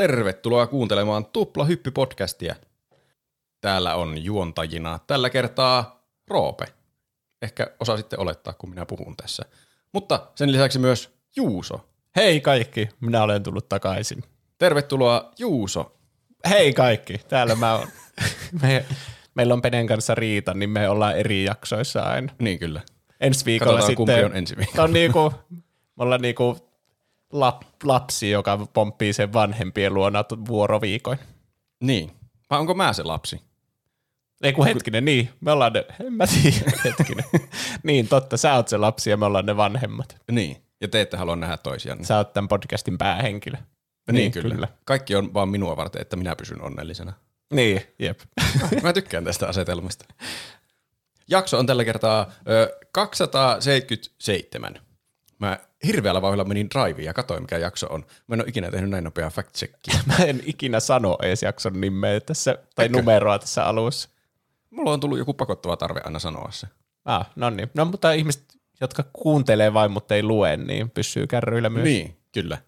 [0.00, 2.54] Tervetuloa kuuntelemaan Tupla Hyppy-podcastia.
[3.60, 6.64] Täällä on juontajina tällä kertaa Roope.
[7.42, 9.42] Ehkä osasitte olettaa, kun minä puhun tässä.
[9.92, 11.88] Mutta sen lisäksi myös Juuso.
[12.16, 14.22] Hei kaikki, minä olen tullut takaisin.
[14.58, 15.98] Tervetuloa Juuso.
[16.50, 17.88] Hei kaikki, täällä mä oon.
[18.62, 18.84] Me,
[19.34, 22.32] meillä on Penen kanssa riita, niin me ollaan eri jaksoissa aina.
[22.38, 22.80] Niin kyllä.
[23.20, 24.84] Ensi viikolla Katsotaan, kumpi sitten on ensi viikolla.
[24.84, 25.32] on niinku,
[25.96, 26.69] me ollaan niinku
[27.32, 31.18] lap, lapsi, joka pomppii sen vanhempien luona vuoroviikoin.
[31.80, 32.10] Niin.
[32.50, 33.40] Vai onko mä se lapsi?
[34.42, 37.24] Ei kun hetkinen, niin, me ollaan ne, en mä tiedä, hetkinen.
[37.82, 40.16] niin, totta, sä oot se lapsi ja me ollaan ne vanhemmat.
[40.30, 40.56] Niin.
[40.80, 42.04] Ja te ette halua nähdä toisianne.
[42.04, 43.56] Sä oot tämän podcastin päähenkilö.
[44.12, 44.54] niin, kyllä.
[44.54, 44.68] kyllä.
[44.84, 47.12] Kaikki on vaan minua varten, että minä pysyn onnellisena.
[47.52, 48.20] Niin, jep.
[48.82, 50.04] Mä tykkään tästä asetelmasta.
[51.28, 54.80] Jakso on tällä kertaa ö, 277.
[55.40, 58.04] Mä hirveällä vauhdilla menin driveen ja katsoin, mikä jakso on.
[58.26, 60.00] Mä en ole ikinä tehnyt näin nopeaa fact checkia.
[60.18, 62.96] Mä en ikinä sano edes jakson nimeä tässä, tai Eikö?
[62.96, 64.08] numeroa tässä alussa.
[64.70, 66.66] Mulla on tullut joku pakottava tarve aina sanoa se.
[67.04, 67.70] Ah, no niin.
[67.74, 68.42] No mutta ihmiset,
[68.80, 71.84] jotka kuuntelee vain, mutta ei lue, niin pysyy kärryillä myös.
[71.84, 72.58] Niin, kyllä.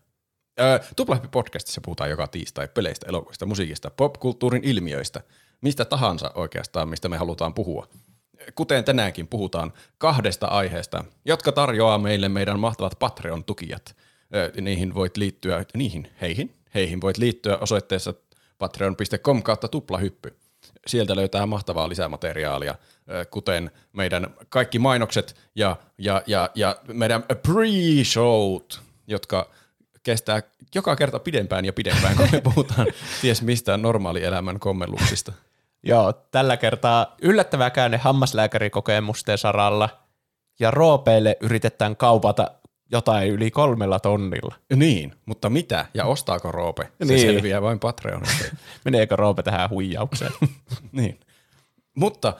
[0.60, 5.20] Ö, Tuplahyppi podcastissa puhutaan joka tiistai peleistä, elokuvista, musiikista, popkulttuurin ilmiöistä,
[5.60, 7.88] mistä tahansa oikeastaan, mistä me halutaan puhua.
[8.54, 13.96] Kuten tänäänkin puhutaan kahdesta aiheesta, jotka tarjoaa meille meidän mahtavat Patreon-tukijat.
[14.60, 18.14] Niihin voit liittyä, niihin, heihin, heihin voit liittyä osoitteessa
[18.58, 20.36] patreon.com kautta tuplahyppy.
[20.86, 22.74] Sieltä löytää mahtavaa lisämateriaalia,
[23.30, 29.50] kuten meidän kaikki mainokset ja, ja, ja, ja meidän pre-showt, jotka
[30.02, 30.42] kestää
[30.74, 32.86] joka kerta pidempään ja pidempään, kun me puhutaan
[33.20, 35.32] ties mistään normaalielämän kommelluksista.
[35.82, 39.88] Joo, tällä kertaa yllättävää käänne hammaslääkärikokemusten saralla,
[40.60, 42.50] ja Roopeille yritetään kaupata
[42.92, 44.54] jotain yli kolmella tonnilla.
[44.76, 45.86] Niin, mutta mitä?
[45.94, 46.82] Ja ostaako Roope?
[46.82, 47.20] Se Niin.
[47.20, 48.44] selviää vain Patreonista.
[48.84, 50.32] Meneekö Roope tähän huijaukseen?
[50.92, 51.20] niin.
[51.96, 52.32] Mutta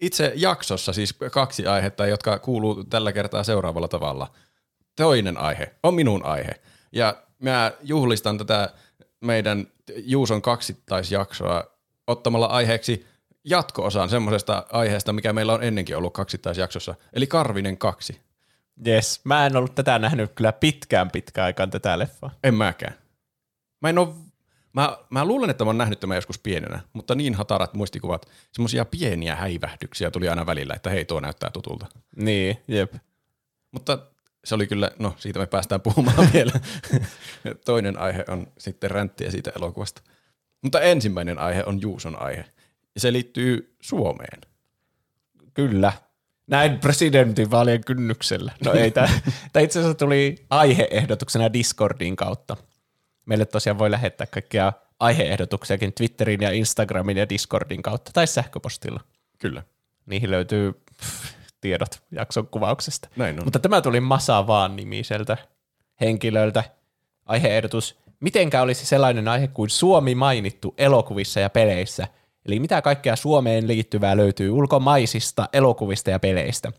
[0.00, 4.30] itse jaksossa siis kaksi aihetta, jotka kuuluu tällä kertaa seuraavalla tavalla.
[4.96, 6.52] Toinen aihe on minun aihe.
[6.92, 8.70] Ja mä juhlistan tätä
[9.20, 11.64] meidän Juuson kaksittaisjaksoa
[12.06, 13.06] ottamalla aiheeksi
[13.44, 18.20] jatko-osan semmoisesta aiheesta, mikä meillä on ennenkin ollut kaksittaisjaksossa, eli Karvinen kaksi.
[18.86, 22.30] Yes, mä en ollut tätä nähnyt kyllä pitkään pitkään aikaan tätä leffaa.
[22.44, 22.94] En mäkään.
[23.80, 24.16] Mä en oo,
[24.72, 28.84] mä, mä luulen, että mä oon nähnyt tämän joskus pienenä, mutta niin hatarat muistikuvat, semmoisia
[28.84, 31.86] pieniä häivähdyksiä tuli aina välillä, että hei tuo näyttää tutulta.
[32.16, 32.94] Niin, jep.
[33.70, 33.98] Mutta
[34.44, 36.52] se oli kyllä, no siitä me päästään puhumaan vielä.
[37.64, 40.02] Toinen aihe on sitten ränttiä siitä elokuvasta.
[40.64, 42.44] Mutta ensimmäinen aihe on Juuson aihe.
[42.94, 44.40] Ja se liittyy Suomeen.
[45.54, 45.92] Kyllä.
[46.46, 48.52] Näin presidentinvaalien kynnyksellä.
[48.64, 49.08] No ei, tämä
[49.60, 52.56] itse asiassa tuli aiheehdotuksena Discordin kautta.
[53.26, 59.00] Meille tosiaan voi lähettää kaikkia aiheehdotuksiakin Twitterin ja Instagramin ja Discordin kautta tai sähköpostilla.
[59.38, 59.62] Kyllä.
[60.06, 63.08] Niihin löytyy pff, tiedot jakson kuvauksesta.
[63.16, 63.44] Näin on.
[63.44, 65.36] Mutta tämä tuli Masa vaan nimiseltä
[66.00, 66.64] henkilöltä.
[67.26, 68.03] Aiheehdotus.
[68.24, 72.08] Mitenkä olisi sellainen aihe kuin Suomi mainittu elokuvissa ja peleissä?
[72.46, 76.72] Eli mitä kaikkea Suomeen liittyvää löytyy ulkomaisista elokuvista ja peleistä?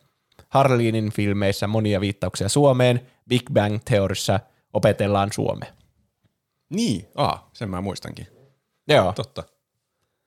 [0.49, 4.39] Harlinin filmeissä monia viittauksia Suomeen, Big Bang Theorissa
[4.73, 5.73] opetellaan Suomea.
[6.69, 8.27] Niin, aa, sen mä muistankin.
[8.87, 9.43] Joo, Totta.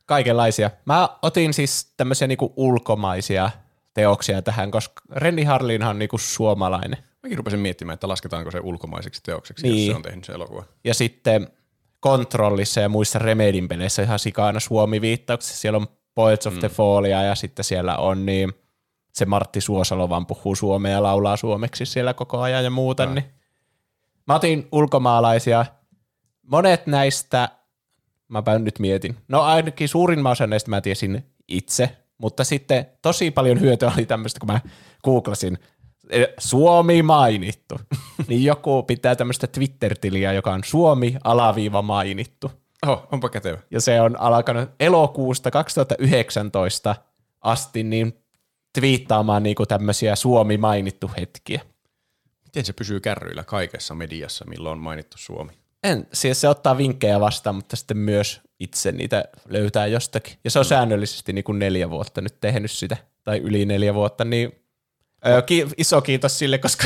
[0.07, 0.71] kaikenlaisia.
[0.85, 3.51] Mä otin siis tämmöisiä niinku ulkomaisia
[3.95, 7.08] teoksia tähän, koska Renny Harlinhan on niinku suomalainen.
[7.23, 9.87] Mäkin rupesin miettimään, että lasketaanko se ulkomaiseksi teokseksi, Niin.
[9.87, 10.65] jos se on tehnyt se elokuva.
[10.85, 11.49] Ja sitten
[12.01, 15.57] Kontrollissa ja muissa Remedin peleissä ihan sikana Suomi-viittauksissa.
[15.57, 18.53] Siellä on Poets of the Fallia ja sitten siellä on niin
[19.15, 23.07] se Martti Suosalo vaan puhuu suomea ja laulaa suomeksi siellä koko ajan ja muuta.
[23.07, 23.25] Niin.
[24.27, 25.67] Mä otin ulkomaalaisia.
[26.43, 27.49] Monet näistä,
[28.29, 33.61] mäpä nyt mietin, no ainakin suurin osa näistä mä tiesin itse, mutta sitten tosi paljon
[33.61, 34.61] hyötyä oli tämmöistä, kun mä
[35.05, 35.59] googlasin
[36.39, 37.81] Suomi mainittu,
[38.29, 42.51] niin joku pitää tämmöistä Twitter-tiliä, joka on Suomi alaviiva mainittu.
[42.87, 43.59] Oho, onpa kätevä.
[43.71, 46.95] Ja se on alkanut elokuusta 2019
[47.41, 48.19] asti niin
[48.73, 51.61] twiittaamaan niinku tämmöisiä Suomi mainittu hetkiä.
[52.45, 55.53] Miten se pysyy kärryillä kaikessa mediassa, milloin on mainittu Suomi?
[55.83, 60.35] En, siis se ottaa vinkkejä vastaan, mutta sitten myös itse niitä löytää jostakin.
[60.45, 64.25] Ja se on säännöllisesti niin kuin neljä vuotta nyt tehnyt sitä, tai yli neljä vuotta,
[64.25, 64.58] niin
[65.27, 66.85] öö, ki- iso kiitos sille, koska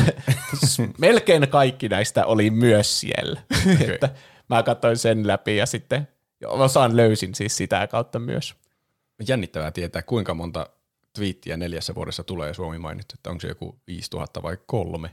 [0.99, 3.41] melkein kaikki näistä oli myös siellä.
[3.75, 3.91] Okei.
[3.95, 4.09] että
[4.49, 6.09] mä katsoin sen läpi ja sitten
[6.47, 8.55] osaan löysin siis sitä kautta myös.
[9.29, 10.67] Jännittävää tietää, kuinka monta
[11.13, 15.11] twiittiä neljässä vuodessa tulee Suomi mainittu, että onko se joku 5000 vai kolme.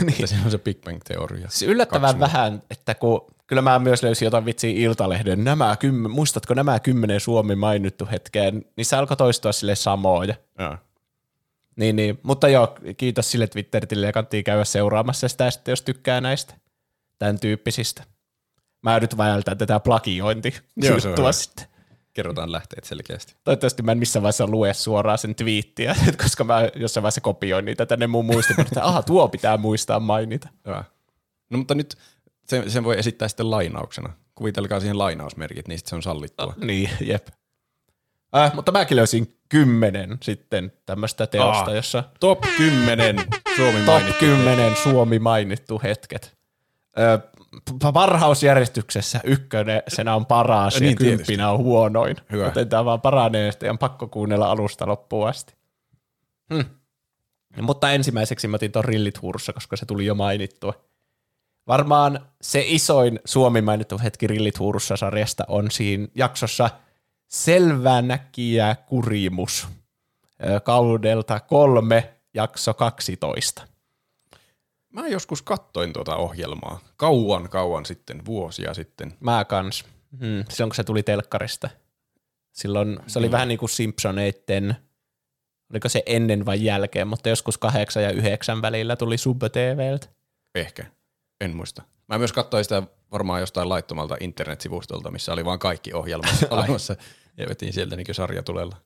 [0.00, 0.12] niin.
[0.12, 1.46] Että se on se Big Bang Teoria.
[1.50, 5.44] Se yllättävän vähän, että kun Kyllä mä myös löysin jotain vitsiä Iltalehden.
[5.44, 8.64] Nämä kymmen, muistatko nämä kymmenen Suomi mainittu hetkeen?
[8.76, 10.34] Niissä alkoi toistua sille samoja.
[10.58, 10.76] Joo.
[11.76, 12.18] Niin, niin.
[12.22, 16.54] Mutta joo, kiitos sille Twitteritille ja kannattaa käydä seuraamassa sitä sitten, jos tykkää näistä
[17.18, 18.04] tämän tyyppisistä.
[18.82, 20.54] Mä nyt vältän tätä plagiointi
[21.16, 21.32] hyvä.
[21.32, 21.66] sitten.
[22.12, 23.34] Kerrotaan lähteet selkeästi.
[23.44, 27.86] Toivottavasti mä en missään vaiheessa lue suoraan sen twiittiä, koska mä jossain vaiheessa kopioin niitä
[27.86, 30.48] tänne mun muistin, että aha, tuo pitää muistaa mainita.
[30.66, 30.84] Hyvä.
[31.50, 31.96] No mutta nyt
[32.44, 34.12] sen, sen voi esittää sitten lainauksena.
[34.34, 36.54] Kuvitelkaa siihen lainausmerkit, niin sitten se on sallittua.
[36.56, 37.28] Niin, jep.
[38.36, 41.74] Äh, mutta mäkin löysin kymmenen sitten tämmöistä teosta, Aa.
[41.74, 43.16] jossa Top 10
[43.56, 44.20] Suomi top mainittu.
[44.20, 46.36] 10 Suomi mainittu hetket.
[46.98, 47.18] Ö,
[47.92, 52.16] parhausjärjestyksessä ykkönen, senä on paras Niin, ja kymppinä on huonoin.
[52.32, 52.44] Hyvä.
[52.44, 55.54] Joten tämä vaan paranee ja on pakko kuunnella alusta loppuun asti.
[56.54, 56.64] Hmm.
[57.60, 60.74] Mutta ensimmäiseksi mä otin ton Rillit Huurussa, koska se tuli jo mainittua.
[61.66, 66.70] Varmaan se isoin Suomi mainittu hetki Rillit Huurussa sarjasta on siinä jaksossa
[67.32, 69.68] Selvänäkijä kurimus
[70.62, 73.62] kaudelta kolme, jakso 12.
[74.90, 76.80] Mä joskus kattoin tuota ohjelmaa.
[76.96, 79.14] Kauan, kauan sitten, vuosia sitten.
[79.20, 79.84] Mä kans.
[80.20, 80.44] Hmm.
[80.48, 81.70] Silloin kun se tuli telkkarista.
[82.52, 84.76] Silloin se oli vähän niin kuin Simpsoneitten,
[85.70, 90.06] oliko se ennen vai jälkeen, mutta joskus kahdeksan ja yhdeksän välillä tuli Sub TVltä.
[90.54, 90.86] Ehkä.
[91.40, 91.82] En muista.
[92.08, 92.82] Mä myös katsoin sitä
[93.12, 96.96] varmaan jostain laittomalta internetsivustolta, missä oli vaan kaikki ohjelmat olemassa.
[97.36, 98.76] Ja vetin sieltä niin sarjatulella.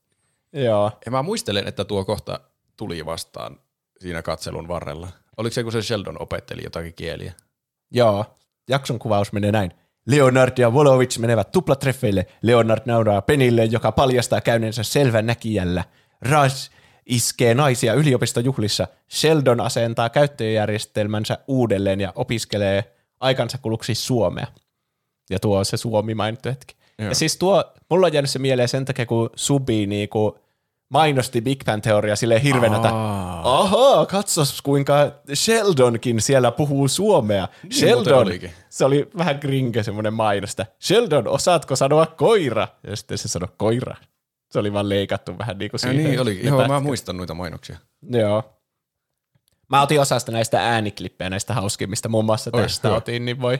[0.52, 0.90] Joo.
[1.06, 2.40] Ja mä muistelen, että tuo kohta
[2.76, 3.60] tuli vastaan
[4.00, 5.08] siinä katselun varrella.
[5.36, 7.32] Oliko se, kun se Sheldon opetteli jotakin kieliä?
[7.90, 8.24] Joo.
[8.68, 9.70] Jakson kuvaus menee näin.
[10.06, 12.26] Leonard ja Wolovic menevät tuplatreffeille.
[12.42, 15.84] Leonard nauraa Penille, joka paljastaa käyneensä selvän näkijällä.
[16.20, 16.50] Raj
[17.06, 18.88] iskee naisia yliopistojuhlissa.
[19.10, 24.46] Sheldon asentaa käyttöjärjestelmänsä uudelleen ja opiskelee aikansa kuluksi suomea.
[25.30, 26.75] Ja tuo on se Suomi mainittu hetki.
[26.98, 27.08] Joo.
[27.08, 30.38] Ja siis tuo, mulla on jäänyt se mieleen sen takia, kun Subi niinku
[30.88, 33.60] mainosti Big Bang Teoria silleen hirveänä, että Aa.
[33.60, 37.48] ahaa, katsos kuinka Sheldonkin siellä puhuu suomea.
[37.62, 38.26] muuten Sheldon,
[38.68, 40.66] se oli vähän grinke semmoinen mainosta.
[40.80, 42.68] Sheldon, osaatko sanoa koira?
[42.86, 43.96] Ja sitten se sanoi koira.
[44.50, 46.04] Se oli vaan leikattu vähän niin kuin Ja siihen.
[46.10, 46.46] niin oli.
[46.46, 47.76] Joo, mä muistan noita mainoksia.
[48.10, 48.42] Joo.
[49.68, 52.96] Mä otin osasta näistä ääniklippejä, näistä hauskimmista, muun muassa Oi, tästä hyvä.
[52.98, 53.58] otin, niin voi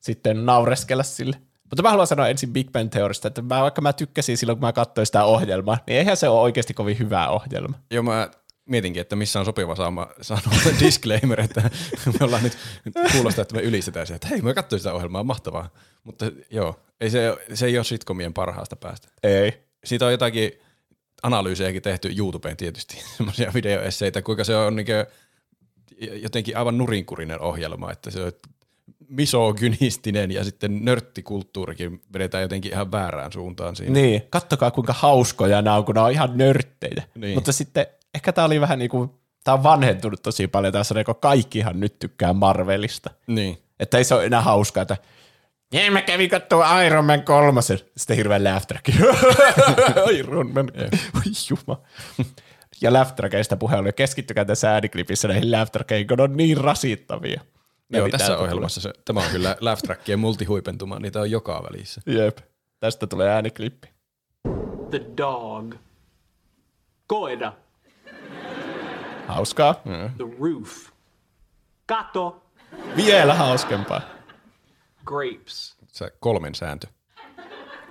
[0.00, 1.36] sitten naureskella sille.
[1.70, 4.66] Mutta mä haluan sanoa ensin Big Bang Theorista, että mä, vaikka mä tykkäsin silloin, kun
[4.66, 7.78] mä katsoin sitä ohjelmaa, niin eihän se ole oikeasti kovin hyvä ohjelma.
[7.90, 8.30] Joo, mä
[8.66, 11.70] mietinkin, että missä on sopiva saama, sanoa disclaimer, että
[12.06, 15.24] me ollaan nyt nyt kuulostaa, että me ylistetään se, että hei, mä katsoin sitä ohjelmaa,
[15.24, 15.70] mahtavaa.
[16.04, 19.08] Mutta joo, ei se, se ei ole sitcomien parhaasta päästä.
[19.22, 19.52] Ei.
[19.84, 20.52] Siitä on jotakin
[21.22, 24.86] analyysejäkin tehty YouTubeen tietysti, semmoisia videoesseitä, kuinka se on niin
[26.22, 28.32] jotenkin aivan nurinkurinen ohjelma, että se on
[29.08, 33.92] misogynistinen ja sitten nörttikulttuurikin vedetään jotenkin ihan väärään suuntaan siinä.
[33.92, 37.02] Niin, kattokaa kuinka hauskoja nämä on, kun nämä on ihan nörttejä.
[37.14, 37.34] Niin.
[37.34, 39.10] Mutta sitten ehkä tämä oli vähän niin kuin,
[39.44, 43.10] tämä on vanhentunut tosi paljon tässä, kun kaikkihan nyt tykkää Marvelista.
[43.26, 43.58] Niin.
[43.80, 44.96] Että ei se ole enää hauskaa, että
[45.72, 47.78] Jee, mä kävin katsoa Iron Man kolmosen.
[47.96, 48.88] Sitten hirveän laugh track.
[50.18, 50.70] Iron Man.
[51.14, 51.82] Oi juma.
[52.80, 57.40] Ja laugh trackeista puheen oli keskittykää tässä ääniklipissä näihin laugh trackeihin, kun on niin rasittavia.
[57.90, 62.00] Joo, tässä ohjelmassa se, tämä on kyllä laugh trackien multihuipentuma, niitä on joka välissä.
[62.06, 62.38] Jep.
[62.80, 63.88] Tästä tulee ääniklippi.
[64.90, 65.74] The dog.
[67.06, 67.52] Koira.
[69.26, 69.74] Hauskaa.
[70.16, 70.90] The roof.
[71.86, 72.42] Kato.
[72.96, 74.00] Vielä hauskempaa.
[75.04, 75.76] Grapes.
[75.86, 76.86] Se kolmen sääntö.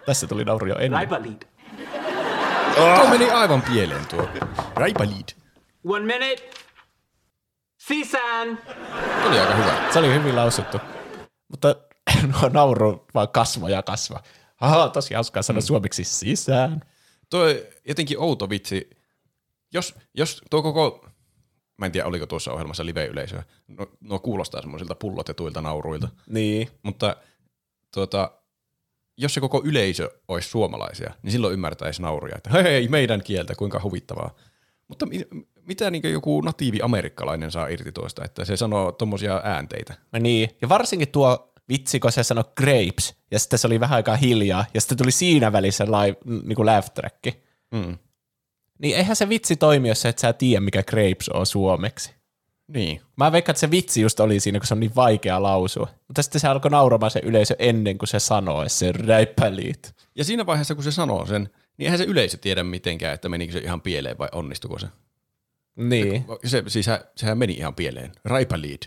[0.05, 0.91] Tässä tuli nauru jo ennen.
[0.91, 1.47] Raibalit.
[2.75, 4.29] Tuo meni aivan pieleen tuo.
[4.75, 5.29] Raipalead.
[5.85, 6.49] One minute.
[7.77, 8.61] Sisään.
[9.25, 9.89] Oli aika hyvä.
[9.94, 10.77] Se oli hyvin lausuttu.
[11.48, 11.75] Mutta
[12.32, 14.24] nuo nauru vaan kasvo ja kasva.
[14.62, 15.65] Aha, tosi hauskaa sanoa mm.
[15.65, 16.82] suomeksi sisään.
[17.29, 17.46] Tuo
[17.88, 18.89] jotenkin outo vitsi.
[19.74, 21.08] Jos, jos tuo koko,
[21.77, 26.70] mä en tiedä oliko tuossa ohjelmassa live-yleisöä, no, nuo kuulostaa semmoisilta pullotetuilta nauruilta, Niin.
[26.84, 27.15] mutta
[27.94, 28.32] tuota,
[29.17, 33.79] jos se koko yleisö olisi suomalaisia, niin silloin ymmärtäisi nauruja, että hei, meidän kieltä, kuinka
[33.84, 34.36] huvittavaa.
[34.88, 35.05] Mutta
[35.67, 39.93] mitä niin joku natiivi amerikkalainen saa irti tuosta, että se sanoo tommosia äänteitä?
[40.12, 40.50] No niin.
[40.62, 44.65] Ja varsinkin tuo vitsi, kun se sanoi grapes, ja sitten se oli vähän aikaa hiljaa,
[44.74, 47.25] ja sitten tuli siinä välissä live, niin kuin laugh track.
[47.72, 47.98] Mm.
[48.79, 52.15] Niin eihän se vitsi toimi, jos et sä tiedä, mikä grapes on suomeksi.
[52.67, 53.01] Niin.
[53.17, 55.88] Mä veikkaan, että se vitsi just oli siinä, kun se on niin vaikea lausua.
[56.07, 59.95] Mutta sitten se alkoi nauramaan se yleisö ennen kuin se sanoi se räipäliit.
[60.15, 63.53] Ja siinä vaiheessa, kun se sanoo sen, niin eihän se yleisö tiedä mitenkään, että menikö
[63.53, 64.88] se ihan pieleen vai onnistuko se.
[65.75, 66.25] Niin.
[66.46, 68.12] Se, siis sehän meni ihan pieleen.
[68.25, 68.84] Raipalead.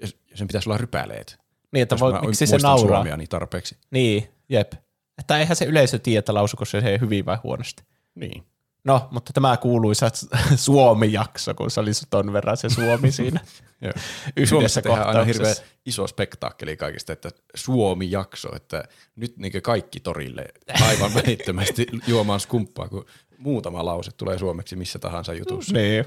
[0.00, 1.38] Ja sen pitäisi olla rypäleet.
[1.72, 2.96] Niin, että voi, miksi se nauraa.
[2.96, 3.76] suomia niin tarpeeksi.
[3.90, 4.72] Niin, jep.
[5.18, 7.82] Että eihän se yleisö tiedä, että lausuko se hyvin vai huonosti.
[8.14, 8.44] Niin.
[8.84, 10.10] No, mutta tämä kuuluisa
[10.56, 13.40] Suomi-jakso, kun se oli ton verran se Suomi siinä
[14.36, 15.56] yhdessä Suomessa aina hirveän
[15.86, 18.84] iso spektaakkeli kaikista, että Suomi-jakso, että
[19.16, 20.48] nyt niin kaikki torille
[20.88, 23.06] aivan välittömästi juomaan skumppaa, kun
[23.38, 25.74] muutama lause tulee suomeksi missä tahansa jutussa.
[25.74, 26.04] Niin.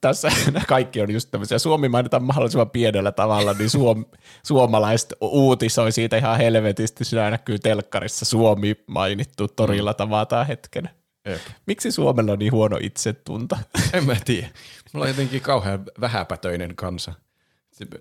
[0.00, 0.28] Tässä
[0.68, 1.58] kaikki on just tämmöisiä.
[1.58, 4.04] Suomi mainitaan mahdollisimman pienellä tavalla, niin suom,
[4.42, 7.04] suomalaiset uutisoi siitä ihan helvetisti.
[7.04, 10.90] Siinä näkyy telkkarissa Suomi mainittu, torilla tavataan hetken.
[11.28, 11.40] Jep.
[11.66, 13.56] Miksi Suomella on niin huono itsetunto?
[13.92, 14.48] En mä tiedä.
[14.92, 17.12] Mulla on jotenkin kauhean vähäpätöinen kansa.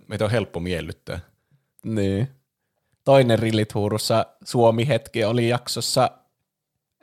[0.08, 1.20] Meitä on helppo miellyttää.
[1.86, 2.28] Niin.
[3.04, 6.12] Toinen Rillithuurussa Suomi-hetki oli jaksossa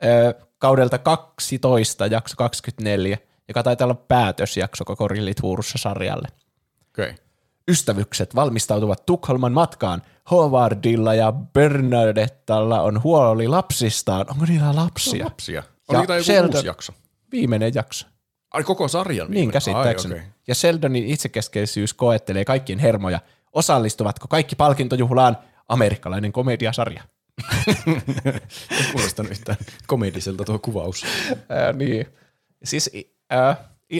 [0.03, 3.17] ö, kaudelta 12, jakso 24,
[3.49, 6.27] joka taitaa olla päätösjakso koko Rillithuurussa sarjalle.
[6.89, 7.13] Okay.
[7.67, 10.01] Ystävykset valmistautuvat Tukholman matkaan.
[10.31, 14.25] Howardilla ja Bernadettalla on huoli lapsistaan.
[14.29, 15.25] Onko niillä lapsia?
[15.25, 15.63] Lapsia.
[15.91, 16.93] Ja Oli joku Sheldon- uusi jakso.
[17.31, 18.07] Viimeinen jakso.
[18.53, 19.51] Ai koko sarjan Niin viimeinen?
[19.53, 20.13] käsittääkseni.
[20.13, 20.31] Ai, okay.
[20.47, 23.19] Ja Sheldonin itsekeskeisyys koettelee kaikkien hermoja.
[23.53, 25.37] Osallistuvatko kaikki palkintojuhlaan?
[25.67, 27.03] Amerikkalainen komediasarja.
[28.71, 31.03] Ei kuulostanut yhtään komediselta tuo kuvaus.
[31.49, 32.05] Ää, niin.
[32.63, 32.89] Siis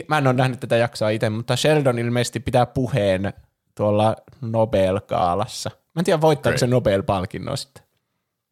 [0.08, 3.32] mä en ole nähnyt tätä jaksoa itse, mutta Sheldon ilmeisesti pitää puheen
[3.74, 5.70] tuolla Nobel-kaalassa.
[5.94, 7.82] Mä en tiedä, voittaako se Nobel-palkinnon sitten.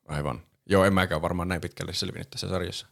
[0.08, 0.40] Aivan.
[0.66, 2.87] Joo, en mäkään varmaan näin pitkälle selvinnyt tässä sarjassa.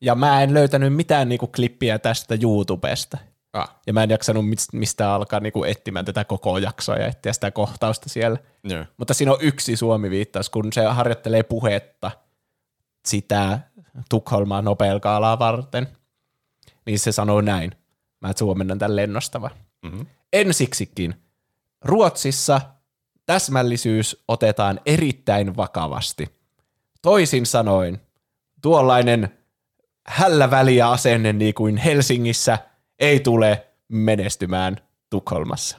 [0.00, 3.18] Ja mä en löytänyt mitään niinku klippiä tästä YouTubesta.
[3.52, 7.32] Ah, Ja mä en jaksanut mis- mistään alkaa niinku etsimään tätä koko jaksoa ja etsiä
[7.32, 8.38] sitä kohtausta siellä.
[8.64, 8.84] joo.
[8.96, 12.10] Mutta siinä on yksi Suomi-viittaus, kun se harjoittelee puhetta
[13.06, 13.58] sitä
[14.10, 15.88] Tukholmaa Nobel-kaalaa varten.
[16.86, 17.72] Niin se sanoo näin.
[18.20, 19.50] Mä suomennan tämän lennostava.
[19.82, 20.06] Mm-hmm.
[20.32, 21.14] Ensiksikin,
[21.84, 22.60] Ruotsissa
[23.26, 26.28] täsmällisyys otetaan erittäin vakavasti.
[27.02, 28.00] Toisin sanoen,
[28.62, 29.38] tuollainen
[30.06, 32.58] hällä väliä asenne niin kuin Helsingissä
[32.98, 34.76] ei tule menestymään
[35.10, 35.78] Tukholmassa.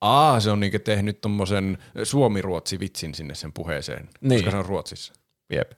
[0.00, 4.38] Aa, se on niinku tehnyt tommosen suomi-ruotsi-vitsin sinne sen puheeseen, Niin.
[4.40, 5.12] koska se on Ruotsissa.
[5.54, 5.72] Yep.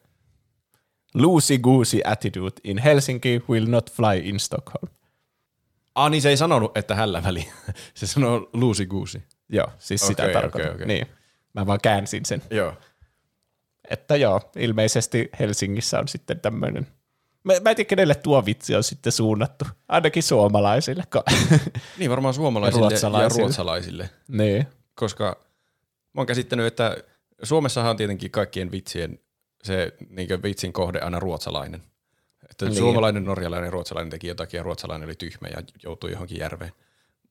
[1.14, 4.88] Loosey goosey attitude in Helsinki will not fly in Stockholm.
[5.94, 7.48] Ah, niin se ei sanonut, että hällä väli.
[7.94, 8.50] se sanoo
[8.88, 9.22] guusi.
[9.48, 10.70] Joo, siis sitä Okei, tarkoitan.
[10.70, 10.86] okei, okei.
[10.86, 11.06] Niin.
[11.54, 12.42] Mä vaan käänsin sen.
[12.50, 12.74] Joo.
[13.90, 16.86] Että joo, ilmeisesti Helsingissä on sitten tämmöinen.
[17.44, 19.64] Mä, mä en tiedä, kenelle tuo vitsi on sitten suunnattu.
[19.88, 21.02] Ainakin suomalaisille.
[21.98, 23.42] Niin varmaan suomalaisille ja Ruotsalaisille.
[23.42, 24.10] ruotsalaisille.
[24.28, 24.66] niin.
[24.94, 25.24] Koska
[26.14, 26.96] mä oon käsittänyt, että
[27.42, 29.18] Suomessahan on tietenkin kaikkien vitsien
[29.62, 31.82] se niin vitsin kohde aina ruotsalainen.
[32.50, 32.76] Että Niin.
[32.76, 36.72] suomalainen, norjalainen ja ruotsalainen teki jotakin ja ruotsalainen oli tyhmä ja joutui johonkin järveen.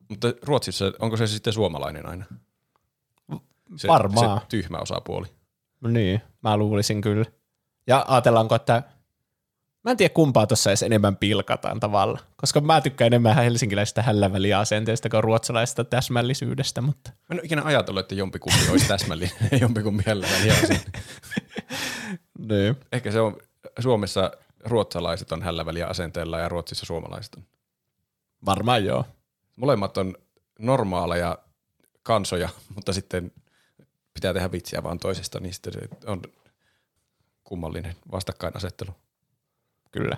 [0.10, 2.26] Mutta Ruotsissa, onko se sitten suomalainen aina?
[3.76, 4.40] Se, Varmaan.
[4.40, 5.28] Se tyhmä osapuoli.
[5.88, 7.26] Niin, mä luulisin kyllä.
[7.88, 8.84] Ja ajatellaanko, että
[9.84, 14.60] mä en tiedä kumpaa tuossa edes enemmän pilkataan tavalla, koska mä tykkään enemmän helsinkiläisestä hälläväliä
[14.60, 19.58] asenteesta kuin ruotsalaisesta täsmällisyydestä, mutta Mä en ole ikinä ajatellut, että jompikumpi olisi täsmällinen ja
[19.58, 20.56] jompikumpi jällä väliä
[22.50, 22.76] niin.
[22.92, 23.38] Ehkä se on
[23.80, 24.32] Suomessa
[24.64, 27.44] ruotsalaiset on hällä väliä asenteella ja Ruotsissa suomalaiset on.
[28.46, 29.06] varmaan joo.
[29.56, 30.16] Molemmat on
[30.60, 31.38] normaaleja
[32.04, 33.32] kansoja, mutta sitten
[34.14, 36.22] pitää tehdä vitsiä vaan toisesta, niin sitten se on
[37.44, 38.92] kummallinen vastakkainasettelu.
[39.92, 40.18] Kyllä.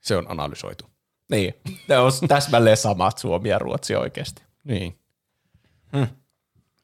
[0.00, 0.84] Se on analysoitu.
[1.30, 1.54] Niin,
[1.88, 4.42] ne on täsmälleen samat Suomi ja Ruotsi oikeasti.
[4.64, 4.98] Niin.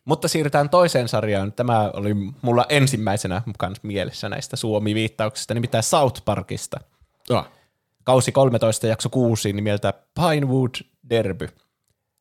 [0.08, 1.52] Mutta siirrytään toiseen sarjaan.
[1.52, 6.80] Tämä oli mulla ensimmäisenä mukaan mielessä näistä Suomi-viittauksista, nimittäin South Parkista.
[7.30, 7.50] Ah.
[8.04, 10.70] Kausi 13, jakso 6 nimeltä Pinewood
[11.10, 11.48] Derby.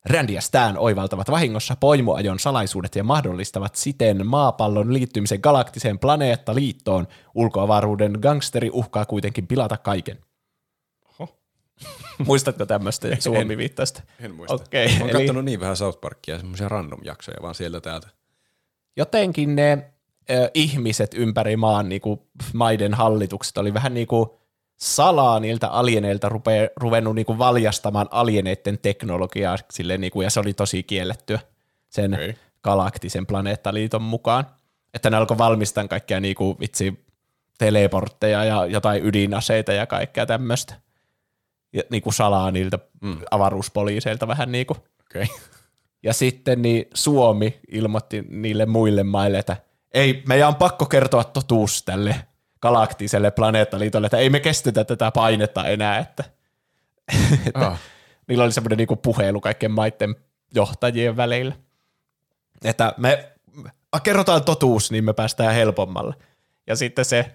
[0.06, 7.08] Randy ja Stan oivaltavat vahingossa poimuajon salaisuudet ja mahdollistavat siten maapallon liittymisen galaktiseen planeettaliittoon.
[7.36, 10.17] Ulkoavaruuden gangsteri uhkaa kuitenkin pilata kaiken.
[12.28, 14.02] Muistatko tämmöistä Suomi-viittausta?
[14.20, 14.54] En muista.
[14.56, 18.08] Okei, Mä oon eli- kattonut niin vähän South Parkia semmoisia random jaksoja vaan sieltä täältä.
[18.98, 19.92] jotenkin ne
[20.30, 22.20] ö, ihmiset ympäri maan niin kuin,
[22.54, 24.30] maiden hallitukset oli vähän niin kuin
[24.78, 30.40] salaa niiltä alieneilta rupee, ruvennut niin kuin valjastamaan alieneiden teknologiaa silleen, niin kuin, ja se
[30.40, 31.40] oli tosi kiellettyä
[31.90, 32.34] sen okay.
[32.64, 34.46] galaktisen planeettaliiton mukaan.
[34.94, 37.06] Että ne alkoi valmistaa kaikkia niin kuin, vitsi,
[37.58, 40.76] teleportteja ja jotain ydinaseita ja kaikkea tämmöistä.
[41.78, 43.18] Ja niin kuin salaa niiltä mm.
[43.32, 44.78] avaruuspoliiseilta vähän niin kuin.
[45.10, 45.28] Okay.
[46.04, 49.58] Ja sitten niin Suomi ilmoitti niille muille maille, että
[49.94, 52.16] ei, meidän on pakko kertoa totuus tälle
[52.62, 56.24] galaktiselle planeettaliitolle, että ei me kestetä tätä painetta enää, että,
[57.48, 57.80] että Ah.
[58.28, 60.16] niillä oli semmoinen niinku puhelu kaikkien maiden
[60.56, 61.56] johtajien välillä.
[62.64, 63.32] Että me
[63.92, 66.16] "A, kerrotaan totuus, niin me päästään helpommalle.
[66.68, 67.32] Ja sitten se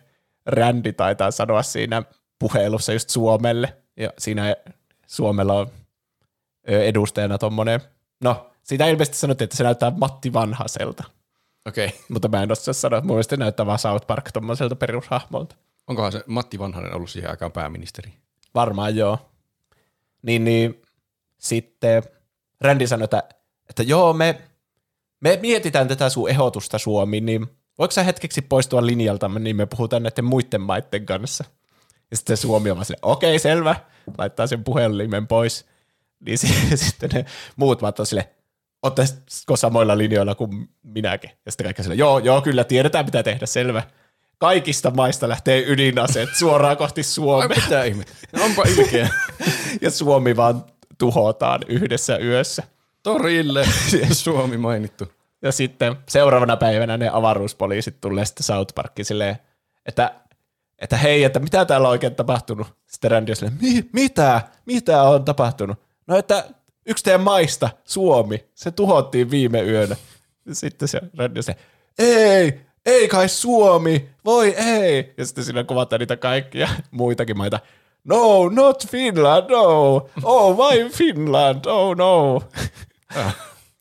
[0.47, 2.03] Rändi taitaa sanoa siinä
[2.39, 4.57] puhelussa just Suomelle, ja siinä
[5.07, 5.71] Suomella on
[6.65, 7.81] edustajana tommonen,
[8.25, 11.05] no, siitä ilmeisesti sanottiin, että se näyttää Matti Vanhaselta,
[11.69, 11.87] Okei.
[11.87, 11.99] Okay.
[12.09, 15.57] mutta mä en osaa sanoa, mun mielestä se näyttää vaan South Park tommoselta perushahmolta.
[15.87, 18.13] Onkohan se Matti Vanhanen ollut siihen aikaan pääministeri?
[18.55, 19.19] Varmaan joo.
[20.23, 20.83] Niin, niin
[21.39, 22.03] sitten
[22.61, 23.23] Randy sanoi, että,
[23.71, 24.41] että joo, me,
[25.21, 27.47] me mietitään tätä sun ehdotusta Suomi, niin
[27.79, 31.45] voiko sä hetkeksi poistua linjaltamme, niin me puhutaan näiden muiden maiden kanssa.
[32.13, 33.77] Ja sitten Suomi on vaan silleen, okei, selvä,
[34.19, 35.67] laittaa sen puhelimen pois.
[36.27, 37.25] Niin si- sitten ne
[37.57, 38.29] muut maat on silleen,
[38.83, 41.31] ootteko samoilla linjoilla kuin minäkin?
[41.47, 43.83] Ja sitten kaikki silleen, joo, joo, kyllä tiedetään mitä tehdä, selvä.
[44.39, 48.13] Kaikista maista lähtee ydinaseet suoraan kohti Ai Suomea mitä ihmettä.
[48.33, 49.09] No, onpa ilkeä.
[49.81, 50.65] ja Suomi vaan
[50.99, 52.63] tuhotaan yhdessä yössä.
[53.03, 53.65] Torille
[54.13, 55.13] Suomi mainittu.
[55.43, 59.39] Ja sitten seuraavana päivänä ne avaruuspoliisit tulee sitten South Parkiin silleen,
[59.87, 60.15] että,
[60.83, 62.67] että hei, että mitä täällä on oikein tapahtunut?
[62.87, 64.41] Sitten Randy on silleen, Mi- mitä?
[64.67, 65.79] Mitä on tapahtunut?
[66.07, 66.45] No, että
[66.87, 69.97] yksi teidän maista, Suomi, se tuhottiin viime yönä.
[70.53, 71.67] Sitten se Randy on silleen,
[71.99, 75.15] ei, ei kai Suomi, voi ei.
[75.17, 77.61] Ja sitten siinä kuvataan niitä kaikkia muitakin maita.
[78.05, 79.95] No, not Finland, no.
[80.23, 81.65] Oh, why Finland?
[81.67, 82.43] Oh no.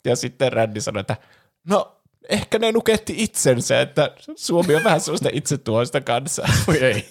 [0.06, 1.18] Ja sitten Randy sanoi, että
[1.68, 2.01] no
[2.32, 6.50] ehkä ne nuketti itsensä, että Suomi on vähän sellaista itsetuhoista kansaa.
[6.68, 7.10] Voi ei.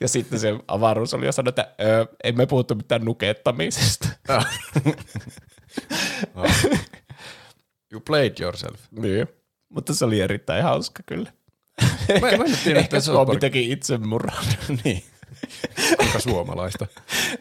[0.00, 4.08] Ja sitten se avaruus oli jo sanonut, että öö, emme puhuttu mitään nukettamisesta.
[7.92, 8.80] You played yourself.
[8.90, 9.28] niin.
[9.68, 11.32] Mutta se oli erittäin hauska kyllä.
[12.20, 14.44] Mä, mä en nyt tiedä, Ehkä että Suomi Suomi teki itsemurhan.
[14.84, 15.02] niin.
[15.96, 16.86] Kuinka suomalaista.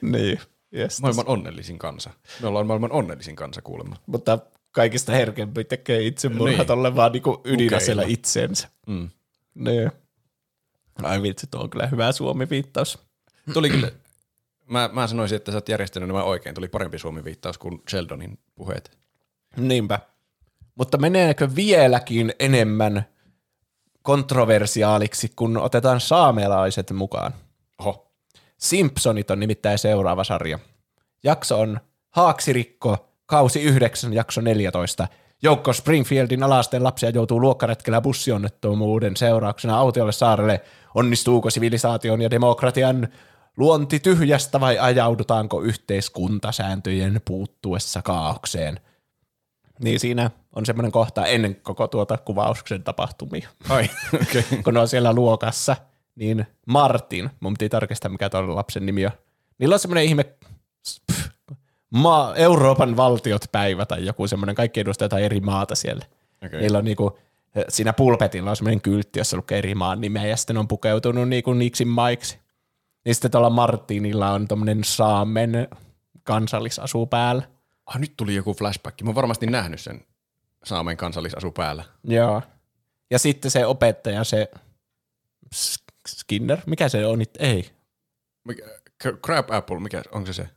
[0.02, 0.39] niin.
[0.78, 1.02] Yes.
[1.02, 2.10] Maailman onnellisin kansa.
[2.41, 3.96] Me ollaan maailman onnellisin kansa kuulemma.
[4.06, 4.39] Mutta
[4.76, 6.72] kaikista herkempi tekee itsemurhat Niin.
[6.72, 8.20] ollen vaan niinku ydinaseella Nukeilla.
[8.20, 8.70] itseensä.
[8.88, 9.10] Mm.
[9.56, 9.92] Niin.
[11.04, 13.00] Ai vitsi, tuo on kyllä hyvä Suomi-viittaus.
[13.54, 13.92] Tuli kyllä,
[14.70, 16.56] mä, mä sanoisin, että sä oot järjestänyt nämä oikein.
[16.56, 18.98] Tuli parempi Suomi-viittaus kuin Sheldonin puheet.
[19.58, 20.00] Niinpä.
[20.76, 23.06] Mutta meneekö vieläkin enemmän
[24.02, 27.34] kontroversiaaliksi, kun otetaan saamelaiset mukaan?
[27.80, 28.12] Oho.
[28.58, 30.60] Simpsonit on nimittäin seuraava sarja.
[31.24, 35.08] Jakso on Haaksirikko, kausi 9, jakso 14.
[35.44, 40.62] Joukko Springfieldin alasteen lapsia joutuu luokkaretkellä bussionnettomuuden seurauksena autiolle saarelle.
[40.96, 43.08] Onnistuuko sivilisaation ja demokratian
[43.58, 48.80] luonti tyhjästä vai ajaudutaanko yhteiskuntasääntöjen puuttuessa kaaukseen?
[49.80, 53.90] Niin siinä on semmoinen kohta ennen koko tuota kuvauksen tapahtumia Ai.
[54.14, 54.44] Okay.
[54.64, 55.76] kun on siellä luokassa,
[56.16, 59.12] niin Martin, mun piti tarkistaa mikä tuon lapsen nimi on,
[59.58, 61.25] niillä on semmoinen ihme pff,
[61.96, 66.06] maa, Euroopan valtiot päivä tai joku semmoinen, kaikki edustaa jotain eri maata siellä.
[66.46, 66.62] Okei.
[66.62, 67.18] Niillä on niinku,
[67.70, 71.54] siinä pulpetilla on semmoinen kyltti, jossa lukee eri maan nimeä ja sitten on pukeutunut niinku
[71.54, 72.40] niiksi maiksi.
[73.06, 75.68] Niin sitten tuolla Martinilla on tommonen Saamen
[76.24, 77.44] kansallisasu päällä.
[77.86, 79.02] Ah, nyt tuli joku flashback.
[79.02, 80.06] Mä oon varmasti nähnyt sen
[80.64, 81.84] Saamen kansallisasu päällä.
[82.04, 82.42] Joo.
[83.12, 84.52] Ja sitten se opettaja, se
[86.08, 87.30] Skinner, mikä se on nyt?
[87.40, 87.70] Ei.
[88.44, 88.64] Mikä,
[89.26, 90.50] Crab Apple, mikä, onko se se?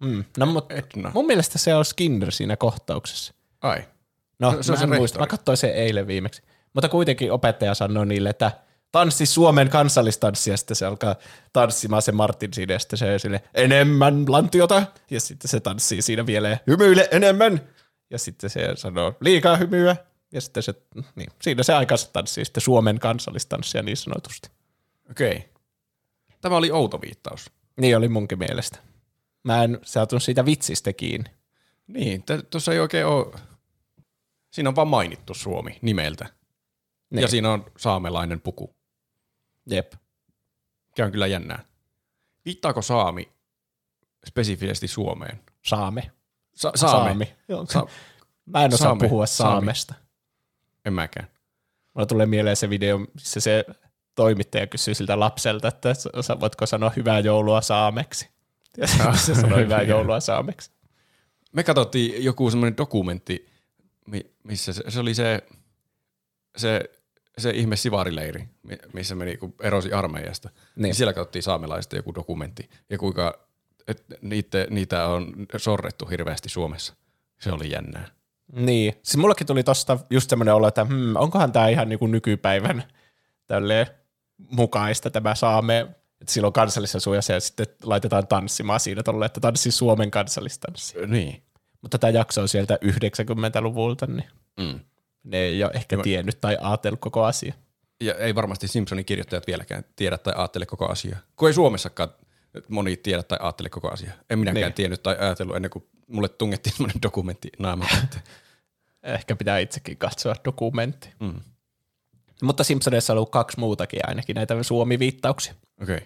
[0.00, 0.24] Mm.
[0.38, 1.10] No, mutta Etna.
[1.14, 3.34] mun mielestä se on Skinner siinä kohtauksessa.
[3.60, 3.84] Ai.
[4.38, 5.18] No, Se- se, se on mä se muista.
[5.18, 6.42] Mä katsoin sen eilen viimeksi.
[6.74, 8.52] Mutta kuitenkin opettaja sanoi niille, että
[8.92, 11.16] tanssi Suomen kansallistanssi, ja sitten se alkaa
[11.52, 16.26] tanssimaan se Martin siinä, ja sitten se sille enemmän lantiota, ja sitten se tanssii siinä
[16.26, 17.60] vielä, hymyile enemmän,
[18.10, 19.96] ja sitten se sanoo liikaa hymyä,
[20.32, 20.74] ja sitten se,
[21.14, 24.50] niin, siinä se aikansa tanssii sitten Suomen kansallistanssia niin sanotusti.
[25.10, 25.36] Okei.
[25.36, 25.40] Okay.
[26.40, 27.50] Tämä oli outo viittaus.
[27.80, 28.78] Niin oli munkin mielestä.
[29.44, 31.30] Mä en saatu siitä vitsistä kiinni.
[31.86, 33.26] Niin, tuossa ei oikein ole...
[34.50, 36.24] Siinä on vaan mainittu Suomi nimeltä.
[36.24, 36.34] Niin.
[37.10, 37.22] Niin.
[37.22, 38.76] Ja siinä on saamelainen puku.
[39.66, 39.92] Jep.
[40.88, 41.64] Mikä on kyllä jännää.
[42.44, 43.32] Viittaako saami
[44.26, 45.40] spesifisesti Suomeen?
[45.64, 46.10] Saame.
[46.54, 47.08] Sa- saame.
[47.08, 47.34] Saami.
[47.48, 47.66] Joo.
[47.66, 47.86] Sa-
[48.46, 49.08] Mä en osaa Saame.
[49.08, 49.52] puhua Saami.
[49.54, 49.94] saamesta.
[50.84, 51.28] en mäkään.
[51.94, 53.64] Mulla tulee mieleen se video, missä se
[54.14, 55.88] toimittaja kysyy siltä lapselta, että
[56.40, 58.28] voitko sanoa hyvää joulua saameksi.
[58.78, 60.70] Ja sitten se sanoi hyvää joulua saameksi.
[61.52, 63.48] Me katsottiin joku semmoinen dokumentti,
[64.06, 65.42] mi- missä se, se oli se,
[66.56, 66.90] se,
[67.38, 70.48] se ihme sivarileiri, mi- missä me niinku erosi armeijasta.
[70.48, 70.82] Niin.
[70.82, 70.94] Niin.
[70.94, 73.48] Siellä katsottiin saamelaista joku dokumentti ja kuinka
[73.88, 76.94] et niitä, niitä on sorrettu hirveästi Suomessa.
[77.40, 78.06] Se oli jännää.
[78.52, 78.92] Niin.
[79.02, 82.84] Siis mullekin tuli tosta just semmoinen olo, että hmm, onkohan tämä ihan niinku nykypäivän
[83.46, 83.86] tälleen
[84.50, 85.86] mukaista tämä saame,
[86.20, 91.06] että silloin kansallisessa suojassa ja sitten laitetaan tanssimaan siinä tolle, että tanssi Suomen kansallistanssi.
[91.06, 91.42] Niin.
[91.82, 94.24] Mutta tämä jakso on sieltä 90-luvulta, niin
[94.60, 94.80] Mm.
[95.22, 97.54] ne ei ole ehkä tiennyt tai ajatellut koko asia.
[98.00, 101.18] Ja ei varmasti Simpsonin kirjoittajat vieläkään tiedä tai ajattele koko asiaa.
[101.36, 102.08] Kun ei Suomessakaan
[102.68, 104.12] moni tiedä tai ajattele koko asiaa.
[104.30, 104.74] En minäkään Niin.
[104.74, 108.04] tiennyt tai ajatellut ennen kuin mulle tungettiin semmoinen dokumentti naamaan.
[108.04, 108.20] että-
[109.02, 111.08] Ehkä pitää itsekin katsoa dokumentti.
[111.20, 111.40] Mm.
[112.42, 115.54] Mutta Simpsoneissa on ollut kaksi muutakin ainakin näitä Suomi-viittauksia.
[115.82, 116.00] Okay.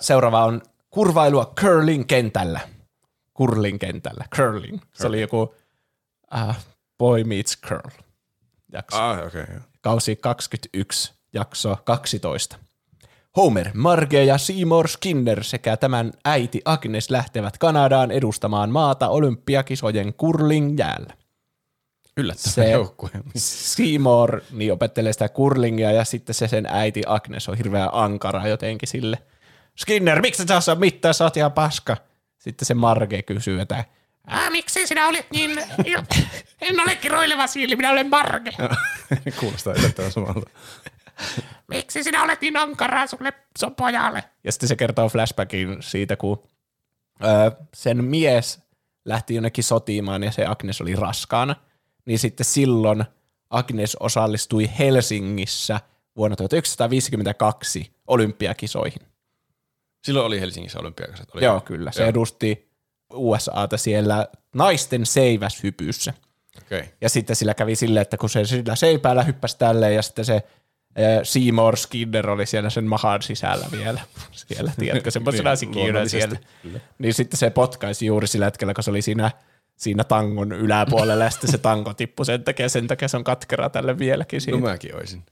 [0.00, 2.60] Seuraava on kurvailua curling-kentällä.
[3.38, 4.24] Curling-kentällä.
[4.36, 4.78] Curling.
[4.92, 6.54] Se oli joku uh,
[6.98, 7.90] Boy Meets Curl
[8.72, 8.98] jakso.
[8.98, 9.18] Ah.
[9.26, 9.46] Okay,
[9.80, 12.56] Kausi 21, jakso 12.
[13.36, 21.14] Homer, Marge ja Seymour Skinner sekä tämän äiti Agnes lähtevät Kanadaan edustamaan maata olympiakisojen curling-jäällä.
[22.16, 23.10] Yllättävä Se- joukkue.
[23.36, 28.88] Seymour niin opettelee sitä curlingia ja sitten se sen äiti Agnes on hirveän ankara jotenkin
[28.88, 29.18] sille.
[29.76, 31.96] Skinner, miksi sä osaa mitään, sä oot ihan paska.
[32.38, 33.84] Sitten se Marge kysyy, että
[34.26, 35.58] Ah, miksi sinä olet niin...
[36.60, 38.50] En ole kiroileva siili, minä olen Marge.
[39.40, 40.50] Kuulostaa yllättävän samalta.
[41.68, 44.24] Miksi sinä olet niin ankaraa sulle sun pojalle?
[44.44, 46.42] Ja sitten se kertoo flashbackin siitä, kun
[47.24, 48.60] öö, sen mies
[49.04, 51.56] lähti jonnekin sotimaan ja se Agnes oli raskaana.
[52.10, 53.04] Niin sitten silloin
[53.50, 55.80] Agnes osallistui Helsingissä
[56.16, 59.02] vuonna 1952 olympiakisoihin.
[60.04, 61.28] Silloin oli Helsingissä olympiakasat.
[61.34, 61.92] Oli Joo, kyllä.
[61.92, 62.08] Se Joo.
[62.08, 62.70] edusti
[63.12, 66.14] USAta siellä naisten seiväshypyssä.
[66.62, 66.80] Okei.
[66.80, 66.92] Okay.
[67.00, 70.34] Ja sitten sillä kävi silleen, että kun se sillä seipäällä hyppäsi tälleen ja sitten se
[70.34, 70.42] äh,
[71.22, 74.00] Seymour Skinner oli siellä sen mahan sisällä vielä.
[74.32, 76.38] Siellä, tiedätkö, semmoisena Niin, sikiönä siellä.
[76.98, 79.30] Niin sitten se potkaisi juuri sillä hetkellä, kun se oli siinä,
[79.80, 83.70] siinä tangon yläpuolella ja sitten se tanko tippui sen takia, sen takia se on katkera
[83.70, 84.58] tälle vieläkin siitä.
[84.60, 85.22] No mäkin olisin.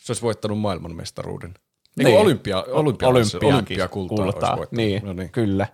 [0.00, 1.54] Se olisi voittanut maailmanmestaruuden.
[1.96, 2.04] Niin.
[2.04, 2.18] Niin.
[2.18, 4.56] Olympia, olympia, Olympiakin olympiakultaa olisi kultaa.
[4.56, 4.72] voittanut.
[4.84, 5.30] Niin, No niin.
[5.30, 5.66] kyllä.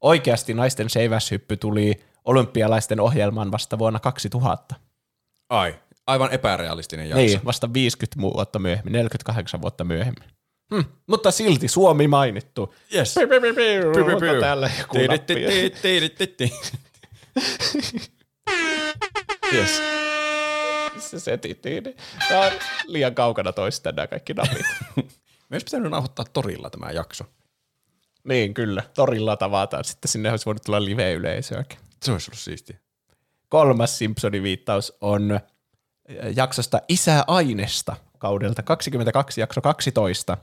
[0.00, 4.74] Oikeasti naisten seiväshyppy tuli olympialaisten ohjelmaan vasta vuonna 2000.
[5.48, 5.74] Ai,
[6.06, 7.20] aivan epärealistinen jakso.
[7.22, 10.24] Niin, vasta 50 vuotta myöhemmin, 48 vuotta myöhemmin.
[10.74, 12.74] Hm, mutta silti Suomi mainittu.
[12.94, 13.14] Yes.
[13.14, 13.82] Piu, piu, piu, piu.
[13.82, 14.40] Piu, piu, Onko piu.
[14.40, 14.96] täällä joku
[19.52, 19.82] Yes.
[20.98, 21.84] Se setittiin.
[22.28, 22.52] Tämä on
[22.86, 24.66] liian kaukana toista nämä kaikki napit.
[25.48, 27.24] Me olisi pitänyt nauhoittaa torilla tämä jakso.
[28.24, 28.82] niin, kyllä.
[28.94, 29.84] Torilla tavataan.
[29.84, 31.78] Sitten sinne olisi voinut tulla live-yleisöäkin.
[32.02, 32.76] Se olisi ollut siistiä.
[33.48, 35.42] Kolmas Simpsonin viittaus on äh,
[36.36, 40.36] jaksosta Isä Ainesta kaudelta 22 jakso 12.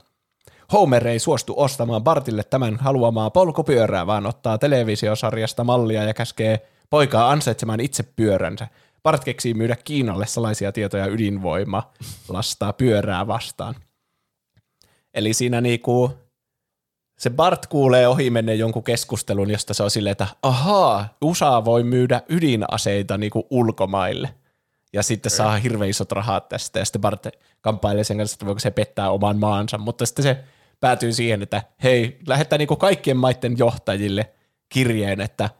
[0.72, 7.30] Homer ei suostu ostamaan Bartille tämän haluamaa polkupyörää, vaan ottaa televisiosarjasta mallia ja käskee poikaa
[7.30, 8.68] ansaitsemaan itse pyöränsä.
[9.02, 11.92] Bart keksii myydä Kiinalle salaisia tietoja ydinvoima
[12.28, 13.74] lastaa pyörää vastaan.
[15.14, 16.12] Eli siinä niinku
[17.18, 21.82] se Bart kuulee ohi menneen jonkun keskustelun, josta se on silleen, että ahaa, USA voi
[21.82, 24.34] myydä ydinaseita niinku ulkomaille.
[24.92, 27.26] Ja sitten saa hirveän isot rahat tästä, ja sitten Bart
[27.60, 30.44] kamppailee sen kanssa, että voiko se pettää oman maansa, mutta sitten se
[30.80, 34.32] päätyy siihen, että hei, lähettää niinku kaikkien maiden johtajille
[34.68, 35.50] kirjeen, että,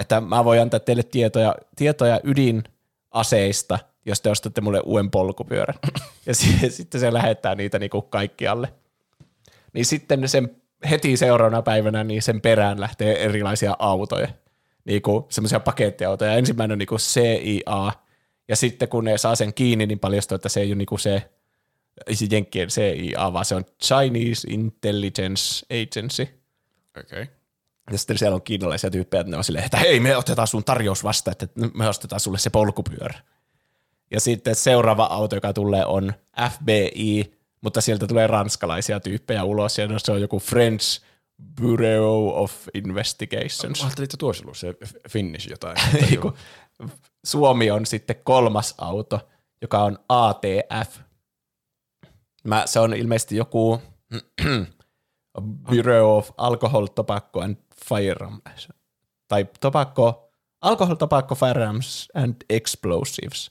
[0.00, 5.78] että mä voin antaa teille tietoja, tietoja ydinaseista, jos te ostatte mulle uuden polkupyörän.
[6.26, 8.72] Ja si- sitten se lähettää niitä niinku kaikkialle
[9.72, 10.56] niin sitten sen
[10.90, 14.28] heti seuraavana päivänä niin sen perään lähtee erilaisia autoja,
[14.84, 16.34] niinku semmoisia pakettiautoja.
[16.34, 17.92] Ensimmäinen on niinku CIA,
[18.48, 21.30] ja sitten kun ne saa sen kiinni, niin paljastuu, että se ei ole niinku se
[22.30, 26.28] Jenkkien CIA, vaan se on Chinese Intelligence Agency.
[27.00, 27.26] Okay.
[27.90, 30.64] Ja sitten siellä on kiinalaisia tyyppejä, että ne on silleen, että hei, me otetaan sun
[30.64, 33.18] tarjous vasta, että me ostetaan sulle se polkupyörä.
[34.10, 36.12] Ja sitten seuraava auto, joka tulee, on
[36.50, 41.02] FBI, mutta sieltä tulee ranskalaisia tyyppejä ulos, ja se on joku French
[41.60, 43.80] Bureau of Investigations.
[43.80, 44.74] Mä ajattelin, että tuo olisi ollut se
[45.08, 45.76] Finnish jotain.
[47.24, 49.28] Suomi on sitten kolmas auto,
[49.62, 50.98] joka on ATF.
[52.44, 53.82] Mä, se on ilmeisesti joku
[55.70, 57.56] Bureau of Alcohol, Tobacco and
[57.88, 58.68] Firearms.
[59.28, 63.50] Tai tobacco, Alcohol, Tobacco, Firearms and Explosives.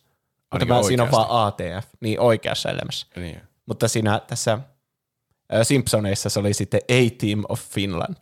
[0.54, 3.08] Mutta mä, siinä on vaan ATF, niin oikeassa elämässä.
[3.16, 3.42] niin.
[3.66, 4.60] Mutta siinä tässä
[5.64, 8.22] Simpsoneissa se oli sitten A-Team of Finland.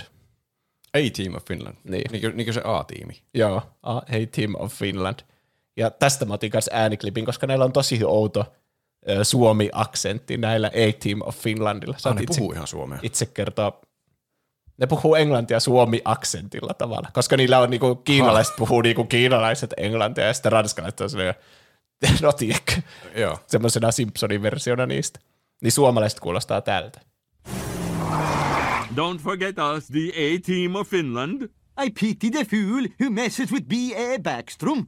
[0.94, 1.76] A-Team of Finland.
[1.84, 2.04] Niin.
[2.12, 3.22] Niinkö, niinkö se A-tiimi?
[3.34, 5.20] Joo, A Team of Finland.
[5.78, 8.54] Ja tästä mä otin kanssa ääniklipin, koska näillä on tosi outo
[9.24, 11.96] suomi-aksentti näillä A-Team of Finlandilla.
[11.98, 13.00] Saat Ah, ne itse, puhuu ihan suomea.
[13.04, 13.82] itse kertoa.
[14.78, 20.34] Ne puhuu englantia suomi-aksentilla tavalla, koska niillä on niinku, kiinalaiset puhuu niinku kiinalaiset englantia ja
[20.34, 21.36] sitten ranskalaiset on silleen,
[22.22, 22.82] no tiedätkö,
[23.16, 23.40] Joo.
[23.48, 25.20] semmoisena Simpsonin versiona niistä.
[25.62, 27.02] Niin suomalaiset kuulostaa tältä.
[28.96, 31.42] Don't forget us, the A team of Finland.
[31.86, 34.20] I pity the fool who messes with B.A.
[34.20, 34.86] Backstrom.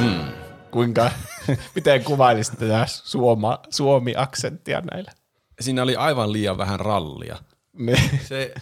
[0.00, 0.32] Mm.
[0.70, 1.10] Kuinka,
[1.74, 5.12] miten kuvailisit tätä suoma, suomi-aksenttia näillä?
[5.60, 7.36] Siinä oli aivan liian vähän rallia.
[7.72, 7.94] Ne.
[8.28, 8.54] Se,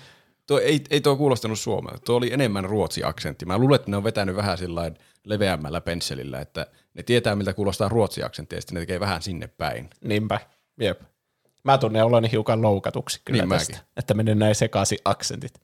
[0.47, 1.99] tuo, ei, ei tuo kuulostanut suomea.
[2.05, 3.47] Tuo oli enemmän ruotsi-aksentti.
[3.47, 4.93] Mä luulen, että ne on vetänyt vähän sillä
[5.25, 9.91] leveämmällä pensselillä, että ne tietää, miltä kuulostaa ruotsi-aksentti, ja sitten ne tekee vähän sinne päin.
[10.05, 10.41] Niinpä,
[10.81, 11.01] jep.
[11.65, 13.89] Mä tunnen oloni hiukan loukatuksi kyllä Niin tästä, mäkin.
[13.97, 15.61] että menee näin sekaisin aksentit.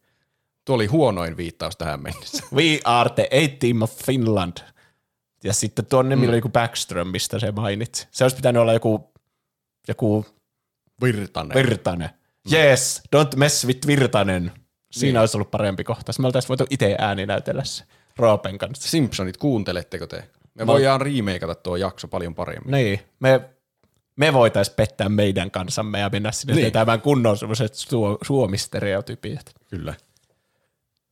[0.65, 2.45] Tuo oli huonoin viittaus tähän mennessä.
[2.57, 4.57] We are the A team of Finland.
[5.45, 6.29] Ja sitten tuon nimi mm.
[6.29, 8.09] oli joku Backström, mistä se mainitsi.
[8.11, 9.13] Se olisi pitänyt olla joku,
[9.89, 10.27] joku
[11.03, 11.55] Virtanen.
[11.55, 12.11] Virtanen.
[12.53, 14.53] Yes, don't mess with Virtanen.
[14.91, 15.21] Siinä Niin.
[15.21, 16.19] olisi ollut parempi kohtaus.
[16.19, 17.85] Me oltaisiin voitu itse ääni näytellä se
[18.17, 18.89] Roopen kanssa.
[18.89, 20.17] Simpsonit, kuunteletteko te?
[20.55, 22.71] Me Mä- voidaan remakeata tuo jakso paljon paremmin.
[22.73, 23.41] Niin, me,
[24.17, 26.65] me voitaisiin pettää meidän kansamme ja mennä sinne Niin.
[26.73, 29.55] tekemään kunnon semmoiset suo, suomistereotypiat.
[29.71, 29.95] Kyllä.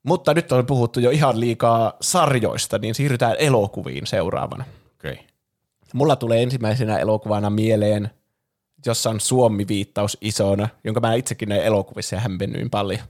[0.02, 4.64] Mutta nyt on puhuttu jo ihan liikaa sarjoista, niin siirrytään elokuviin seuraavana.
[4.98, 5.12] Okei.
[5.12, 5.24] Okay.
[5.94, 8.10] Mulla tulee ensimmäisenä elokuvana mieleen,
[8.86, 13.00] jossa on Suomi-viittaus isona, jonka mä itsekin näin elokuvissa ja hämpennyin paljon.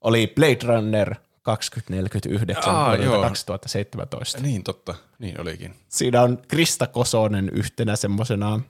[0.00, 3.22] Oli Blade Runner 2049 Aa, vuodelta joo.
[3.22, 4.40] 2017.
[4.40, 5.74] Niin totta, niin olikin.
[5.88, 8.60] Siinä on Krista Kosonen yhtenä semmosena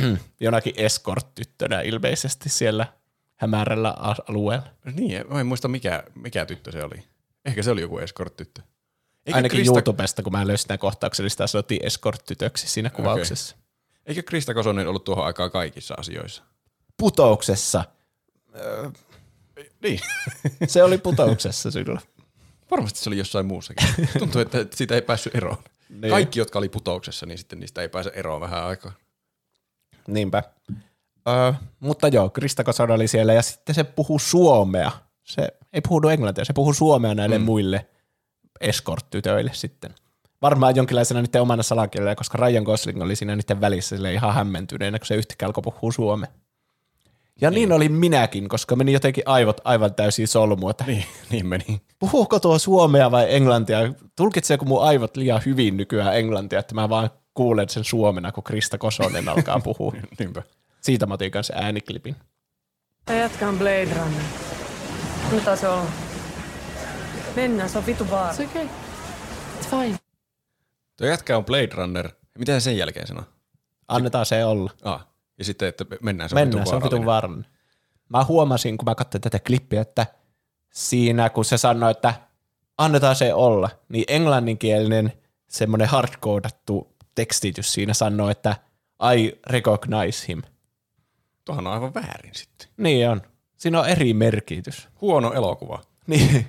[0.40, 2.86] jonakin escort-tyttönä ilmeisesti siellä
[3.36, 3.94] hämärällä
[4.28, 4.66] alueella.
[4.92, 7.04] Niin, mä en muista mikä, mikä tyttö se oli.
[7.44, 8.62] Ehkä se oli joku escort-tyttö.
[9.26, 13.56] Eikö Ainakin Krista, YouTubesta, kun mä löysin tämän kohtauksen, niin sitä sanottiin escort-tytöksi siinä kuvauksessa.
[14.06, 16.42] Eikö Krista Kosonen ollut tuohon aikaan kaikissa asioissa?
[16.96, 17.84] Putouksessa.
[19.82, 20.00] Niin.
[20.66, 22.00] Se oli putouksessa silloin.
[22.70, 23.88] Varmasti se oli jossain muussakin.
[24.18, 25.56] Tuntuu, että siitä ei päässyt eroon.
[25.88, 26.10] Niin.
[26.10, 28.92] Kaikki, jotka oli putouksessa, niin sitten niistä ei pääse eroon vähän aikaa.
[30.06, 30.42] Niinpä.
[31.28, 34.90] Öö, mutta joo, Krista Kosonen oli siellä ja sitten se puhuu suomea.
[35.24, 37.44] Se ei puhunut englantia, se puhuu suomea näille mm.
[37.44, 37.86] muille
[38.60, 39.94] escort-tytöille sitten.
[40.42, 44.98] Varmaan jonkinlaisena niiden omana salakielellä, koska Ryan Gosling oli siinä niiden välissä sille ihan hämmentyneenä,
[44.98, 46.30] kun se yhtäkkiä alkoi puhua suomea.
[47.40, 47.54] Ja niin.
[47.56, 51.80] niin olin minäkin, koska meni jotenkin aivot aivan täysin solmuun, että Niin, niin meni.
[51.98, 53.78] puhuuko tuo suomea vai englantia?
[54.16, 58.78] Tulkitseeko mun aivot liian hyvin nykyään englantia, että mä vaan kuulen sen suomena, kun Krista
[58.78, 59.92] Kosonen alkaa puhua.
[60.18, 60.42] Niinpä.
[60.80, 62.16] Siitä mä otin kanssa ääniklipin.
[63.10, 64.22] Mä jatkan Blade Runner.
[65.30, 65.86] Annetaan se olla.
[67.36, 68.32] Mennään, se on vitu vaara.
[68.32, 68.66] It's okay.
[69.60, 69.98] It's fine.
[70.96, 72.10] Tuo jätkä on Blade Runner.
[72.38, 73.24] Mitä se sen jälkeen sanoo?
[73.88, 74.70] Annetaan se olla.
[74.82, 75.06] Ah,
[75.38, 77.06] ja sitten, että mennään, se on Mennään, se on vitun vaarallinen.
[77.06, 77.50] vaarallinen.
[78.08, 80.06] Mä huomasin, kun mä katsoin tätä klippiä, että
[80.70, 82.14] siinä kun se sanoi, että
[82.78, 85.12] annetaan se olla, niin englanninkielinen
[85.48, 88.56] semmoinen hardcodattu tekstitys siinä sanoo, että
[89.16, 90.42] I recognize him.
[91.44, 92.68] Tuohan on aivan väärin sitten.
[92.76, 93.22] Niin on.
[93.56, 94.88] Siinä on eri merkitys.
[95.00, 95.82] Huono elokuva.
[96.06, 96.46] Niin.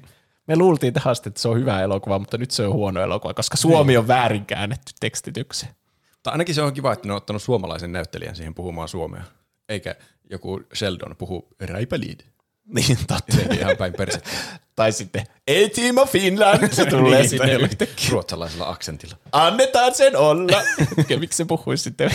[0.47, 3.33] Me luultiin tähän asti, että se on hyvä elokuva, mutta nyt se on huono elokuva,
[3.33, 3.99] koska Suomi Niin.
[3.99, 5.75] on väärin käännetty tekstitykseen.
[6.23, 9.23] Tai ainakin se on kiva, että ne on ottanut suomalaisen näyttelijän siihen puhumaan suomea.
[9.69, 9.95] Eikä
[10.29, 12.19] joku Sheldon puhu räipälid.
[12.75, 13.53] Niin, totta.
[13.59, 14.29] Ihan päin persettä.
[14.75, 18.09] Tai sitten A-Team of Finland, se tulee Niin, sinne yhtäkkiä.
[18.11, 19.15] Ruotsalaisella aksentilla.
[19.31, 20.63] Annetaan sen olla.
[21.09, 22.11] Ja miksi se puhuisi sitten?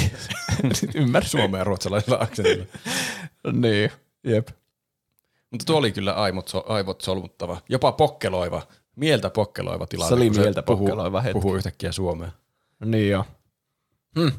[0.73, 1.31] sitten ymmärsi.
[1.31, 2.65] Suomea ruotsalaisella aksentilla.
[3.53, 3.91] Niin,
[4.25, 4.49] jep.
[5.51, 7.61] Mutta tuo oli kyllä aivot, aivot solmuttava.
[7.69, 8.63] Jopa pokkeloiva,
[8.97, 10.09] mieltä pokkeloiva tilanne.
[10.09, 11.33] Se oli mieltä puhuu, pokkeloiva hetki.
[11.41, 12.31] Puhuu yhtäkkiä suomea.
[12.85, 13.25] Niin joo.
[14.19, 14.33] Hmm.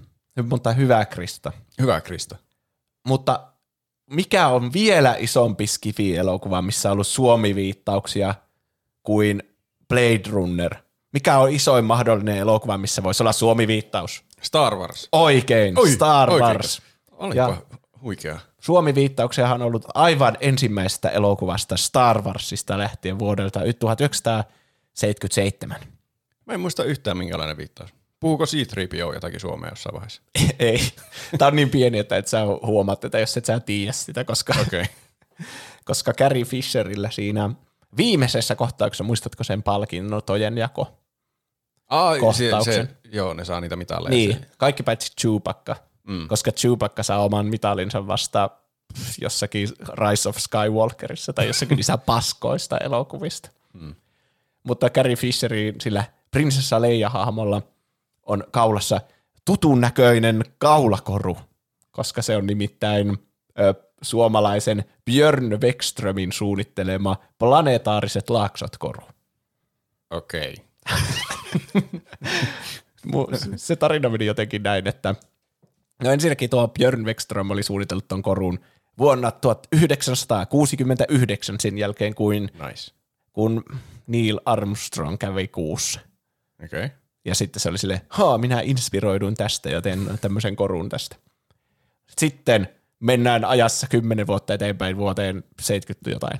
[0.49, 1.51] Mutta hyvä Krista.
[1.81, 2.35] Hyvä Krista.
[3.07, 3.47] Mutta
[4.09, 8.35] mikä on vielä isompi skifi-elokuva, missä on ollut Suomi-viittauksia
[9.03, 9.43] kuin
[9.89, 10.75] Blade Runner?
[11.13, 14.23] Mikä on isoin mahdollinen elokuva, missä voisi olla Suomi-viittaus?
[14.41, 15.09] Star Wars.
[15.11, 16.47] Oikein, Oi, Star oikein.
[16.51, 16.81] Wars.
[17.11, 17.57] Olipa Ja-
[18.01, 18.39] huikea.
[18.61, 25.77] Suomi-viittauksiahan on ollut aivan ensimmäisestä elokuvasta Star Warsista lähtien vuodelta 1977.
[26.45, 27.93] Mä en muista yhtään minkälainen viittaus.
[28.19, 30.21] Puhuuko C-3PO jotakin suomea jossain vaiheessa?
[30.59, 30.79] Ei.
[31.37, 34.53] Tämä on niin pieni, että et sä huomaat tätä, jos et sä tiedä sitä, koska.
[34.61, 34.85] Okay.
[35.85, 37.49] koska Carrie Fisherillä siinä
[37.97, 40.97] viimeisessä kohtauksessa, muistatko sen palkinnotojen jako?
[41.91, 42.87] Se, Kohtauksen.
[42.87, 44.09] se, joo, ne saa niitä mitaleja.
[44.09, 45.75] Niin, Se- kaikki paitsi Chewbacca,
[46.07, 46.27] mm.
[46.27, 48.49] koska Chewbacca saa oman mitalinsa vasta
[49.21, 53.49] jossakin Rise of Skywalkerissa tai jossakin niissä paskoista elokuvista.
[53.73, 53.95] Mm.
[54.63, 57.61] Mutta Carrie Fisherin sillä prinsessa Leia-hahmolla
[58.25, 59.01] on kaulassa
[59.45, 61.37] tutun näköinen kaulakoru,
[61.91, 63.17] koska se on nimittäin
[63.59, 69.03] ö, suomalaisen Björn Wexströmin suunnittelema planetaariset laaksot koru.
[70.09, 70.55] Okei.
[73.05, 75.15] Mu- se tarina meni jotenkin näin, että
[76.03, 78.59] no ensinnäkin tuo Björn Wexström oli suunnitellut tuon korun
[78.97, 82.91] vuonna 1969 sen jälkeen, kuin, Nice.
[83.33, 83.63] kun
[84.07, 85.99] Neil Armstrong kävi kuussa.
[86.63, 86.85] Okei.
[86.85, 86.97] Okay.
[87.25, 91.15] Ja sitten se oli silleen, haa, minä inspiroiduin tästä ja teen tämmöisen korun tästä.
[92.17, 92.67] Sitten
[92.99, 96.39] mennään ajassa kymmenen vuotta eteenpäin vuoteen 70 jotain.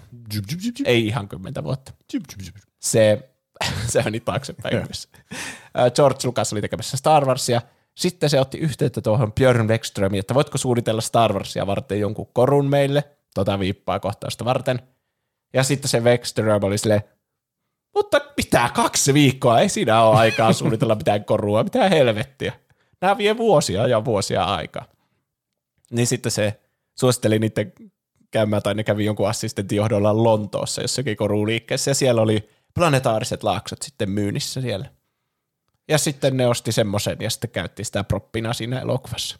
[0.86, 1.93] Ei ihan kymmentä vuotta.
[2.80, 3.30] Se,
[3.91, 5.10] se meni taaksepäin yhdessä.
[5.80, 7.62] Äh, George Lucas oli tekemässä Star Warsia.
[7.98, 12.70] Sitten se otti yhteyttä tuohon Björn Wexströmiin, että voitko suunnitella Star Warsia varten jonkun korun
[12.70, 14.80] meille, tota viippaa kohtausta varten.
[15.54, 17.02] Ja sitten se Wexström oli silleen,
[17.96, 22.54] mutta mitä kaksi viikkoa, ei siinä ole aikaa suunnitella mitään korua, mitä helvettiä.
[23.02, 24.86] Nämä vie vuosia ja vuosia aikaa.
[25.92, 26.62] Niin sitten se
[27.00, 27.74] suositteli niiden
[28.32, 33.82] käymään, tai ne kävi jonkun assistentin johdolla Lontoossa jossakin koruliikkeessä, ja siellä oli planetaariset laaksot
[33.82, 34.90] sitten myynnissä siellä.
[35.88, 39.39] Ja sitten ne osti semmoisen, ja sitten käytti sitä proppina siinä elokuvassa.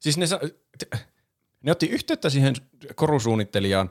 [0.00, 0.40] Siis ne, sa-
[1.62, 2.54] ne otti yhteyttä siihen
[2.94, 3.90] korusuunnittelijaan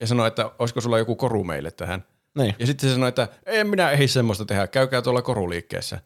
[0.00, 2.04] ja sanoi, että olisiko sulla joku koru meille tähän.
[2.38, 2.54] Niin.
[2.58, 5.96] Ja sitten se sanoi, että en minä ehdi semmoista tehdä, käykää tuolla koruliikkeessä.
[5.96, 6.02] Ja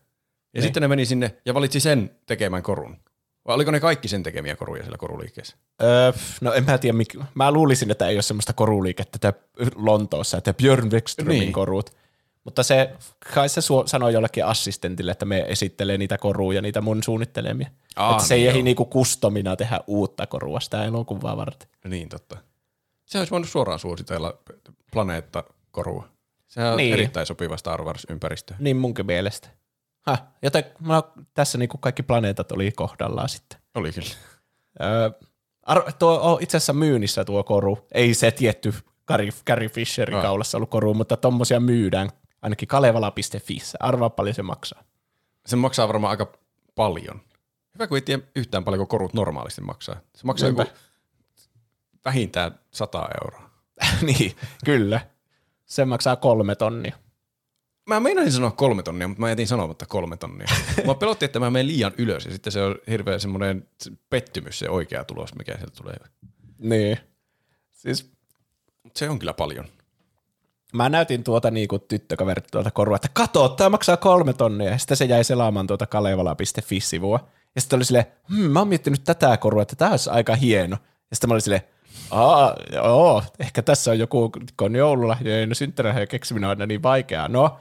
[0.54, 0.62] niin.
[0.62, 2.96] sitten ne meni sinne ja valitsi sen tekemään korun.
[3.46, 5.56] Vai oliko ne kaikki sen tekemiä koruja siellä koruliikkeessä?
[5.82, 7.16] Öö, no en mä tiedä, mik...
[7.34, 9.42] mä luulisin, että ei ole semmoista koruliikettä että
[9.74, 11.40] Lontoossa, että Björn Wexströmin Niin.
[11.40, 11.52] niin.
[11.52, 11.90] korut.
[12.44, 12.92] Mutta se,
[13.34, 17.68] kai se suo, sanoi jollekin assistentille, että me esittelee niitä koruja, niitä mun suunnittelemia.
[17.96, 18.64] Aa, että se ei niin ehdi joo.
[18.64, 21.68] niinku kustomina tehdä uutta korua sitä elokuvaa varten.
[21.84, 22.36] Niin, totta.
[23.06, 24.38] Se olisi voinut suoraan suositella
[24.92, 26.08] planeettakorua.
[26.48, 26.92] Sehän on Niin.
[26.92, 28.54] erittäin sopiva Star Wars-ympäristö.
[28.58, 29.48] Niin munkin mielestä.
[30.06, 31.02] Häh, joten mä,
[31.34, 33.58] tässä niinku kaikki planeetat oli kohdallaan sitten.
[33.74, 34.08] Oli kyllä.
[34.82, 35.10] Öö,
[35.62, 37.78] ar- tuo on itse asiassa myynnissä tuo koru.
[37.94, 38.74] Ei se tietty
[39.46, 42.08] Carrie, Fisherin kaulassa ollut koru, mutta tommosia myydään
[42.42, 43.58] ainakin kalevala.fi.
[43.80, 44.84] Arvaa paljon se maksaa.
[45.46, 46.32] Se maksaa varmaan aika
[46.74, 47.20] paljon.
[47.74, 50.00] Hyvä, kun ei tiedä yhtään paljonko korut normaalisti maksaa.
[50.14, 50.62] Se maksaa Niinpä.
[50.62, 50.74] joku
[52.04, 53.50] vähintään 100 euroa.
[54.06, 55.00] niin, kyllä.
[55.66, 56.96] Se maksaa kolme tonnia.
[57.88, 60.46] Mä meinasin sanoa kolme tonnia, mutta mä jätin sanomatta kolme tonnia.
[60.86, 63.68] Mä pelotti, että mä menen liian ylös ja sitten se on hirveä semmoinen
[64.10, 65.96] pettymys se oikea tulos, mikä sieltä tulee.
[66.58, 66.98] Niin.
[67.70, 68.12] Siis
[68.96, 69.64] Se on kyllä paljon.
[70.72, 74.70] Mä näytin tuota niinku tyttökaverit tuota korua, että kato, tämä maksaa kolme tonnia.
[74.70, 77.28] Ja sitten se jäi selaamaan tuota kalevala.fi-sivua.
[77.54, 80.76] Ja sitten oli silleen, hm, mä oon miettinyt tätä korua, että tämä olisi aika hieno.
[81.10, 81.62] Ja sitten mä olin silleen,
[82.10, 87.28] aa, joo, ehkä tässä on joku, kun joululahjojen synttärilahjojen keksiminen on aina niin vaikeaa.
[87.28, 87.58] No,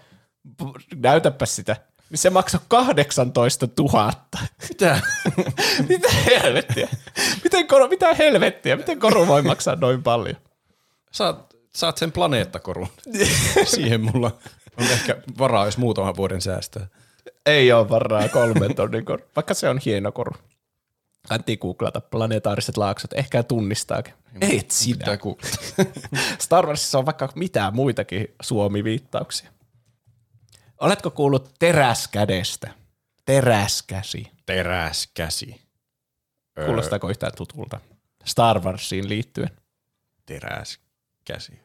[0.95, 1.75] näytäpä sitä.
[2.09, 4.11] Niin se maksoi 18 000.
[4.69, 4.99] Mitä?
[5.89, 6.87] mitä helvettiä?
[7.43, 8.75] Miten koru, mitä helvettiä?
[8.75, 10.35] Miten koru voi maksaa noin paljon?
[11.11, 12.88] saat, saat sen planeettakorun.
[13.65, 14.38] Siihen mulla
[14.77, 16.88] on ehkä varaa, jos muutaman vuoden säästää.
[17.45, 20.32] Ei ole varaa kolmen tonnin koru, vaikka se on hieno koru.
[21.27, 24.13] Kannattaa googlata planetaariset laaksot, ehkä tunnistaakin.
[24.41, 24.73] Et
[25.19, 25.58] googlata.
[26.43, 29.49] Star Warsissa on vaikka mitään muitakin Suomi-viittauksia.
[30.79, 32.71] Oletko kuullut teräskädestä?
[33.25, 34.32] Teräskäsi.
[34.45, 35.62] Teräskäsi.
[36.60, 37.79] Öö, Kuulostaako yhtään tutulta?
[38.25, 39.49] Star Warsiin liittyen.
[40.25, 40.88] Teräskäsi.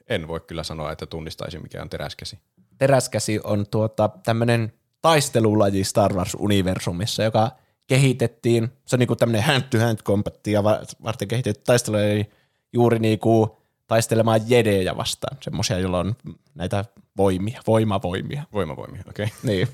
[0.09, 2.38] En voi kyllä sanoa, että tunnistaisin mikä on teräskäsi.
[2.79, 4.72] Teräskäsi on tuota, tämmöinen
[5.03, 7.50] taistelulaji Star Wars-universumissa, joka
[7.87, 12.31] kehitettiin, se on niinku tämmöinen hand-to-hand kombattia va- varten kehitetty taistelulaji
[12.72, 16.16] juuri niinku taistelemaan jedejä vastaan, semmoisia, joilla on
[16.55, 16.85] näitä
[17.16, 18.42] voimia, voimavoimia.
[18.53, 19.24] Voimavoimia, okei.
[19.27, 19.38] Okay.
[19.50, 19.68] Niin.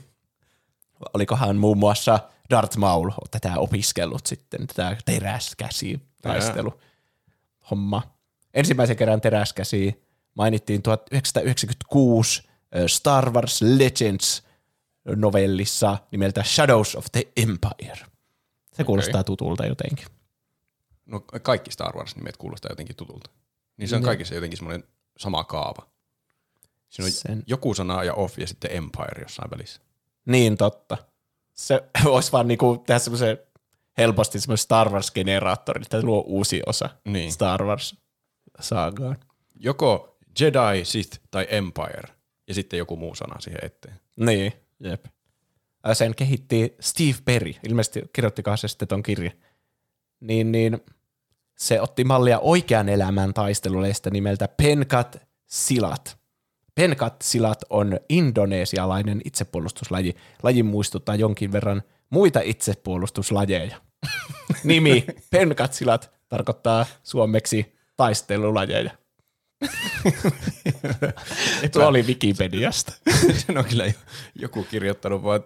[1.15, 2.19] Olikohan muun muassa
[2.51, 6.81] Darth Maul tätä opiskellut sitten, tätä teräskäsi taistelu
[7.71, 8.03] homma.
[8.55, 10.03] Ensimmäisen kerran teräskäsi
[10.35, 12.43] mainittiin 1996
[12.77, 14.43] ö, Star Wars Legends
[15.17, 18.07] novellissa nimeltä Shadows of the Empire.
[18.73, 20.07] Se kuulostaa tutulta jotenkin.
[21.07, 23.31] No kaikki Star Wars-nimet kuulostaa jotenkin tutulta.
[23.77, 24.85] Niin se on kaikissa jotenkin semmoinen
[25.19, 25.87] sama kaava.
[26.89, 29.81] Siinä on Sen- joku sana ja off ja sitten Empire jossain välissä.
[30.27, 30.99] Niin totta.
[31.55, 33.39] Se olisi vaan niinku tehdä semmoisen
[33.99, 37.33] helposti semmoisen Star Wars-generaattori, että luo uusi osa Niin.
[37.33, 37.61] Star
[38.61, 39.17] Wars-saagaan.
[39.61, 42.15] Joko Jedi, Sith tai Empire
[42.49, 44.01] ja sitten joku muu sana siihen eteen.
[44.17, 45.05] Niin, jep.
[45.93, 49.31] Sen kehitti Steve Perry, ilmeisesti kirjoittikohan se sitten ton kirja.
[50.21, 50.81] Niin, niin
[51.59, 56.19] se otti mallia oikean elämän taisteluleista nimeltä Penkat Silat.
[56.75, 60.17] Penkat Silat on indonesialainen itsepuolustuslaji.
[60.43, 63.77] Laji muistuttaa jonkin verran muita itsepuolustuslajeja.
[64.65, 68.91] Nimi Penkat Silat tarkoittaa suomeksi taistelulajeja.
[71.73, 72.93] Tuo oli Wikipediasta.
[73.47, 73.93] Sen on kyllä
[74.35, 75.41] joku kirjoittanut vaan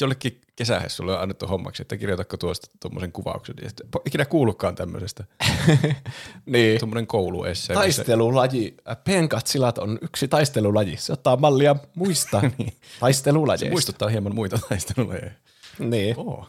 [0.00, 3.54] jollekin kesähessulle on annettu hommaksi, että kirjoitatko tuosta tuommoisen kuvauksen.
[3.62, 5.24] Ja sitten, ikinä kuullutkaan tämmöisestä.
[6.46, 6.78] Niin.
[6.78, 7.74] Tuommoinen kouluesse.
[7.74, 8.76] Taistelulaji.
[9.04, 10.96] Penkatsilat on yksi taistelulaji.
[10.96, 12.72] Se ottaa mallia muista niin.
[13.00, 13.70] taistelulajeista.
[13.70, 15.30] Muistuttaa hieman muita taistelulajeja.
[15.78, 16.14] Niin.
[16.18, 16.48] Oh.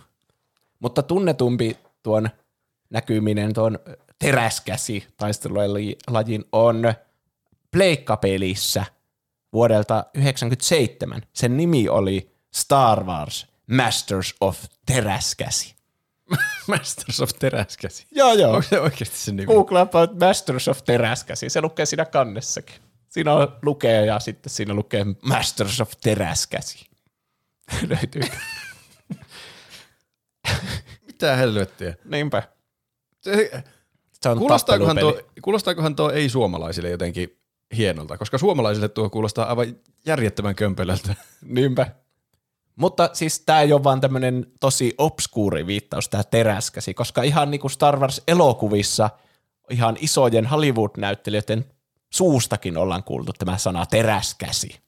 [0.79, 2.29] Mutta tunnetumpi tuon
[2.89, 3.79] näkyminen tuon
[4.19, 6.93] teräskäsi taistelulajin on
[7.71, 8.85] pleikkapelissä
[9.53, 11.21] vuodelta 1997.
[11.33, 15.75] Sen nimi oli Star Wars Masters of Teräskäsi.
[16.67, 18.07] Masters of Teräskäsi.
[18.11, 18.51] Joo, joo.
[18.51, 19.45] Onko se oikeasti se nimi?
[19.45, 21.49] Googlaapa Masters of Teräskäsi.
[21.49, 22.75] Se lukee siinä kannessakin.
[23.09, 26.85] Siinä on, lukee ja sitten siinä lukee Masters of Teräskäsi.
[27.89, 28.21] Löytyy.
[31.07, 31.95] Mitä helvettiä?
[32.05, 32.43] Niinpä.
[33.21, 33.63] Se,
[34.21, 37.39] Se on kuulostaakohan, tuo, kuulostaakohan tuo ei suomalaisille jotenkin
[37.77, 41.15] hienolta, koska suomalaisille tuo kuulostaa aivan järjettömän kömpelöltä.
[41.45, 41.91] Niinpä.
[42.75, 47.61] Mutta siis tämä ei ole vaan tämmöinen tosi obskuuri viittaus, tämä teräskäsi, koska ihan niin
[47.61, 49.09] kuin Star Wars-elokuvissa
[49.69, 51.65] ihan isojen Hollywood-näyttelijöiden
[52.09, 54.79] suustakin ollaan kuultu tämä sana teräskäsi.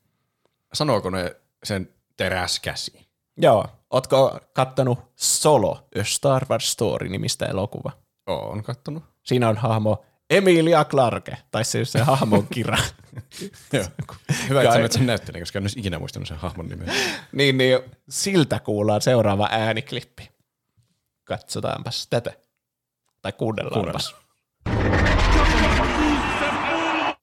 [0.73, 3.07] Sanooko ne sen teräskäsi?
[3.37, 3.65] Joo.
[3.89, 7.91] Ootko kattonut Solo, A Star Wars Story nimistä elokuva?
[8.27, 9.03] Oon kattonut.
[9.23, 12.77] Siinä on hahmo Emilia Clarke, tai se, se hahmon kira.
[13.73, 13.85] Joo.
[14.49, 16.93] Hyvä, että sanoit sen näyttelijän, koska en olisi ikinä muistanut sen hahmon nimeä.
[17.31, 20.29] niin, niin siltä kuullaan seuraava ääniklippi.
[21.23, 22.33] Katsotaanpas tätä.
[23.21, 24.15] Tai kuunnellaanpas.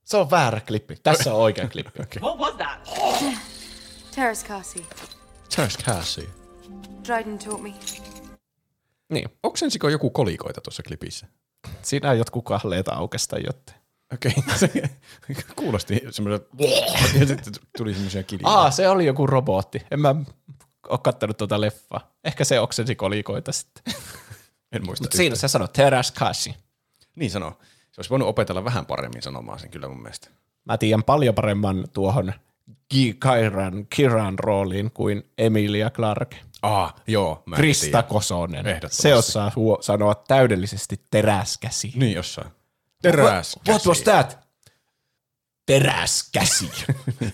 [0.04, 0.96] Se on väärä klippi.
[1.02, 2.02] Tässä on oikea klippi.
[2.02, 2.22] okay.
[2.22, 2.88] What was that?
[4.14, 4.84] Terrace Cassie.
[5.50, 6.28] Charles Cassie.
[7.06, 7.74] Dryden taught me.
[9.08, 9.28] Niin.
[9.42, 11.26] Oksensiko joku kolikoita tuossa klipissä?
[11.86, 13.78] Siinä on jotkut kahleita aukesta jotain.
[14.14, 14.92] Okei, okay.
[15.56, 16.56] kuulosti semmoiselta,
[17.20, 18.54] ja sitten tuli semmoisia kiljoja.
[18.54, 19.82] Aa, se oli joku robotti.
[19.90, 20.14] En mä
[20.88, 22.10] oo kattanut tuota leffaa.
[22.24, 23.94] Ehkä se oksensi kolikoita sitten.
[24.72, 26.54] En muista Mutta siinä se sanoo teräs kasi.
[27.16, 27.50] Niin sanoo.
[27.92, 30.28] Se olisi voinut opetella vähän paremmin sanomaan sen kyllä mun mielestä.
[30.64, 32.32] Mä tiedän paljon paremman tuohon
[32.90, 32.94] G.
[32.94, 36.36] Kiran, Kiran rooliin kuin Emilia Clarke.
[36.62, 37.42] Aa, joo.
[37.46, 38.02] Mä Krista.
[38.02, 38.66] Kosonen.
[38.66, 39.02] Ehdottomasti.
[39.02, 41.92] Se osaa huo- sanoa täydellisesti teräskäsi.
[41.94, 42.48] Niin jossain.
[43.02, 43.56] Teräs.
[43.68, 44.38] What was that?
[45.66, 46.70] Teräskäsi.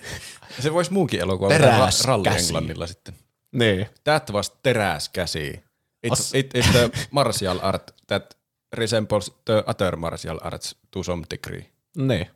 [0.60, 3.14] Se voisi muukin elokuva Teräs ra- ralli englannilla sitten.
[3.52, 3.86] niin.
[4.04, 5.62] That was teräs käsi.
[6.02, 8.38] It, As- it is the martial art that
[8.72, 11.70] resembles the other martial arts to some degree.
[11.96, 12.30] Niin.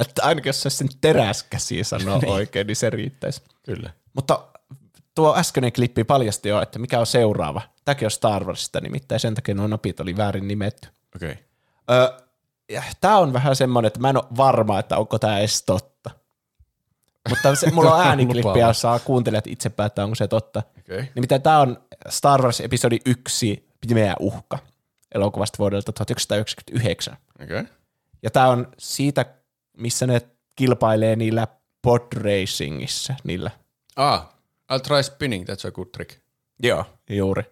[0.00, 3.42] Että ainakin jos se sen teräskäsi sanoo oikein, niin se riittäisi.
[3.62, 3.90] Kyllä.
[4.14, 4.44] Mutta
[5.20, 7.62] tuo äskeinen klippi paljasti jo, että mikä on seuraava.
[7.84, 10.88] Tämäkin on Star Warsista nimittäin, sen takia nuo napit oli väärin nimetty.
[11.16, 11.32] Okei.
[11.32, 11.44] Okay.
[11.90, 16.10] Öö, tämä on vähän semmoinen, että mä en ole varma, että onko tämä edes totta.
[17.28, 18.72] Mutta se, mulla on ääniklippi ja Lupaava.
[18.72, 20.62] saa kuuntelijat itse päättää, onko se totta.
[20.78, 21.04] Okei.
[21.14, 24.58] Nimittäin tämä on Star Wars episodi 1, Pimeä uhka,
[25.14, 27.16] elokuvasta vuodelta 1999.
[27.42, 27.60] Okei.
[27.60, 27.74] Okay.
[28.22, 29.24] Ja tämä on siitä,
[29.76, 30.20] missä ne
[30.56, 31.46] kilpailee niillä
[31.82, 33.50] pod racingissa, niillä
[33.96, 34.39] Ah,
[34.72, 36.12] I'll try spinning, that's a good trick.
[36.62, 37.42] Joo, juuri.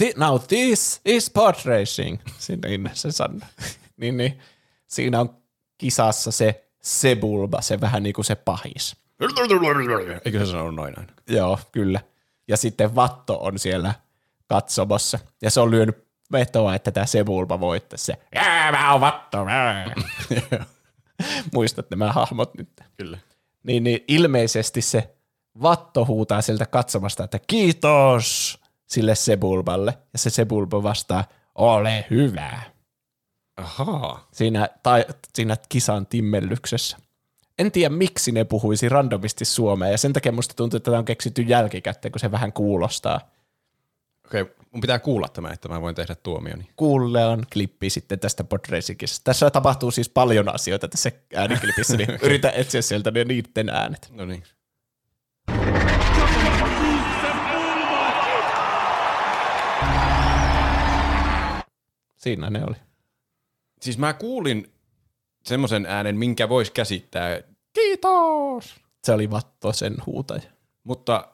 [0.00, 2.18] Thi- now this is pod racing.
[2.38, 3.48] Siinä niin se sanoo.
[3.96, 4.38] niin, niin.
[4.86, 5.36] Siinä on
[5.78, 8.96] kisassa se Sebulba, se vähän niin kuin se pahis.
[10.24, 11.12] Eikö se sanonut noin aina?
[11.28, 12.00] Joo, kyllä.
[12.48, 13.94] Ja sitten Vatto on siellä
[14.46, 15.18] katsomassa.
[15.42, 18.14] Ja se on lyönyt vetoa, että tämä Sebulba voittaisi se.
[18.34, 19.44] Jää, mä oon Vatto.
[19.44, 19.84] mä."
[21.54, 22.68] Muistat nämä hahmot nyt.
[22.96, 23.18] Kyllä.
[23.62, 25.14] Niin, niin ilmeisesti se
[25.62, 29.98] Vatto huutaa sieltä katsomasta, että kiitos sille Sebulballe.
[30.12, 31.24] Ja se Sebulba vastaa,
[31.54, 32.60] ole hyvä.
[33.56, 34.28] Ahaa.
[34.32, 36.96] Siinä, tai, siinä kisan timmellyksessä.
[37.58, 41.04] En tiedä, miksi ne puhuisi randomisti suomea, ja sen takia musta tuntuu, että tämä on
[41.04, 43.20] keksitty jälkikäteen, kun se vähän kuulostaa.
[44.26, 46.68] Okei, okay, mun pitää kuulla tämä, että mä voin tehdä tuomioni.
[46.76, 49.24] Kuulle on klippi sitten tästä Podracingista.
[49.24, 54.08] Tässä tapahtuu siis paljon asioita tässä ääniklipissä, niin yritä etsiä sieltä ne niiden äänet.
[54.10, 54.42] No niin.
[62.22, 62.76] Siinä ne oli.
[63.80, 64.72] Siis mä kuulin
[65.44, 67.40] semmoisen äänen, minkä voisi käsittää
[67.72, 70.42] kiitos, Se oli Vatto sen huutaja.
[70.84, 71.28] mutta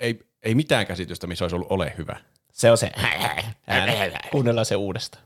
[0.00, 2.20] ei, ei mitään käsitystä, missä olisi ollut ole hyvä.
[2.52, 2.90] Se on se
[3.66, 4.12] ääni.
[4.30, 5.24] Kuunnellaan se uudestaan.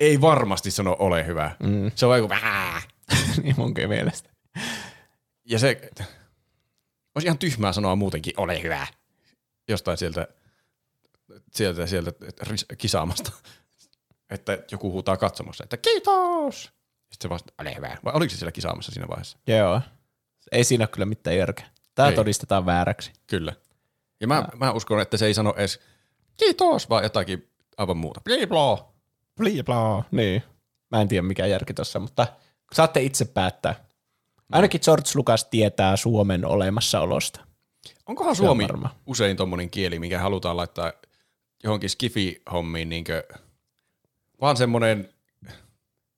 [0.00, 1.56] Ei varmasti sano ole hyvä.
[1.62, 1.90] Mm.
[1.94, 2.34] Se on joku
[3.42, 4.30] niin munkin mielestä.
[5.44, 5.90] Ja se
[7.14, 8.86] olisi ihan tyhmää sanoa muutenkin ole hyvä.
[9.68, 10.28] Jostain sieltä,
[11.52, 12.12] sieltä, sieltä
[12.78, 13.32] kisaamasta.
[14.30, 16.62] Että joku huutaa katsomassa, että kiitos.
[16.62, 17.96] Sitten se vasta, ole hyvä.
[18.04, 19.38] Vai oliko se siellä kisaamassa siinä vaiheessa?
[19.46, 19.80] Joo.
[20.52, 21.66] Ei siinä ole kyllä mitään järkeä.
[21.94, 22.14] Tämä Ei.
[22.14, 23.12] todistetaan vääräksi.
[23.26, 23.52] Kyllä.
[24.20, 25.80] Ja mä, mä uskon, että se ei sano edes
[26.36, 28.20] kiitos, vaan jotakin aivan muuta.
[28.20, 28.94] Bliblo.
[29.36, 30.04] Blibla.
[30.10, 30.42] Niin.
[30.90, 32.26] Mä en tiedä mikä järki tuossa, mutta
[32.72, 33.83] saatte itse päättää.
[34.54, 37.40] Ainakin George Lucas tietää Suomen olemassaolosta.
[38.06, 38.94] Onkohan Se on Suomi varma.
[39.06, 40.92] usein tommonen kieli, mikä halutaan laittaa
[41.64, 43.22] johonkin skifi-hommiin niinkö,
[44.40, 45.08] vaan semmonen,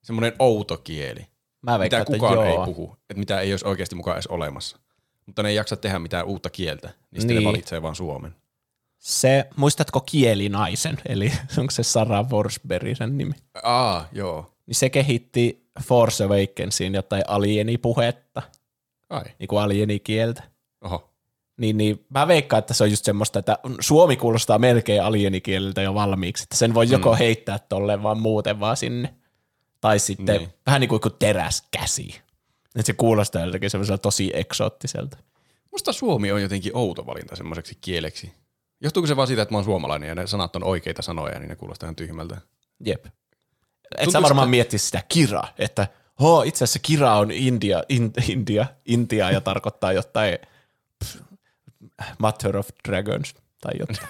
[0.03, 1.27] semmonen outo kieli,
[1.63, 2.61] Mä veikkaan, mitä että kukaan joo.
[2.61, 4.79] ei puhu, että mitä ei olisi oikeasti mukaan edes olemassa.
[5.27, 7.45] Mutta ne ei jaksa tehdä mitään uutta kieltä, niin sitten Niin.
[7.45, 8.35] ne valitsee vaan suomen.
[8.99, 13.33] Se, muistatko kielinaisen, eli onko se Sarah Forsberg sen nimi?
[13.63, 14.53] Aa, joo.
[14.67, 18.43] Niin se kehitti Force Awakensiin jotain alienipuhetta,
[19.11, 20.43] Ai, niin kuin alienikieltä.
[20.85, 21.11] oho.
[21.57, 25.95] Niin, niin mä veikkaan, että se on just semmoista, että suomi kuulostaa melkein alienikieleltä jo
[25.95, 29.15] valmiiksi, että sen voi joko heittää tolleen vaan muuten vaan sinne,
[29.81, 30.39] tai sitten Niin.
[30.49, 30.59] niin.
[30.67, 32.21] vähän niin kuin joku teräskäsi.
[32.67, 35.17] Että se kuulostaa jotenkin semmoiselta tosi eksoottiselta.
[35.73, 38.33] Musta suomi on jotenkin outo valinta semmoiseksi kieleksi.
[38.81, 41.49] Johtuuko se vaan siitä, että mä oon suomalainen ja ne sanat on oikeita sanoja, niin
[41.49, 42.37] ne kuulostaa ihan tyhmältä?
[42.85, 43.07] Jep.
[43.99, 45.89] Et sä varmaan miettisit sitä kira, että
[46.21, 50.39] ho, itse asiassa kira on India, in, India, Intia ja tarkoittaa jotain
[51.05, 51.17] pff,
[52.19, 54.09] Matter of Dragons tai jotain.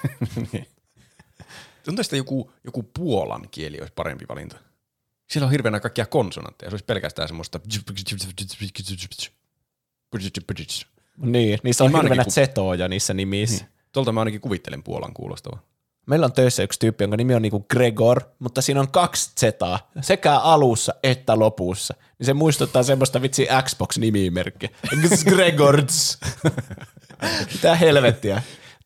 [1.85, 4.57] Tuntuu, että joku, joku puolan kieli olisi parempi valinta.
[5.31, 6.71] Siellä on hirveänä kaikkia konsonantteja.
[6.71, 7.61] Se olisi pelkästään semmoista...
[11.17, 13.65] niin, niissä on Niin hirveänä ku- zetoja niissä nimissä.
[13.65, 13.73] Niin.
[13.93, 15.59] Tuolta mä ainakin kuvittelen Puolan kuulostava.
[16.07, 19.91] Meillä on töissä yksi tyyppi, jonka nimi on niinku Gregor, mutta siinä on kaksi zetaa,
[20.01, 21.95] sekä alussa että lopussa.
[22.19, 24.69] Niin se muistuttaa semmoista vitsi Xbox-nimimerkkiä.
[25.29, 26.19] Gregords.
[27.53, 28.43] Mitä helvettiä.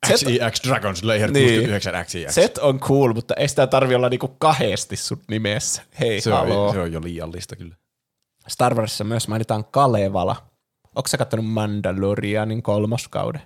[0.07, 1.49] XEX Dragon Slayer Niin.
[1.49, 2.35] 69 XEX.
[2.35, 5.83] Z on cool, mutta ei sitä tarvi olla niinku kahdesti sun nimessä.
[6.01, 6.67] Hei, Se haloo.
[6.67, 7.75] on, se on jo liiallista kyllä.
[8.49, 10.37] Star Warsissa myös mainitaan Kalevala.
[10.97, 13.43] Onko sä kattonut Mandalorianin kolmoskauden?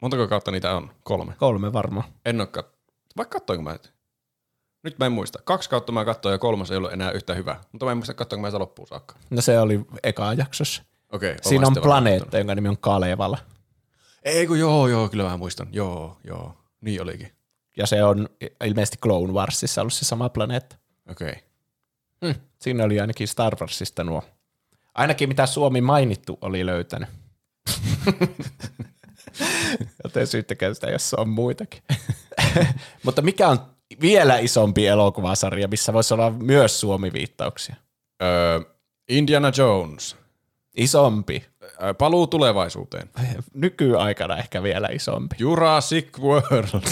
[0.00, 0.90] Montako kautta niitä on?
[1.02, 1.34] Kolme.
[1.38, 2.04] Kolme varmaan.
[2.24, 2.66] En ole kat...
[3.16, 3.92] Vaikka katsoinko mä nyt?
[4.82, 5.38] Nyt mä en muista.
[5.44, 7.60] Kaksi kautta mä katsoin ja kolmas ei ollut enää yhtä hyvä.
[7.72, 9.14] Mutta mä en muista katsoinko mä sitä loppuun saakka.
[9.30, 10.82] No se oli eka jaksossa.
[11.12, 11.30] Okei.
[11.30, 13.38] oon Siinä on planeetta, jonka nimi on Kalevala.
[14.22, 15.68] Ei kun joo, joo, kyllä mä muistan.
[15.72, 16.54] Joo, joo.
[16.80, 17.32] Niin olikin.
[17.76, 18.28] Ja se on
[18.64, 20.76] ilmeisesti Clone Warsissa ollut se sama planeetta.
[21.10, 21.34] Okei.
[22.22, 22.34] Mm.
[22.58, 24.22] Siinä oli ainakin Star Warsista nuo.
[24.94, 27.08] Ainakin mitä Suomi mainittu oli löytänyt.
[30.04, 31.82] Joten syyttäkää sitä, jos on muitakin.
[33.04, 33.58] Mutta mikä on
[34.00, 37.76] vielä isompi elokuvasarja, missä voisi olla myös Suomi-viittauksia?
[38.22, 38.60] Öö,
[39.08, 40.16] Indiana Jones.
[40.76, 41.44] Isompi.
[41.82, 43.10] Öö, paluu tulevaisuuteen.
[43.54, 45.36] Nykyaikana ehkä vielä isompi.
[45.38, 46.82] Jurassic World.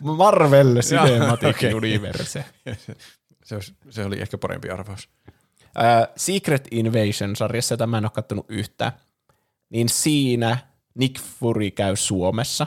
[0.00, 1.74] Marvel Cinematic.
[1.74, 2.44] Universe.
[3.44, 5.08] se, olisi, se oli ehkä parempi arvaus.
[5.78, 8.92] Äh, Secret Invasion-sarjassa, jota mä en ole kattonut yhtään,
[9.70, 10.58] niin siinä
[10.94, 12.66] Nick Fury käy Suomessa.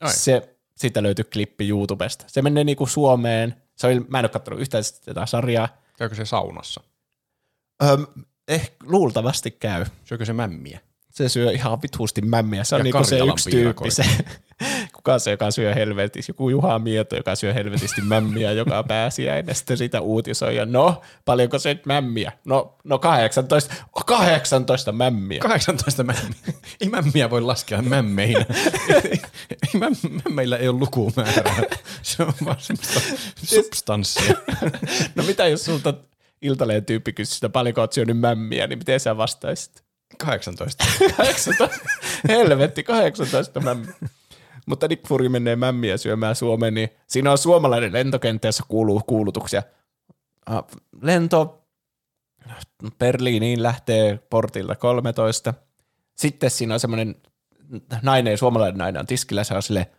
[0.00, 0.12] Ai.
[0.12, 2.24] Se, siitä löytyy klippi YouTubesta.
[2.28, 3.62] Se menee niinku Suomeen.
[3.76, 5.68] Se oli, mä en ole kattonut yhtään tätä sarjaa.
[5.98, 6.80] Käykö se saunassa?
[7.82, 8.06] Öm,
[8.48, 9.84] ehkä luultavasti käy.
[10.04, 10.80] Syökö se mämmiä?
[11.10, 12.64] Se syö ihan vituusti mämmiä.
[12.64, 13.90] Se on Ja niinku se yksi tyyppi.
[13.90, 14.04] Se,
[15.00, 16.30] kuka se, joka syö helvetisti?
[16.30, 19.54] Joku Juha Mieto, joka syö helvetisti mämmiä joka pääsiäinen.
[19.54, 20.56] Sitten sitä uutisoi.
[20.56, 22.32] Ja no, paljonko se nyt mämmiä?
[22.44, 23.74] No, no 18,
[24.06, 25.40] 18 mämmiä.
[25.40, 26.54] 18 mämmiä.
[26.80, 28.46] Ei mämmiä voi laskea mämmeinä.
[29.04, 29.20] ei,
[29.76, 31.62] mäm- mämmeillä ei ole lukumäärää.
[32.02, 33.00] Se on vaan semmoista
[33.44, 34.34] substanssia.
[35.14, 35.94] No mitä jos sulta
[36.42, 39.84] Iltaleen tyyppi kysyy sitä, paljonko oot syönyt mämmiä, niin miten sä vastaisit?
[40.18, 40.84] 18.
[41.16, 41.68] 18,
[42.28, 43.94] helvetti, 18 mämmiä.
[44.66, 49.62] Mutta Nick Fury menee mämmiä syömään Suomeen, niin siinä on suomalainen lentokenttä, jossa kuuluu kuulutuksia.
[50.46, 50.64] Ah,
[51.02, 51.60] Lento
[52.98, 55.54] Berliiniin lähtee portilta 13.
[56.14, 57.16] Sitten siinä on semmoinen
[58.02, 59.90] nainen, suomalainen nainen on tiskillä, se on sille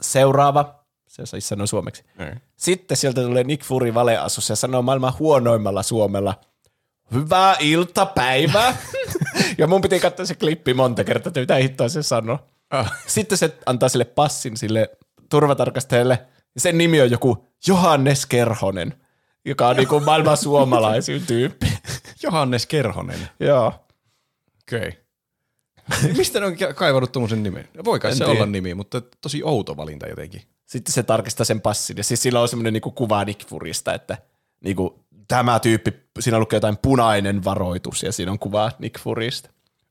[0.00, 2.04] seuraava, se saisi sanoa suomeksi.
[2.18, 2.32] Ei.
[2.56, 6.40] Sitten sieltä tulee Nick Fury valeasus ja sanoo maailman huonoimmalla suomella,
[7.12, 8.76] hyvää iltapäivää.
[9.58, 12.38] ja mun piti katsoa se klippi monta kertaa, että mitä hittoa se sanoo.
[13.06, 14.90] Sitten se antaa sille passin sille
[15.30, 18.94] turvatarkastajalle, ja sen nimi on joku Johannes Kerhonen,
[19.44, 21.66] joka on niinku maailman suomalaisin tyyppi.
[22.22, 23.28] Johannes Kerhonen.
[23.40, 23.72] Joo.
[24.62, 24.88] Okei.
[24.88, 25.04] Okay.
[26.16, 27.68] Mistä ne on ka- kaivannut tuommoisen nimen?
[27.84, 28.38] Voi kai En se tiedä.
[28.38, 30.42] olla nimi, mutta tosi outo valinta jotenkin.
[30.66, 34.18] Sitten se tarkistaa sen passin, ja siis sillä on semmoinen niinku kuva Nick Furysta, että
[34.60, 39.50] niinku, tämä tyyppi, siinä lukee jotain punainen varoitus, ja siinä on kuva Nick Furysta.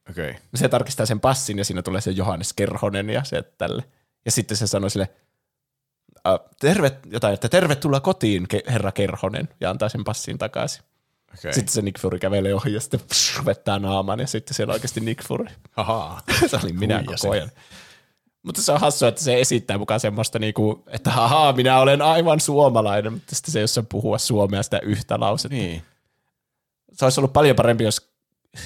[0.09, 0.29] Okei.
[0.29, 0.41] Okay.
[0.55, 3.83] Se tarkistaa sen passin ja siinä tulee se Johannes Kerhonen ja se tälle.
[4.25, 5.09] Ja sitten se sanoi sille,
[6.27, 10.83] "Ä, terve, jotain, että tervetuloa kotiin, herra Kerhonen, ja antaa sen passin takaisin.
[11.39, 11.53] Okei.
[11.53, 14.73] Sitten se Nick Fury kävelee ohi ja sitten psh, vettää naaman ja sitten siellä on
[14.75, 15.45] oikeasti Nick Fury.
[15.75, 16.21] Ahaa.
[16.49, 17.21] se oli minä Huijasi.
[17.21, 17.51] koko ajan.
[18.43, 22.39] Mutta se on hassua, että se esittää mukaan semmoista, niinku, että haha, minä olen aivan
[22.39, 25.55] suomalainen, mutta sitten se ei osaa puhua suomea sitä yhtä lausetta.
[25.55, 25.83] Niin.
[26.93, 28.12] Se olisi ollut paljon parempi, jos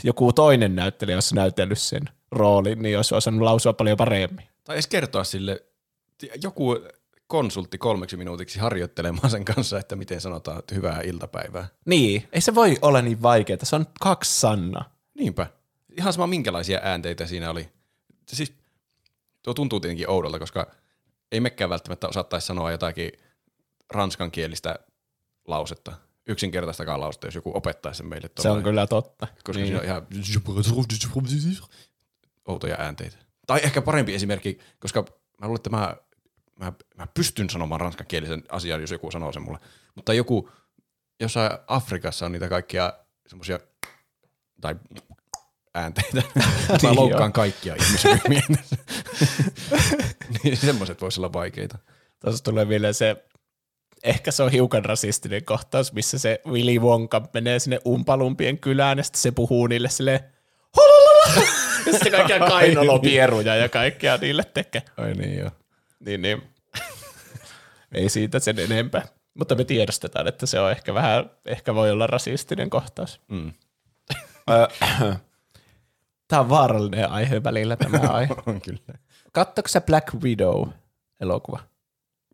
[0.04, 4.48] joku toinen näyttelijä olisi näytellyt sen roolin, niin olisi osannut lausua paljon paremmin.
[4.64, 5.66] Tai edes kertoa sille,
[6.44, 6.76] joku
[7.28, 11.68] konsultti kolmeksi minuutiksi harjoittelemaan sen kanssa, että miten sanotaan että hyvää iltapäivää.
[11.86, 13.60] Niin, ei se voi olla niin vaikeaa.
[13.64, 14.96] Se on kaksi sannaa.
[15.14, 15.48] Niinpä.
[15.98, 17.70] Ihan sama minkälaisia äänteitä siinä oli.
[18.28, 18.54] Siis
[19.44, 20.72] tuo tuntuu tietenkin oudolta, koska
[21.32, 23.12] ei mekään välttämättä osattaisi sanoa jotakin
[23.94, 24.76] ranskankielistä
[25.48, 25.94] lausetta.
[26.28, 28.30] Yksinkertaistakaan lausetta, jos joku opettaisi sen meille.
[28.40, 29.28] Se on kyllä totta.
[29.28, 29.68] Koska Niin.
[29.68, 30.08] siinä on ihan
[32.48, 33.18] outoja äänteitä.
[33.48, 35.06] Tai ehkä parempi esimerkki, koska
[35.42, 35.96] mä luulen, että mä,
[36.60, 39.60] mä, mä pystyn sanomaan ranskankielisen asian, jos joku sanoo sen mulle.
[39.96, 40.50] Mutta joku,
[41.20, 42.94] jossain Afrikassa on niitä kaikkia
[43.28, 43.60] semmoisia,
[44.62, 44.76] tai
[45.74, 46.16] äänteitä.
[46.70, 48.42] mä Niin loukkaan kaikkia ihmisryhmiä.
[50.44, 51.78] niin semmoiset voisi olla vaikeita.
[52.20, 53.26] Tuossa tulee vielä se,
[54.04, 59.04] ehkä se on hiukan rasistinen kohtaus, missä se Willy Wonka menee sinne Umpalumpien kylään ja
[59.04, 60.20] sitten se puhuu niille silleen
[61.86, 64.82] ja sitten kaikkia kainolopieruja ja kaikkea niille tekee.
[64.98, 65.52] Ai niin joo.
[66.00, 66.42] Niin, niin.
[67.92, 69.08] Ei siitä sen enempää.
[69.34, 73.22] Mutta me tiedostetaan, että se on ehkä vähän, ehkä voi olla rasistinen kohtaus.
[73.28, 73.54] Mm.
[76.28, 78.36] Tämä on vaarallinen aihe välillä tämä aihe.
[78.46, 78.80] On kyllä.
[79.32, 81.60] Kattoiko sä Black Widow-elokuva?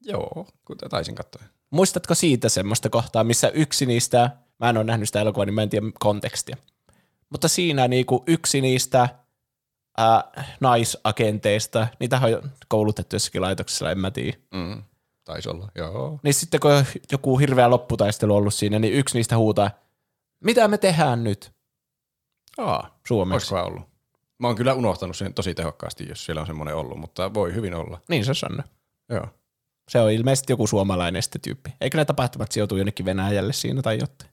[0.06, 1.42] Joo, kuten taisin katsoa.
[1.70, 4.30] Muistatko siitä semmoista kohtaa, missä yksi niistä,
[4.60, 6.58] mä en ole nähnyt sitä elokuvaa, niin mä en tiedä kontekstia,
[7.30, 9.10] mutta siinä niinku yksi niistä
[9.98, 14.38] ää, naisagenteista, niitä on koulutettu jossakin laitoksessa, en mä tiedä.
[14.54, 14.84] Mm.
[15.24, 16.20] Taisi olla, joo.
[16.24, 16.72] Niin sitten kun
[17.12, 19.72] joku hirveä lopputaistelu ollut siinä, niin yksi niistä huutaa,
[20.44, 21.52] mitä me tehdään nyt
[22.58, 23.54] Aa, suomeksi?
[23.56, 23.94] olisiko ollut?
[24.40, 27.74] Mä oon kyllä unohtanut sen tosi tehokkaasti, jos siellä on semmoinen ollut, mutta voi hyvin
[27.74, 28.02] olla.
[28.10, 28.64] Niin se sanoo.
[29.10, 29.28] Joo.
[29.90, 31.74] Se on ilmeisesti joku suomalainen sitten tyyppi.
[31.82, 34.32] Eikö ne tapahtumat sijoitu jonnekin Venäjälle siinä tai jotain?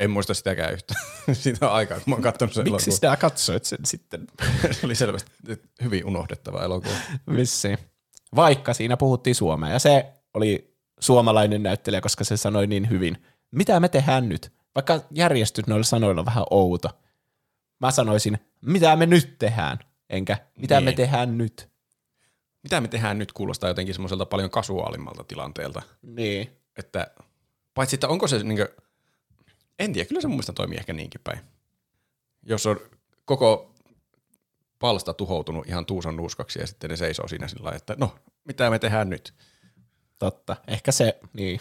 [0.00, 1.00] En muista sitäkään yhtään.
[1.32, 2.94] Siitä on aikaa, kun mä oon katsonut sen Miksi elokuvan.
[2.94, 4.26] sitä katsoit sen sitten?
[4.80, 5.30] Se oli selvästi
[5.82, 6.94] hyvin unohdettava elokuva.
[7.36, 7.78] Vissiin.
[8.36, 13.24] Vaikka siinä puhuttiin suomea ja se oli suomalainen näyttelijä, koska se sanoi niin hyvin.
[13.50, 14.52] Mitä me tehdään nyt?
[14.74, 16.90] Vaikka järjestys noilla sanoilla on vähän outo.
[17.80, 19.78] Mä sanoisin, mitä me nyt tehdään?
[20.10, 20.84] Enkä, mitä Niin.
[20.84, 21.68] me tehdään nyt?
[22.66, 25.82] Mitä me tehdään nyt kuulostaa jotenkin semmoiselta paljon kasuaalimmalta tilanteelta.
[26.02, 26.50] Niin.
[26.76, 27.06] Että,
[27.74, 28.74] paitsi että onko se niinkö,
[29.78, 31.40] en tiedä, kyllä se mun mielestä toimii ehkä niinkin päin.
[32.42, 32.80] Jos on
[33.24, 33.74] koko
[34.78, 38.70] palsta tuhoutunut ihan tuusan nuuskaksi ja sitten ne seisoo siinä sillä lailla, että no, mitä
[38.70, 39.34] me tehdään nyt?
[40.18, 40.56] Totta.
[40.68, 41.60] Ehkä se, niin.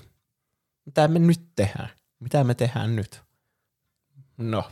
[0.86, 1.90] Mitä me nyt tehdään?
[2.20, 3.22] Mitä me tehdään nyt?
[4.38, 4.72] No,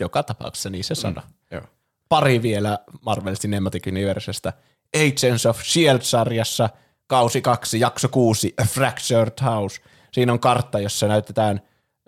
[0.00, 1.22] joka tapauksessa niin se sana.
[1.26, 1.56] Mm.
[1.56, 1.66] Joo.
[2.08, 4.52] Pari vielä Marvel Cinematic Universesta.
[4.96, 6.68] Agents of S.H.I.E.L.D.-sarjassa
[7.06, 9.80] kausi kaksi, jakso kuusi, A Fractured House.
[10.12, 11.60] Siinä on kartta, jossa näytetään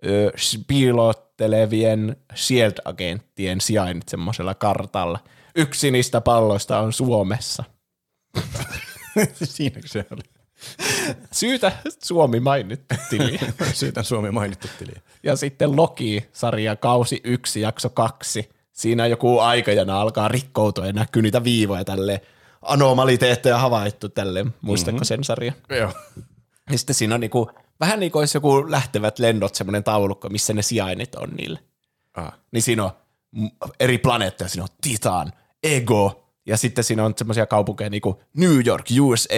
[0.06, 0.30] ö,
[0.66, 5.18] piilottelevien S.H.I.E.L.D.-agenttien sijainnit semmoisella kartalla.
[5.54, 7.64] Yksi niistä palloista on Suomessa.
[9.44, 10.22] Siinäkö se oli?
[11.32, 11.72] Syytä
[12.02, 13.38] Suomi mainittu tili.
[13.72, 14.92] Siitä Suomi mainittu tili.
[15.22, 18.50] Ja sitten Loki-sarja kausi yksi, jakso kaksi.
[18.72, 22.22] Siinä joku aikajana alkaa rikkoutua ja näkyy niitä viivoja tälle
[22.62, 24.46] anomaliteetteja havaittu tälle.
[24.60, 25.04] Muistatko mm-hmm.
[25.04, 25.54] sen sarjan?
[25.70, 25.92] Joo.
[26.70, 27.50] Ja sitten siinä on niinku,
[27.80, 31.58] vähän niin kuin olisi joku lähtevät lennot, semmoinen taulukko, missä ne sijainnit on niille.
[32.14, 32.32] Ah.
[32.52, 32.90] Niin siinä on
[33.80, 35.32] eri planeettoja, siinä on Titan,
[35.62, 39.34] Ego, ja sitten siinä on semmoisia kaupunkeja niin kuin New York, USA,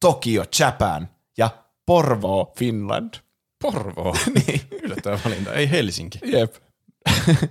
[0.00, 1.08] Tokyo, Japan
[1.38, 1.50] ja
[1.86, 3.14] Porvoo, Finland.
[3.62, 4.16] Porvoo.
[4.46, 4.60] niin.
[4.82, 5.52] Yllättävä valinta.
[5.52, 6.18] Ei Helsinki.
[6.24, 6.54] Jep.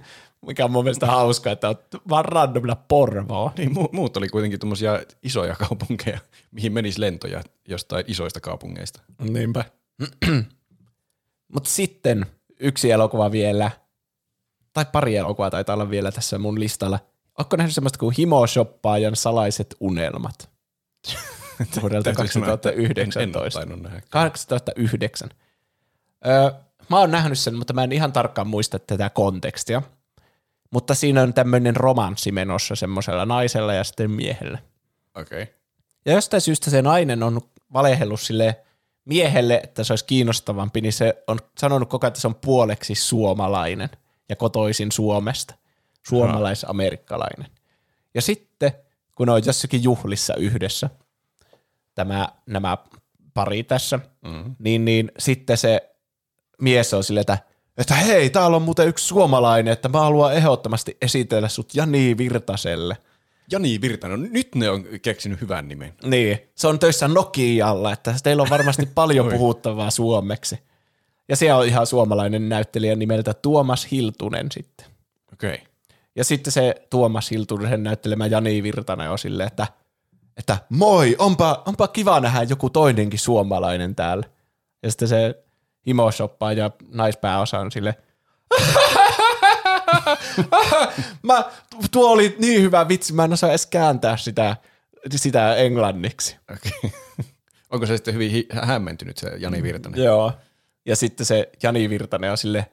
[0.48, 1.76] Mikä on mun mielestä hauskaa, että on
[2.10, 3.52] vaan randomilla Porvoo.
[3.58, 6.20] Niin, mu- muut oli kuitenkin tuommoisia isoja kaupunkeja,
[6.52, 9.02] mihin menisi lentoja jostain isoista kaupungeista.
[9.20, 9.66] Niinpä.
[11.54, 12.26] Mutta sitten
[12.60, 13.72] yksi elokuva vielä,
[14.74, 17.00] tai pari elokuvaa taitaa olla vielä tässä mun listalla.
[17.38, 20.50] Onko nähnyt semmoista kuin Himo-shoppaajan salaiset unelmat?
[21.82, 23.62] Vuodelta Täytyykö sanoa, että 2019.
[23.62, 24.02] En tainnut nähdä.
[24.10, 25.30] 2009.
[26.28, 26.52] Öö,
[26.90, 29.82] mä oon nähnyt sen, mutta mä en ihan tarkkaan muista tätä kontekstia.
[30.72, 34.60] Mutta siinä on tämmöinen romanssi menossa semmoisella naisella ja sitten miehellä.
[35.16, 35.44] Okei.
[35.44, 35.54] Okay.
[36.06, 37.42] Ja jostain syystä se nainen on
[37.74, 38.62] valehellut sille
[39.06, 42.96] miehelle, että se olisi kiinnostavampi, niin se on sanonut koko ajan, että se on puoleksi
[42.96, 43.90] suomalainen
[44.30, 45.56] ja kotoisin Suomesta.
[46.08, 47.52] Suomalais-amerikkalainen.
[48.14, 48.72] Ja sitten,
[49.16, 50.90] kun on jossakin juhlissa yhdessä,
[51.96, 52.78] tämä, nämä
[53.34, 54.56] pari tässä, mm-hmm.
[54.60, 55.96] niin, niin sitten se
[56.62, 57.38] mies on silleen, että
[57.78, 62.98] että hei, täällä on muuten yksi suomalainen, että mä haluan ehdottomasti esitellä sut Jani Virtaselle.
[63.52, 65.94] Jani Virtanen, no nyt ne on keksinyt hyvän nimen.
[66.04, 70.60] Niin, se on töissä Nokialla, että teillä on varmasti paljon puhuttavaa suomeksi.
[71.30, 74.86] Ja siellä on ihan suomalainen näyttelijä nimeltä Tuomas Hiltunen sitten.
[75.34, 75.54] Okei.
[75.54, 75.68] Okay.
[76.16, 79.68] Ja sitten se Tuomas Hiltunen näyttelemä Jani Virtanen on silleen, että,
[80.38, 84.24] että moi, onpa, onpa kiva nähdä joku toinenkin suomalainen täällä.
[84.84, 85.44] Ja sitten se
[85.88, 87.96] himoshoppa ja naispääosa on sille
[91.24, 91.44] mä,
[91.92, 94.58] tuo oli niin hyvä vitsi, mä en osaa edes kääntää sitä,
[95.16, 96.38] sitä englanniksi.
[96.52, 96.92] Okay.
[97.70, 100.04] Onko se sitten hyvin hi- hämmentynyt se Jani Virtanen?
[100.04, 100.34] Joo.
[100.86, 102.72] Ja sitten se Jani Virtanen on sille,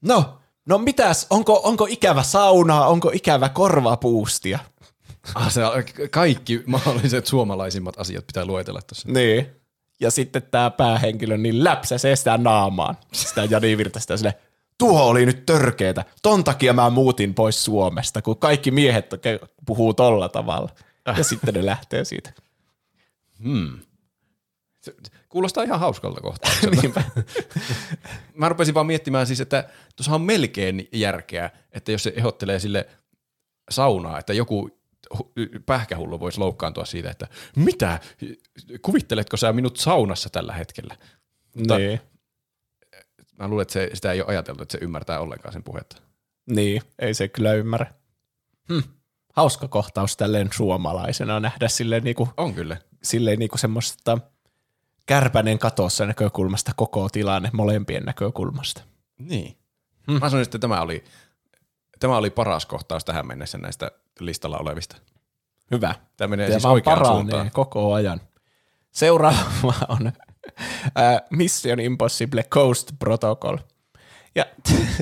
[0.00, 4.58] no, no mitäs, onko, onko ikävä saunaa, onko ikävä korvapuustia?
[5.34, 5.60] Ah, se
[6.10, 9.08] kaikki mahdolliset suomalaisimmat asiat pitää luetella tuossa.
[9.12, 9.59] Niin.
[10.00, 14.34] Ja sitten tämä päähenkilö niin läpsäsee sitä naamaan, sitä Jani Virtasta sille,
[14.78, 16.04] tuo oli nyt törkeetä.
[16.22, 19.10] Ton takia mä muutin pois Suomesta, kun kaikki miehet
[19.66, 20.70] puhuu tolla tavalla.
[21.16, 22.32] Ja sitten ne lähtee siitä.
[24.80, 24.94] Se-
[25.28, 26.52] Kuulostaa ihan hauskalta kohtaa.
[26.82, 27.02] Niinpä.
[28.34, 32.86] Mä rupesin vaan miettimään siis, että tuossa on melkein järkeä, että jos se ehdottelee sille
[33.70, 34.79] saunaa, että joku
[35.66, 38.00] pähkähullu voisi loukkaantua siitä, että mitä,
[38.82, 40.96] kuvitteletko sä minut saunassa tällä hetkellä?
[41.56, 42.00] Mutta Niin.
[43.38, 45.96] Mä luulen, että se, sitä ei ole ajateltu, että se ymmärtää ollenkaan sen puhetta.
[46.50, 47.94] Niin, ei se kyllä ymmärrä.
[48.68, 48.80] Hm.
[49.32, 52.76] Hauska kohtaus tälleen suomalaisena nähdä silleen, niinku, On kyllä.
[53.02, 54.18] silleen niinku semmoista
[55.06, 58.82] kärpänen katossa näkökulmasta koko tilanne molempien näkökulmasta.
[59.18, 59.56] Niin.
[60.10, 60.20] Hmm.
[60.20, 61.04] Mä sanoin, että tämä oli,
[62.00, 63.90] tämä oli paras kohtaus tähän mennessä näistä
[64.20, 64.96] listalla olevista.
[65.70, 65.94] Hyvä.
[66.16, 67.50] Tämä menee Ja siis oikeaan paranee suuntaan.
[67.50, 68.20] koko ajan.
[68.90, 73.56] Seuraava on äh, Mission Impossible Coast Protocol.
[74.34, 74.46] Ja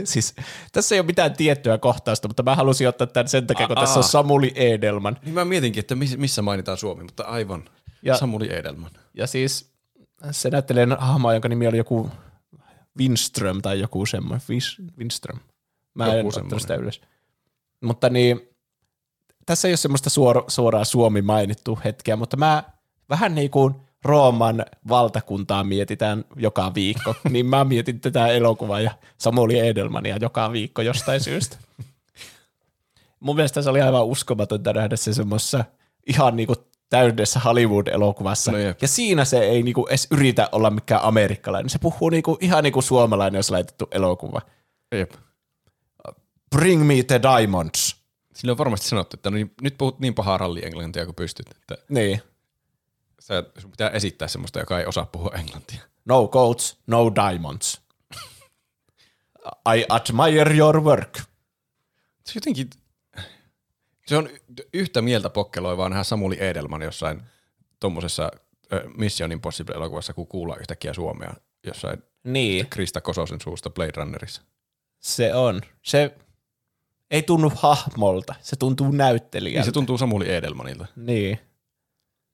[0.04, 0.34] siis
[0.72, 3.84] tässä ei ole mitään tiettyä kohtausta, mutta mä halusin ottaa tämän sen takia, kun Aa.
[3.84, 5.16] tässä on Samuli Edelman.
[5.24, 7.64] Niin mä mietinkin, että miss- missä mainitaan Suomi, mutta aivan.
[8.02, 8.16] Ja-.
[8.16, 8.90] Samuli Edelman.
[9.14, 9.72] Ja siis
[10.30, 12.10] se näyttelee hahmoa, jonka nimi oli joku
[12.98, 14.40] Winström tai joku semmoinen.
[14.98, 15.38] Winström.
[15.98, 16.60] Mä Joku en ottanut semmoinen.
[16.60, 17.00] sitä ylös.
[17.80, 18.48] Mutta niin,
[19.46, 22.62] tässä ei ole semmoista suor- suoraa Suomi mainittu hetkeä, mutta mä
[23.08, 23.74] vähän niin kuin
[24.04, 30.82] Rooman valtakuntaa mietitään joka viikko, niin mä mietin tätä elokuvaa ja Samuli Edelmania joka viikko
[30.82, 31.56] jostain syystä.
[33.20, 35.64] Mun mielestä se oli aivan uskomatonta nähdä se semmoisessa
[36.06, 36.54] ihan niinku
[36.90, 38.52] täydessä Hollywood-elokuvassa.
[38.52, 38.82] No jep.
[38.82, 41.70] ja siinä se ei niinku edes yritä olla mikään amerikkalainen.
[41.70, 44.40] Se puhuu niinku, ihan niin kuin suomalainen, jos laitettu elokuva.
[44.94, 45.10] Jep.
[46.56, 47.96] Bring me the diamonds.
[48.34, 51.78] Sillä on varmasti sanottu, että no niin, nyt puhut niin pahaa rallienglantia kuin pystyt, että
[51.88, 52.22] Niin.
[53.20, 55.80] sä, sun pitää esittää semmoista, joka ei osaa puhua englantia.
[56.04, 57.80] No coats, no diamonds.
[59.76, 61.18] I admire your work.
[62.26, 62.70] Se jotenkin,
[64.06, 64.28] se on
[64.72, 67.22] yhtä mieltä pokkeloivaa nähdä Samuli Edelman jossain
[67.80, 68.30] tuommoisessa
[68.96, 71.34] Mission Impossible-elokuvassa, kun kuullaan yhtäkkiä Suomea
[71.66, 74.42] jossain Niin, Krista Kososen suusta Blade Runnerissa.
[74.98, 75.60] se on.
[75.82, 76.16] Se
[77.10, 79.64] ei tunnu hahmolta, se tuntuu Niin näyttelijältä.
[79.66, 80.86] se tuntuu Samuli Edelmanilta.
[80.96, 81.38] Niin.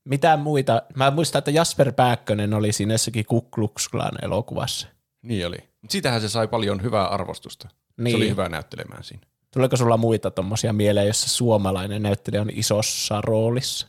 [0.05, 0.83] Mitä muita?
[0.97, 4.89] Mä muistan, että Jasper Pääkkönen oli siinä jossakin Ku Klux Klan elokuvassa.
[5.23, 5.57] Niin oli.
[5.57, 7.69] Mutta siitähän se sai paljon hyvää arvostusta.
[7.97, 8.11] Niin.
[8.13, 9.23] Se oli hyvä näyttelemään siinä.
[9.51, 13.87] Tuleeko sulla muita tommosia mieleen, jossa suomalainen näyttelijä on isossa roolissa?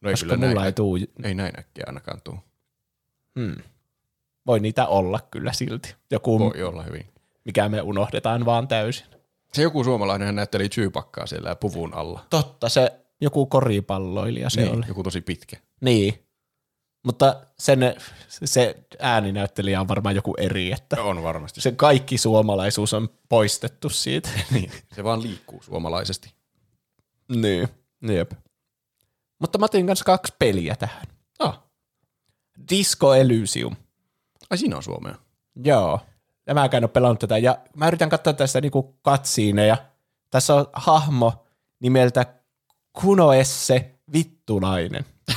[0.00, 2.38] No ei Koska kyllä näin, mulla ei tuu, ei näin äkkiä ainakaan tuu.
[3.38, 3.56] hmm.
[4.46, 5.94] voi niitä olla kyllä silti.
[6.10, 7.06] Joku, Voi olla hyvin.
[7.44, 9.06] mikä me unohdetaan vaan täysin.
[9.54, 12.26] Se joku suomalainen hän näytteli Chewbaccaa siellä puvun alla.
[12.30, 14.84] Totta, se joku koripalloilija se niin, oli.
[14.88, 15.56] joku tosi pitkä.
[15.80, 16.26] Niin.
[17.04, 17.80] Mutta sen,
[18.44, 21.60] se ääninäyttelijä on varmaan joku eri, että On varmasti.
[21.60, 24.28] se kaikki suomalaisuus on poistettu siitä.
[24.54, 26.34] niin, se vaan liikkuu suomalaisesti.
[27.28, 27.68] Niin.
[28.02, 28.32] Jep.
[29.40, 31.06] Mutta mä otin kanssa kaksi peliä tähän.
[31.38, 31.62] Ah,
[32.70, 33.76] Disco Elysium.
[34.50, 35.14] ai siinä on Suomea.
[35.64, 36.00] Joo.
[36.46, 37.38] Ja mä en ole pelannut tätä.
[37.38, 39.76] Ja mä yritän katsoa tästä niinku katsiineja.
[40.30, 41.46] Tässä on hahmo
[41.80, 42.26] nimeltä
[42.92, 45.04] Kunoesse Vittulainen.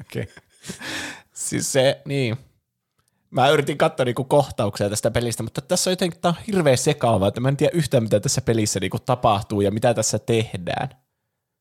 [0.00, 0.22] Okei.
[0.22, 0.26] Okay.
[1.34, 2.36] Siis se, niin.
[3.30, 7.28] Mä yritin katsoa niinku kohtauksia tästä pelistä, mutta tässä on jotenkin, tää on hirveän sekaavaa,
[7.28, 10.88] että mä en tiedä yhtään, mitä tässä pelissä niinku tapahtuu ja mitä tässä tehdään.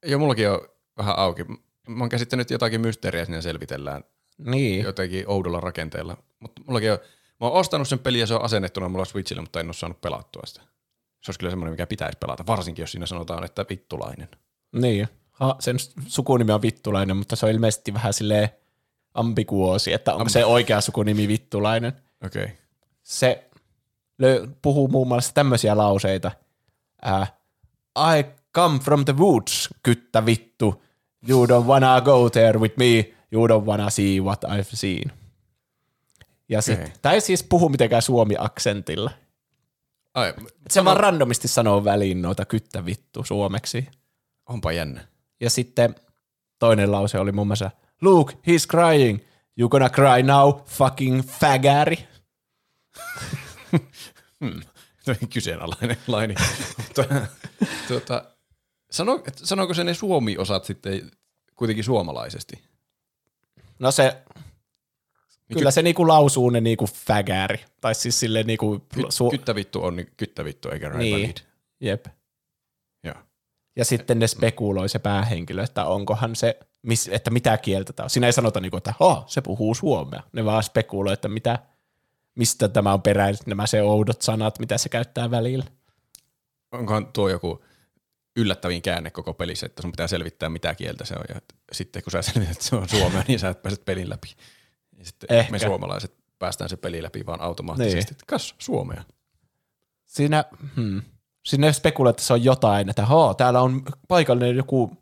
[0.05, 0.59] Joo, mullakin on
[0.97, 1.43] vähän auki.
[1.87, 4.03] Mä oon käsittänyt jotakin mysteeriä sinne selvitellään
[4.37, 4.83] Niin.
[4.83, 6.17] jotenkin oudolla rakenteella.
[6.39, 6.99] Mutta mullakin on,
[7.41, 10.01] mä oon ostanut sen pelin ja se on asennettuna mulla Switchille, mutta en ole saanut
[10.01, 10.61] pelattua sitä.
[11.23, 14.29] Se olisi kyllä semmoinen, mikä pitäisi pelata, varsinkin jos siinä sanotaan, että vittulainen.
[14.71, 15.07] Niin.
[15.31, 15.75] Ha, sen
[16.07, 18.49] sukunimi on Vittulainen, mutta se on ilmeisesti vähän silleen
[19.13, 21.93] ambiguosi, että onko se oikea sukunimi Vittulainen.
[22.25, 22.43] Okei.
[22.43, 22.55] Okay.
[23.03, 23.49] se
[24.61, 26.31] puhuu muun muassa tämmöisiä lauseita.
[27.07, 27.33] Äh,
[28.17, 28.23] I
[28.55, 30.83] come from the woods, kyttä vittu.
[31.29, 33.13] You don't wanna go there with me.
[33.31, 35.11] You don't wanna see what I've seen.
[36.49, 36.91] Ja sit, Okei.
[37.01, 39.11] tää ei siis puhu mitenkään suomi-aksentilla.
[40.13, 40.33] Ai,
[40.69, 43.87] Se vaan randomisti sanoo väliin noita kyttä vittu suomeksi.
[44.49, 45.07] onpa jännä.
[45.39, 45.95] Ja sitten
[46.59, 47.71] toinen lause oli muun muassa,
[48.01, 49.19] Luke, he's crying.
[49.57, 52.07] You gonna cry now, fucking fagäri.
[55.33, 56.35] Kyseenalainen laini.
[56.77, 57.03] Mutta,
[57.87, 58.25] tuota,
[58.91, 61.11] sano, et sanooko se ne suomi-osat sitten
[61.55, 62.63] kuitenkin suomalaisesti?
[63.79, 64.23] No se,
[65.53, 67.65] kyllä se niinku lausuu ne niinku fagäri.
[67.81, 68.79] Tai siis silleen niinku...
[68.93, 71.37] Ky- su- kyttävittu on niin kyttävittu eikä niin, valid.
[71.81, 72.05] jep.
[73.03, 73.15] Joo.
[73.75, 78.09] Ja sitten ne spekuloi se päähenkilö, että onkohan se, mis, että mitä kieltä tämä on.
[78.09, 80.23] Siinä ei sanota, niinku, että oh, se puhuu suomea.
[80.33, 81.59] Ne vaan spekuloi, että mitä,
[82.35, 85.65] mistä tämä on peräisin, nämä se oudot sanat, mitä se käyttää välillä.
[86.71, 87.63] Onkohan tuo joku
[88.35, 91.41] yllättävin käänne koko pelissä, että sun pitää selvittää mitä kieltä se on ja
[91.71, 94.35] sitten kun sä selvität, että se on suomea, niin sä et pääset pelin läpi.
[95.05, 95.51] Ja sitten Ehkä.
[95.51, 97.97] me suomalaiset päästään se peli läpi vaan automaattisesti.
[97.97, 98.17] Niin.
[98.17, 98.27] Niin.
[98.27, 99.03] Kas, suomea.
[100.05, 100.45] Siinä,
[100.75, 101.01] hmm,
[101.43, 104.97] siinä spekuloi, että se on jotain, että hoo, täällä on paikallinen joku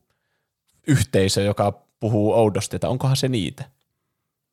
[0.87, 3.69] yhteisö, joka puhuu oudosti, että onkohan se niitä.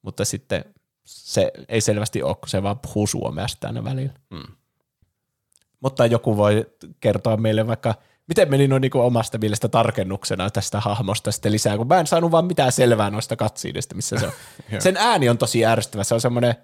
[0.02, 0.64] Mutta sitten
[1.04, 4.12] se ei selvästi ole, kun se vaan puhuu suomea sitä aina välillä.
[4.34, 4.54] Hmm.
[5.80, 6.66] Mutta joku voi
[7.00, 7.94] kertoa meille vaikka,
[8.30, 12.30] miten meni noin niinku omasta mielestä tarkennuksena tästä hahmosta sitten lisää, kun mä en saanut
[12.30, 14.32] vaan mitään selvää noista katsiidista, missä se on.
[14.78, 16.54] Sen ääni on tosi ärsyttävä, se on semmoinen,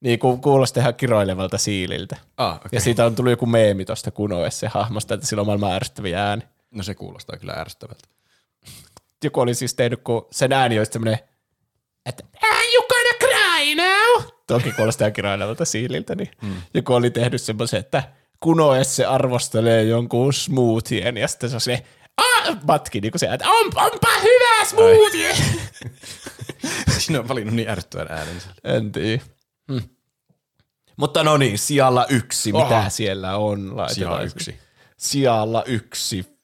[0.00, 2.16] niinku kuulosti ihan kiroilevalta siililtä.
[2.36, 2.68] Ah, okay.
[2.72, 6.24] Ja siitä on tullut joku meemi tuosta Kunoes se hahmosta, että sillä on maailman ärsyttäviä
[6.24, 6.42] ääni.
[6.70, 8.08] No se kuulostaa kyllä ärsyttävältä.
[9.24, 11.18] Joku oli siis tehnyt, kun sen ääni olisi semmoinen,
[12.06, 14.30] että Ah, you gonna cry now?
[14.46, 16.62] toki kuulostaa kiroilevalta siililtä, niin mm.
[16.74, 18.02] joku oli tehnyt semmoisen, että
[18.40, 21.84] Kunoes se arvostelee jonkun smoothien ja sitten se on se
[22.16, 25.36] ah, matki, niin kuin se, että On, onpa hyvä smoothie.
[26.98, 28.36] Sinä on valinnut niin ärsyttävän äänen.
[28.64, 29.22] en tiedä.
[29.72, 29.82] Hmm.
[30.96, 32.64] Mutta no niin, sijalla yksi, Oha.
[32.64, 33.74] mitä siellä on?
[33.92, 34.58] Sijalla yksi.
[34.96, 36.38] Sijalla yksi.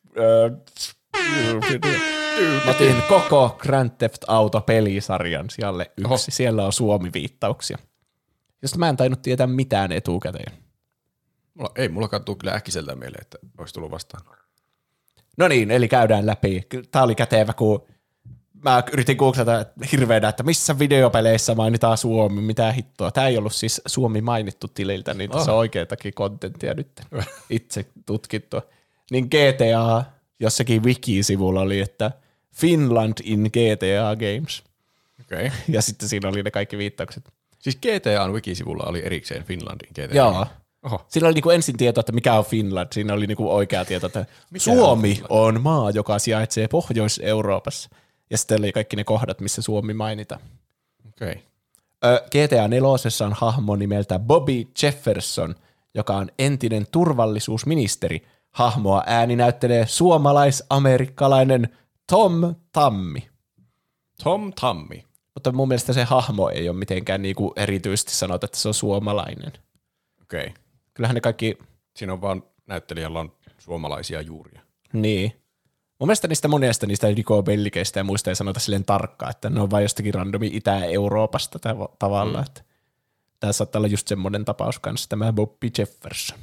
[2.65, 6.07] Mä otin koko Grand Theft Auto-pelisarjan sijalle yksi.
[6.07, 6.17] Oho.
[6.19, 7.79] Siellä on Suomi-viittauksia.
[8.63, 10.64] Josta mä en tainnut tietää mitään etukäteen.
[11.55, 14.25] Mulla, ei mullakaan tuu kyllä äkkiseltä mieleen, että olisi tullut vastaan.
[15.37, 16.63] No niin, eli käydään läpi.
[16.91, 17.87] Tämä oli kätevä, kun
[18.65, 23.11] mä yritin googlata hirveänä, että missä videopeleissä mainitaan Suomi, mitä hittoa.
[23.11, 26.89] Tämä ei ollut siis Suomi mainittu tililtä, niin tässä on oikeatakin kontenttia nyt
[27.51, 28.63] itse tutkittua.
[29.11, 30.05] Niin GTA,
[30.41, 32.11] jossakin wiki-sivulla oli, että
[32.53, 34.63] Finland in GTA Games.
[35.21, 35.47] Okei.
[35.47, 35.59] Okay.
[35.69, 37.33] Ja sitten siinä oli ne kaikki viittaukset.
[37.59, 40.17] Siis GTAn wikisivulla oli erikseen Finlandin GTA.
[40.17, 40.47] Joo.
[40.85, 41.05] Oho.
[41.09, 42.89] Siinä oli niinku ensin tieto, että mikä on Finland.
[42.93, 44.27] Siinä oli niinku oikea tieto, että
[44.57, 47.91] Suomi on, maa, joka sijaitsee Pohjois-Euroopassa.
[48.31, 50.41] Ja sitten oli kaikki ne kohdat, missä Suomi mainitaan.
[51.09, 51.33] Okei.
[51.33, 51.43] Okay.
[52.05, 52.89] Ö, GTA 4
[53.27, 55.55] on hahmo nimeltä Bobby Jefferson,
[55.95, 58.23] joka on entinen turvallisuusministeri.
[58.51, 61.69] Hahmoa ääni näyttelee suomalais-amerikkalainen
[62.11, 63.29] Tom Tammi.
[64.25, 65.05] Tom Tammi.
[65.35, 69.53] Mutta mun mielestä se hahmo ei ole mitenkään niinku erityisesti sanota, että se on suomalainen.
[70.23, 70.47] Okei.
[70.47, 70.64] Okay.
[70.95, 71.59] Kyllähän ne kaikki
[71.97, 74.61] Siinä on vaan näyttelijällä on suomalaisia juuria.
[74.93, 75.33] Niin.
[75.99, 79.61] Mun mielestä niistä monesta niistä Nico Bellikeistä ja muista ei sanota silleen tarkkaan, että ne
[79.61, 82.39] on vain jostakin randomi Itä-Euroopasta tav- tavalla.
[82.39, 82.45] Mm.
[82.45, 82.63] Että
[83.41, 86.39] tämä saattaa olla just semmoinen tapaus kanssa, tämä Bobby Jefferson.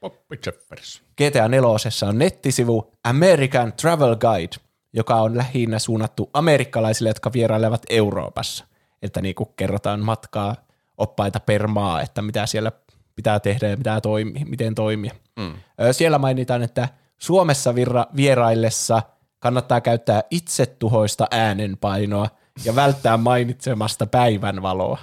[0.00, 1.02] Bobby Jeffers.
[1.16, 1.68] GTA 4
[2.08, 4.56] on nettisivu American Travel Guide,
[4.92, 8.64] joka on lähinnä suunnattu amerikkalaisille, jotka vierailevat Euroopassa.
[9.02, 10.56] Että niin kuin kerrotaan matkaa
[10.98, 12.72] oppaita per maa, että mitä siellä
[13.18, 15.14] pitää tehdä ja mitä toimi, miten toimia.
[15.36, 15.54] Mm.
[15.92, 16.88] Siellä mainitaan, että
[17.18, 19.02] Suomessa virra, vieraillessa
[19.38, 22.28] kannattaa käyttää itsetuhoista äänenpainoa
[22.64, 24.98] ja välttää mainitsemasta päivänvaloa.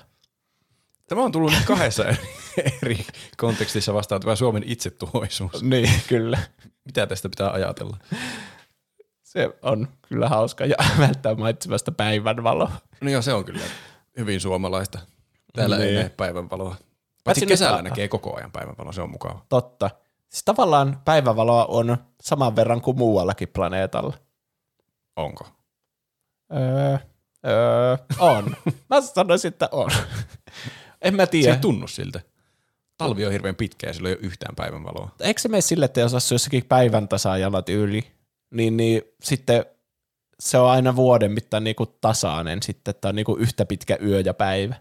[1.08, 2.06] Tämä on tullut nyt kahdessa
[2.84, 3.06] eri
[3.38, 5.64] kontekstissa vastaan tämä Suomen itsetuhoisuus.
[5.64, 6.40] Niin, kyllä.
[6.86, 7.98] Mitä tästä pitää ajatella?
[9.24, 12.72] Se on kyllä hauska ja välttää mainitsemasta päivänvaloa.
[13.02, 13.62] No joo, se on kyllä
[14.18, 15.00] hyvin suomalaista.
[15.54, 15.90] Täällä niin.
[15.90, 16.76] ei näe päivänvaloa.
[17.26, 19.46] Paitsi kesällä a- näkee koko ajan päivänvaloa, se on mukava.
[19.50, 19.90] Totta.
[20.30, 24.14] Siis tavallaan päivävaloa on saman verran kuin muuallakin planeetalla.
[25.16, 25.48] Onko?
[26.54, 26.98] Öö,
[27.48, 28.56] öö, on.
[28.90, 29.92] Mä sanoisin, että on.
[31.02, 31.54] en mä Se tiedä.
[31.54, 32.22] ei tunnu siltä.
[32.98, 35.10] Talvi on hirveän pitkä ja sillä ei ole yhtään päivänvaloa.
[35.20, 38.04] Eikö se mene sille, että jos asuu jossakin päivän tasaajalla tyyli,
[38.52, 39.66] niin, niin sitten
[40.40, 44.34] se on aina vuoden mittaan niinku tasainen sitten, että on niinku yhtä pitkä yö ja
[44.34, 44.76] päivä.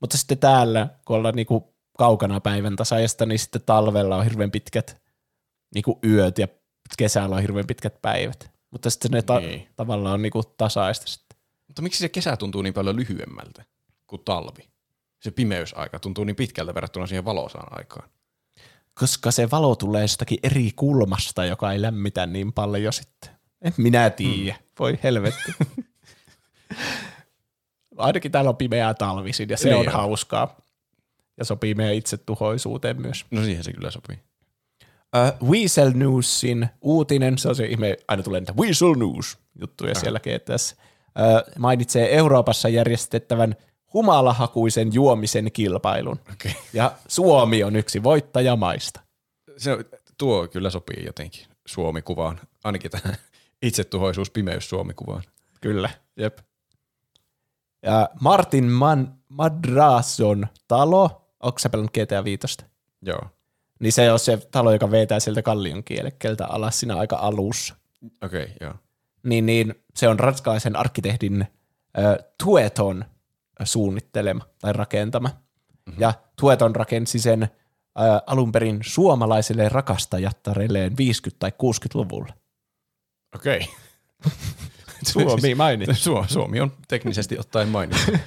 [0.00, 5.02] Mutta sitten täällä, kun ollaan niinku kaukana päivän tasaajasta, niin sitten talvella on hirveän pitkät
[5.74, 6.48] niin kuin yöt ja
[6.98, 8.50] kesällä on hirveän pitkät päivät.
[8.70, 9.68] Mutta sitten ne ta- Niin.
[9.76, 11.38] tavallaan on niin kuin tasaista sitten.
[11.68, 13.64] Mutta miksi se kesä tuntuu niin paljon lyhyemmältä
[14.06, 14.70] kuin talvi?
[15.20, 18.08] Se pimeysaika tuntuu niin pitkältä verrattuna siihen valoisaan aikaan.
[18.94, 23.30] Koska se valo tulee jostakin eri kulmasta, joka ei lämmitä niin paljon sitten.
[23.62, 24.52] En minä tiedä.
[24.60, 24.64] Mm.
[24.78, 25.52] Voi helvetti.
[28.00, 29.92] Ainakin täällä on pimeää talvisin ja se Niin on on.
[29.92, 30.56] hauskaa.
[31.38, 33.24] Ja sopii meidän itsetuhoisuuteen myös.
[33.30, 34.18] No siihen se kyllä sopii.
[35.42, 40.20] Uh, Weasel Newsin uutinen, se on se ihme, aina tulee niitä Weasel News juttuja siellä
[40.20, 43.56] GTS, uh, mainitsee Euroopassa järjestettävän
[43.92, 46.20] humalahakuisen juomisen kilpailun.
[46.32, 46.54] Okei.
[46.72, 49.00] Ja Suomi on yksi voittajamaista.
[49.56, 49.70] Se,
[50.18, 53.16] tuo kyllä sopii jotenkin Suomi-kuvaan, ainakin tähän
[53.62, 55.22] itsetuhoisuus pimeys Suomi-kuvaan.
[55.60, 56.38] Kyllä, jep.
[57.82, 62.46] Ja Martin Man- Madrason talo, onko sä pelannut GTA 5?
[63.02, 63.20] Joo.
[63.80, 67.74] Niin se on se talo, joka vetää sieltä kallion kielekkeeltä alas siinä aika alussa.
[68.22, 68.74] Okei, okay, joo.
[69.22, 73.04] Niin, niin se on ranskalaisen arkkitehdin äh, Tueton
[73.64, 75.28] suunnittelema tai rakentama.
[75.28, 76.00] Mm-hmm.
[76.02, 77.48] Ja Tueton rakensi sen äh,
[78.26, 80.94] alun perin suomalaisille rakastajattarelleen 50-
[81.38, 82.32] tai 60-luvulla.
[83.34, 83.60] Okei.
[85.06, 85.92] Suomi mainittu.
[85.94, 88.12] Su- Suomi on teknisesti ottaen mainittu.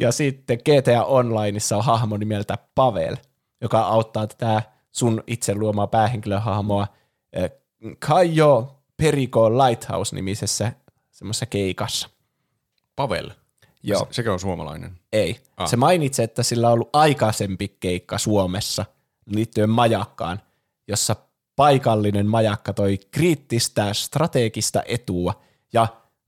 [0.00, 3.16] Ja sitten GTA Onlineissa on hahmo nimeltä Pavel,
[3.60, 4.62] joka auttaa tätä
[4.92, 6.86] sun itse luomaa päähenkilöhahmoa
[7.38, 7.50] äh,
[7.98, 10.72] Kajo Perico Lighthouse-nimisessä
[11.10, 12.10] semmoisessa keikassa.
[12.96, 13.30] Pavel.
[13.82, 14.00] Joo.
[14.00, 14.98] Se, sekö on suomalainen?
[15.12, 15.40] Ei.
[15.56, 15.68] Ah.
[15.68, 18.84] Se mainitsi, että sillä on ollut aikaisempi keikka Suomessa
[19.26, 20.40] liittyen majakkaan,
[20.88, 21.16] jossa
[21.56, 25.42] paikallinen majakka toi kriittistä strategista etua
[25.72, 25.86] ja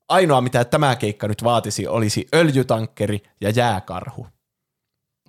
[0.08, 4.26] ainoa mitä tämä keikka nyt vaatisi olisi öljytankkeri ja jääkarhu.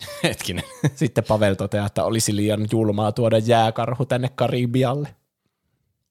[0.24, 0.64] Hetkinen.
[0.95, 5.16] Sitten Pavel toteaa, että olisi liian julmaa tuoda jääkarhu tänne Karibialle.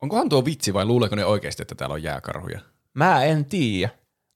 [0.03, 2.61] Onkohan tuo vitsi vai luuleeko ne oikeasti, että täällä on jääkarhuja?
[2.94, 3.90] Mä en tiedä,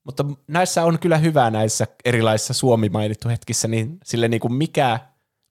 [0.05, 5.01] mutta näissä on kyllä hyvä näissä erilaisissa Suomi mainittu hetkissä, niin sille niin kuin mikä,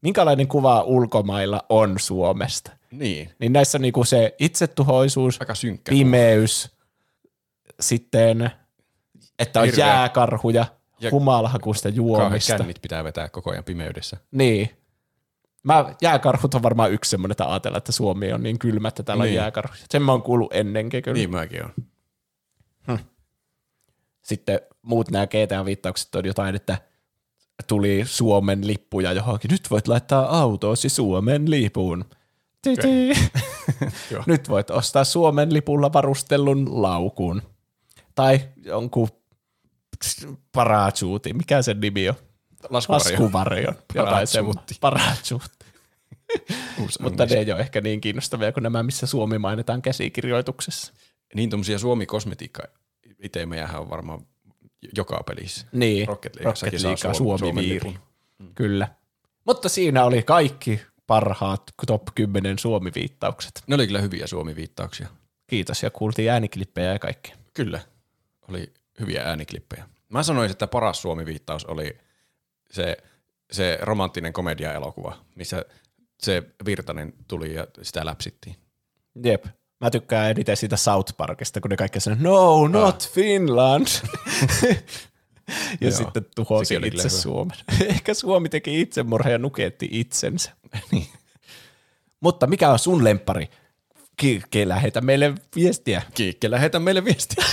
[0.02, 2.72] minkälainen kuva ulkomailla on Suomesta.
[2.92, 3.30] Niin.
[3.40, 5.54] Niin näissä on niinku se itsetuhoisuus, Aika
[5.90, 6.72] pimeys,
[7.84, 8.52] sitten,
[9.40, 10.66] että on Hirveä- jääkarhuja,
[11.00, 11.12] Ja-
[11.96, 12.58] Kauheat juomista.
[12.58, 14.18] kännit pitää vetää koko ajan pimeydessä.
[14.32, 14.70] Niin.
[15.64, 19.24] Mä, jääkarhut on varmaan yksi semmoinen, että ajatellaan, että Suomi on niin kylmä, että täällä
[19.24, 19.32] Niin.
[19.32, 19.80] on jääkarhuja.
[19.90, 21.18] Sen mä oon kuullut ennenkin kyllä.
[21.18, 21.74] Niin mäkin on.
[24.22, 26.78] Sitten muut nämä GTA-viittaukset on jotain, että
[27.68, 29.52] tuli Suomen lippuja johonkin.
[29.52, 31.46] Nyt voit laittaa autoosi Suomen.
[34.12, 34.24] Joo.
[34.26, 37.42] Nyt voit ostaa Suomen lipulla varustellun laukun.
[38.16, 39.10] Tai jonkun
[40.52, 41.34] parachuuti.
[41.34, 42.16] Mikä sen nimi on?
[42.70, 43.12] Laskuvarjo.
[43.12, 43.76] Laskuvarjon.
[43.96, 44.76] Parachuutti.
[44.82, 45.66] Parachuutti.
[47.00, 50.94] Mutta ne ei ole ehkä niin kiinnostavia kuin nämä, missä Suomi mainitaan käsikirjoituksessa.
[51.36, 52.64] Niin tommosia Suomi-kosmetiikka
[53.24, 54.26] itemejähän on varmaan
[54.98, 55.68] joka pelissä.
[55.72, 57.76] Niin, Rocket Leagueissakin saa League, Suom- Suomi Suomen viiri.
[57.76, 58.00] lipun.
[58.56, 58.88] Kyllä.
[59.46, 63.64] Mutta siinä oli kaikki parhaat top 10 Suomi-viittaukset.
[63.68, 65.08] Ne oli kyllä hyviä Suomi-viittauksia.
[65.48, 67.36] Kiitos ja kuultiin ääniklippejä ja kaikkea.
[67.54, 67.80] Kyllä.
[68.50, 69.90] Oli hyviä ääniklippejä.
[70.10, 71.98] Mä sanoisin, että paras Suomi-viittaus oli
[72.72, 72.98] se,
[73.52, 75.66] se romanttinen komedia-elokuva, missä
[76.22, 78.56] se Virtanen tuli ja sitä läpsittiin.
[79.24, 79.46] Jep.
[79.82, 83.88] Mä tykkään eniten siitä South Parkista, kun ne kaikki sanoo, no, not Finland.
[85.82, 87.10] ja Joo, sitten tuhosi itse.
[87.10, 87.58] Suomen.
[87.90, 90.52] Ehkä Suomi teki itsemurha ja nuketti itsensä.
[92.24, 93.50] Mutta mikä on sun lempari?
[94.18, 96.02] Kirkki, lähetä meille viestiä.
[96.14, 97.46] Kiikke, lähetä meille viestiä.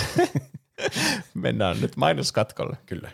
[1.34, 2.76] Mennään nyt mainoskatkolle.
[2.86, 3.10] Kyllä.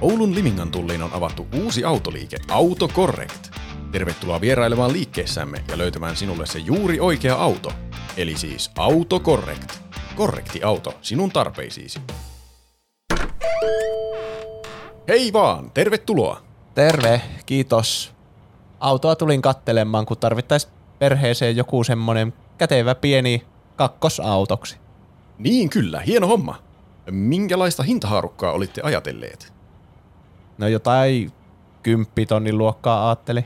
[0.00, 3.50] Oulun Limingan tulliin on avattu uusi autoliike Auto Correct.
[3.92, 7.72] Tervetuloa vierailemaan liikkeessämme ja löytämään sinulle se juuri oikea auto.
[8.16, 9.72] Eli siis Auto Correct.
[10.16, 12.00] Korrekti auto sinun tarpeisiisi.
[15.08, 16.42] Hei vaan, tervetuloa.
[16.74, 18.14] Terve, kiitos.
[18.80, 23.46] Autoa tulin kattelemaan, kun tarvittaisiin perheeseen joku semmonen kätevä pieni
[23.76, 24.76] kakkosautoksi.
[25.38, 26.62] Niin kyllä, hieno homma.
[27.10, 29.52] Minkälaista hintahaarukkaa olitte ajatelleet?
[30.58, 31.32] No jotain
[31.82, 33.44] kymppitonnin luokkaa ajatteli.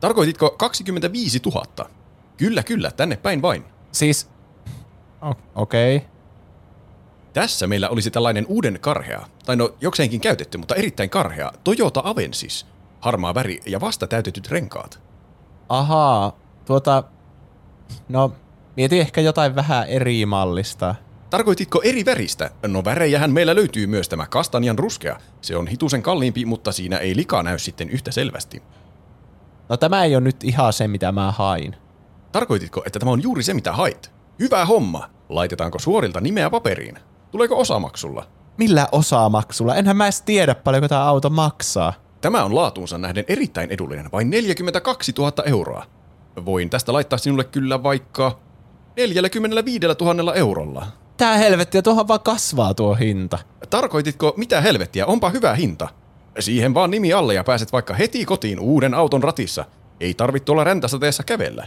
[0.00, 1.90] Tarkoititko 25 000?
[2.36, 3.64] Kyllä, kyllä, tänne päin vain.
[3.92, 4.30] Siis,
[5.54, 5.96] okei.
[5.96, 6.08] Okay.
[7.32, 12.66] Tässä meillä olisi tällainen uuden karhea, tai no jokseenkin käytetty, mutta erittäin karhea, Toyota Avensis.
[13.00, 15.00] Harmaa väri ja vasta täytetyt renkaat.
[15.68, 17.04] Ahaa, tuota,
[18.08, 18.32] no
[18.76, 20.94] mietin ehkä jotain vähän eri mallista.
[21.30, 22.50] Tarkoititko eri väristä?
[22.66, 25.20] No värejähän meillä löytyy myös tämä kastanjan ruskea.
[25.40, 28.62] Se on hitusen kalliimpi, mutta siinä ei lika näy sitten yhtä selvästi.
[29.68, 31.76] No tämä ei ole nyt ihan se, mitä mä hain.
[32.32, 34.12] Tarkoititko, että tämä on juuri se, mitä hait?
[34.38, 35.10] Hyvä homma!
[35.28, 36.98] Laitetaanko suorilta nimeä paperiin?
[37.30, 38.26] Tuleeko osamaksulla?
[38.56, 39.76] Millä osamaksulla?
[39.76, 41.92] Enhän mä edes tiedä, paljonko tämä auto maksaa.
[42.20, 45.84] Tämä on laatuunsa nähden erittäin edullinen, vain 42 000 euroa.
[46.44, 48.40] Voin tästä laittaa sinulle kyllä vaikka
[48.96, 50.86] 45 000 eurolla.
[51.16, 53.38] Tää helvettiä, tuohon vaan kasvaa tuo hinta.
[53.70, 55.88] Tarkoititko, mitä helvettiä, onpa hyvä hinta?
[56.38, 59.64] Siihen vaan nimi alle ja pääset vaikka heti kotiin uuden auton ratissa.
[60.00, 61.66] Ei tarvitse olla räntäsateessa kävellä.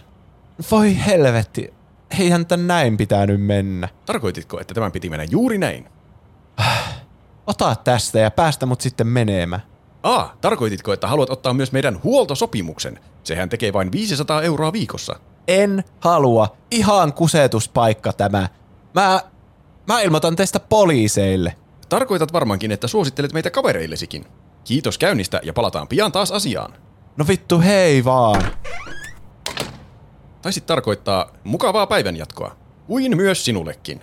[0.72, 1.74] Voi helvetti.
[2.20, 3.90] Eihän tän näin pitänyt mennä.
[4.06, 5.90] Tarkoititko, että tämän piti mennä juuri näin?
[7.48, 9.62] Ota tästä ja päästä mut sitten menemään.
[10.04, 13.00] A, tarkoititko, että haluat ottaa myös meidän huoltosopimuksen?
[13.24, 15.20] Sehän tekee vain 500 euroa viikossa.
[15.48, 16.58] En halua.
[16.72, 18.50] Ihan kusetuspaikka tämä.
[18.94, 19.22] Mä,
[19.88, 21.56] mä ilmoitan teistä poliiseille.
[21.90, 24.26] Tarkoitat varmaankin, että suosittelet meitä kavereillesikin.
[24.64, 26.74] Kiitos käynnistä ja palataan pian taas asiaan.
[27.18, 28.44] No vittu hei vaan.
[30.42, 32.56] Taisit tarkoittaa mukavaa päivänjatkoa.
[32.88, 34.02] Kuin myös sinullekin.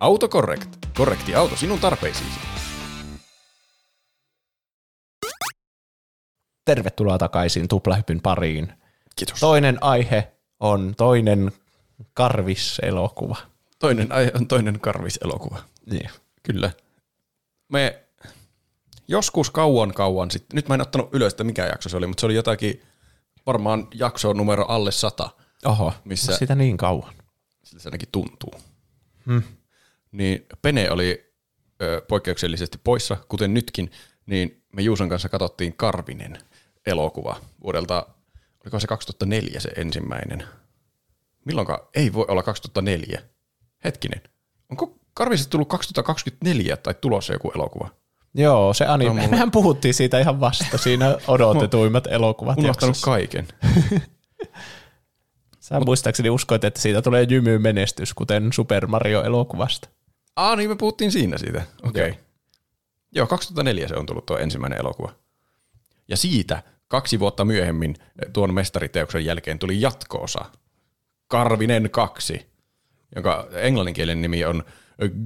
[0.00, 0.76] Autocorrect.
[0.96, 2.38] Korrekti auto sinun tarpeisiisi.
[6.64, 8.72] Tervetuloa takaisin Tuplahypyn pariin.
[9.18, 9.40] Kiitos.
[9.40, 11.52] Toinen aihe on toinen
[12.14, 13.36] karviselokuva.
[13.78, 15.58] Toinen aihe on toinen karviselokuva.
[15.90, 16.10] Niin.
[16.42, 16.70] Kyllä.
[17.68, 18.04] Me
[19.08, 22.20] joskus kauan kauan sitten, nyt mä en ottanut ylös, että mikä jakso se oli, mutta
[22.20, 22.82] se oli jotakin
[23.46, 25.30] varmaan jakso numero alle sata.
[25.64, 27.14] Oho, Missä- sitä niin kauan.
[27.64, 28.54] Siltä se ainakin tuntuu.
[29.26, 29.42] Hmm.
[30.12, 31.32] Niin Pene oli
[31.82, 33.90] ö, poikkeuksellisesti poissa, kuten nytkin,
[34.26, 36.38] niin me Juuson kanssa katsottiin Karvinen
[36.86, 38.06] elokuva vuodelta,
[38.68, 40.44] oliko se 2004 se ensimmäinen?
[41.44, 41.88] Milloinka?
[41.94, 43.22] Ei voi olla 2004.
[43.84, 44.20] Hetkinen.
[44.70, 47.88] Onko Karvisesta tullut 2024 tai tulossa joku elokuva?
[48.34, 49.10] Joo, se anime.
[49.14, 52.58] mulla- Mehän puhuttiin siitä ihan vasta siinä odotetuimmat elokuvat.
[52.58, 53.04] Unohtanut jaksossa.
[53.10, 53.48] kaiken.
[55.60, 59.88] Sä muistaakseni uskoit, että siitä tulee jymy menestys, kuten Super Mario-elokuvasta.
[60.36, 61.62] Ah, niin me puhuttiin siinä siitä.
[61.82, 62.10] Okei.
[62.10, 62.22] Okay.
[63.12, 65.12] Joo, 2004 se on tullut tuo ensimmäinen elokuva.
[66.08, 70.44] Ja siitä kaksi vuotta myöhemmin eh, tuon mestariteoksen jälkeen tuli jatkoosa.
[71.28, 72.46] Karvinen 2,
[73.14, 74.64] jonka englanninkielinen nimi on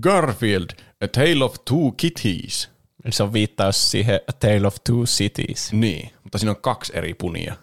[0.00, 0.66] Garfield,
[1.04, 2.70] A Tale of Two Kitties.
[3.10, 5.72] Se on viittaus siihen A Tale of Two Cities.
[5.72, 7.56] Niin, mutta siinä on kaksi eri punia.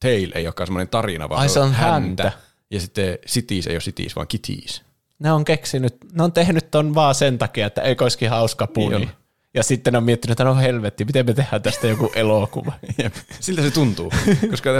[0.00, 2.32] Tale ei olekaan semmoinen tarina, vaan Ai, se on häntä.
[2.70, 4.82] Ja sitten Cities ei ole Cities, vaan Kitties.
[5.18, 8.96] Ne on keksinyt, ne on tehnyt ton vaan sen takia, että ei olisikin hauska puni.
[8.98, 9.14] Niin on.
[9.54, 12.72] Ja sitten on miettinyt, että no helvetti, miten me tehdään tästä joku elokuva.
[13.02, 13.14] Jep.
[13.40, 14.12] Siltä se tuntuu,
[14.50, 14.70] koska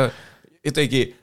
[0.65, 1.19] jotenkin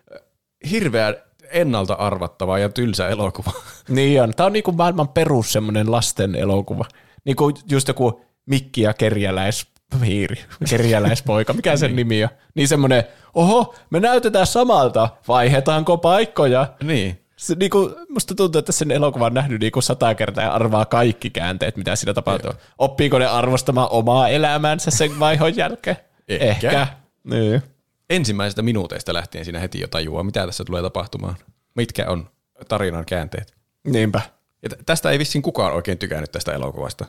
[0.72, 1.16] hirveän
[1.52, 3.52] ennalta arvattava ja tylsä elokuva.
[3.90, 4.34] niin on.
[4.36, 6.86] Tämä on niinku maailman perus semmoinen lasten elokuva.
[7.26, 12.30] Niinku just joku Mikki ja kerjäläishiiri, kerjäläispoika, mikä sen nimi on.
[12.56, 16.74] Niin semmoinen, oho, me näytetään samalta, vaihdetaanko paikkoja?
[16.84, 17.27] niin.
[17.38, 21.30] Se, niinku, musta tuntuu, että sen elokuvan on nähnyt niinku sata kertaa ja arvaa kaikki
[21.30, 22.52] käänteet, mitä siinä tapahtuu.
[22.78, 25.98] Oppiiko ne arvostamaan omaa elämäänsä sen vaihon jälkeen?
[26.28, 26.68] Ehkä.
[26.68, 26.88] Ehkä.
[27.24, 27.62] Niin.
[28.10, 31.36] Ensimmäisestä minuuteista lähtien siinä heti jo tajuaa, mitä tässä tulee tapahtumaan.
[31.76, 32.30] Mitkä on
[32.68, 33.54] tarinan käänteet.
[33.84, 34.22] Niinpä.
[34.64, 37.06] Ja tästä ei vissiin kukaan oikein tykännyt tästä elokuvasta.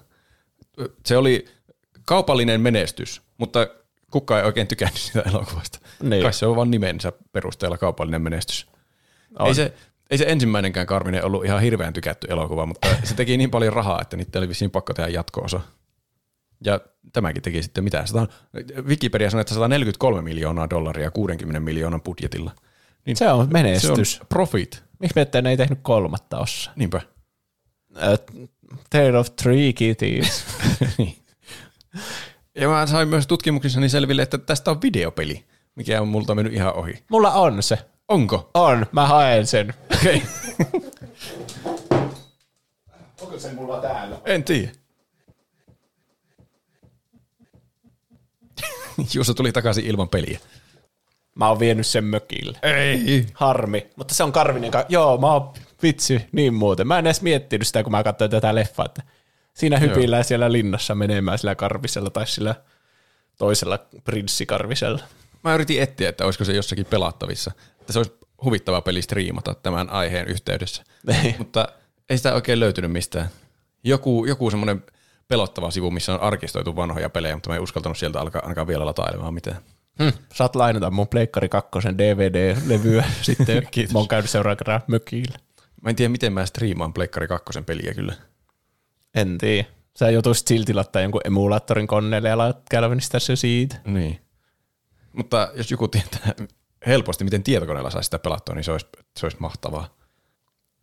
[1.07, 1.45] Se oli
[2.05, 3.67] kaupallinen menestys, mutta
[4.11, 5.79] kukaan ei oikein tykännyt sitä elokuvasta.
[6.03, 6.23] Niin.
[6.23, 8.67] Kai se on vain nimensä perusteella kaupallinen menestys.
[9.39, 9.47] On.
[9.49, 9.75] Ei se,
[10.11, 14.01] ei se ensimmäinenkään Karvinen ollut ihan hirveän tykätty elokuva, mutta se teki niin paljon rahaa,
[14.01, 15.61] että niitä oli vissiin pakko tehdä jatko-osa.
[16.65, 16.81] Ja
[17.13, 18.07] tämäkin teki sitten mitä?
[18.07, 18.27] Sata,
[18.83, 22.53] Wikipedia sanoi, että 143 miljoonaa dollaria 60 miljoonan budjetilla.
[23.07, 24.13] Niin Se on menestys.
[24.13, 24.83] Se on profit.
[24.99, 26.73] Miksi me ettei ne ei tehnyt kolmatta osaa?
[26.77, 27.01] Niinpä.
[27.91, 28.49] Uh,
[28.91, 30.45] Tale of Three Kitties.
[30.99, 31.17] Niin.
[32.55, 35.45] Ja mä sain myös tutkimuksissani selville, että tästä on videopeli,
[35.75, 37.05] mikä on multa mennyt ihan ohi.
[37.11, 37.79] Mulla on se.
[38.09, 38.51] Onko?
[38.55, 39.75] On, mä haen sen.
[39.99, 40.23] Okei.
[43.21, 44.21] Onko se mulla täällä?
[44.25, 44.71] En tiedä.
[49.15, 50.39] Juuso tuli takaisin ilman peliä.
[51.35, 52.59] Mä oon vienyt sen mökille.
[52.63, 53.27] Ei.
[53.35, 53.91] Harmi.
[53.97, 54.93] Mutta se on Karvinen kanssa.
[54.93, 55.53] Joo, mä oon
[55.83, 56.87] vitsi, niin muuten.
[56.87, 59.03] Mä en edes miettinyt sitä, kun mä katsoin tätä leffaa, että
[59.55, 62.55] siinä hypillään siellä linnassa menemään sillä karvisella tai sillä
[63.39, 65.03] toisella prinssikarvisella.
[65.45, 67.53] Mä yritin etsiä, että olisiko se jossakin pelattavissa.
[67.81, 70.85] Että se olisi huvittava peli striimata tämän aiheen yhteydessä.
[71.07, 71.35] Niin.
[71.39, 71.69] Mutta
[72.11, 73.29] ei sitä oikein löytynyt mistään.
[73.85, 74.85] Joku, joku semmoinen
[75.29, 78.87] pelottava sivu, missä on arkistoitu vanhoja pelejä, mutta mä en uskaltanut sieltä alkaa, ainakaan vielä
[78.87, 79.57] latailemaan mitään.
[80.03, 80.09] Hm.
[80.35, 83.69] Saat lainata mun Pleikkari 2 DVD-levyä sitten.
[83.71, 83.93] Kiitos.
[83.93, 85.39] Mä oon käynyt seuraavan kerran mökillä.
[85.83, 88.15] Mä en tiedä, miten mä striimaan Pleikkari 2 peliä kyllä.
[89.15, 89.69] En tiedä.
[89.99, 92.89] Sä joutuisit silti laittaa jonkun emulaattorin koneelle ja käydä
[93.19, 93.77] se siitä.
[93.85, 94.21] Niin.
[95.13, 96.35] Mutta jos joku tietää
[96.87, 98.87] helposti, miten tietokoneella saisi sitä pelattua, niin se olisi,
[99.17, 99.89] se olisi mahtavaa.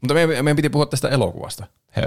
[0.02, 1.68] Mutta meidän, meidän piti puhua tästä elokuvasta.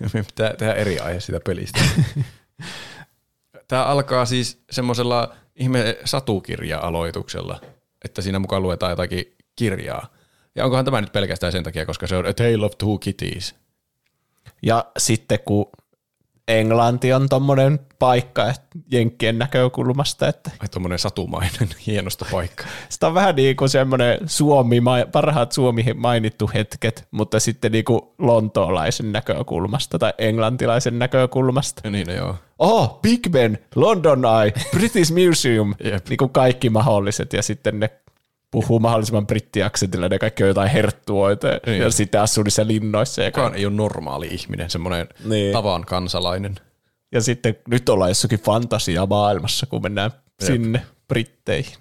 [0.00, 1.80] Meidän pitää tehdä eri aihe sitä pelistä.
[3.68, 7.60] Tämä alkaa siis semmoisella ihme satukirja-aloituksella,
[8.04, 10.06] että siinä mukaan luetaan jotakin kirjaa.
[10.54, 13.54] Ja onkohan tämä nyt pelkästään sen takia, koska se on A Tale of Two Kitties.
[14.62, 15.70] Ja sitten kun
[16.48, 22.64] Englanti on tommonen paikka että Jenkkien näkökulmasta, että Ai tuommoinen satumainen, hienosta paikka.
[22.88, 24.82] sitä on vähän niin kuin semmoinen Suomi,
[25.12, 31.80] parhaat Suomi mainittu hetket, mutta sitten niin kuin lontoolaisen näkökulmasta tai englantilaisen näkökulmasta.
[31.84, 32.36] Ja niin, no joo.
[32.58, 36.08] Oh, Big Ben, London Eye, British Museum, Jep.
[36.08, 37.90] niin kuin kaikki mahdolliset ja sitten ne
[38.52, 41.82] puhuu mahdollisimman brittiaksentilla, ne kaikki on jotain herttuoita Niin.
[41.82, 43.22] ja sitten asuu niissä linnoissa.
[43.22, 45.52] Ja, Kukaan ei ole normaali ihminen, semmoinen Niin.
[45.52, 46.54] tavan kansalainen.
[47.12, 50.10] ja sitten nyt ollaan jossakin fantasiamaailmassa, kun mennään
[50.42, 51.76] sinne Britteihin.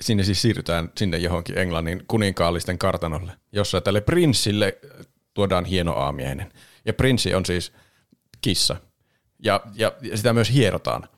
[0.00, 4.78] Sinne siis siirrytään sinne johonkin Englannin kuninkaallisten kartanolle, jossa tälle prinssille
[5.34, 6.52] tuodaan hieno aamiainen.
[6.84, 7.72] Ja prinssi on siis
[8.40, 8.76] kissa.
[9.44, 11.08] Ja, ja, ja sitä myös hierotaan.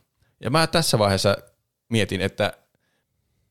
[0.40, 1.36] Ja mä tässä vaiheessa
[1.90, 2.52] mietin, että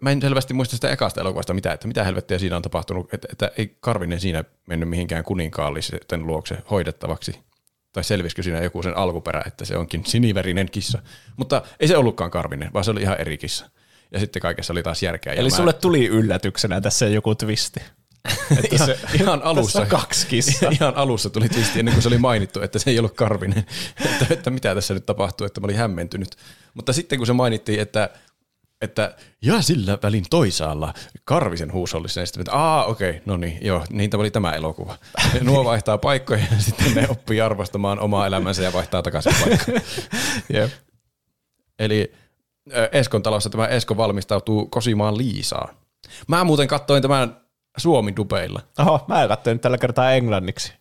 [0.01, 3.27] mä en selvästi muista sitä ekasta elokuvasta mitä, että mitä helvettiä siinä on tapahtunut, että,
[3.31, 7.39] että ei Karvinen siinä mennyt mihinkään kuninkaallisten luokse hoidettavaksi.
[7.93, 11.01] Tai selvisikö siinä joku sen alkuperä, että se onkin siniverinen kissa.
[11.37, 13.69] Mutta ei se ollutkaan Karvinen, vaan se oli ihan eri kissa.
[14.11, 15.33] Ja sitten kaikessa oli taas järkeä.
[15.33, 17.79] Eli mä- sulle tuli yllätyksenä tässä joku twisti.
[18.63, 20.71] että ihan, ihan alussa, kaksi kissaa.
[20.79, 23.65] ihan alussa tuli twisti ennen kuin se oli mainittu, että se ei ollut Karvinen.
[24.05, 26.35] että, että mitä tässä nyt tapahtuu, että mä olin hämmentynyt.
[26.73, 28.09] Mutta sitten kun se mainittiin, että
[28.81, 30.93] että ja sillä välin toisaalla
[31.23, 34.51] Karvisen huusollisen, ja sitten että aa okei, okay, no niin, joo, niin tämä oli tämä
[34.51, 34.97] elokuva.
[35.33, 39.75] Ja nuo vaihtaa paikkoja ja sitten ne oppii arvostamaan omaa elämänsä ja vaihtaa takaisin paikkaa.
[41.79, 42.11] Eli
[42.91, 45.73] Eskon talossa tämä Esko valmistautuu kosimaan Liisaa.
[46.27, 47.41] Mä muuten katsoin tämän
[47.77, 48.61] Suomi-dubeilla.
[48.79, 50.73] Oho, mä katsoin tällä kertaa englanniksi.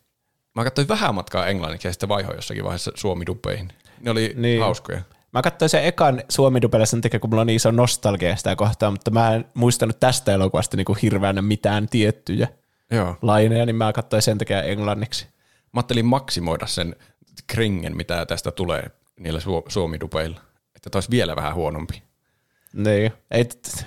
[0.55, 3.73] Mä katsoin vähän matkaa englanniksi ja sitten vaihoin jossakin vaiheessa suomi-dupeihin.
[3.99, 4.41] Ne oli niin.
[4.41, 4.61] Niin.
[4.61, 5.01] hauskoja.
[5.33, 8.55] Mä katsoin sen ekan suomi dubelle sen takia, kun mulla on niin iso nostalgia sitä
[8.55, 12.47] kohtaa, mutta mä en muistanut tästä elokuvasta niinku hirveänä mitään tiettyjä
[12.91, 13.15] Joo.
[13.21, 15.25] laineja, niin mä katsoin sen takia englanniksi.
[15.73, 16.95] Mä ajattelin maksimoida sen
[17.47, 20.41] kringen, mitä tästä tulee niillä su- suomi-dupeilla.
[20.75, 22.03] Että taas vielä vähän huonompi.
[22.73, 23.13] Niin.
[23.31, 23.85] Ei, t-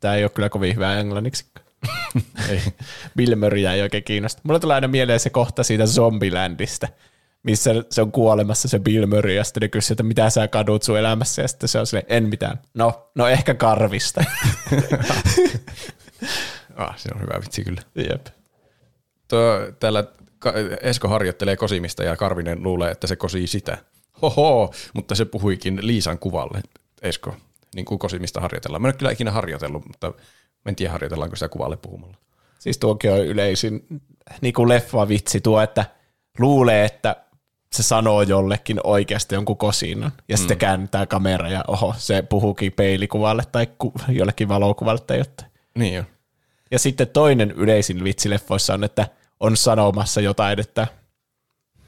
[0.00, 1.46] tää ei ole kyllä kovin hyvä englanniksi.
[2.50, 2.62] ei.
[3.16, 4.40] Bill Murray ei oikein kiinnosta.
[4.44, 6.88] Mulla tulee aina mieleen se kohta siitä Zombielandista,
[7.42, 10.82] missä se on kuolemassa se Bill Murray, ja sitten ne kysyy, että mitä sä kadut
[10.82, 12.60] sun elämässä, ja sitten se on silleen, en mitään.
[12.74, 14.24] No, no ehkä karvista.
[16.76, 17.82] Ah, se on hyvä vitsi kyllä.
[17.94, 18.26] Jep.
[19.28, 19.40] Tuo,
[19.80, 20.04] täällä
[20.80, 23.78] Esko harjoittelee kosimista ja Karvinen luulee, että se kosii sitä.
[24.22, 26.60] Hoho, mutta se puhuikin Liisan kuvalle,
[27.02, 27.36] Esko,
[27.74, 28.82] niin kuin kosimista harjoitellaan.
[28.82, 30.12] Mä en ole kyllä ikinä harjoitellut, mutta
[30.66, 32.16] en tiedä harjoitellaanko sitä kuvalle puhumalla.
[32.58, 33.86] Siis tuokin on yleisin
[34.40, 35.84] niin kuin leffa vitsi tuo, että
[36.38, 37.16] luulee, että
[37.72, 40.38] se sanoo jollekin oikeasti jonkun kosinnan, ja mm.
[40.38, 45.50] sitten kääntää kamera, ja oho, se puhuukin peilikuvalle tai ku, jollekin valokuvalle tai jotain.
[45.78, 46.06] Niin on.
[46.70, 49.08] Ja sitten toinen yleisin vitsi leffoissa on, että
[49.40, 50.86] on sanomassa jotain, että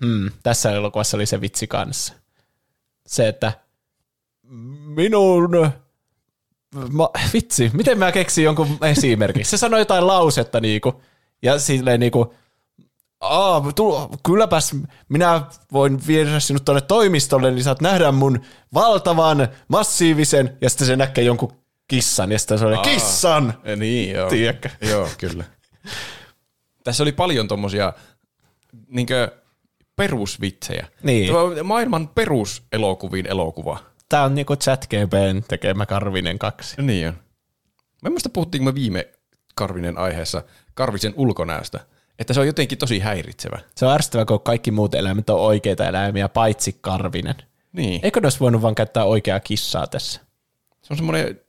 [0.01, 2.15] hmm, tässä elokuvassa oli se vitsi kanssa.
[3.07, 3.53] Se, että
[4.87, 5.71] minun...
[6.91, 9.47] Ma, vitsi, miten mä keksin jonkun esimerkin?
[9.47, 11.03] Se sanoi jotain lausetta niinku,
[11.43, 12.35] ja silleen niinku,
[13.25, 14.77] Aa, tu, kylläpäs
[15.09, 15.43] minä
[15.73, 18.41] voin viedä sinut tuonne toimistolle, niin saat nähdä mun
[18.75, 21.53] valtavan, massiivisen, ja sitten se näkee jonkun
[21.89, 23.55] kissan, ja sitten se oli kissan!
[23.65, 24.31] Ja niin, joo.
[24.31, 24.71] Tiedätkö?
[24.81, 25.45] Joo, kyllä.
[26.85, 27.93] Tässä oli paljon tommosia
[28.89, 29.31] niinkö
[29.97, 30.87] perusvitsejä.
[31.03, 31.27] Niin.
[31.27, 33.79] Tämä on maailman peruselokuvin elokuva.
[34.09, 36.83] Tää on niinku ChatGPn tekemä Karvinen kaksi.
[36.83, 37.15] Niin on.
[38.03, 39.09] Mä en muista puhuttiinko me viime
[39.55, 40.43] Karvinen aiheessa
[40.75, 41.81] Karvisen ulkonäöstä,
[42.19, 43.59] että se on jotenkin tosi häiritsevä.
[43.77, 47.35] Se on ärsyttävä, kun kaikki muut eläimet on oikeita eläimiä, paitsi Karvinen.
[47.73, 48.01] Niin.
[48.03, 50.21] Eikö ne olisi voinut vaan käyttää oikeaa kissaa tässä?
[50.83, 51.41] Se on semmoinen,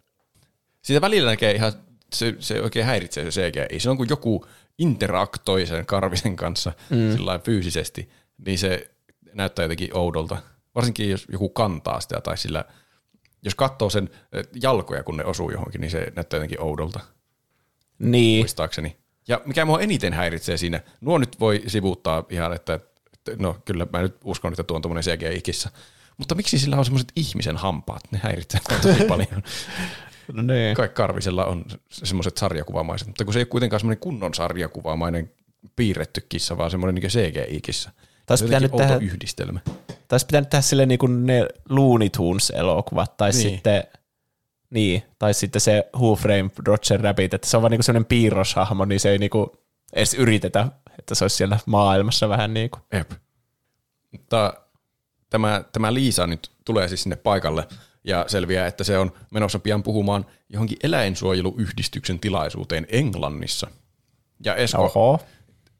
[0.81, 1.73] siitä välillä näkee ihan,
[2.13, 3.79] se, se oikein häiritsee se CGI.
[3.79, 4.45] Silloin kun joku
[4.77, 7.11] interaktoi sen Karvisen kanssa mm.
[7.11, 8.09] sillä fyysisesti,
[8.45, 8.91] niin se
[9.33, 10.37] näyttää jotenkin oudolta.
[10.75, 12.65] Varsinkin jos joku kantaa sitä tai sillä,
[13.43, 16.99] jos katsoo sen eh, jalkoja, kun ne osuu johonkin, niin se näyttää jotenkin oudolta,
[17.99, 18.39] Niin.
[18.41, 18.97] muistaakseni.
[19.27, 22.79] Ja mikä mua eniten häiritsee siinä, nuo nyt voi sivuuttaa ihan, että
[23.39, 25.69] no kyllä mä nyt uskon, että tuo on tuommoinen CGI-kissa.
[26.17, 28.03] Mutta miksi sillä on semmoiset ihmisen hampaat?
[28.11, 29.43] Ne häiritsee tosi paljon.
[30.33, 30.75] No niin.
[30.75, 35.31] Kai Karvisella on semmoiset sarjakuvamaiset, mutta kun se ei ole kuitenkaan semmoinen kunnon sarjakuvamainen
[35.75, 37.91] piirretty kissa, vaan semmoinen niin CGI-kissa.
[38.25, 39.59] Taisi jotenkin pitänyt tehdä- yhdistelmä.
[40.07, 43.41] Taisi pitänyt tehdä silleen niin kuin ne Looney Tunes-elokuvat, tai niin.
[43.41, 43.83] sitten,
[44.69, 48.85] niin, tai sitten se Who Framed Roger Rabbit, että se on vaan niin semmoinen piirroshahmo,
[48.85, 49.49] niin se ei niin kuin
[49.93, 50.67] edes yritetä,
[50.99, 52.81] että se olisi siellä maailmassa vähän niin kuin.
[52.93, 53.11] Jep.
[54.11, 54.53] Mutta
[55.29, 57.67] tämä, tämä Liisa nyt tulee siis sinne paikalle
[58.03, 63.67] ja selviää, että se on menossa pian puhumaan johonkin eläinsuojeluyhdistyksen tilaisuuteen Englannissa.
[64.45, 65.19] Ja Esko, Oho.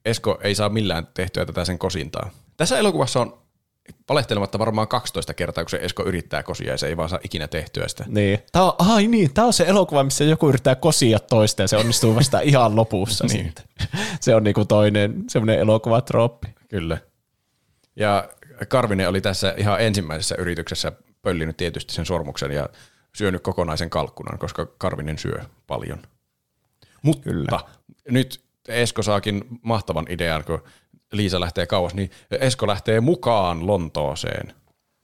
[0.06, 2.30] Esko ei saa millään tehtyä tätä sen kosintaa.
[2.58, 3.45] Tässä elokuvassa on
[4.10, 7.48] valehtelematta varmaan 12 kertaa, kun se Esko yrittää kosia ja se ei vaan saa ikinä
[7.48, 8.06] tehtyä sitä.
[8.08, 8.40] Niin.
[8.52, 11.78] Tämä on, ai niin, tämä on se elokuva, missä joku yrittää kosia toista ja se
[11.78, 13.46] onnistuu vasta ihan lopussa Niin.
[13.46, 13.66] sitten.
[14.20, 16.48] Se on niinku toinen semmoinen elokuvatrooppi.
[16.70, 16.98] Kyllä.
[17.96, 18.30] Ja
[18.68, 20.92] Karvinen oli tässä ihan ensimmäisessä yrityksessä
[21.22, 22.70] pöllinyt tietysti sen sormuksen ja
[23.16, 26.02] syönyt kokonaisen kalkkunan, koska Karvinen syö paljon.
[27.02, 27.60] Mutta Kyllä.
[28.10, 30.64] nyt Esko saakin mahtavan idean, kun
[31.18, 34.54] Liisa lähtee kauas, niin Esko lähtee mukaan Lontooseen.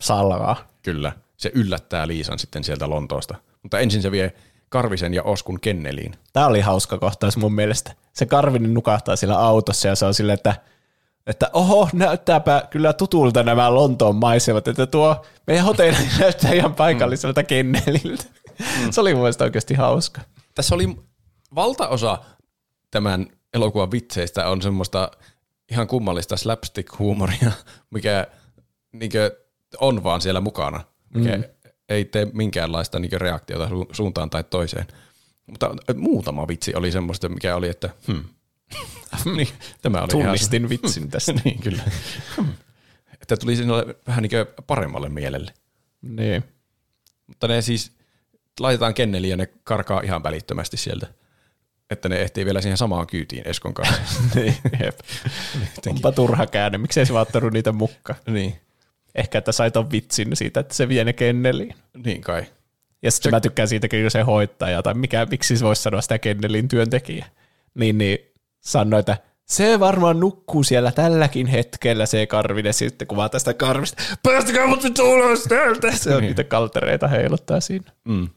[0.01, 0.67] Salvaa.
[0.81, 1.11] Kyllä.
[1.37, 3.35] Se yllättää Liisan sitten sieltä Lontoosta.
[3.63, 4.33] Mutta ensin se vie
[4.69, 6.15] Karvisen ja Oskun kenneliin.
[6.33, 7.93] Tämä oli hauska kohtaus mun mielestä.
[8.13, 10.55] Se Karvinen nukahtaa siellä autossa ja se on silleen, että,
[11.27, 17.43] että oho, näyttääpä kyllä tutulta nämä Lontoon maisemat, että tuo meidän hotelli näyttää ihan paikalliselta
[17.43, 18.23] kenneliltä.
[18.91, 20.21] Se oli mun mielestä oikeasti hauska.
[20.55, 20.97] Tässä oli
[21.55, 22.17] valtaosa
[22.91, 25.11] tämän elokuvan vitseistä on semmoista
[25.71, 27.51] ihan kummallista slapstick-huumoria,
[27.93, 28.27] mikä
[28.91, 29.37] niinkö
[29.79, 30.83] on vaan siellä mukana,
[31.13, 31.43] mikä mm.
[31.89, 34.87] ei tee minkäänlaista niinkö reaktiota su- suuntaan tai toiseen.
[35.47, 38.23] Mutta muutama vitsi oli semmoista, mikä oli, että hmm.
[39.35, 39.47] niin,
[39.81, 41.33] tämä oli ihan- Tunnistin vitsin tästä.
[41.45, 41.83] niin, kyllä.
[42.37, 42.53] Hmm.
[43.21, 45.53] että tuli sinulle vähän niinkö paremmalle mielelle.
[46.01, 46.43] niin.
[47.27, 47.91] Mutta ne siis
[48.59, 51.07] laitetaan kenneliin ja ne karkaa ihan välittömästi sieltä.
[51.91, 54.21] Että ne ehtii vielä siihen samaan kyytiin Eskon kanssa.
[54.35, 54.99] niin, jep.
[55.87, 58.19] Onpa turha käänne, miksei se vaan ottanut niitä mukaan.
[58.27, 58.55] niin,
[59.15, 61.75] Ehkä, että sai ton vitsin siitä, että se vie ne kenneliin.
[62.05, 62.45] niin kai.
[63.01, 66.19] Ja sitten mä tykkään siitäkin, kun se hoittaja, tai mikä, miksi se voisi sanoa sitä
[66.19, 67.25] kennelin työntekijä.
[67.73, 68.19] Niin, niin
[68.59, 74.03] sanoi, että se varmaan nukkuu siellä tälläkin hetkellä se karvinen sitten kuvaa tästä karvista.
[74.23, 75.91] Päästäkää mut nyt ulos täältä.
[75.91, 77.91] Se on niitä kaltereita heiluttaa siinä.
[78.03, 78.29] Mm.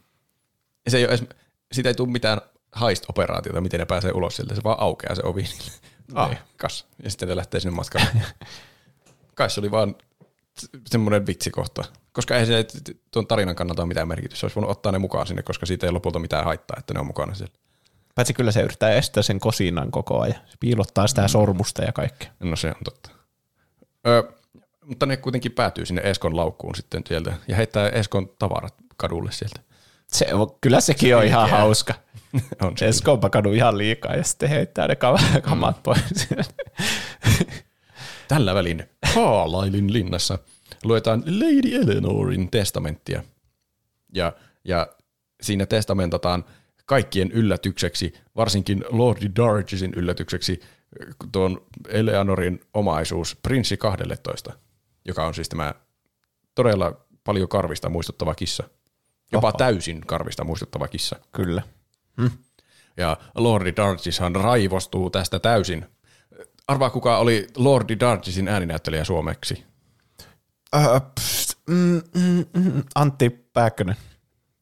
[0.85, 1.25] Ja se ei ole edes,
[1.73, 2.41] siitä ei tule mitään
[2.81, 4.55] heist-operaatiota, miten ne pääsee ulos sieltä.
[4.55, 5.73] Se vaan aukeaa se ovi niille.
[6.15, 6.87] Ah, kas.
[7.03, 8.07] Ja sitten ne lähtee sinne matkalle.
[9.35, 9.95] kai se oli vaan
[10.87, 11.85] semmoinen vitsikohta.
[12.13, 12.67] Koska ei se
[13.11, 14.41] tuon tarinan kannalta ole mitään merkitystä.
[14.41, 17.01] Se olisi voinut ottaa ne mukaan sinne, koska siitä ei lopulta mitään haittaa, että ne
[17.01, 17.55] on mukana siellä.
[18.15, 20.41] Paitsi kyllä se yrittää estää sen kosinan koko ajan.
[20.47, 22.31] Se piilottaa sitä sormusta ja kaikkea.
[22.41, 23.11] No se on totta.
[24.07, 24.33] Ö,
[24.85, 29.61] mutta ne kuitenkin päätyy sinne Eskon laukkuun sitten sieltä ja heittää Eskon tavarat kadulle sieltä.
[30.15, 31.57] Se on, kyllä sekin on ihan Mikä?
[31.57, 31.95] hauska.
[32.63, 33.11] On se.
[33.11, 36.29] On pakannut ihan liikaa ja sitten heittää ne kam- kamat pois.
[38.29, 38.85] Tällä välin
[39.15, 40.39] Carlislein linnassa
[40.85, 43.23] luetaan Lady Eleanorin testamenttia.
[44.15, 44.33] Ja,
[44.65, 44.89] ja
[45.43, 46.45] siinä testamentataan
[46.87, 50.61] kaikkien yllätykseksi, varsinkin Lordi Dargisin yllätykseksi,
[51.33, 54.53] tuon Eleanorin omaisuus Prinssi 12,
[55.05, 55.75] joka on siis tämä
[56.55, 58.65] todella paljon karvista muistuttava kissa.
[59.35, 59.59] Jopa Oho.
[59.59, 61.17] täysin karvista muistuttava kissa.
[61.33, 61.63] kyllä.
[62.97, 65.87] Ja Lordi Dargishan raivostuu tästä täysin.
[66.69, 69.65] Arvaa kuka oli Lordi Dargisin ääninäyttelijä suomeksi.
[70.77, 73.97] Uh, pst, mm, mm, mm, Antti Pääkkönen.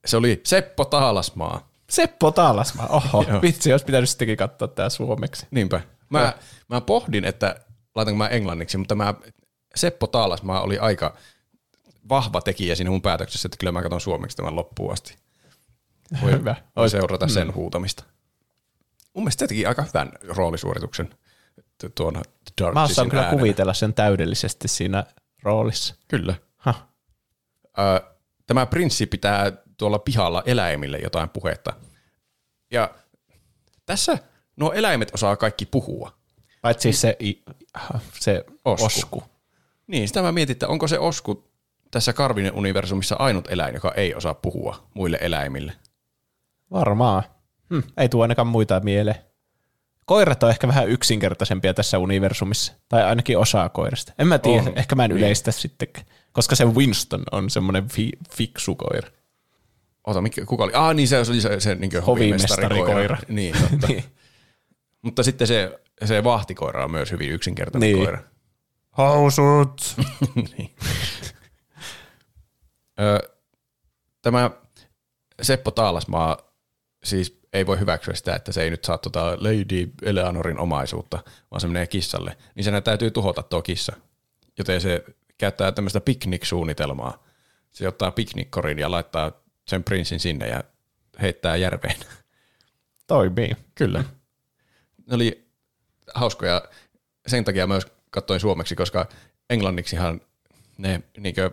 [0.05, 1.71] Se oli Seppo Taalasmaa.
[1.91, 2.87] Seppo Taalasmaa.
[2.87, 5.47] Oho, vitsi, olisi pitänyt sittenkin katsoa tämä suomeksi.
[5.51, 5.81] Niinpä.
[6.11, 6.33] Mä,
[6.69, 7.57] mä pohdin, että
[7.95, 9.15] laitanko mä englanniksi, mutta mä,
[9.75, 11.17] Seppo Taalasmaa oli aika
[12.09, 15.17] vahva tekijä siinä mun päätöksessä, että kyllä mä katson suomeksi tämän loppuun asti.
[16.23, 16.57] Voi, Hyvä.
[16.77, 18.05] voi seurata sen huutamista.
[19.15, 21.15] Mun mielestä se teki aika hyvän roolisuorituksen
[21.79, 23.39] t- tuon Dargisin Mä osaan kyllä äänellä.
[23.41, 25.05] kuvitella sen täydellisesti siinä
[25.43, 25.95] roolissa.
[26.09, 26.35] Kyllä.
[26.57, 26.89] Hah.
[27.79, 28.13] Ö,
[28.47, 31.73] tämä prinssi pitää tuolla pihalla eläimille jotain puhetta.
[32.71, 32.95] Ja
[33.87, 34.19] tässä
[34.57, 36.13] nuo eläimet osaa kaikki puhua.
[36.63, 37.17] Paitsi se,
[38.21, 38.85] se Osku.
[38.85, 38.85] osku.
[38.87, 39.23] osku.
[39.87, 41.52] Niin, sitä mä mietin, että onko se osku
[41.93, 45.73] tässä Karvinen universumissa ainut eläin, joka ei osaa puhua muille eläimille.
[46.71, 47.23] Varmaan.
[47.71, 49.17] Hm, ei tuo ainakaan muita mieleen.
[50.07, 54.13] Koirat on ehkä vähän yksinkertaisempia tässä universumissa, tai ainakin osaa koirasta.
[54.19, 55.19] En mä tiedä, On, ehkä mä en niin.
[55.19, 55.89] yleistä sitten,
[56.33, 59.09] koska se Winston on semmoinen fi- fiksu koira.
[60.07, 60.73] Ota, mikä, kuka oli?
[60.75, 63.17] Ah, niin se oli se, se niin Hovimestarikoira.
[63.29, 63.87] Niin, totta.
[63.87, 64.05] Niin.
[65.03, 68.05] Mutta sitten se, se vahtikoira on myös hyvin yksinkertainen Niin.
[68.05, 68.19] koira.
[68.99, 69.97] Housut!
[70.59, 70.75] niin.
[74.23, 74.51] Tämä
[75.43, 76.39] Seppo Taalasmaa
[77.05, 81.61] siis ei voi hyväksyä sitä, että se ei nyt saa tota Lady Eleanorin omaisuutta, vaan
[81.61, 82.37] se menee kissalle.
[82.55, 83.97] Niin sen täytyy tuhota tuo kissa.
[84.59, 85.05] Joten se
[85.39, 87.25] käyttää tämmöistä piknik-suunnitelmaa.
[87.71, 89.33] Se ottaa piknikkorin ja laittaa
[89.67, 90.65] sen prinssin sinne ja
[91.23, 91.97] heittää järveen.
[93.07, 93.57] Toimii.
[93.75, 94.05] Kyllä.
[95.07, 95.49] Ne oli
[96.15, 96.63] hauskoja.
[97.27, 99.09] Sen takia myös katsoin suomeksi, koska
[99.51, 100.21] englanniksihan
[100.79, 101.51] ne niinkö,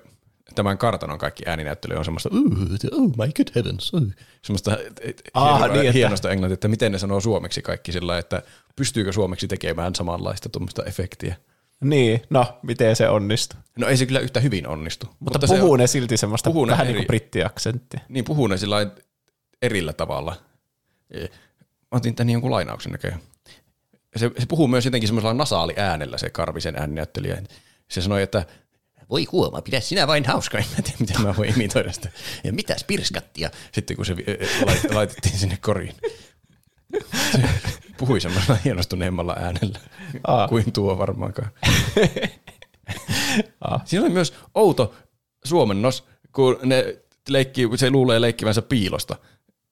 [0.56, 2.30] tämän kartanon kaikki ääninäyttely on semmoista
[2.92, 4.02] oh my good heavens, oh.
[4.42, 4.78] semmoista
[5.34, 8.42] Ah, hienoa, niin, että- hienosta englantia, että miten ne sanoo suomeksi kaikki sillä että
[8.76, 11.36] pystyykö suomeksi tekemään samanlaista tuommoista efektiä.
[11.84, 13.60] Niin, no, miten se onnistuu.
[13.78, 15.08] No ei se kyllä yhtä hyvin onnistu.
[15.20, 18.00] Mutta, se puhuu ne silti semmoista puhuu vähän eri- niin kuin brittiaksenttia.
[18.10, 18.92] Niin puhuu ne sillä
[19.62, 20.36] erillä tavalla.
[21.92, 23.20] Mä otin tänne jonkun lainauksen näköjään.
[24.16, 27.42] Se, se puhuu myös jotenkin semmoisella nasaali äänellä se Karvisen ääninäyttelijä.
[27.92, 28.46] Se sanoi, että
[29.10, 30.58] voi huoma, pidä sinä vain hauska.
[30.58, 32.10] En mä tiedä, miten mä voin imitoida sitä.
[32.44, 33.50] Ja mitäs pirskattia.
[33.72, 34.16] Sitten kun se
[34.94, 35.96] laitettiin sinne koriin.
[37.32, 37.42] Se
[37.98, 39.80] puhui semmoisella hienostuneemmalla äänellä
[40.28, 40.48] Aa.
[40.48, 41.52] kuin tuo varmaankaan.
[43.86, 44.96] Siinä oli myös outo
[45.46, 46.96] suomennos, kun ne
[47.30, 49.16] leikkii, se luulee leikkivänsä piilosta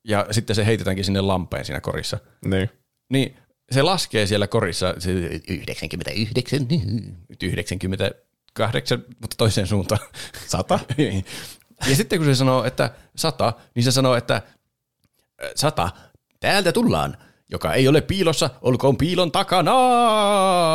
[0.08, 2.18] ja sitten se heitetäänkin sinne lampeen siinä korissa.
[2.46, 2.70] Niin.
[3.10, 3.36] Niin
[3.72, 5.90] se laskee siellä korissa se 99,
[8.64, 10.02] 98, mutta toiseen suuntaan.
[10.48, 10.80] Sata?
[11.90, 14.42] ja sitten kun se sanoo, että sata, niin se sanoo, että
[15.44, 15.90] "Ö, sata,
[16.40, 17.18] täältä tullaan,
[17.52, 19.74] joka ei ole piilossa, olkoon piilon takana.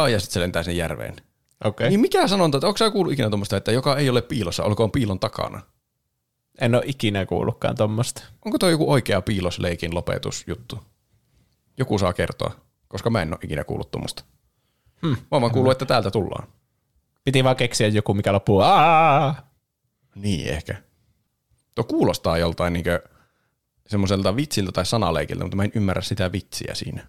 [0.09, 1.16] Ja sitten se lentää sinne järveen.
[1.64, 1.88] Okei.
[1.88, 4.90] Niin mikä sanonta, että onko sä kuullut ikinä tuommoista, että joka ei ole piilossa, olkoon
[4.90, 5.60] piilon takana?
[6.60, 8.22] En ole ikinä kuullutkaan tuommoista.
[8.44, 10.78] Onko toi joku oikea piilosleikin lopetusjuttu?
[11.78, 12.52] Joku saa kertoa,
[12.88, 14.24] koska mä en ole ikinä kuullut tuommoista.
[15.02, 15.10] Hmm.
[15.10, 16.48] Mä oon vaan kuullut, että täältä tullaan.
[17.24, 18.61] Piti vaan keksiä joku, mikä loppuu.
[18.61, 19.51] Aa!
[20.15, 20.82] Niin ehkä.
[21.74, 23.03] Tuo kuulostaa joltain niinkö
[23.86, 27.07] semmoiselta vitsiltä tai sanaleikiltä, mutta mä en ymmärrä sitä vitsiä siinä.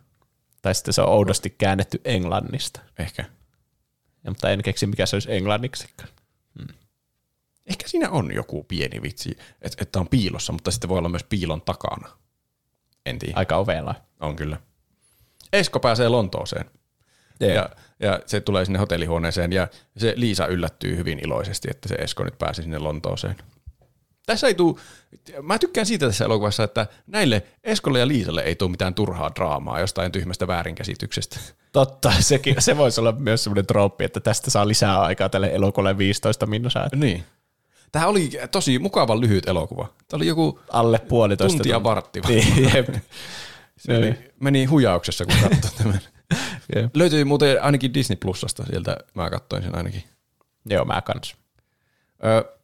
[0.62, 2.82] Tai sitten se on oudosti käännetty englannista.
[3.00, 3.26] Ehkä.
[4.24, 6.10] Ja, mutta en keksi, mikä se olisi englanniksikaan.
[7.66, 11.24] Ehkä siinä on joku pieni vitsi, että, että on piilossa, mutta sitten voi olla myös
[11.24, 12.10] piilon takana.
[13.06, 13.34] En tiedä.
[13.36, 13.96] Aika ovella.
[14.20, 14.58] On kyllä.
[15.54, 16.72] Esko pääsee Lontooseen.
[17.40, 17.70] Ja,
[18.00, 19.68] ja se tulee sinne hotellihuoneeseen ja
[19.98, 23.36] se Liisa yllättyy hyvin iloisesti, että se Esko nyt pääsi sinne Lontooseen.
[24.26, 24.80] Tässä ei tuu,
[25.42, 29.80] mä tykkään siitä tässä elokuvassa, että näille Eskolle ja Liisalle ei tule mitään turhaa draamaa
[29.80, 31.40] jostain tyhmästä väärinkäsityksestä.
[31.72, 35.98] Totta, sekin, se voisi olla myös semmoinen trooppi, että tästä saa lisää aikaa tälle elokuvalle
[35.98, 36.88] 15 minusaa.
[36.96, 37.24] Niin.
[37.92, 39.88] Tämä oli tosi mukavan lyhyt elokuva.
[40.08, 41.84] Tämä oli joku Alle puolitoista tuntia.
[41.84, 42.22] vartti.
[42.28, 42.68] Niin,
[43.88, 46.00] meni, meni hujauksessa, kun katsoi tämän.
[46.76, 46.96] Jep.
[46.96, 50.04] Löytyi muuten ainakin Disney Plusasta, sieltä mä katsoin sen ainakin.
[50.66, 51.36] Joo, mä kans.
[52.26, 52.58] Ö,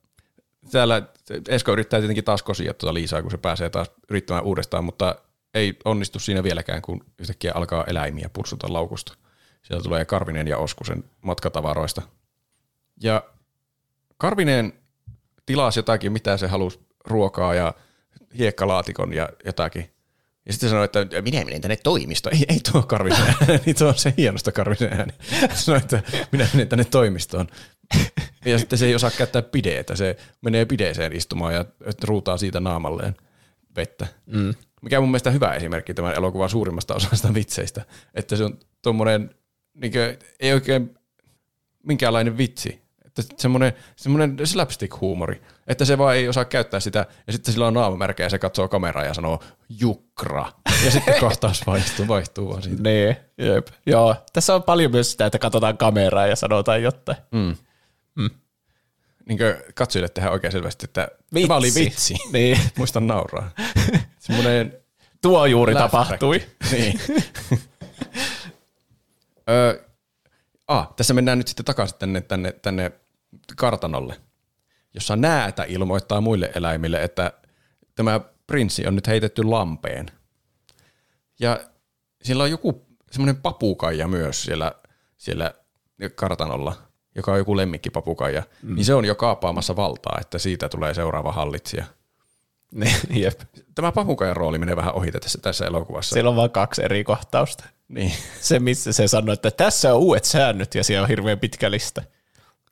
[0.72, 1.02] täällä
[1.48, 5.16] Esko yrittää tietenkin taas kosia tuota Liisaa, kun se pääsee taas yrittämään uudestaan, mutta
[5.54, 9.14] ei onnistu siinä vieläkään, kun yhtäkkiä alkaa eläimiä pursuta laukusta.
[9.62, 12.02] Sieltä tulee Karvinen ja Oskusen matkatavaroista.
[13.04, 13.24] Ja
[14.18, 14.74] Karvinen
[15.46, 17.74] tilasi jotakin, mitä se halusi, ruokaa ja
[18.38, 19.90] hiekkalaatikon ja jotakin.
[20.46, 22.36] Ja sitten sanoi, että minä menen tänne toimistoon.
[22.36, 25.14] Ei, ei tuo Karvisen ääni, niin tuo on se hienosta Karvisen ääni.
[25.54, 26.02] Sanoi, että
[26.32, 27.48] minä menen tänne toimistoon.
[28.46, 29.96] Ja sitten se ei osaa käyttää pideetä.
[29.96, 31.66] Se menee pideeseen istumaan ja
[32.04, 33.16] ruutaa siitä naamalleen
[33.76, 34.08] vettä.
[34.26, 34.54] Mm.
[34.82, 37.86] Mikä on mun mielestä hyvä esimerkki tämän elokuvan suurimmasta osasta vitseistä.
[38.14, 39.36] Että se on tuommoinen,
[39.74, 39.94] niin
[40.40, 40.96] ei oikein
[41.84, 42.82] minkäänlainen vitsi.
[43.38, 45.42] Semmoinen, semmoinen slapstick-huumori.
[45.68, 48.40] Että se vaan ei osaa käyttää sitä, ja sitten sillä on naama märkä, ja se
[48.40, 50.52] katsoo kameraa ja sanoo jukra.
[50.86, 52.84] Ja sitten kohtaus vaihtuu, vaihtuu vaan siitä.
[52.84, 53.68] Niin, jep.
[53.86, 57.18] Joo, tässä on paljon myös sitä, että katsotaan kameraa ja sanotaan jotain.
[59.26, 59.40] Niin
[59.76, 61.08] katsojille tehdään oikein selvästi, että
[61.48, 62.16] tämä oli vitsi.
[62.34, 63.52] Niin, Muistan nauraa.
[64.20, 64.78] Semmoinen
[65.22, 66.42] tuo juuri Laugh tapahtui.
[66.72, 67.00] Niin.
[69.50, 69.84] Ö,
[70.68, 72.92] ah, tässä mennään nyt sitten takaisin tänne, tänne, tänne
[73.58, 74.16] kartanolle,
[74.94, 77.34] jossa näätä ilmoittaa muille eläimille, että
[77.96, 80.06] tämä prinssi on nyt heitetty lampeen.
[81.40, 81.60] Ja
[82.22, 84.72] siellä on joku semmoinen papukaija myös siellä,
[85.18, 85.54] siellä
[86.16, 86.76] kartanolla,
[87.16, 88.44] joka on joku lemmikkipapukaija.
[88.64, 88.76] Mm.
[88.76, 91.86] Niin se on jo kaapaamassa valtaa, että siitä tulee seuraava hallitsija.
[92.72, 93.42] Niin, jep.
[93.76, 96.14] Tämä papukaijan rooli menee vähän ohi tässä, tässä elokuvassa.
[96.14, 97.64] Siellä on vain kaksi eri kohtausta.
[97.88, 98.14] Niin.
[98.42, 102.02] Se, missä se sanoi, että tässä on uudet säännöt ja siellä on hirveän pitkä lista.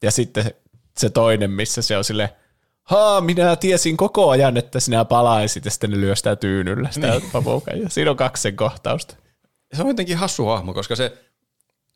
[0.03, 0.51] Ja sitten
[0.97, 2.35] se, toinen, missä se on sille,
[2.83, 7.07] haa, minä tiesin koko ajan, että sinä palaisit ja sitten ne lyö sitä tyynyllä sitä
[7.07, 7.31] niin.
[7.31, 7.89] papukaijaa.
[7.89, 9.15] Siinä on kaksi sen kohtausta.
[9.73, 11.17] se on jotenkin hassu hahmo, koska se,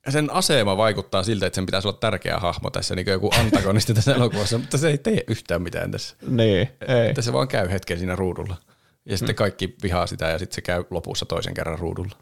[0.10, 3.94] sen asema vaikuttaa siltä, että sen pitäisi olla tärkeä hahmo tässä, niin kuin joku antagonisti
[3.94, 6.16] tässä elokuvassa, mutta se ei tee yhtään mitään tässä.
[6.28, 7.10] Niin, ei.
[7.10, 8.58] Että se vaan käy hetken siinä ruudulla.
[9.06, 12.16] Ja sitten kaikki vihaa sitä ja sitten se käy lopussa toisen kerran ruudulla.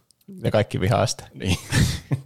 [0.44, 1.28] Ja kaikki vihaa sitä.
[1.34, 1.58] Niin.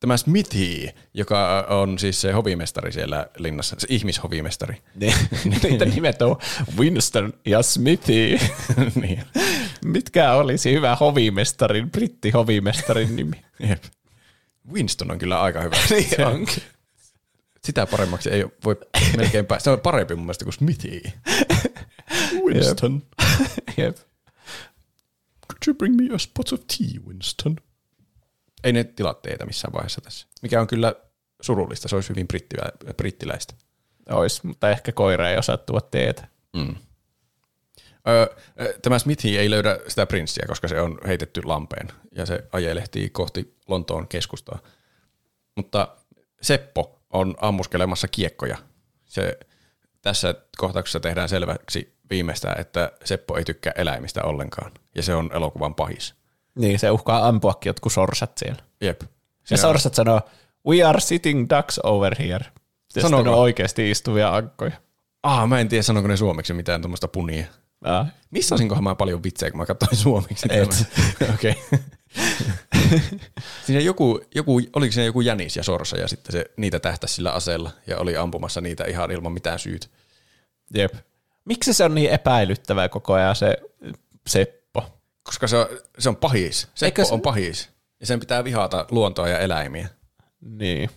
[0.00, 4.82] Tämä Smithy, joka on siis se hovimestari siellä linnassa, se ihmishovimestari.
[5.62, 6.36] Niitä nimet on
[6.78, 8.38] Winston ja Smithy.
[9.02, 9.22] niin.
[9.84, 13.44] Mitkä olisi hyvä hovimestarin, brittihovimestarin nimi?
[13.68, 13.84] Jep.
[14.72, 15.76] Winston on kyllä aika hyvä.
[15.90, 16.62] niin onkin.
[17.64, 18.76] Sitä paremmaksi ei voi
[19.16, 19.64] melkein päästä.
[19.64, 21.00] Se on parempi mun mielestä kuin Smithy.
[22.44, 23.02] Winston.
[23.76, 23.96] Jep.
[25.48, 27.56] Could you bring me a spot of tea, Winston?
[28.64, 30.26] Ei ne tilaa teitä missään vaiheessa tässä.
[30.42, 30.94] Mikä on kyllä
[31.40, 31.88] surullista.
[31.88, 32.62] Se olisi hyvin brittilä,
[32.96, 33.54] brittiläistä.
[34.10, 36.28] Ois, mutta ehkä koira ei osaa tuoda teetä.
[36.56, 36.74] Mm.
[38.08, 38.26] Öö,
[38.82, 43.56] tämä Smithy ei löydä sitä prinssiä, koska se on heitetty lampeen ja se ajelehtii kohti
[43.68, 44.58] Lontoon keskustaa.
[45.56, 45.96] Mutta
[46.42, 48.56] Seppo on ammuskelemassa kiekkoja.
[49.04, 49.38] Se,
[50.02, 54.72] tässä kohtauksessa tehdään selväksi viimeistään, että Seppo ei tykkää eläimistä ollenkaan.
[54.94, 56.14] Ja se on elokuvan pahis.
[56.58, 58.62] Niin, se uhkaa ampuakin jotkut sorsat siellä.
[58.80, 59.00] Jep.
[59.50, 60.20] Ja sorsat sanoo,
[60.66, 62.44] we are sitting ducks over here.
[63.00, 63.30] Sanooko?
[63.30, 64.72] on oikeasti istuvia ankkoja.
[65.22, 67.46] Ah, mä en tiedä, sanonko ne suomeksi mitään tuommoista punia.
[67.84, 68.06] Ah.
[68.30, 70.48] Missasinkohan mä paljon vitsejä, kun mä katsoin suomeksi?
[70.50, 70.86] Et.
[71.34, 71.54] Okei.
[73.66, 77.32] siinä joku, joku, oliko siinä joku jänis ja sorsa ja sitten se niitä tähtäsi sillä
[77.32, 79.86] aseella ja oli ampumassa niitä ihan ilman mitään syytä.
[80.74, 80.94] Jep.
[81.44, 83.56] Miksi se on niin epäilyttävää koko ajan se
[84.26, 84.57] Seppo?
[85.28, 85.66] Koska se on,
[85.98, 86.60] se on pahis.
[86.60, 87.70] Seppo Eikö se- on pahis.
[88.00, 89.88] Ja sen pitää vihata luontoa ja eläimiä.
[90.40, 90.90] Niin.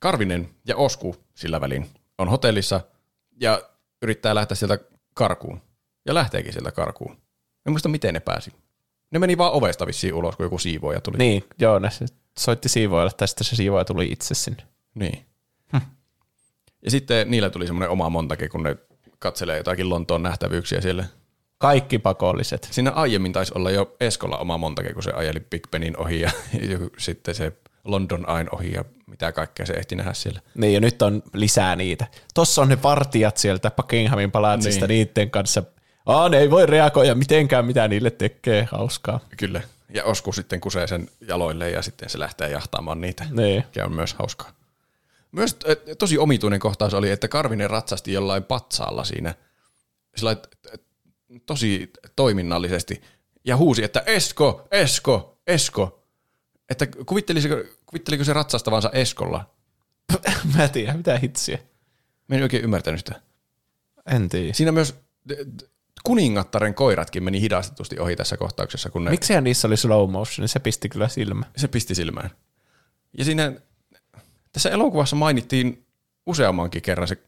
[0.00, 2.80] Karvinen ja Osku sillä välin on hotellissa
[3.40, 3.62] ja
[4.02, 4.78] yrittää lähteä sieltä
[5.14, 5.60] karkuun.
[6.06, 7.16] Ja lähteekin sieltä karkuun.
[7.66, 8.52] En muista, miten ne pääsi.
[9.10, 11.16] Ne meni vaan ovesta vissiin ulos, kun joku siivoja tuli.
[11.18, 11.88] Niin, joo, ne
[12.38, 14.62] soitti siivoille, tai sitten se siivoja tuli itse sinne.
[14.94, 15.26] Niin.
[16.82, 18.76] Ja sitten niillä tuli semmoinen oma montake, kun ne
[19.18, 21.04] katselee jotakin Lontoon nähtävyyksiä siellä.
[21.58, 22.68] Kaikki pakolliset.
[22.70, 26.30] Siinä aiemmin taisi olla jo Eskolla oma montake, kun se ajeli Big Benin ohi ja
[26.98, 27.52] sitten se
[27.84, 30.40] London Ain ohi ja mitä kaikkea se ehti nähdä siellä.
[30.54, 32.06] Niin, ja nyt on lisää niitä.
[32.34, 35.06] Tossa on ne vartijat sieltä Buckinghamin palatsista Niin.
[35.06, 35.62] niiden kanssa.
[36.06, 38.68] Aa, ne ei voi reagoida mitenkään, mitä niille tekee.
[38.70, 39.20] Hauskaa.
[39.36, 39.60] Kyllä.
[39.94, 43.64] Ja Osku sitten kusee sen jaloille ja sitten se lähtee jahtaamaan niitä, Niin.
[43.66, 44.50] mikä on myös hauskaa.
[45.32, 49.34] Myös äh, tosi omituinen kohtaus oli, että Karvinen ratsasti jollain patsaalla siinä
[50.16, 50.36] sillä
[51.46, 53.02] tosi toiminnallisesti
[53.44, 56.04] ja huusi, että Esko, Esko, Esko.
[56.70, 57.56] Että kuvitteliko,
[57.86, 59.50] kuvitteliko se ratsastavansa Eskolla?
[60.56, 61.58] Mä en tiedä, mitä hitsiä.
[62.28, 63.20] Mä en oikein ymmärtänyt sitä.
[64.06, 64.52] En tiedä.
[64.52, 64.94] Siinä myös
[66.04, 70.48] kuningattaren koiratkin meni hidastetusti ohi tässä kohtauksessa, kun ne Miksihän niissä oli slow motion?
[70.48, 71.46] Se pisti kyllä silmä.
[71.56, 72.30] se pisti silmään.
[73.18, 73.52] Ja siinä
[74.52, 75.86] tässä elokuvassa mainittiin
[76.26, 77.18] useammankin kerran se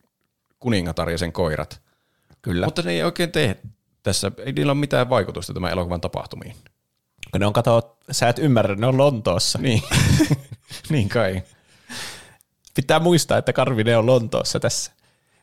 [0.61, 1.81] kuningatar ja sen koirat.
[2.43, 2.67] Kyllä.
[2.67, 3.61] Mutta ne ei oikein tee
[4.07, 6.57] tässä, ei niillä ole mitään vaikutusta tämän elokuvan tapahtumiin.
[7.31, 9.59] Kun ne on kato, sä et ymmärrä, ne on Lontoossa.
[9.59, 9.83] Niin,
[10.91, 11.43] niin kai.
[12.75, 14.93] Pitää muistaa, että Karvinen on Lontoossa tässä.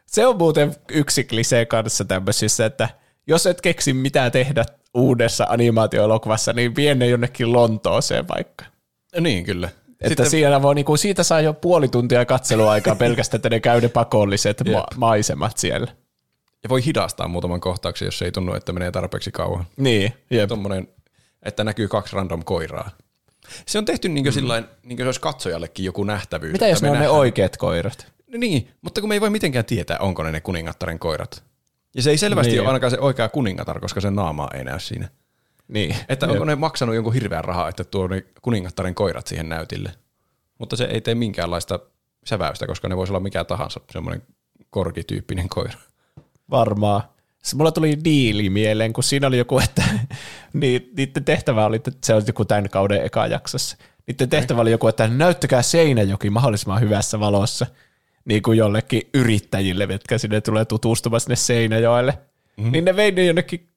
[0.06, 2.90] Se on muuten yksi klisee kanssa tämmöisissä, että
[3.28, 8.66] jos et keksi mitään tehdä uudessa animaatioelokuvassa, niin vie ne jonnekin Lontooseen vaikka.
[9.20, 9.68] Niin, kyllä.
[9.68, 13.60] Että Sitten, siinä voi, niin kuin, siitä saa jo puoli tuntia katseluaikaa pelkästään, että ne
[13.60, 15.92] käy ne pakolliset ma- maisemat siellä.
[16.64, 19.66] Ja voi hidastaa muutaman kohtauksen, jos ei tunnu, että menee tarpeeksi kauan.
[19.78, 20.50] Niin, jep.
[20.50, 20.88] Tommonen,
[21.44, 22.90] että näkyy kaksi random koiraa.
[23.66, 26.52] Se on tehty niin kuin, sillain, niin kuin se olisi katsojallekin joku nähtävyys.
[26.52, 28.14] Mitä jos ne on ne oikeat koirat?
[28.38, 31.44] Niin, mutta kun me ei voi mitenkään tietää, onko ne ne kuningattaren koirat.
[31.96, 32.62] Ja se ei selvästi Niin.
[32.62, 35.10] ole ainakaan se oikea kuningatar, koska sen naamaa ei näy siinä.
[35.68, 35.96] Niin.
[36.10, 39.92] Että onko ne maksanut jonkun hirveän rahaa, että tuo ne kuningattaren koirat siihen näytille.
[40.60, 41.80] Mutta se ei tee minkäänlaista
[42.26, 44.24] säväystä, koska ne voisi olla mikä tahansa semmoinen
[44.70, 45.74] korkityyppinen koira.
[46.50, 47.02] Varmaan.
[47.44, 49.84] Se mulla tuli diili mieleen, kun siinä oli joku, että
[50.54, 53.78] niiden tehtävä oli, että se on joku tämän kauden eka jaksossa.
[54.08, 57.66] Niiden tehtävä oli joku, että näyttäkää Seinäjoki mahdollisimman hyvässä valossa
[58.26, 62.18] niin kuin jollekin yrittäjille, jotka sinne tulee tutustumaan sinne Seinäjoelle.
[62.58, 62.72] Mm-hmm.
[62.72, 63.70] Niin ne vei ne jonnekin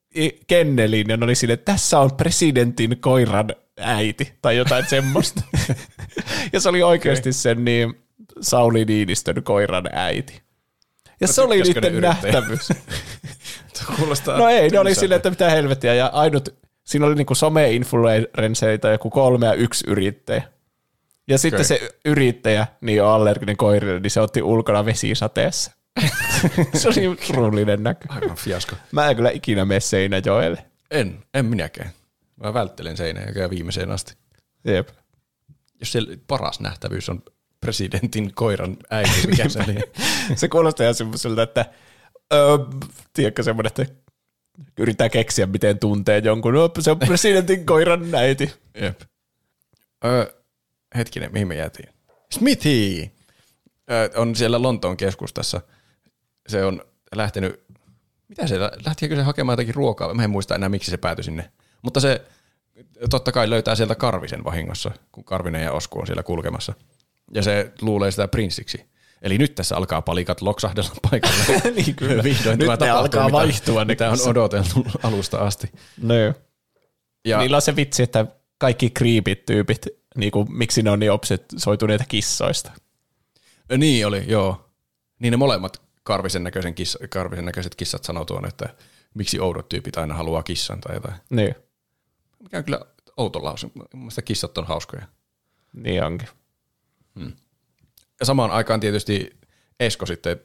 [0.46, 3.48] kenneliin ja ne oli sille, että tässä on presidentin koiran
[3.80, 5.42] äiti tai jotain semmoista.
[6.52, 7.94] ja se oli oikeasti sen niin
[8.40, 10.42] Sauli Niinistön koiran äiti.
[11.20, 12.68] Ja se oli niiden nähtävyys.
[13.96, 15.00] Kuulostaa No ei, ne oli tylsältä.
[15.00, 15.94] silleen, että mitä helvettiä.
[15.94, 16.48] Ja ainut,
[16.84, 20.42] siinä oli niinku some-influenceita joku kolme ja yksi yrittäjä.
[21.28, 21.64] Ja sitten Okei.
[21.64, 25.70] se yrittäjä niin on allerginen koirille, niin se otti ulkona vesisateessa.
[26.74, 28.06] se oli surullinen näkö.
[28.08, 28.76] Aivan fiasko.
[28.92, 30.64] Mä en kyllä ikinä mene Seinäjoelle.
[30.90, 31.90] En, en minäkään.
[32.36, 34.14] Mä välttelen seinää viimeiseen asti.
[34.64, 34.88] Jep.
[35.80, 37.22] Jos siellä paras nähtävyys on
[37.66, 39.74] presidentin koiran äiti, mikä se oli.
[40.34, 41.64] Se kuulostaa ihan semmoiselta, että
[42.34, 42.58] öö,
[43.12, 43.86] tiedätkö semmoinen, että
[44.78, 46.54] yrittää keksiä, miten tuntee jonkun.
[46.54, 48.52] No, se on presidentin koiran näiti.
[48.80, 49.00] Jep.
[50.04, 50.34] Öö,
[50.96, 51.88] hetkinen, mihin me jäätiin?
[52.32, 53.10] Smithy!
[53.90, 55.60] Öö, on siellä Lontoon keskustassa.
[56.48, 56.82] Se on
[57.14, 57.64] lähtenyt,
[58.28, 60.14] mitä se, lähtikö se hakemaan jotakin ruokaa?
[60.14, 61.50] Mä en muista enää, miksi se päätyi sinne.
[61.82, 62.22] Mutta se
[63.10, 66.74] totta kai löytää sieltä Karvisen vahingossa, kun Karvinen ja Osku on siellä kulkemassa.
[67.34, 68.84] Ja se luulee sitä prinssiksi.
[69.22, 71.62] Eli nyt tässä alkaa palikat loksahdella paikalle.
[71.76, 72.22] niin kyllä.
[72.22, 75.72] Vihdoin Nyt tämä alkaa mitä, vaihtua Mitä on odoteltu alusta asti.
[76.02, 76.14] No.
[77.24, 78.26] Ja Niillä on se vitsi, että
[78.58, 79.86] kaikki creepit tyypit,
[80.16, 82.72] niin kuin, miksi ne on niin obsessoituneita kissoista.
[83.76, 84.70] Niin oli, joo.
[85.18, 88.74] Niin ne molemmat karvisen, näköisen kissa, karvisen näköiset kissat sanoo tuon, että
[89.14, 91.14] miksi oudot tyypit aina haluaa kissan tai jotain.
[91.30, 91.54] Niin,
[92.42, 92.80] Mikä on kyllä
[93.16, 93.68] outo lause.
[93.94, 95.06] Mielestäni kissat on hauskoja.
[95.72, 96.28] niin onkin.
[98.20, 99.36] Ja samaan aikaan tietysti
[99.80, 100.40] Esko sitten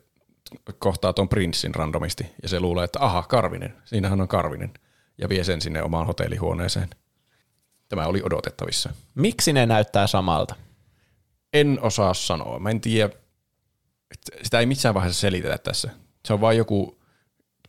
[0.80, 4.74] kohtaa tuon prinssin randomisti ja se luulee, että aha, Karvinen, siinähän on Karvinen
[5.18, 6.90] ja vie sen sinne omaan hotellihuoneeseen.
[7.90, 8.90] Tämä oli odotettavissa.
[9.16, 10.56] Miksi ne näyttää samalta?
[11.54, 12.60] En osaa sanoa.
[12.60, 13.10] Mä en tiedä,
[14.44, 15.90] sitä ei missään vaiheessa selitetä tässä.
[16.26, 17.02] Se on vain joku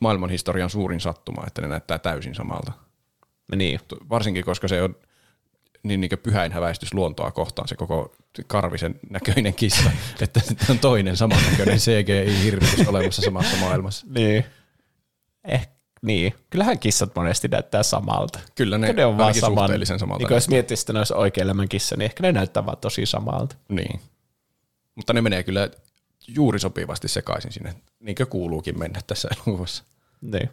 [0.00, 2.72] maailmanhistorian suurin sattuma, että ne näyttää täysin samalta.
[3.56, 3.80] Niin.
[4.10, 4.96] Varsinkin, koska se on
[5.82, 8.14] niin, niin pyhäin häväistys luontoa kohtaan se koko
[8.46, 9.90] karvisen näköinen kissa,
[10.20, 10.40] että
[10.70, 14.06] on toinen samannäköinen CGI-hirvitys olemassa samassa maailmassa.
[14.10, 14.44] Niin.
[15.44, 15.68] Eh,
[16.02, 16.34] niin.
[16.50, 18.40] Kyllähän kissat monesti näyttää samalta.
[18.54, 19.58] Kyllä ne, ne on vaan saman.
[19.58, 20.26] suhteellisen samalta.
[20.26, 23.06] Niin jos miettii, että ne olisi oikein elämän kissa, niin ehkä ne näyttää vaan tosi
[23.06, 23.56] samalta.
[23.68, 24.00] Niin.
[24.94, 25.70] Mutta ne menee kyllä
[26.28, 29.84] juuri sopivasti sekaisin sinne, niin kuin kuuluukin mennä tässä elokuvassa.
[30.20, 30.50] Niin.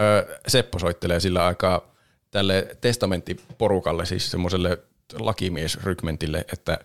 [0.00, 1.93] Öö, Seppo soittelee sillä aikaa
[2.34, 4.78] tälle testamenttiporukalle, siis semmoiselle
[5.18, 6.78] lakimiesrykmentille, että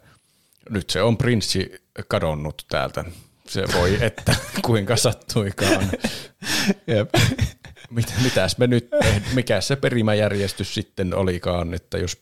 [0.69, 3.05] nyt se on prinssi kadonnut täältä.
[3.47, 4.35] Se voi, että
[4.65, 5.91] kuinka sattuikaan.
[6.87, 7.09] Jep.
[7.89, 9.21] Mit, mitäs me nyt, tehdään?
[9.33, 12.21] mikä se perimäjärjestys sitten olikaan, että jos,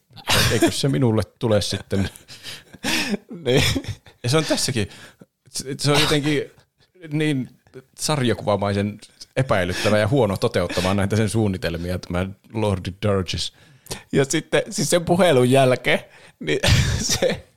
[0.51, 2.09] eikö se minulle tule sitten.
[3.45, 3.63] niin.
[4.23, 4.89] Ja se on tässäkin,
[5.77, 6.51] se on jotenkin
[7.11, 7.49] niin
[7.99, 8.99] sarjakuvamaisen
[9.37, 13.53] epäilyttävä ja huono toteuttamaan näitä sen suunnitelmia, tämä Lordi Durgis.
[14.11, 15.99] Ja sitten siis sen puhelun jälkeen
[16.39, 16.59] niin
[17.01, 17.47] se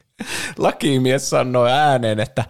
[0.58, 2.44] lakimies sanoi ääneen, että,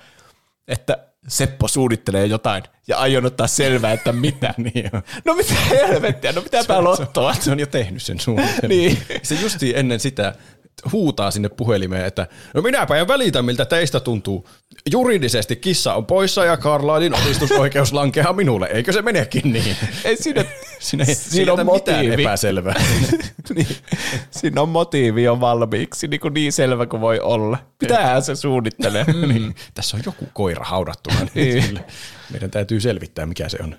[0.69, 0.99] että
[1.29, 4.55] Seppo suunnittelee jotain ja aion ottaa selvää, että mitä.
[4.75, 5.03] niin on.
[5.25, 7.35] No mitä helvettiä, no pitääpä lottoa.
[7.35, 8.69] Se on jo tehnyt sen suunnitelman.
[8.77, 8.99] Niin.
[9.23, 10.35] Se justiin ennen sitä
[10.93, 14.49] huutaa sinne puhelimeen, että no minäpä en välitä, miltä teistä tuntuu.
[14.91, 18.69] Juridisesti kissa on poissa ja Carlislein omistusoikeus lankeaa minulle.
[18.73, 19.77] Eikö se menekin niin?
[20.05, 20.45] Ei siinä,
[20.79, 22.23] Siinä ei siinä on motiivi.
[22.23, 22.83] epäselvää.
[23.55, 23.67] niin,
[24.31, 27.59] siinä on motiivi jo valmiiksi, niin, kuin niin selvä kuin voi olla.
[27.81, 29.05] Mitähän se suunnittelee?
[29.27, 29.55] niin.
[29.75, 31.27] Tässä on joku koira haudattuna.
[31.35, 31.81] Niin.
[32.31, 33.77] Meidän täytyy selvittää, mikä se on.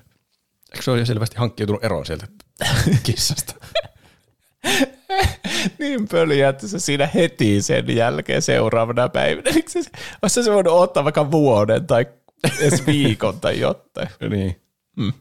[0.72, 2.26] Eikö se ole jo selvästi hankkiutunut eroon sieltä
[3.02, 3.54] kissasta?
[5.78, 9.50] niin pöliä, että se siinä heti sen jälkeen seuraavana päivänä.
[10.22, 12.06] Olisi se voinut ottaa vaikka vuoden tai
[12.60, 14.08] edes viikon tai jotain.
[14.30, 14.60] niin.
[14.96, 15.12] Mm.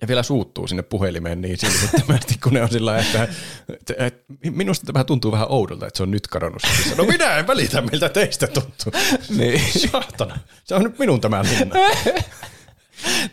[0.00, 3.28] Ja vielä suuttuu sinne puhelimeen niin silmittömästi, kun ne on sillä että,
[3.68, 6.62] että, että minusta tämä tuntuu vähän oudolta, että se on nyt kadonnut.
[6.96, 8.92] No minä en välitä, miltä teistä tuntuu.
[9.36, 9.60] Niin.
[9.90, 11.74] Saatana, se on nyt minun tämä linna.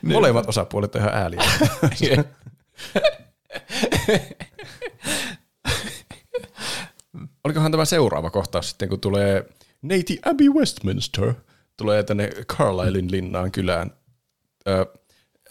[0.01, 1.41] Molemmat osapuolet on ihan ääliä.
[7.43, 9.45] Olikohan tämä seuraava kohtaus sitten, kun tulee
[9.81, 11.33] neiti Abbey Westminster,
[11.77, 13.91] tulee tänne Carlislein linnaan kylään.
[14.67, 14.85] Ö,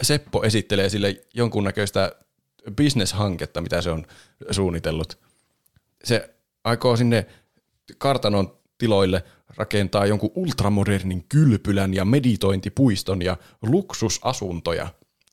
[0.02, 2.12] Seppo esittelee sille jonkunnäköistä
[2.76, 4.06] bisneshanketta, mitä se on
[4.50, 5.18] suunnitellut.
[6.04, 6.34] Se
[6.64, 7.26] aikoo sinne
[7.98, 9.24] kartanon tiloille
[9.56, 14.88] rakentaa jonkun ultramodernin kylpylän ja meditointipuiston ja luksusasuntoja.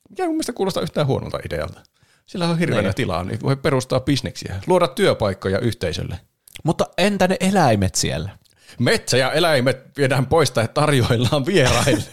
[0.09, 1.81] Mikä mun mielestä kuulostaa yhtään huonolta idealta.
[2.25, 6.19] Sillä on hirveänä tilaa, niin voi perustaa bisneksiä, luoda työpaikkoja yhteisölle.
[6.63, 8.29] Mutta entä ne eläimet siellä?
[8.79, 12.03] Metsä ja eläimet viedään pois tai tarjoillaan vieraille.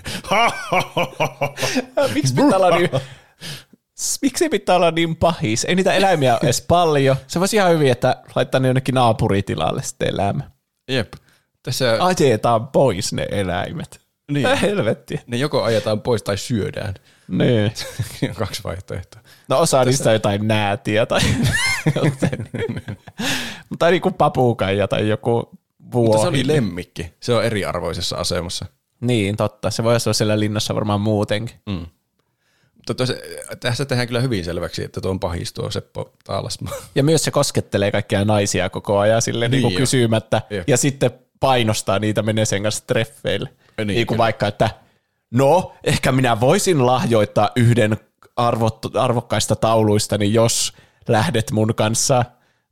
[2.15, 2.91] Miksi pitää olla niin,
[4.23, 5.65] miksi pitää olla niin pahis?
[5.65, 7.17] Ei niitä eläimiä ole edes paljon.
[7.27, 10.51] Se voisi ihan hyvin, että laittaa ne jonnekin naapuritilalle sitten elämä.
[10.89, 11.13] Jep.
[11.63, 14.01] Tässä Ajetaan pois ne eläimet.
[14.33, 14.59] Niin.
[14.59, 15.21] Helvetti.
[15.27, 16.95] ne joko ajetaan pois tai syödään.
[17.29, 17.73] Niin.
[18.39, 19.22] kaksi vaihtoehtoa.
[19.53, 21.21] No osa niistä on jotain näätiä tai
[21.97, 22.49] jotain.
[23.79, 25.51] tai niinku papukaija tai joku
[25.93, 26.07] vuohi.
[26.07, 27.15] Mutta se oli lemmikki.
[27.21, 28.67] Se on eriarvoisessa asemassa.
[29.01, 29.71] Niin, totta.
[29.71, 31.57] Se voi olla siellä linnassa varmaan muutenkin.
[31.67, 31.87] Mm.
[32.75, 33.13] Mutta tos,
[33.61, 36.71] tässä tehdään kyllä hyvin selväksi, että tuo on pahis tuo Seppo Taalasma.
[36.95, 39.79] Ja myös se koskettelee kaikkia naisia koko ajan sille niin, Niin niin jo.
[39.79, 40.43] kysymättä.
[40.51, 40.69] Jep.
[40.69, 41.11] Ja sitten
[41.41, 43.49] painostaa niitä menee sen kanssa treffeille.
[43.49, 44.25] Niin, Niin, niin kuin kyllä.
[44.25, 44.71] vaikka, että
[45.31, 47.97] no, ehkä minä voisin lahjoittaa yhden
[48.47, 50.73] arvot, arvokkaista tauluistani, jos
[51.09, 52.25] lähdet mun kanssa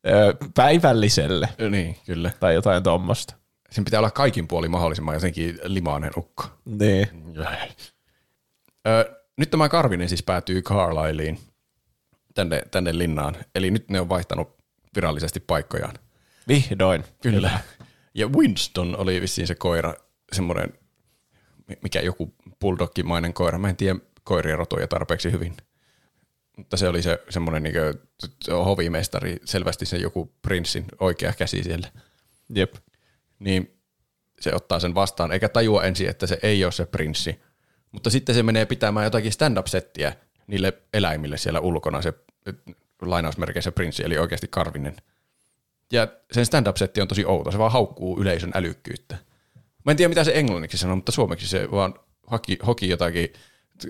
[0.07, 2.31] ö, päivälliselle Niin, kyllä.
[2.41, 3.35] tai jotain tuommoista.
[3.71, 6.45] Sen pitää olla kaikin puoli mahdollisimman jotenkin limainen ukko.
[6.65, 7.09] Niin.
[8.89, 11.39] Ö, nyt tämä Karvinen siis päätyy Carlisleen
[12.35, 13.37] tänne, tänne linnaan.
[13.55, 14.57] Eli nyt ne on vaihtanut
[14.95, 15.95] virallisesti paikkojaan.
[16.49, 17.05] Vihdoin.
[17.23, 17.61] Kyllä.
[18.15, 19.95] Ja Winston oli vissiin se koira,
[20.33, 20.73] semmoinen,
[21.83, 23.59] mikä joku bulldoggimainen koira.
[23.59, 23.99] Mä en tiedä
[24.31, 25.57] koirien rotuja tarpeeksi hyvin.
[26.57, 27.75] Mutta se oli se semmoinen niin
[28.65, 31.89] hovimestari, selvästi se joku prinssin oikea käsi siellä.
[32.55, 32.75] Jep.
[33.39, 33.79] Niin
[34.41, 37.41] se ottaa sen vastaan, eikä tajua ensin, että se ei ole se prinssi.
[37.93, 40.13] Mutta sitten se menee pitämään jotakin stand-up-settiä
[40.47, 42.13] niille eläimille siellä ulkona, se
[43.03, 44.97] lainausmerkeissä prinssi, eli oikeasti Karvinen.
[45.93, 49.17] Ja sen stand-up-setti on tosi outo, se vaan haukkuu yleisön älykkyyttä.
[49.85, 51.95] Mä en tiedä, mitä se englanniksi sanoo, mutta suomeksi se vaan
[52.27, 53.33] haki, hoki jotakin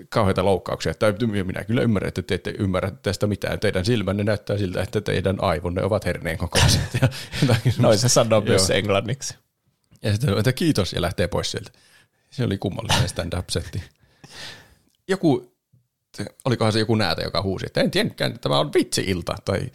[0.09, 1.13] kauheita loukkauksia, että
[1.43, 3.59] minä kyllä ymmärrän, että te ette ymmärrä tästä mitään.
[3.59, 6.81] Teidän silmänne näyttää siltä, että teidän aivonne ovat herneen kokoiset.
[7.01, 7.07] Ja
[7.79, 9.35] Noin se sanoo myös englanniksi.
[10.01, 11.71] ja sitten että kiitos ja lähtee pois sieltä.
[12.29, 13.83] Se oli kummallinen stand-up-setti.
[15.07, 15.55] Joku,
[16.45, 19.35] olikohan se joku näätä, joka huusi, että en tiennytkään, että tämä on vitsi-ilta.
[19.45, 19.71] Tai,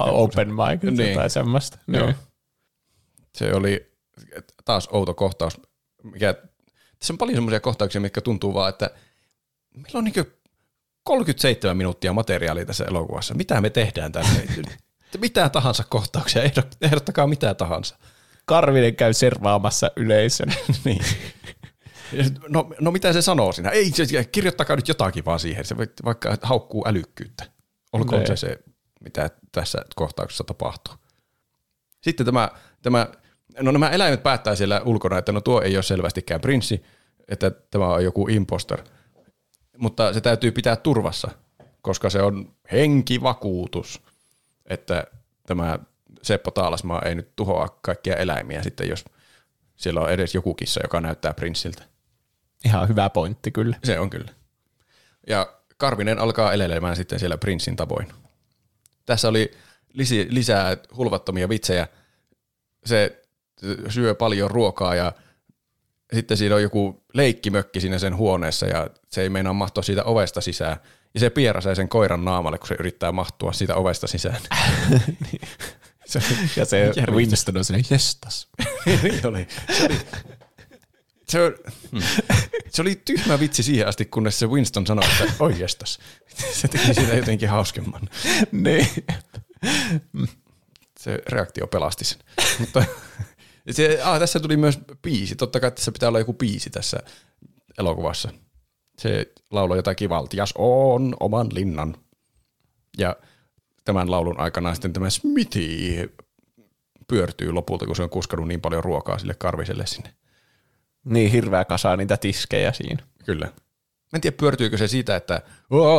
[0.00, 0.96] Open mic Niin.
[0.96, 1.16] niin.
[1.16, 1.78] tai semmoista.
[1.88, 2.06] Joo.
[2.06, 2.16] Niin.
[3.34, 3.92] Se oli
[4.64, 5.60] taas outo kohtaus.
[6.02, 6.34] Mikä,
[6.98, 8.90] tässä on paljon semmoisia kohtauksia, mitkä tuntuu vaan, että
[9.76, 10.14] meillä on niin
[11.04, 13.34] 37 minuuttia materiaalia tässä elokuvassa.
[13.34, 14.46] Mitä me tehdään tänne?
[15.20, 17.96] mitä tahansa kohtauksia, ehdot- ehdottakaa mitä tahansa.
[18.46, 20.48] Karvinen käy servaamassa yleisön.
[20.84, 21.04] niin.
[22.48, 23.70] No, no mitä se sanoo siinä?
[23.70, 23.90] Ei,
[24.32, 25.64] kirjoittakaa nyt jotakin vaan siihen.
[25.64, 27.44] Se vaikka haukkuu älykkyyttä.
[27.92, 28.26] Olkoon Nee.
[28.26, 28.58] se se,
[29.00, 30.94] mitä tässä kohtauksessa tapahtuu.
[32.00, 32.48] Sitten tämä,
[32.82, 33.08] tämä,
[33.60, 36.82] no nämä eläimet päättää siellä ulkona, että no tuo ei ole selvästikään prinssi,
[37.28, 38.82] että tämä on joku imposter.
[39.78, 41.30] Mutta se täytyy pitää turvassa,
[41.82, 44.02] koska se on henkivakuutus,
[44.66, 45.04] että
[45.46, 45.78] tämä
[46.22, 49.04] Seppo Taalasmaa ei nyt tuhoa kaikkia eläimiä sitten, jos
[49.76, 51.82] siellä on edes joku kissa, joka näyttää prinssiltä.
[52.64, 53.76] Ihan hyvä pointti kyllä.
[53.84, 54.32] Se on kyllä.
[55.26, 58.12] Ja Karvinen alkaa elelemään sitten siellä prinssin tavoin.
[59.06, 59.50] Tässä oli
[60.28, 61.88] lisää hulvattomia vitsejä.
[62.86, 63.22] Se
[63.88, 65.12] syö paljon ruokaa ja
[66.14, 70.40] sitten siinä on joku leikkimökki siinä sen huoneessa ja se ei meinaa mahtua siitä ovesta
[70.40, 70.76] sisään.
[71.14, 74.40] Ja se pieräsee sen koiran naamalle, kun se yrittää mahtua siitä ovesta sisään.
[76.06, 76.20] se,
[76.56, 76.92] Ja se.
[77.10, 78.48] Winston on sinne, jestas.
[79.02, 79.46] niin oli.
[79.72, 79.98] Se oli,
[81.28, 81.54] se, on,
[81.92, 82.02] hmm.
[82.70, 85.98] se oli tyhmä vitsi siihen asti, kunnes se Winston sanoi, että oi jestas.
[86.52, 88.08] Se teki siitä jotenkin hauskemman.
[88.52, 88.88] niin.
[90.98, 92.18] Se reaktio pelasti sen.
[92.58, 92.84] Mutta
[93.70, 95.36] se, ah, tässä tuli myös biisi.
[95.36, 96.98] Totta kai tässä pitää olla joku biisi tässä
[97.78, 98.28] elokuvassa.
[98.98, 101.96] Se lauloi jotakin valtias on oman linnan.
[102.98, 103.16] Ja
[103.84, 106.14] tämän laulun aikana sitten tämä Smithy
[107.08, 110.14] pyörtyy lopulta, kun se on kuskannut niin paljon ruokaa sille karviselle sinne.
[111.04, 113.04] Niin hirveä kasa niitä tiskejä siinä.
[113.24, 113.52] Kyllä.
[114.14, 115.42] Mä en tiedä, pyörtyykö se siitä, että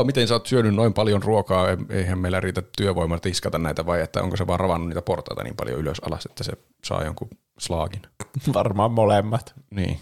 [0.05, 4.21] miten sä oot syönyt noin paljon ruokaa, eihän meillä riitä työvoima tiskata näitä, vai että
[4.21, 7.29] onko se vaan ravannut niitä portaita niin paljon ylös alas, että se saa jonkun
[7.59, 8.01] slaagin.
[8.53, 9.53] Varmaan molemmat.
[9.69, 9.99] Niin.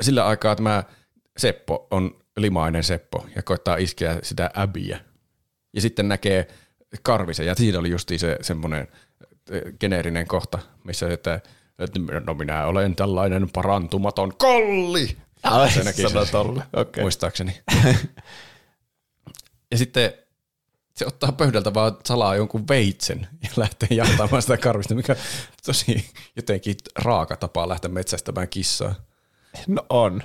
[0.00, 0.82] Sillä aikaa tämä
[1.36, 5.00] Seppo on limainen Seppo ja koittaa iskeä sitä äbiä.
[5.72, 6.48] Ja sitten näkee
[7.02, 8.88] Karvisen, ja siinä oli justiin se semmoinen
[9.50, 11.40] eh, geneerinen kohta, missä että
[11.78, 15.16] että no minä olen tällainen parantumaton kolli.
[15.44, 16.62] Ai, Se näki tolle.
[16.72, 17.02] Okei.
[17.02, 17.60] muistaakseni.
[19.70, 20.12] ja sitten
[20.96, 25.18] se ottaa pöydältä vaan salaa jonkun veitsen ja lähtee jahtamaan sitä karvista, mikä on
[25.66, 28.94] tosi jotenkin raaka tapa lähteä metsästämään kissaa.
[29.66, 30.22] No on.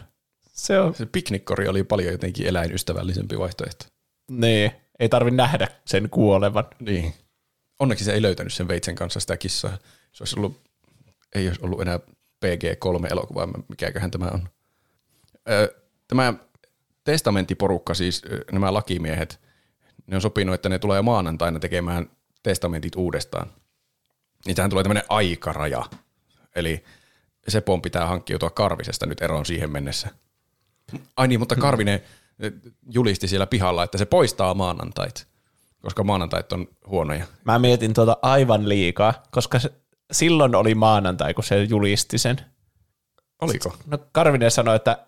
[0.53, 0.95] Se on.
[0.95, 3.85] Se piknikkori oli paljon jotenkin eläinystävällisempi vaihtoehto.
[4.31, 4.71] Niin.
[4.99, 6.65] Ei tarvi nähdä sen kuolevan.
[6.79, 7.13] Niin.
[7.79, 9.77] Onneksi se ei löytänyt sen veitsen kanssa sitä kissaa.
[10.11, 10.61] Se olisi ollut,
[11.35, 11.99] ei olisi ollut enää
[12.45, 14.49] PG-3-elokuva, mikäköhän tämä on.
[16.07, 16.33] Tämä
[17.03, 18.21] testamenttiporukka, siis
[18.51, 19.39] nämä lakimiehet,
[20.07, 22.09] ne on sopinut, että ne tulee maanantaina tekemään
[22.43, 23.53] testamentit uudestaan.
[24.45, 25.85] Niin tähän tulee tämmöinen aikaraja.
[26.55, 26.83] Eli
[27.47, 30.09] Sepon pitää hankkiutua Karvisesta nyt eroon siihen mennessä.
[31.17, 32.01] Ai niin, mutta Karvinen
[32.89, 35.27] julisti siellä pihalla, että se poistaa maanantait,
[35.81, 37.25] koska maanantait on huonoja.
[37.45, 39.71] Mä mietin tuota aivan liikaa, koska se,
[40.11, 42.37] silloin oli maanantai, kun se julisti sen.
[43.41, 43.77] Oliko?
[43.85, 45.05] No Karvinen sanoi, että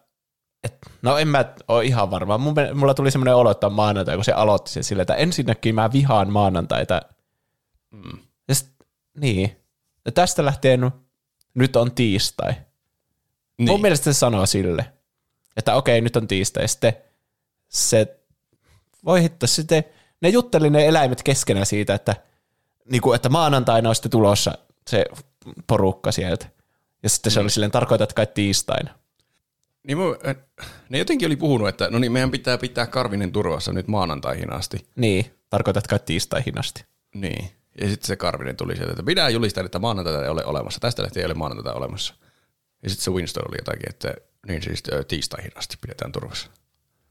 [0.63, 2.37] et, no en mä ole ihan varma.
[2.37, 5.91] Mun, mulla tuli semmoinen olo, että maanantai, kun se aloitti sen silleen, että ensinnäkin mä
[5.93, 7.01] vihaan maanantaita.
[7.91, 8.19] Mm.
[8.47, 8.69] Ja sit,
[9.17, 9.57] niin.
[10.05, 10.91] Ja tästä lähtien
[11.53, 12.53] nyt on tiistai.
[13.57, 13.69] Niin.
[13.69, 14.85] Mun mielestä se sanoo sille.
[15.57, 16.63] Että okei, nyt on tiistai.
[16.63, 16.93] Ja sitten
[17.67, 18.19] se,
[19.05, 19.83] voi hitto, sitten
[20.21, 22.15] ne jutteli ne eläimet keskenään siitä, että,
[22.91, 24.57] niin kuin, että maanantaina on sitten tulossa
[24.89, 25.05] se
[25.67, 26.45] porukka sieltä.
[27.03, 29.00] Ja sitten se oli silleen, tarkoitat kai tiistaina.
[29.87, 30.15] Niin mu,
[30.89, 34.85] ne jotenkin oli puhunut, että no niin, meidän pitää pitää Karvinen turvassa nyt maanantaihin asti.
[34.95, 36.85] Niin, tarkoitat kai tiistaihin asti.
[37.15, 37.51] Niin.
[37.81, 40.79] Ja sitten se Karvinen tuli sieltä, että minä julistan, että maanantaita ei ole olemassa.
[40.79, 42.13] Tästä lähtien ei ole maanantaita olemassa.
[42.83, 44.13] Ja sitten se Winston oli jotakin, että
[44.47, 46.49] niin siis ö, tiistaihin asti pidetään turvassa.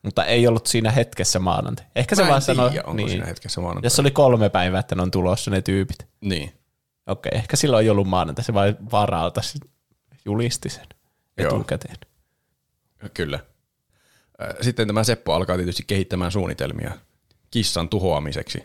[0.03, 1.87] Mutta ei ollut siinä hetkessä maanantai.
[1.97, 3.87] Ehkä se Mä vaan sanoi, onko siinä hetkessä maanantai.
[3.87, 6.07] Jos oli kolme päivää, että ne on tulossa ne tyypit.
[6.21, 6.53] Niin.
[7.07, 9.41] Okei, ehkä silloin ei ollut maanantai, se vain varalta
[10.25, 10.87] julisti sen
[11.39, 11.65] Joo.
[13.15, 13.41] Kyllä.
[14.61, 16.93] Sitten tämä Seppo alkaa tietysti kehittämään suunnitelmia
[17.51, 18.65] kissan tuhoamiseksi.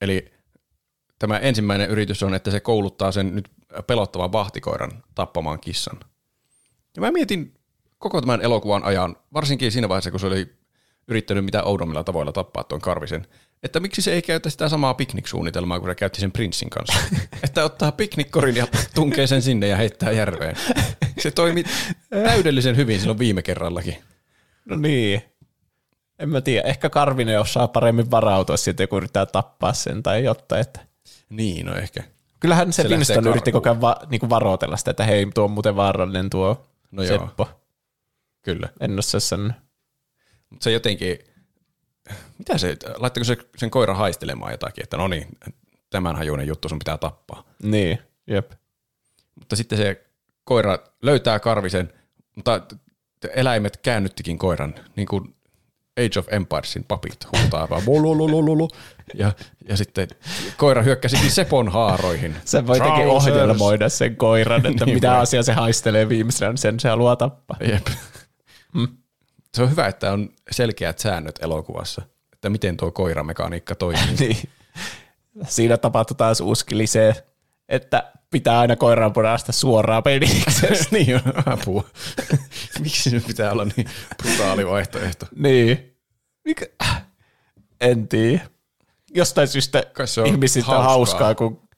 [0.00, 0.32] Eli
[1.18, 3.50] tämä ensimmäinen yritys on, että se kouluttaa sen nyt
[3.86, 6.00] pelottavan vahtikoiran tappamaan kissan.
[6.96, 7.54] Ja mä mietin
[7.98, 10.52] koko tämän elokuvan ajan, varsinkin siinä vaiheessa, kun se oli
[11.08, 13.26] yrittänyt mitä oudommilla tavoilla tappaa tuon karvisen,
[13.62, 17.00] että miksi se ei käytä sitä samaa pikniksuunnitelmaa, kun se käytti sen prinssin kanssa.
[17.44, 20.56] että ottaa piknikkorin ja tunkee sen sinne ja heittää järveen.
[21.20, 21.64] Se toimi
[22.10, 23.96] täydellisen hyvin silloin viime kerrallakin.
[24.64, 25.22] No niin.
[26.18, 30.60] En mä tiedä, ehkä Karvinen osaa paremmin varautua siitä, kun yrittää tappaa sen tai jotain.
[30.60, 30.80] Että.
[31.28, 32.04] Niin, no ehkä.
[32.40, 35.50] Kyllähän se, Se Winston yritti koko ajan va, niinku varoitella sitä, että hei, tuo on
[35.50, 37.18] muuten vaarallinen tuo No joo.
[37.18, 37.48] Seppo.
[38.42, 38.68] Kyllä.
[38.80, 39.52] En osaa sanoa.
[40.50, 41.18] Mutta se jotenkin,
[42.38, 45.26] mitä se, laittako se sen koira haistelemaan jotakin, että no niin,
[45.90, 47.44] tämän hajuinen juttu sun pitää tappaa.
[47.62, 48.52] Niin, jep.
[49.34, 50.09] Mutta sitten se
[50.50, 51.92] koira löytää karvisen,
[52.36, 52.60] mutta
[53.34, 55.34] eläimet käännyttikin koiran, niin kuin
[55.98, 58.68] Age of Empiresin papit huutaa vaan "Bolololololo",
[59.14, 59.32] ja,
[59.68, 60.08] ja sitten
[60.56, 62.36] koira hyökkäsikin Sepon haaroihin.
[62.44, 63.32] Se voi jotenkin Trousers.
[63.32, 65.16] ohjelmoida sen koiran, että Niin mitä voi.
[65.18, 67.56] asiaa se haistelee viimeisenä, niin sen se haluaa tappaa.
[67.68, 67.86] Jep.
[69.54, 72.02] Se on hyvä, että on selkeät säännöt elokuvassa,
[72.32, 74.16] että miten tuo koiramekaniikka toimii.
[74.18, 74.36] niin.
[75.48, 77.14] Siinä tapahtui taas uusi klisee,
[77.70, 80.76] että pitää aina koiraan pudasta suoraan penikseen.
[80.90, 81.84] niin on apua.
[82.80, 83.86] Miksi se pitää olla niin
[84.22, 85.26] brutaali vaihtoehto?
[85.36, 85.96] niin.
[86.44, 86.66] Mikä?
[87.80, 88.40] En tiedä.
[89.14, 90.88] Jostain syystä Kai se on ihmisistä hauskaa.
[90.92, 91.68] hauskaa, kun...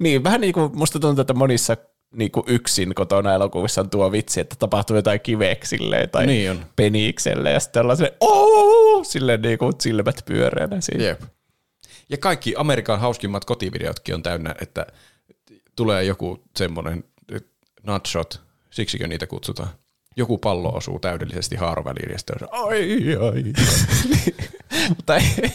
[0.00, 1.76] Niin, vähän niin kuin musta tuntuu, että monissa
[2.14, 6.66] niin kuin yksin kotona elokuvissa on tuo vitsi, että tapahtuu jotain kiveksille tai Niin on.
[6.76, 11.04] penikselle ja sitten ollaan silleen, ooo, silleen niin kuin silmät pyöreänä siinä.
[11.04, 11.22] Jep.
[12.08, 14.86] Ja kaikki Amerikan hauskimmat kotivideotkin on täynnä, että
[15.76, 17.04] tulee joku semmoinen
[17.86, 18.40] nutshot,
[18.70, 19.68] siksikö niitä kutsutaan.
[20.16, 23.44] Joku pallo osuu täydellisesti haaroväliin ja sitten on ai, ai.
[24.88, 25.52] Mutta ei,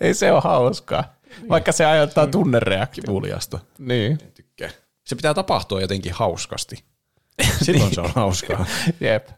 [0.00, 1.14] ei se ole hauskaa,
[1.48, 3.02] vaikka se aiheuttaa tunnereaktio.
[3.04, 3.58] Kivuliasta.
[3.78, 4.70] Niin, Tykkää.
[5.06, 6.84] Se pitää tapahtua jotenkin hauskasti.
[7.64, 8.66] Silloin se on hauskaa.
[9.00, 9.28] jep.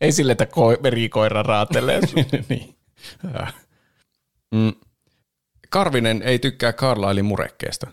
[0.00, 2.00] Ei sille, että ko- verikoira raatelee.
[2.48, 2.76] niin.
[3.40, 3.54] Äh.
[4.54, 4.72] Mm.
[5.68, 7.86] Karvinen ei tykkää Carlislein murekkeesta.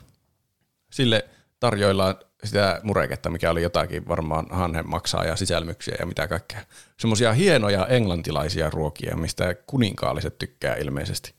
[0.92, 1.26] Sille
[1.66, 6.62] tarjoillaan sitä mureketta, mikä oli jotakin varmaan hanhen maksaa ja sisälmyksiä ja mitä kaikkea.
[7.00, 11.34] Semmoisia hienoja englantilaisia ruokia, mistä kuninkaalliset tykkää ilmeisesti.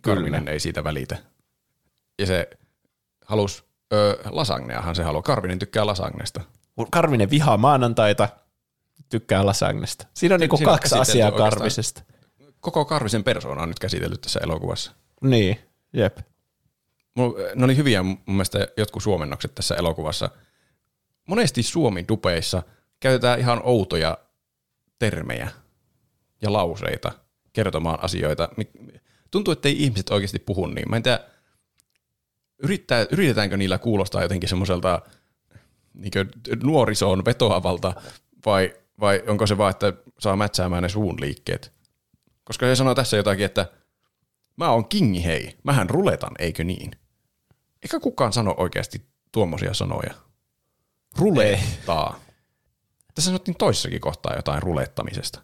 [0.00, 1.16] Karvinen ei siitä välitä.
[2.18, 2.50] Ja se
[3.24, 3.62] halusi,
[3.92, 5.22] ö, lasagneahan se haluaa.
[5.22, 6.40] Karvinen tykkää lasagnesta.
[6.90, 8.28] Karvinen vihaa maanantaita,
[9.08, 10.06] tykkää lasagnesta.
[10.14, 12.02] Siinä on niinku Siinä kaksi asiaa karvisesta.
[12.60, 14.92] Koko Karvisen persoona on nyt käsitelty tässä elokuvassa.
[15.22, 15.58] Niin,
[15.92, 16.18] jep.
[17.54, 20.30] Ne oli hyviä mun mielestä jotkut suomennokset tässä elokuvassa.
[21.28, 22.62] Monesti suomi-dupeissa
[23.00, 24.18] käytetään ihan outoja
[24.98, 25.50] termejä
[26.42, 27.12] ja lauseita
[27.52, 28.48] kertomaan asioita.
[29.30, 30.90] Tuntuu, että ei ihmiset oikeasti puhu niin.
[30.90, 31.20] Mä en tiedä,
[32.62, 35.02] yrittää, yritetäänkö niillä kuulostaa jotenkin semmoiselta
[35.94, 36.12] niin
[36.62, 37.94] nuorisoon vetoavalta
[38.46, 41.72] vai, vai onko se vaan, että saa mätsäämään ne suun liikkeet.
[42.44, 43.66] Koska se sanoo tässä jotakin, että
[44.56, 46.90] mä oon kingi hei, mähän ruletan, eikö niin?
[47.82, 49.02] Eikä kukaan sano oikeasti
[49.32, 50.14] tuommoisia sanoja.
[51.18, 52.20] Rulettaa.
[53.14, 55.40] Tässä sanottiin toissakin kohtaa jotain rulettamisesta.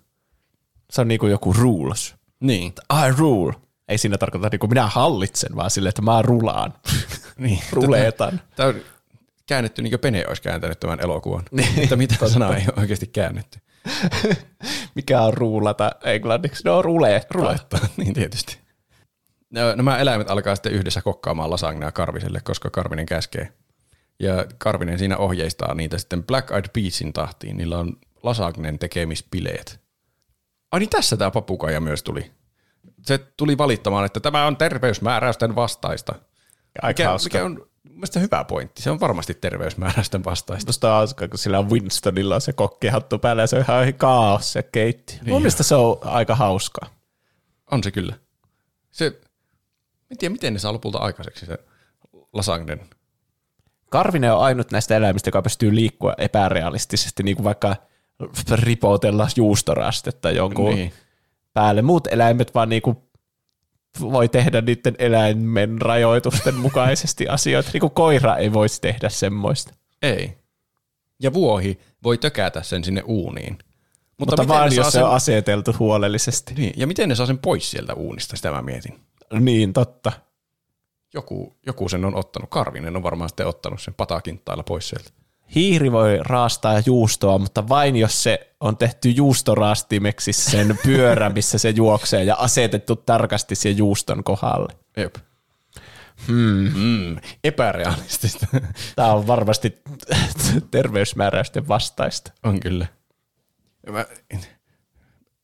[0.90, 2.15] Se on niinku joku rules.
[2.40, 2.73] Niin.
[2.93, 3.55] I rule.
[3.89, 6.74] Ei siinä tarkoita niinku minä hallitsen, vaan sille, että mä rulaan.
[7.39, 7.62] niin.
[7.73, 8.40] Ruletan.
[8.56, 8.74] Tämä on
[9.47, 11.44] käännetty niin kuin Pene olisi kääntänyt tämän elokuvan.
[11.77, 13.59] että mitä sanaa ei ole oikeasti käännetty.
[14.94, 16.62] Mikä on ruulata englanniksi?
[16.65, 17.40] No rulettaa.
[17.40, 18.59] Rulettaa, niin tietysti.
[19.51, 23.53] No, Nämä eläimet alkaa sitten yhdessä kokkaamaan lasagnea Karviselle, koska Karvinen käskee.
[24.20, 27.57] Ja Karvinen siinä ohjeistaa niitä sitten Black Eyed Peasin tahtiin.
[27.57, 29.81] Niillä on lasagnen tekemispileet.
[30.73, 32.31] Ai niin tässä tämä papukaija myös tuli.
[33.03, 36.15] Se tuli valittamaan, että tämä on terveysmääräysten vastaista.
[36.83, 37.27] Aika Mikä, hauska.
[37.39, 37.69] mikä on
[37.99, 38.83] Mielestäni hyvä pointti.
[38.83, 40.69] Se on varmasti terveysmääräisten vastaista.
[40.69, 43.95] Musta on hauska, kun sillä on Winstonilla on se kokkihattu päällä ja se on ihan
[43.95, 45.12] kaos se keitti.
[45.12, 46.89] Niin Mun mielestä se on aika hauskaa.
[47.70, 48.15] On se kyllä.
[48.91, 49.20] Se,
[50.10, 51.59] en tiedä, miten ne saa lopulta aikaiseksi se
[52.32, 52.80] lasagnen.
[53.90, 57.76] Karvinen on ainut näistä eläimistä, joka pystyy liikkua epärealistisesti, niin kuin vaikka
[58.52, 60.93] ripotella juustorastetta jonkun Niin.
[61.55, 61.82] päälle.
[61.82, 62.97] Muut eläimet vaan niin kuin
[64.01, 67.70] voi tehdä niiden eläimen rajoitusten mukaisesti asioita.
[67.72, 69.74] Niin kuin koira ei voisi tehdä semmoista.
[70.02, 70.39] Ei.
[71.22, 73.59] Ja vuohi voi tökätä sen sinne uuniin.
[74.18, 76.55] Mutta, Mutta, vaan jos se sen, on aseteltu huolellisesti.
[76.55, 79.01] niin, ja miten ne saa sen pois sieltä uunista, sitä mä mietin.
[79.33, 80.13] Niin, totta.
[81.15, 82.51] Joku, joku sen on ottanut.
[82.51, 85.11] Karvinen on varmaan sitten ottanut sen patakintailla pois sieltä.
[85.55, 91.71] Hiiri voi raastaa juustoa, mutta vain jos se on tehty juustorastimeksi sen pyörä, missä se
[91.71, 94.73] juoksee ja asetettu tarkasti sen juuston kohdalle.
[94.97, 95.17] Jep.
[96.27, 96.73] Hmm.
[96.75, 98.47] Mm, epärealistista.
[98.97, 99.79] Tämä on varmasti
[100.71, 102.33] terveysmääräysten vastaista.
[102.43, 102.87] on kyllä.
[103.91, 104.07] Mä,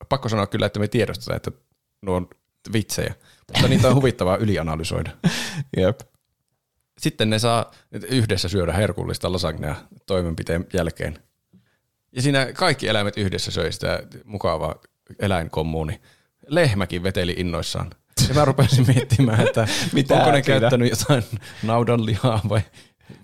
[0.09, 1.51] pakko sanoa kyllä, että me tiedostetaan, että
[2.03, 2.29] nuo on
[2.73, 3.15] vitsejä,
[3.53, 5.11] mutta niitä on huvittavaa ylianalysoida.
[5.77, 6.01] Jep.
[6.99, 7.71] Sitten ne saa
[8.09, 9.75] yhdessä syödä herkullista lasagnea
[10.07, 11.19] toimenpiteen jälkeen.
[12.13, 14.75] Ja siinä kaikki eläimet yhdessä söi sitä mukavaa
[15.19, 16.01] eläinkommuuni.
[16.47, 17.91] Lehmäkin veteli innoissaan.
[18.29, 20.61] Ja mä rupesin miettimään, että Mitä onko ne siinä?
[20.61, 21.25] käyttänyt jotain
[21.63, 22.61] naudanlihaa vai,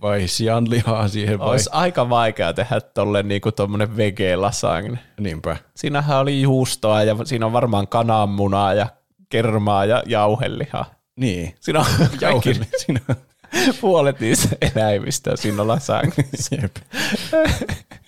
[0.03, 1.49] vai sianlihaa siihen vai...
[1.49, 4.99] Olisi aika vaikea tehdä tolle niinku tommonen vege-lasagne.
[5.21, 5.57] Niinpä.
[5.77, 8.87] Siinähän oli juustoa ja siinä on varmaan kananmunaa ja
[9.31, 10.95] kermaa ja jauhelihaa.
[11.17, 11.55] Niin.
[11.61, 11.87] Siinä on
[12.21, 12.61] kaikki.
[12.77, 13.01] Siinä
[13.81, 16.55] puolet niistä eläimistä siinä lasagneissa.
[16.63, 16.77] Jep.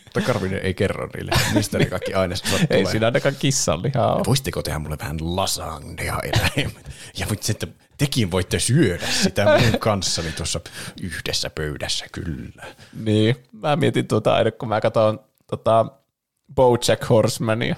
[0.05, 2.90] Mutta Karvinen ei kerro niille, mistä ne kaikki ainesosat Ei tulee.
[2.90, 4.23] siinä ainakaan kissanlihaa ole.
[4.27, 6.90] Voisitteko tehdä mulle vähän lasagnea eläimet?
[7.19, 10.61] Ja voit sitten, tekin voitte syödä sitä mun kanssani tuossa
[11.03, 12.65] yhdessä pöydässä, kyllä.
[13.05, 15.86] Niin, mä mietin tuota aina, kun mä katson tota
[16.55, 17.77] Bojack Horsemania.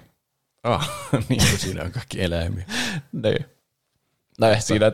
[0.65, 0.91] Ah,
[1.29, 2.67] niin kuin siinä on kaikki eläimiä.
[3.13, 3.45] Niin.
[4.41, 4.93] No eh, siinä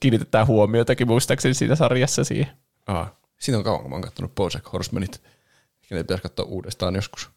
[0.00, 2.52] kiinnitetään huomiotakin muistaakseni siinä sarjassa siihen.
[2.86, 5.22] Ah, siitä on kauan, kun mä oon katsonut Bojack Horsemanit.
[5.82, 7.30] Ehkä ne pitäisi katsoa uudestaan joskus.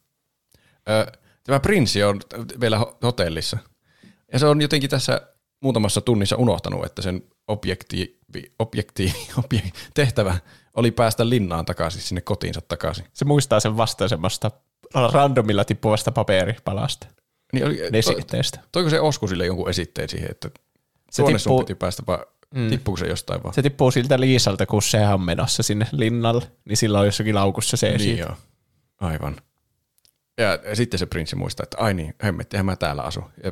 [1.43, 2.21] Tämä prinssi on
[2.59, 3.57] vielä ho- hotellissa.
[4.33, 5.21] Ja se on jotenkin tässä
[5.61, 10.37] muutamassa tunnissa unohtanut, että sen objektiivi, objektiivi, objek, tehtävä
[10.73, 13.05] oli päästä linnaan takaisin, sinne kotiinsa takaisin.
[13.13, 14.51] Se muistaa sen vasta semmoista
[15.13, 17.07] randomilla tippuvasta paperipalasta.
[17.53, 18.59] Niin oli, to, Vesitteestä.
[18.71, 20.49] toiko se Osku sille jonkun esitteen siihen, että
[21.11, 22.17] Se tuonne sun tippuu- piti päästä, vai
[22.55, 22.69] mm.
[22.69, 23.53] tippuuko se jostain vaan?
[23.53, 27.77] Se tippuu siltä Liisalta, kun se on menossa sinne linnalle, niin sillä on jossakin laukussa
[27.77, 28.17] se Niin esiin.
[28.17, 28.35] joo,
[28.99, 29.35] aivan.
[30.37, 33.25] Ja, ja sitten se prinssi muistaa, että ai niin, hemmettihän mä täällä asun.
[33.43, 33.51] Ja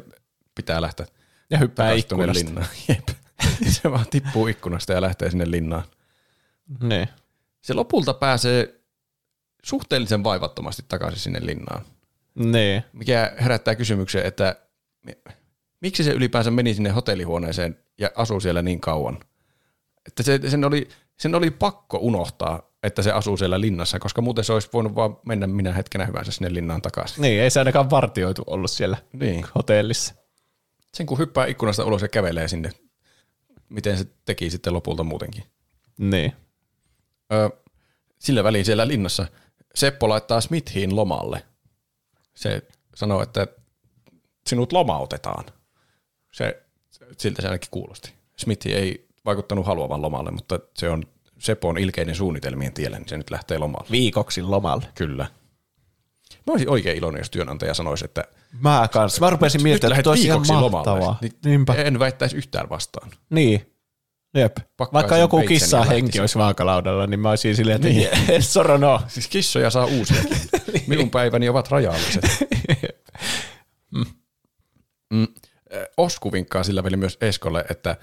[0.55, 1.05] pitää lähteä
[1.49, 2.33] Ja hyppää ikkunasta.
[2.45, 2.67] linnaan.
[2.87, 3.07] Jep.
[3.69, 5.83] se vaan tippuu ikkunasta ja lähtee sinne linnaan.
[6.81, 7.07] Niin.
[7.61, 8.79] Se lopulta pääsee
[9.63, 11.85] suhteellisen vaivattomasti takaisin sinne linnaan.
[12.37, 12.83] Niin.
[12.93, 14.55] Mikä herättää kysymyksen, että
[15.05, 15.21] mi-
[15.81, 19.19] miksi se ylipäänsä meni sinne hotellihuoneeseen ja asuu siellä niin kauan?
[20.07, 20.87] Että se, sen, oli,
[21.17, 25.17] sen oli pakko unohtaa, että se asuu siellä linnassa, koska muuten se olisi voinut vaan
[25.25, 27.21] mennä minä hetkenä hyvänsä sinne linnaan takaisin.
[27.21, 29.45] Niin, ei se ainakaan vartioitu ollut siellä Niin.
[29.55, 30.13] hotellissa.
[30.93, 32.71] Sen kun hyppää ikkunasta ulos ja kävelee sinne,
[33.69, 35.43] miten se teki sitten lopulta muutenkin.
[35.97, 36.33] Niin.
[37.33, 37.49] Ö,
[38.19, 39.27] sillä väliin siellä linnassa
[39.75, 41.43] Seppo laittaa Smithiin lomalle.
[42.37, 42.61] Se
[42.95, 43.47] sanoo, että
[44.47, 45.45] sinut lomautetaan.
[46.31, 46.63] Se,
[47.17, 48.13] siltä se ainakin kuulosti.
[48.37, 51.03] Smithi ei vaikuttanut haluavan lomalle, mutta se on
[51.39, 53.87] Sepon ilkeiden suunnitelmien tiellä, niin se nyt lähtee lomalle.
[53.91, 54.85] Viikoksi lomalle.
[54.95, 55.23] Kyllä.
[56.47, 58.23] Mä olisin oikein iloinen, jos työnantaja sanoisi, että
[58.61, 59.21] Mä kanssa.
[59.21, 60.61] Mä rupesin miettimään, että olisi ihan mahtavaa.
[60.61, 61.15] lomalle.
[61.21, 61.73] Niin Niinpä.
[61.73, 63.11] En väittäisi yhtään vastaan.
[63.29, 63.73] Niin.
[64.33, 64.55] Jep.
[64.55, 68.43] Pakkaisin Vaikka joku kissa henki olisi vaakalaudalla, niin mä olisin silleen, että niin.
[68.43, 69.01] soro no.
[69.07, 70.37] Siis kissoja saa uusiakin.
[70.87, 72.23] Minun päiväni ovat rajalliset.
[75.13, 75.27] Mm.
[75.73, 77.95] Ö, Osku vinkkaa sillä välin myös Eskolle, että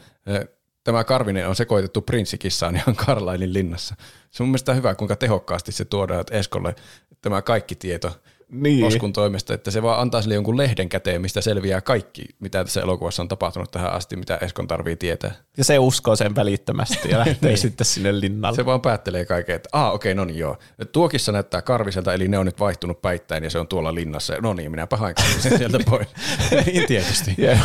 [0.84, 3.94] tämä Karvinen on sekoitettu prinssikissaan ihan Karlainin linnassa.
[4.30, 6.74] Se on mun mielestä hyvä, kuinka tehokkaasti se tuodaan että Eskolle
[7.20, 8.84] tämä kaikki tieto Niin.
[8.84, 12.80] Oskun toimesta, että se vaan antaa sille jonkun lehden käteen, mistä selviää kaikki, mitä tässä
[12.80, 15.34] elokuvassa on tapahtunut tähän asti, mitä Eskon tarvii tietää.
[15.56, 17.58] Ja se uskoo sen välittömästi ja lähtee Niin.
[17.58, 18.56] sitten sinne linnalle.
[18.56, 20.56] Se vaan päättelee kaiken, että aa okei, no niin joo.
[20.92, 24.34] Tuo kissa näyttää karviselta, eli ne on nyt vaihtunut päittäin ja se on tuolla linnassa.
[24.40, 26.08] No niin, minäpä hain sen sieltä pois.
[26.66, 27.34] niin tietysti.
[27.38, 27.58] Jep.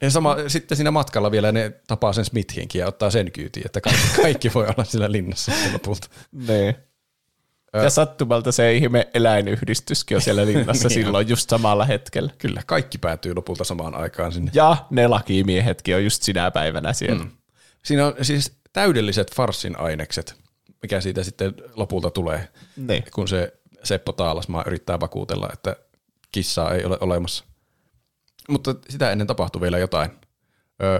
[0.00, 3.80] Ja sama, sitten siinä matkalla vielä ne tapaa sen Smithinkin ja ottaa sen kyytiin, että
[3.80, 6.08] kaikki, kaikki voi olla siellä linnassa lopulta.
[6.48, 6.74] Niin.
[7.72, 12.32] Ja sattumalta se ihme eläinyhdistyskin on siellä linnassa Niin silloin just samalla hetkellä.
[12.38, 14.50] Kyllä, kaikki päätyy lopulta samaan aikaan sinne.
[14.54, 17.24] Ja ne lakimiehetkin on just sinä päivänä siellä.
[17.24, 17.30] Mm.
[17.84, 20.36] Siinä on siis täydelliset farssin ainekset,
[20.82, 23.04] mikä siitä sitten lopulta tulee, Niin.
[23.14, 23.52] kun se
[23.82, 25.76] Seppo Taalasmaa yrittää vakuutella, että
[26.32, 27.44] kissaa ei ole olemassa.
[28.48, 30.10] Mutta sitä ennen tapahtui vielä jotain.
[30.82, 30.98] Öö,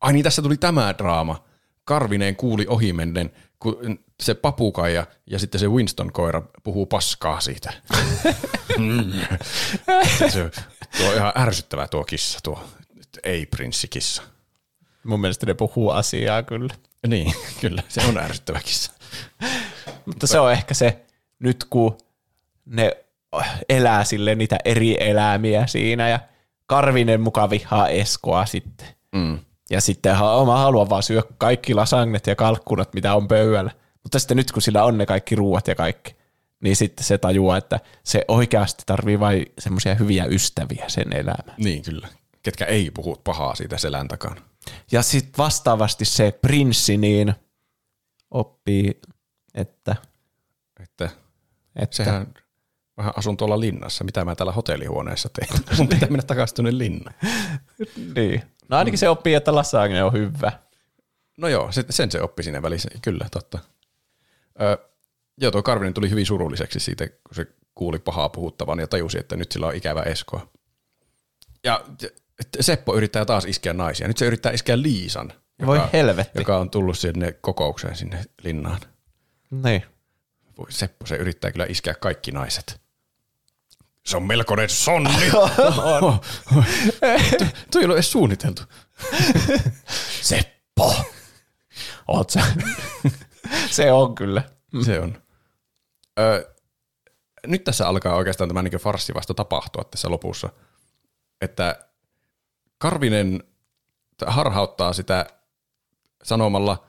[0.00, 1.44] ai niin, tässä tuli tämä draama.
[1.84, 7.72] Karvineen kuuli ohimennen, kun se papukaija ja sitten se Winston-koira puhuu paskaa siitä.
[8.78, 9.12] Mm.
[10.30, 10.50] se,
[10.96, 12.64] tuo on ihan ärsyttävää tuo kissa, tuo
[13.24, 14.22] ei-prinssikissa.
[15.04, 16.74] Mun mielestä ne puhuu asiaa kyllä.
[17.06, 18.92] Niin, kyllä, se on ärsyttävä kissa.
[20.06, 21.00] Mutta se on ehkä se,
[21.38, 21.98] nyt kun
[22.66, 22.96] ne
[23.68, 26.20] elää sille niitä eri eläimiä siinä ja
[26.66, 28.88] Karvinen muka vihaa Eskoa sitten.
[29.12, 29.38] Mm.
[29.70, 33.70] Ja sitten ha- mä haluan vaan syödä kaikki lasagnet ja kalkkunat, mitä on pöydällä.
[34.02, 36.16] Mutta sitten nyt kun sillä on ne kaikki ruuat ja kaikki,
[36.60, 41.54] niin sitten se tajuaa, että se oikeasti tarvii vain semmoisia hyviä ystäviä sen elämään.
[41.56, 42.08] Niin, kyllä.
[42.42, 44.42] Ketkä ei puhu pahaa siitä selän takana.
[44.92, 47.34] Ja sitten vastaavasti se prinssi niin
[48.30, 49.00] oppii,
[49.54, 49.96] että,
[50.80, 51.08] Että
[51.76, 52.34] että sehän
[52.96, 54.04] vähän asun tuolla linnassa.
[54.04, 55.48] Mitä mä täällä hotellihuoneessa teen?
[55.78, 57.14] Mun pitää mennä takaisin tuonne linnaan.
[58.16, 58.42] niin.
[58.68, 60.52] No ainakin se oppii, että lasagne on hyvä.
[61.38, 62.88] No joo, se- sen se oppi siinä välissä.
[63.02, 63.58] Kyllä, totta.
[65.40, 69.36] Joo, tuo Karvinen tuli hyvin surulliseksi siitä, kun se kuuli pahaa puhuttavan ja tajusi, että
[69.36, 70.46] nyt sillä on ikävä Eskoa.
[71.64, 71.84] Ja
[72.60, 74.08] Seppo yrittää taas iskeä naisia.
[74.08, 75.32] Nyt se yrittää iskeä Liisan,
[75.66, 76.38] Voi helvetti.
[76.38, 78.80] joka on tullut sinne kokoukseen sinne linnaan.
[79.50, 79.82] Niin.
[80.58, 82.80] Voi Seppo, se yrittää kyllä iskeä kaikki naiset.
[84.06, 85.30] Se on melkoinen sonni.
[87.38, 88.62] Tu- Tuo ei ole edes suunniteltu.
[90.22, 91.04] Seppo!
[92.08, 92.40] Oot sä?
[93.70, 94.42] se on kyllä.
[94.84, 95.22] Se on.
[96.18, 96.54] Ö,
[97.46, 100.48] nyt tässä alkaa oikeastaan tämä niin farssi vasta tapahtua tässä lopussa.
[101.40, 101.88] Että
[102.78, 103.44] Karvinen
[104.26, 105.26] harhauttaa sitä
[106.22, 106.86] sanomalla,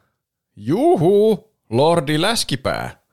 [0.56, 3.04] juhu, Lordi Läskipää,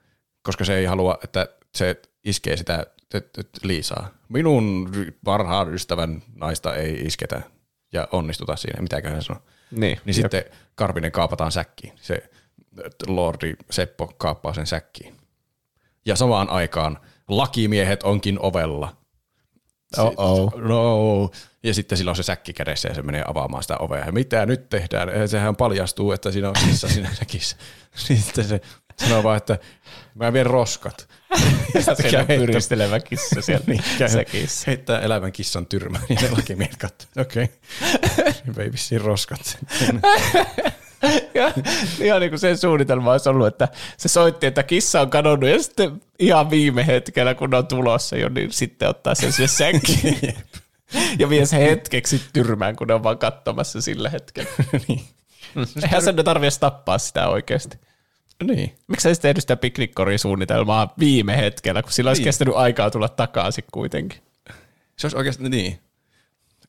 [0.43, 2.87] koska se ei halua, että se iskee sitä
[3.63, 4.09] Liisaa.
[4.29, 4.91] Minun
[5.25, 7.43] parhaan ystävän naista ei isketä
[7.93, 9.43] ja onnistuta siinä, mitäköhän hän sanoo.
[9.71, 10.01] Niin.
[10.05, 10.45] Niin sitten
[10.75, 11.93] Karvinen kaapataan säkkiin.
[11.97, 12.31] Se
[13.07, 15.17] Lordi Seppo kaappaa sen säkkiin.
[16.07, 16.99] Ja samaan aikaan
[17.29, 18.97] lakimiehet onkin ovella.
[19.99, 20.55] Oh-oh.
[20.57, 21.31] No.
[21.63, 24.05] Ja sitten sillä on se säkki kädessä ja se menee avaamaan sitä ovea.
[24.05, 25.09] Ja mitä nyt tehdään?
[25.21, 27.57] Ja Sehän paljastuu, että siinä on kissa siinä säkissä.
[27.97, 28.61] Sitten se
[28.97, 29.59] sanoo vaan, että
[30.15, 31.09] mä vien roskat.
[31.75, 34.65] Ja Käy siellä heittää- pyristelevä kissa siellä Niin, käy, säkissä.
[34.67, 37.11] heittää elävän kissan tyrmään ja ne lakimiehet katsoo.
[37.23, 37.45] Okei,
[37.95, 38.55] okay.
[38.57, 39.59] vei vissiin roskat.
[41.35, 41.53] Ja
[42.01, 45.63] ihan niin kuin sen suunnitelma olisi ollut, että se soitti, että kissa on kadonnut ja
[45.63, 50.35] sitten ihan viime hetkellä, kun on tulossa jo, niin sitten ottaa sen sinne sänkkiin.
[51.19, 54.51] ja vie se hetkeksi tyrmään, kun ne on vaan katsomassa sillä hetkellä.
[54.89, 55.01] niin.
[55.83, 57.79] Eihän sen tarvitse tappaa sitä oikeasti.
[58.43, 58.75] niin.
[58.89, 62.25] Miksi sä olisi tehnyt sitä piknikkorisuunnitelmaa viime hetkellä, kun sillä olisi Niin.
[62.27, 64.19] kestänyt aikaa tulla takaisin kuitenkin?
[64.97, 65.79] Se olisi oikeasti, niin.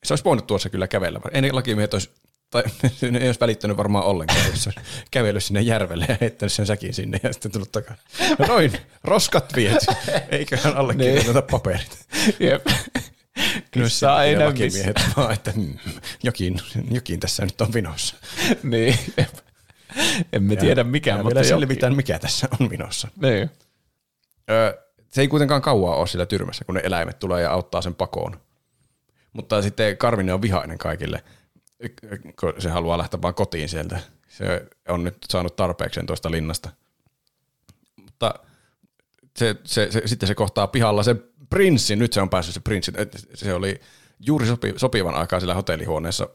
[0.03, 1.19] Se olisi voinut tuossa kyllä kävellä.
[1.31, 2.09] Ei ne lakimiehet olisi,
[2.51, 2.63] tai
[3.21, 4.69] ei olisi välittänyt varmaan ollenkaan, jos
[5.11, 8.05] kävellyt sinne järvelle ja heittänyt sen säkin sinne ja sitten tullut takaisin.
[8.39, 8.73] No noin,
[9.03, 9.85] roskat viety.
[10.29, 12.07] Eiköhän allekirjoiteta paperit.
[12.39, 12.67] Jep.
[13.71, 15.77] Kyllä näy lakimiehet vaan, että mm,
[16.23, 16.61] jokin,
[16.91, 18.15] jokin tässä nyt on vinossa.
[18.63, 18.99] niin.
[20.33, 23.07] Emme tiedä mikä, Ja mutta vielä selvitään, mikä tässä on vinossa.
[23.21, 23.49] Niin.
[24.49, 24.73] Öö,
[25.09, 28.41] se ei kuitenkaan kauaa ole sillä tyrmässä, kun ne eläimet tulee ja auttaa sen pakoon.
[29.33, 31.23] Mutta sitten Karvinen on vihainen kaikille,
[32.39, 33.99] kun se haluaa lähteä vaan kotiin sieltä.
[34.27, 36.69] Se on nyt saanut tarpeekseen tuosta linnasta.
[37.95, 38.33] Mutta
[39.37, 42.91] se, se, se, sitten se kohtaa pihalla sen prinssin, nyt se on päässyt se prinssi.
[43.33, 43.79] Se oli
[44.19, 46.27] juuri sopi, sopivan aikaa sillä hotellihuoneessa,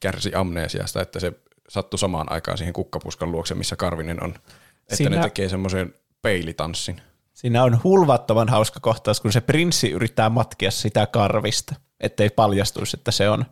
[0.00, 1.32] kärsi amneesiasta, että se
[1.68, 4.34] sattui samaan aikaan siihen kukkapuskan luokse, missä Karvinen on.
[4.82, 7.00] Että Siinä- ne tekee semmoisen peilitanssin.
[7.32, 13.10] Siinä on hulvattoman hauska kohtaus, kun se prinssi yrittää matkia sitä karvista, ettei paljastuisi, että
[13.10, 13.44] se on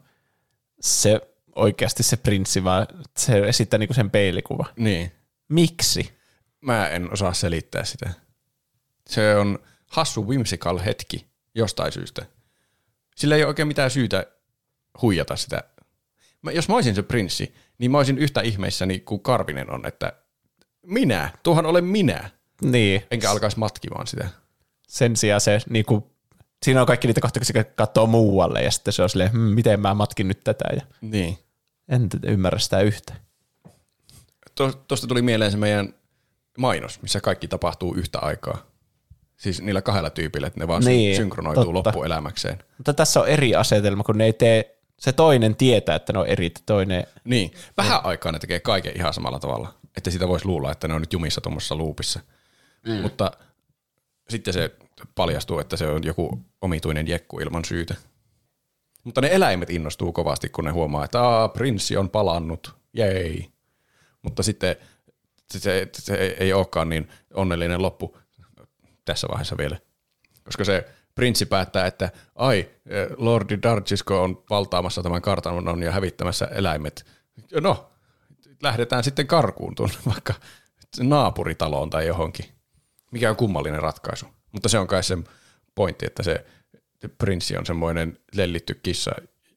[0.81, 1.20] se
[1.56, 2.86] oikeasti se prinssi, vaan
[3.18, 4.66] se esittää niinku sen peilikuva.
[4.76, 5.12] Niin.
[5.48, 6.12] Miksi?
[6.60, 8.10] Mä en osaa selittää sitä.
[9.08, 12.26] Se on hassu whimsical hetki jostain syystä.
[13.16, 14.26] Sillä ei ole oikein mitään syytä
[15.02, 15.62] huijata sitä.
[16.42, 20.12] Mä, jos mä olisin se prinssi, niin mä olisin yhtä ihmeissäni kuin Karvinen on, että
[20.86, 22.30] minä, tuohan olen minä.
[22.62, 24.28] Niin, Enkä alkaisi matkimaan sitä.
[24.88, 26.10] sen sijaan se niinku,
[26.62, 29.38] siinä on kaikki niitä kohtia, kun se katsoo muualle ja sitten se on silleen, hm,
[29.38, 31.38] miten mä matkin nyt tätä ja Niin.
[31.88, 33.14] En ymmärrä sitä yhtä.
[34.88, 35.94] Tuosta tuli mieleen se meidän
[36.58, 38.66] mainos, missä kaikki tapahtuu yhtä aikaa.
[39.36, 41.88] Siis niillä kahdella tyypillä, että ne vaan Niin, niin, synkronoituu totta.
[41.88, 42.58] loppuelämäkseen.
[42.78, 46.26] Mutta tässä on eri asetelma, kun ne ei tee, se toinen tietää, että ne on
[46.26, 49.74] eri, toinen, Niin, vähän aikaa ne tekee kaiken ihan samalla tavalla.
[49.96, 52.20] että sitä voisi luulla, että ne on nyt jumissa tuommoisessa luupissa.
[52.86, 52.94] Mm.
[52.94, 53.32] Mutta
[54.28, 54.70] sitten se
[55.14, 57.94] paljastuu, että se on joku omituinen jekku ilman syytä.
[59.06, 63.48] Mutta ne eläimet innostuu kovasti, kun ne huomaa, että Aa, prinssi on palannut, jei.
[64.22, 64.76] Mutta sitten
[65.50, 68.18] se, se, se ei olekaan niin onnellinen loppu
[69.04, 69.78] tässä vaiheessa vielä.
[70.44, 76.44] Koska se prinssi päättää, että ai, eh, Lordi Dargisko on valtaamassa tämän kartanon ja hävittämässä
[76.44, 77.06] eläimet.
[77.60, 77.90] No,
[78.62, 80.34] lähdetään sitten karkuun tuonne vaikka
[81.00, 82.46] naapuritaloon tai johonkin.
[83.10, 84.26] Mikä on kummallinen ratkaisu.
[84.52, 85.18] Mutta se on kai se
[85.74, 86.46] pointti, että se
[87.18, 89.12] prinssi on semmoinen lellitty kissa,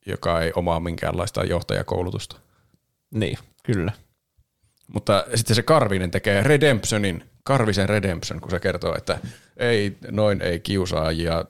[0.06, 2.40] joka ei omaa minkäänlaista johtajakoulutusta.
[3.12, 3.92] Niin, kyllä.
[4.94, 9.20] Mutta sitten se Karvinen tekee Redemptionin, Karvisen Redemption, kun se kertoo, että
[9.58, 11.46] ei, noin ei kiusaajia,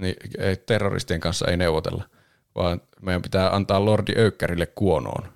[0.00, 2.04] niin ei, terroristien kanssa ei neuvotella,
[2.54, 5.32] vaan meidän pitää antaa Lordi Öykkärille kuonoon.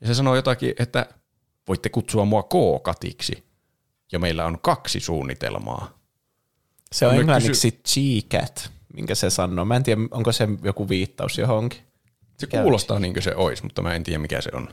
[0.00, 1.06] Ja se sanoo jotakin, että
[1.68, 3.44] voitte kutsua mua K-katiksi,
[4.12, 5.98] ja meillä on kaksi suunnitelmaa.
[6.92, 9.64] Se on englanniksi G-cat, minkä se sanoo.
[9.64, 11.80] Mä en tiedä, onko se joku viittaus johonkin.
[12.38, 14.68] Se kuulostaa niin kuin se olisi, mutta mä en tiedä mikä se on.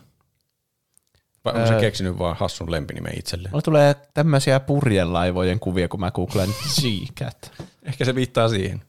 [1.45, 3.51] Vai on se keksinyt vaan hassun lempinimen itselleen?
[3.51, 6.49] Mulla tulee tämmöisiä purjelaivojen kuvia, kun mä googlen
[6.81, 7.51] G-cat.
[7.83, 8.81] Ehkä se viittaa siihen.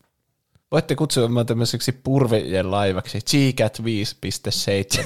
[0.72, 3.18] Voitte kutsua mua tämmöiseksi purjejen laivaksi.
[3.18, 3.78] G-cat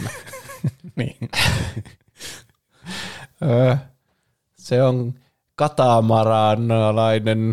[0.03, 0.11] 5.7.
[0.97, 1.17] Niin.
[3.43, 3.77] Öö,
[4.57, 5.15] se on
[5.55, 7.53] katamaranalainen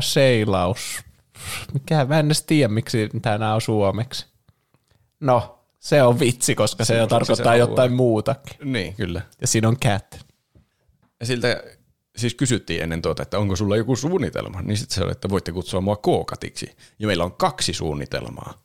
[0.00, 1.02] seilaus.
[1.74, 4.26] Mikä, mä en edes tiedä, miksi tämä on suomeksi.
[5.20, 7.96] No, se on vitsi, koska se, Se tarkoittaa se jotain alue.
[7.96, 8.72] muutakin.
[8.72, 9.22] niin, kyllä.
[9.40, 10.26] Ja siinä on cat.
[11.20, 11.62] Ja siltä
[12.16, 15.52] siis kysyttiin ennen tuota, että onko sulla joku suunnitelma, niin sitten se oli, että voitte
[15.52, 16.76] kutsua mua K-katiksi.
[16.98, 18.62] Ja meillä on kaksi suunnitelmaa.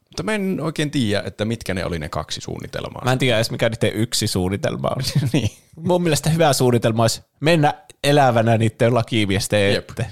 [0.00, 3.02] Mutta mä en oikein tiedä, että mitkä ne oli ne kaksi suunnitelmaa.
[3.04, 5.02] Mä en tiedä edes, mikä niiden yksi suunnitelma on.
[5.32, 5.50] niin.
[5.76, 7.74] Mun mielestä hyvä suunnitelma olisi mennä
[8.04, 10.10] elävänä niiden lakimiesten eteen.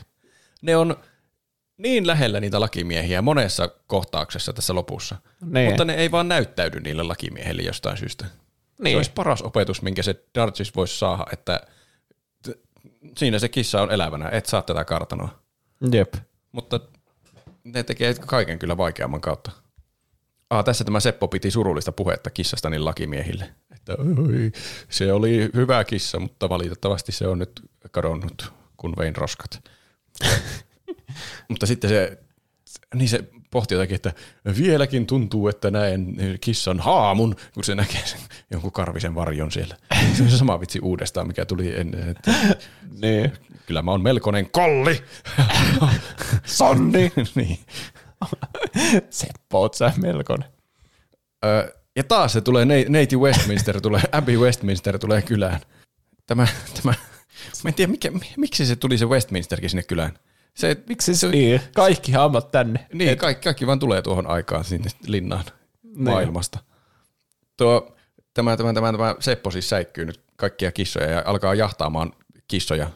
[0.62, 0.96] Ne on
[1.82, 5.16] niin lähellä niitä lakimiehiä monessa kohtauksessa tässä lopussa.
[5.44, 5.68] Niin.
[5.68, 8.24] Mutta ne ei vaan näyttäydy niille lakimiehille jostain syystä.
[8.24, 8.96] Se Niin.
[8.96, 11.60] olisi paras opetus, minkä se Darcis voisi saada, että
[13.18, 15.40] siinä se kissa on elävänä, et saa tätä kartanoa.
[15.92, 16.14] Jep.
[16.52, 16.80] Mutta
[17.64, 19.50] ne tekee kaiken kyllä vaikeamman kautta.
[20.50, 23.54] Ah, tässä tämä Seppo piti surullista puhetta kissasta niin lakimiehille.
[23.76, 24.52] Että oi,
[24.88, 29.62] se oli hyvä kissa, mutta valitettavasti se on nyt kadonnut, kun vein roskat.
[31.48, 32.18] mutta sitten se,
[32.94, 34.12] niin se pohti jotakin, että
[34.58, 38.20] vieläkin tuntuu, että näen kissan haamun, kun se näkee sen
[38.50, 39.76] jonkun karvisen varjon siellä.
[40.16, 42.08] Se on se sama vitsi uudestaan, mikä tuli ennen.
[42.08, 42.32] Että
[43.02, 43.32] Niin.
[43.66, 45.02] kyllä mä oon melkoinen kolli.
[46.44, 47.12] Sonni.
[47.34, 47.58] niin.
[49.10, 50.48] Seppo, oot sä melkoinen.
[51.96, 55.60] Ja taas se tulee, Ne- neiti Westminster tulee, Abbey Westminster tulee kylään.
[56.26, 56.46] Tämä,
[56.82, 56.94] tämä,
[57.64, 60.18] mä en tiedä, mikä, miksi se tuli se Westminsterkin sinne kylään.
[60.60, 61.60] Se, Miksi se niin?
[61.74, 62.86] Kaikki hammat tänne.
[62.92, 65.44] niin, kaikki, kaikki vaan tulee tuohon aikaan sinne linnaan
[65.94, 66.58] maailmasta.
[67.56, 67.96] Tuo,
[68.34, 72.12] tämä, tämä, tämä, tämä Seppo siis säikkyy nyt kaikkia kissoja ja alkaa jahtaamaan
[72.48, 72.90] kissoja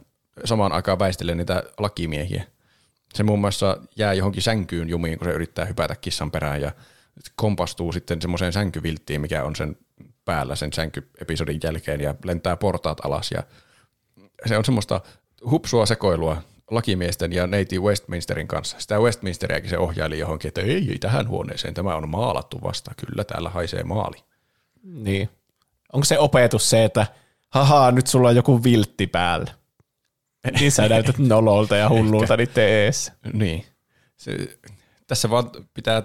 [0.44, 2.44] samaan aikaan väistelee niitä lakimiehiä.
[3.14, 6.72] Se muun muassa jää johonkin sänkyyn jumiin, kun se yrittää hypätä kissan perään ja
[7.36, 9.76] kompastuu sitten semmoiseen sänkyvilttiin, mikä on sen
[10.24, 13.42] päällä sen sänkyepisodin jälkeen ja lentää portaat alas ja
[14.46, 15.00] se on semmoista
[15.50, 18.80] hupsua sekoilua lakimiesten ja neiti Westminsterin kanssa.
[18.80, 23.24] Sitä Westminsteriäkin se ohjaili johonkin, että ei, ei tähän huoneeseen, tämä on maalattu vasta, kyllä
[23.24, 24.16] täällä haisee maali.
[24.82, 25.28] Niin.
[25.92, 27.06] Onko se opetus se, että
[27.48, 29.54] haha, nyt sulla on joku viltti päällä?
[30.60, 33.12] Niin sä näytät nololta ja hullulta niiden eessä.
[33.32, 33.64] Niin.
[34.16, 34.58] Se,
[35.06, 36.02] tässä vaan pitää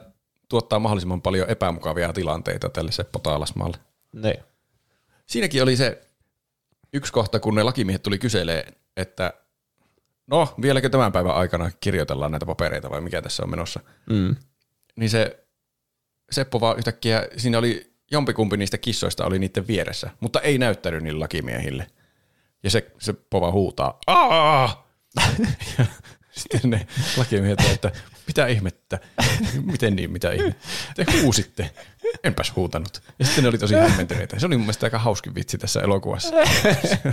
[0.50, 3.78] tuottaa mahdollisimman paljon epämukavia tilanteita tälle Seppo Taalasmaalle.
[4.14, 4.40] Niin.
[5.26, 6.02] Siinäkin oli se
[6.94, 8.68] yksi kohta, kun ne lakimiehet tuli kyselee,
[8.98, 9.34] että
[10.30, 13.80] no, vieläkö tämän päivän aikana kirjoitellaan näitä papereita vai mikä tässä on menossa.
[14.10, 14.36] Mm.
[14.96, 15.46] Niin se
[16.32, 21.20] Seppo vaan yhtäkkiä, siinä oli jompikumpi niistä kissoista oli niiden vieressä, mutta ei näyttänyt niille
[21.20, 21.88] lakimiehille.
[22.64, 24.90] Ja se, se pova huutaa, Aa!
[25.80, 25.86] Ja
[26.32, 26.88] Sitten ne
[27.18, 27.92] lakimiehet, että
[28.28, 29.00] mitä ihmettä,
[29.72, 30.68] miten niin, mitä ihmettä.
[30.96, 31.70] Te huusitte,
[32.24, 33.02] enpäs huutanut.
[33.20, 34.40] Ja sitten ne oli tosi hämmentyneitä.
[34.40, 36.36] Se oli mun mielestä aika hauskin vitsi tässä elokuvassa.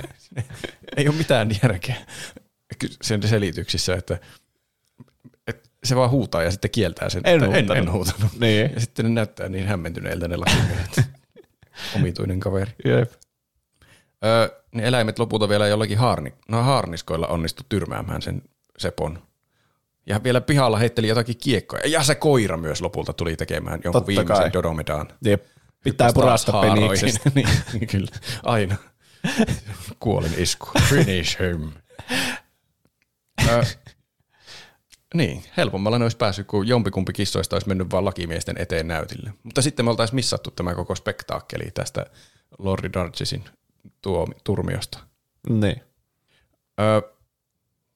[0.96, 1.96] Ei ole mitään järkeä
[3.02, 4.18] sen selityksissä, että,
[5.46, 7.76] että se vaan huutaa ja sitten kieltää sen, En että en, huutanut.
[7.76, 8.32] en huutanut.
[8.40, 8.70] Niin.
[8.74, 11.00] Ja sitten ne näyttää niin hämmentyneiltä ne lakimiehet.
[11.96, 12.72] Omituinen kaveri.
[12.84, 13.12] Jep.
[14.24, 18.42] Öö, ne eläimet lopulta vielä jollakin haarni, no haarniskoilla onnistu tyrmäämään sen
[18.78, 19.22] Sepon.
[20.06, 21.82] Ja vielä pihalla heitteli jotakin kiekkoja.
[21.88, 24.52] Ja se koira myös lopulta tuli tekemään jonkun Totta viimeisen kai.
[24.52, 25.08] Dodomedaan.
[25.24, 25.46] Jep.
[25.84, 27.30] Pitää purasta peniksestä.
[27.34, 27.48] niin,
[27.90, 28.08] kyllä,
[28.42, 28.76] aina.
[30.00, 30.66] Kuolin isku.
[30.88, 31.70] Finish him.
[33.48, 33.64] Ö,
[35.14, 39.32] niin, helpommalla ne olisi päässyt, kun jompikumpi kissoista olisi mennyt vaan lakimiesten eteen näytille.
[39.42, 42.06] Mutta sitten me oltaisiin missattu tämä koko spektaakkeli tästä
[42.58, 43.44] Lordi Dargisin
[44.44, 44.98] turmiosta.
[45.48, 45.82] Niin.
[46.80, 47.14] Ö,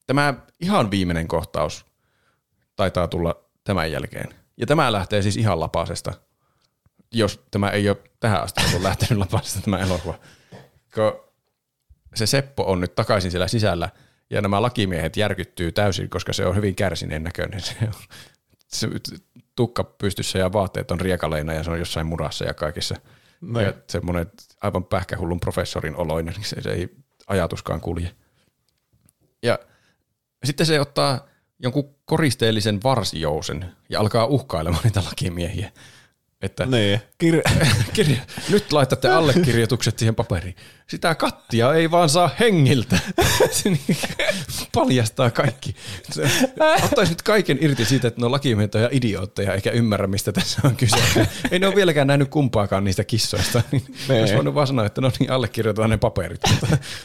[0.07, 1.87] tämä ihan viimeinen kohtaus
[2.77, 4.35] taitaa tulla tämän jälkeen.
[4.57, 6.13] Ja tämä lähtee siis ihan lapasesta,
[7.13, 10.19] jos tämä ei ole tähän asti ollut lähtenyt lapasesta tämä elokuva.
[10.95, 11.31] Kun
[12.15, 13.89] se Seppo on nyt takaisin siellä sisällä
[14.31, 17.61] ja nämä lakimiehet järkyttyy täysin, koska se on hyvin kärsineen näköinen.
[17.61, 17.93] Se on
[18.69, 18.89] se
[19.57, 22.95] tukka pystyssä ja vaatteet on riekaleina ja se on jossain murassa ja kaikissa.
[23.41, 23.61] No.
[23.61, 24.27] Ja semmoinen
[24.63, 26.89] aivan pähkähullun professorin oloinen, niin se, se ei
[27.27, 28.11] ajatuskaan kulje.
[29.43, 29.59] Ja
[30.45, 31.27] sitten se ottaa
[31.59, 35.73] jonkun koristeellisen varsijousen ja alkaa uhkailemaan niitä lakimiehiä.
[36.43, 37.01] Että Niin.
[37.25, 40.57] Kir- kirja, nyt laitatte allekirjoitukset siihen paperiin.
[40.91, 42.99] Sitä kattia ei vaan saa hengiltä.
[43.51, 43.97] Se niin
[44.75, 45.75] paljastaa kaikki.
[46.11, 46.31] Se
[46.85, 50.61] ottaisi nyt kaiken irti siitä, että ne on lakimiehet ja idiootteja, eikä ymmärrä, mistä tässä
[50.65, 50.97] on kyse.
[51.51, 53.63] Ei ne ole vieläkään nähnyt kumpaakaan niistä kissoista.
[53.73, 56.41] Niin olisi voinut vaan sanoa, että no niin, allekirjoitetaan ne paperit.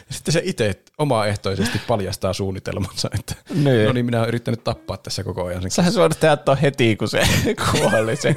[0.09, 3.85] Sitten se itse omaehtoisesti paljastaa suunnitelmansa, että Niin.
[3.85, 5.61] no niin, minä olen yrittänyt tappaa tässä koko ajan.
[5.61, 7.21] sen Sähän sä voinut tehdä tuon heti, kun se
[7.71, 8.35] kuoli, se,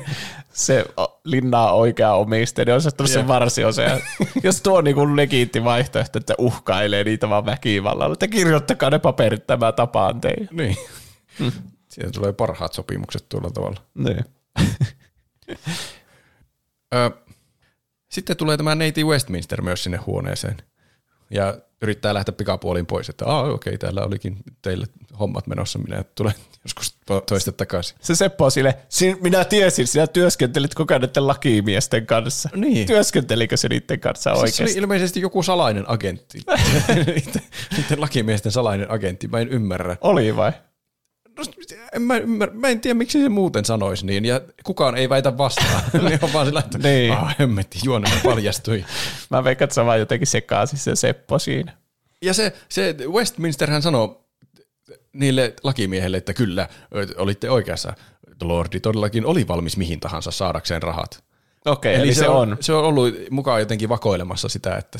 [0.52, 0.84] se
[1.24, 3.82] linnaa oikea omistaja, niin olisi ottanut sen varsiosa.
[4.42, 4.96] Jos tuo on niin
[5.38, 10.48] legiitti vaihtoehto, että uhkailee niitä vaan väkivallalla, että kirjoittakaa ne paperit, tämä tapaan teidän.
[10.52, 10.76] Niin.
[11.88, 13.80] Siitä tulee parhaat sopimukset tuolla tavalla.
[13.94, 14.24] Niin.
[16.94, 17.10] Ö,
[18.08, 20.56] sitten tulee tämä neiti Westminster myös sinne huoneeseen.
[21.30, 24.86] Ja yrittää lähteä pikapuoliin pois, että okei, okay, täällä olikin teille
[25.18, 26.34] hommat menossa, minä tulen
[26.68, 27.96] joskus to- toista takaisin.
[28.00, 32.48] Se Seppo on sille, "Sin- minä tiesin, sinä työskentelit koko ajan näiden lakimiesten kanssa.
[32.56, 32.86] Niin.
[32.86, 34.62] Työskentelikö se niiden kanssa Siis se oikeasti?
[34.78, 36.38] oli ilmeisesti joku salainen agentti.
[37.76, 39.96] Niiden- lakimiesten salainen agentti, mä en ymmärrä.
[40.00, 40.52] Oli vai?
[41.38, 41.44] No,
[41.92, 42.54] en mä, ymmärrä.
[42.54, 45.82] mä en tiedä, miksi se muuten sanoisi niin, ja kukaan ei väitä vastaan.
[46.10, 47.12] ne on vaan sillä, että Niin.
[47.12, 48.84] ah, hemmetti, juone paljastui.
[49.30, 51.72] Mä veikkaan, että se vaan jotenkin sekaisin se Seppo siinä.
[52.22, 54.27] Ja se, se Westminsterhän sanoo
[55.12, 56.68] niille lakimiehelle, että kyllä,
[57.16, 57.92] olitte oikeassa.
[58.42, 61.24] Lordi todellakin oli valmis mihin tahansa saadakseen rahat.
[61.64, 62.56] Okei, eli, eli se on.
[62.60, 64.98] Se on ollut mukaan jotenkin vakoilemassa sitä, että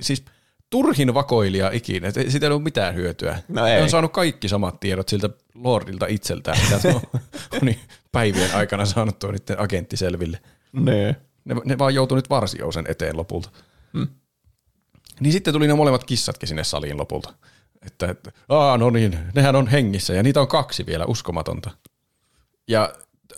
[0.00, 0.24] siis
[0.70, 3.38] turhin vakoilija ikinä, että siitä ei ollut mitään hyötyä.
[3.48, 3.82] No Ne ei.
[3.82, 7.00] on saanut kaikki samat tiedot siltä Lordilta itseltään, mitä se on,
[7.62, 7.74] on
[8.12, 10.40] päivien aikana saanut tuo niiden agentti selville.
[10.72, 11.16] Niin.
[11.44, 13.50] Ne, ne vaan joutui nyt varsiousen eteen lopulta.
[13.92, 14.08] Hmm.
[15.20, 17.34] Niin sitten tuli ne molemmat kissatkin sinne saliin lopulta.
[17.86, 21.70] Että, että Aa, no niin, nehän on hengissä ja niitä on kaksi vielä, uskomatonta.
[22.68, 22.92] Ja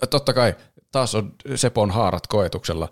[0.09, 0.55] totta kai
[0.91, 2.89] taas on Sepon haarat koetuksella.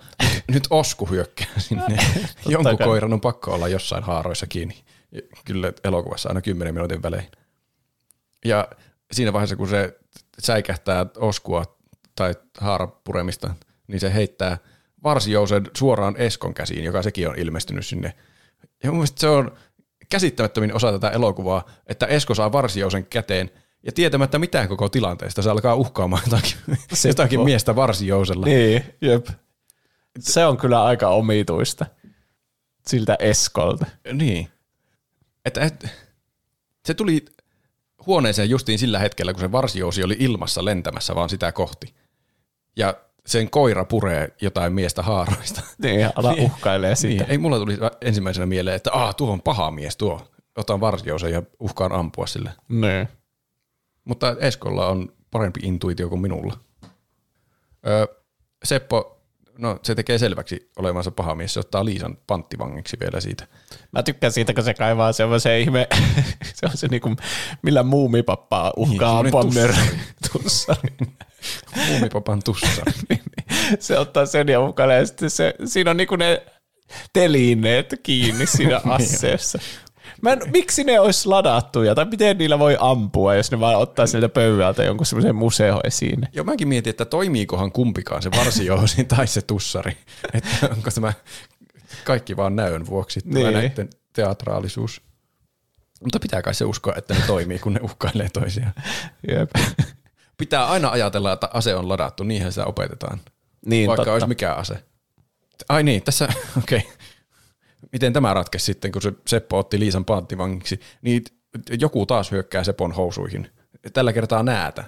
[0.48, 1.98] Nyt, Osku hyökkää sinne.
[2.50, 2.88] Jonkun kai.
[2.88, 4.84] koiran on pakko olla jossain haaroissa kiinni.
[5.46, 7.28] Kyllä elokuvassa aina 10 minuutin välein.
[8.46, 8.68] Ja
[9.12, 10.00] siinä vaiheessa, kun se
[10.40, 11.78] säikähtää Oskua
[12.16, 13.56] tai haarapuremista,
[13.88, 14.58] niin se heittää
[15.04, 18.14] varsijousen suoraan Eskon käsiin, joka sekin on ilmestynyt sinne.
[18.84, 19.58] Ja mun mielestä se on
[20.14, 23.52] käsittämättömin osa tätä elokuvaa, että Esko saa varsijousen käteen
[23.84, 26.57] ja tietämättä mitään koko tilanteesta, se alkaa uhkaamaan jotakin,
[27.07, 28.45] jotakin miestä varsijousella.
[28.45, 29.27] Niin, jep.
[30.19, 31.85] Se on kyllä aika omituista
[32.88, 33.85] siltä Eskolta.
[34.14, 34.49] Niin.
[35.45, 35.88] Että, et,
[36.85, 37.26] se tuli
[38.06, 41.94] huoneeseen justiin sillä hetkellä, kun se varsijousi oli ilmassa lentämässä vaan sitä kohti.
[42.76, 42.94] Ja
[43.26, 45.62] sen koira puree jotain miestä haaroista.
[45.84, 47.24] Niin, ala uhkailee sitä.
[47.24, 50.28] Niin, ei mulla tuli ensimmäisenä mieleen, että Aa, tuo on paha mies tuo.
[50.58, 52.52] Otan varsijousen ja uhkaan ampua sille.
[52.70, 53.08] Niin.
[54.06, 56.60] Mutta Eskolla on parempi intuitio kuin minulla.
[57.88, 58.06] Öö,
[58.64, 59.23] Seppo,
[59.58, 61.54] no se tekee selväksi olevansa paha mies.
[61.54, 63.48] Se ottaa Liisan panttivangiksi vielä siitä.
[63.92, 65.88] Mä tykkään siitä, kun se kaivaa semmoisen ihme,
[66.56, 67.16] se on se niinku,
[67.62, 69.98] millä muumipappaa uhkaa Niin, mör-
[70.32, 70.90] tussari.
[71.88, 72.86] Muumipapan tussa.
[73.80, 76.44] se ottaa sen ja uhkailee ja sitten se, siinä on niinku ne
[77.14, 79.60] telineet kiinni siinä asseessa.
[80.24, 84.08] Mä en, miksi ne olisi ladattuja, tai miten niillä voi ampua, jos ne vaan ottaa
[84.08, 86.28] sieltä pöydältä jonkun semmoisen museo esiin.
[86.34, 89.98] Joo, mäkin mietin, että toimiikohan kumpikaan se varsijousi tai se tussari.
[90.34, 91.14] Että onko tämä
[92.04, 93.54] kaikki vaan näön vuoksi Niin.
[93.54, 95.02] näiden teatraalisuus.
[96.04, 98.74] Mutta pitää kai se uskoa, että ne toimii, kun ne uhkailee toisiaan.
[99.28, 99.52] Jep.
[100.38, 103.20] Pitää aina ajatella, että ase on ladattu, niinhän sitä opetetaan.
[103.66, 104.14] Niin, Vaikka totta.
[104.14, 104.84] olisi mikä ase.
[105.70, 106.28] Ai niin, tässä,
[106.58, 106.78] okei.
[106.78, 106.91] Okay.
[107.92, 111.24] Miten tämä ratkesi sitten, kun se Seppo otti Liisan panttivangiksi, niin
[111.80, 113.52] joku taas hyökkää Sepon housuihin.
[113.94, 114.84] Tällä kertaa näätä.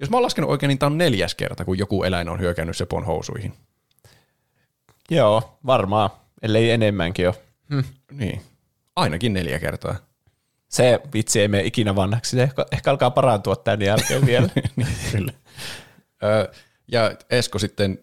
[0.00, 2.76] Jos mä oon laskenut oikein, niin tämä on neljäs kerta, kun joku eläin on hyökännyt
[2.76, 3.52] Sepon housuihin.
[5.10, 6.10] Joo, varmaan,
[6.42, 7.34] ellei enemmänkin ole.
[7.70, 7.84] Hmm.
[8.12, 8.42] Niin.
[8.96, 9.96] Ainakin neljä kertaa.
[10.68, 12.36] Se vitsi ei mene ikinä vanhaksi.
[12.36, 14.48] Se ehkä, ehkä alkaa parantua tämän jälkeen vielä.
[14.76, 15.32] niin, kyllä.
[16.22, 16.52] Ö,
[16.92, 17.98] ja Esko sitten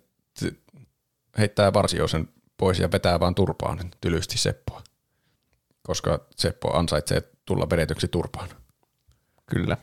[1.37, 4.83] heittää varsiosen pois ja vetää vaan turpaan tylysti Seppoa.
[5.83, 8.49] Koska Seppo ansaitsee tulla vedetyksi turpaan.
[9.45, 9.77] Kyllä.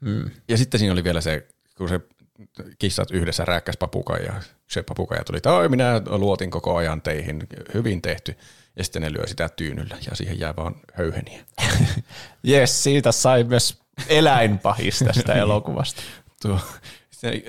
[0.00, 0.30] Mm.
[0.48, 2.00] Ja sitten siinä oli vielä se, kun se
[2.78, 4.42] kissat yhdessä rääkkäs papukaija.
[4.70, 8.36] Se papukaija tuli, että minä luotin koko ajan teihin, hyvin tehty.
[8.76, 11.44] Ja sitten ne lyö sitä tyynyllä ja siihen jää vaan höyheniä.
[12.42, 16.02] Jes, siitä sai myös eläinpahis tästä elokuvasta.
[16.42, 16.60] Tuo,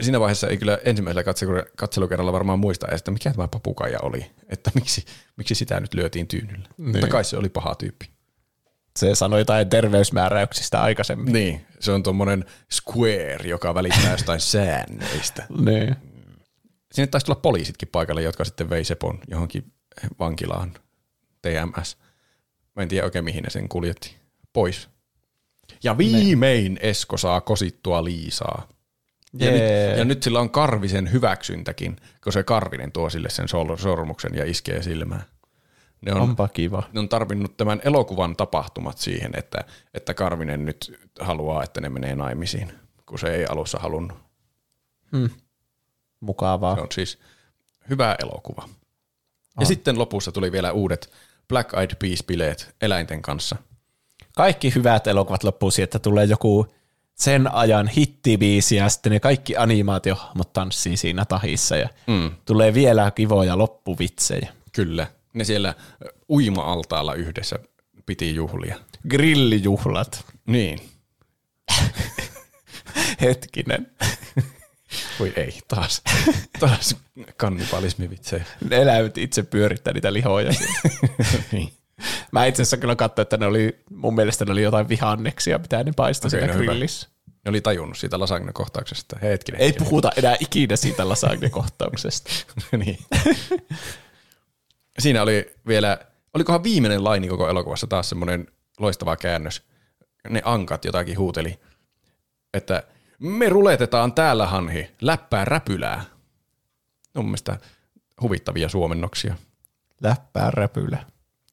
[0.02, 1.34] siinä vaiheessa ei kyllä ensimmäisellä
[1.76, 5.06] katselukerralla varmaan muista edes, että mikä tämä papukaija oli, että miksi,
[5.38, 6.70] miksi sitä nyt lyötiin tyynyllä.
[6.78, 6.92] Niin.
[6.92, 8.10] Mutta kai se oli paha tyyppi.
[9.00, 11.34] Se sanoi jotain terveysmääräyksistä aikaisemmin.
[11.34, 15.46] Niin, se on tuommoinen square, joka välittää jostain säännöistä.
[15.66, 15.96] Niin.
[16.92, 19.74] Sinne taisi tulla poliisitkin paikalle, jotka sitten vei Sepon johonkin
[20.20, 20.74] vankilaan,
[21.42, 21.98] TMS.
[22.76, 24.16] Mä en tiedä oikein mihin ne sen kuljetti.
[24.54, 24.90] Pois.
[25.84, 28.68] Ja viimein Esko saa kosittua Liisaa.
[29.34, 29.62] Ja, nyt,
[29.98, 33.48] ja nyt sillä on Karvisen hyväksyntäkin, kun se Karvinen tuo sille sen
[33.78, 35.24] sormuksen ja iskee silmään.
[36.02, 36.84] Ne on, Onpa kiva.
[36.94, 39.64] Ne on tarvinnut tämän elokuvan tapahtumat siihen, että,
[39.94, 42.74] että Karvinen nyt haluaa, että ne menee naimisiin,
[43.06, 44.18] kun se ei alussa halunnut.
[45.12, 45.30] Hmm.
[46.20, 46.76] Mukavaa.
[46.76, 47.20] Se on siis
[47.90, 48.62] hyvä elokuva.
[48.64, 48.70] On.
[49.60, 51.12] Ja sitten lopussa tuli vielä uudet
[51.48, 53.56] Black Eyed Peas-bileet eläinten kanssa.
[54.36, 56.68] Kaikki hyvät elokuvat loppuu siihen, että tulee joku
[57.22, 62.32] sen ajan hittibiisi ja sitten ne kaikki animaatiohahmot tanssii siinä tahissa ja mm.
[62.46, 64.54] tulee vielä kivoja loppuvitsejä.
[64.72, 65.08] Kyllä.
[65.34, 65.74] Ne siellä
[66.30, 67.60] uima-altaalla yhdessä
[68.06, 68.76] piti juhlia.
[69.10, 70.26] Grillijuhlat.
[70.46, 70.80] Niin.
[73.22, 73.92] Hetkinen.
[75.20, 76.02] Voi ei, taas,
[76.60, 76.96] taas
[77.38, 78.46] kannibalismivitsejä.
[78.70, 80.52] Ne eläimet itse pyörittää niitä lihoja.
[81.52, 81.74] niin.
[82.32, 85.84] Mä itse asiassa kyllä katsoin, että ne oli, mun mielestä ne oli jotain vihanneksia, mitä
[85.84, 87.08] ne paistoi okay, siinä no grillissä.
[87.08, 87.22] Hyvä.
[87.46, 89.20] Ne oli tajunnut siitä lasagne-kohtauksesta.
[89.22, 89.62] Hetkinen.
[89.62, 92.32] Ei puhuta enää ikinä siitä lasagne-kohtauksesta.
[92.86, 93.00] niin.
[95.00, 95.98] Siinä oli vielä,
[96.34, 98.48] olikohan viimeinen laini koko elokuvassa taas semmoinen
[98.80, 99.62] loistava käännös.
[100.30, 101.60] Ne ankat jotakin huuteli,
[102.54, 102.84] että
[103.20, 106.04] me ruletetaan täällä hanhi, läppää räpylää.
[107.16, 107.58] No mun mielestä
[108.22, 109.36] huvittavia suomennoksia.
[110.04, 111.06] Läppää räpylää.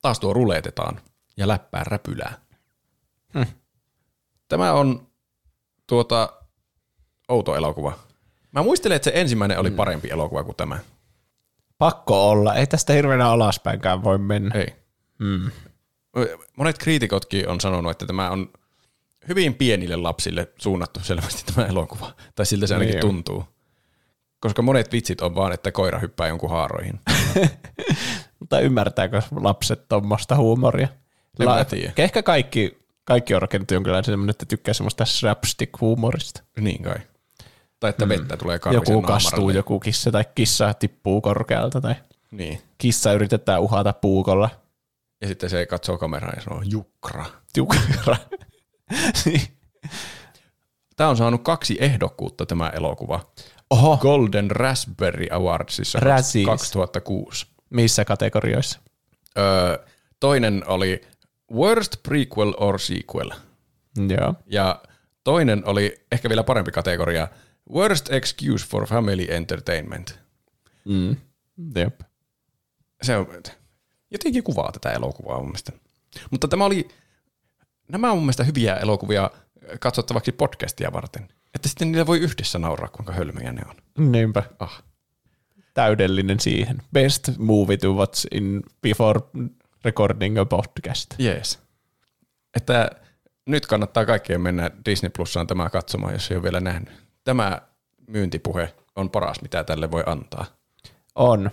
[0.08, 1.00] Taas tuo ruletetaan
[1.36, 2.38] ja läppää räpylää.
[3.34, 3.42] Hm.
[4.48, 5.06] Tämä on
[5.86, 6.32] tuota
[7.28, 7.98] outo elokuva.
[8.52, 10.78] Mä muistelen, että se ensimmäinen oli parempi elokuva kuin tämä.
[11.78, 12.54] Pakko olla.
[12.54, 14.54] Ei tästä hirveänä alaspäinkään voi mennä.
[14.54, 14.74] Ei.
[15.18, 15.50] Hmm.
[16.56, 18.52] Monet kriitikotkin on sanonut, että tämä on
[19.28, 22.12] hyvin pienille lapsille suunnattu selvästi tämä elokuva.
[22.34, 23.00] Tai siltä se ainakin niin.
[23.00, 23.44] tuntuu.
[24.40, 27.00] Koska monet vitsit on vaan, että koira hyppää jonkun haaroihin.
[28.40, 30.88] Mutta ymmärtääkö lapset tuommoista huumoria?
[31.38, 31.66] La-
[31.96, 36.42] ehkä kaikki, kaikki on rakennettu jonkinlainen semmoinen, että tykkää semmoista slapstick-huumorista.
[36.60, 36.98] Niin kai.
[37.80, 38.38] Tai että vettä mm.
[38.38, 41.94] tulee karvisen Joku kastuu, joku kissa tai kissa tippuu korkealta tai
[42.30, 42.62] niin.
[42.78, 44.50] kissa yritetään uhata puukolla.
[45.20, 47.24] Ja sitten se katsoo kameraan ja sanoo jukra.
[47.56, 48.16] Jukra.
[50.96, 53.20] Tämä on saanut kaksi ehdokkuutta tämä elokuva.
[53.70, 53.96] Oho.
[53.96, 56.46] Golden Raspberry Awardsissa Razzies.
[56.46, 57.46] 2006.
[57.70, 58.80] Missä kategorioissa?
[59.38, 59.78] Öö,
[60.20, 61.00] toinen oli
[61.52, 63.30] Worst Prequel or Sequel.
[64.08, 64.34] Joo.
[64.46, 64.82] Ja
[65.24, 67.28] toinen oli ehkä vielä parempi kategoria
[67.72, 70.18] Worst Excuse for Family Entertainment.
[70.84, 71.16] Mm.
[71.74, 72.00] Jep.
[73.02, 73.26] Se on
[74.10, 75.72] jotenkin kuvaa tätä elokuvaa mun mielestä.
[76.30, 76.88] Mutta tämä oli,
[77.88, 79.30] nämä on mun mielestä hyviä elokuvia
[79.80, 81.28] katsottavaksi podcastia varten.
[81.54, 84.10] Että sitten niillä voi yhdessä nauraa, kuinka hölmöjä ne on.
[84.12, 84.42] Niinpä.
[84.58, 84.82] Ah.
[85.78, 86.82] Täydellinen siihen.
[86.92, 89.20] Best movie to watch in before
[89.84, 91.14] recording a podcast.
[91.20, 91.58] Yes.
[92.56, 92.90] Että
[93.46, 96.90] nyt kannattaa kaikkien mennä Disney Plusaan tämä katsomaan, jos ei ole vielä nähnyt.
[97.24, 97.62] Tämä
[98.08, 100.46] myyntipuhe on paras, mitä tälle voi antaa.
[101.14, 101.50] On.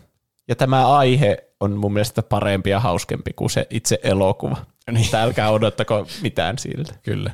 [0.48, 4.58] Ja tämä aihe on mun mielestä parempi ja hauskempi kuin se itse elokuva.
[4.92, 5.16] Niin.
[5.16, 6.94] älkää odottako mitään siltä.
[7.04, 7.32] Kyllä.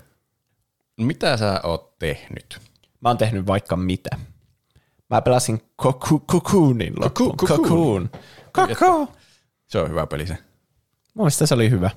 [0.98, 2.60] Mitä sä oot tehnyt?
[3.02, 4.10] Mä oon tehnyt vaikka mitä.
[5.12, 5.62] Mä pelasin
[6.32, 7.38] Cocoonin loppuun.
[7.38, 8.10] Cocoon.
[8.56, 9.08] Cocoon.
[9.68, 10.34] Se on hyvä peli se.
[11.14, 11.90] Mun mielestä se oli hyvä.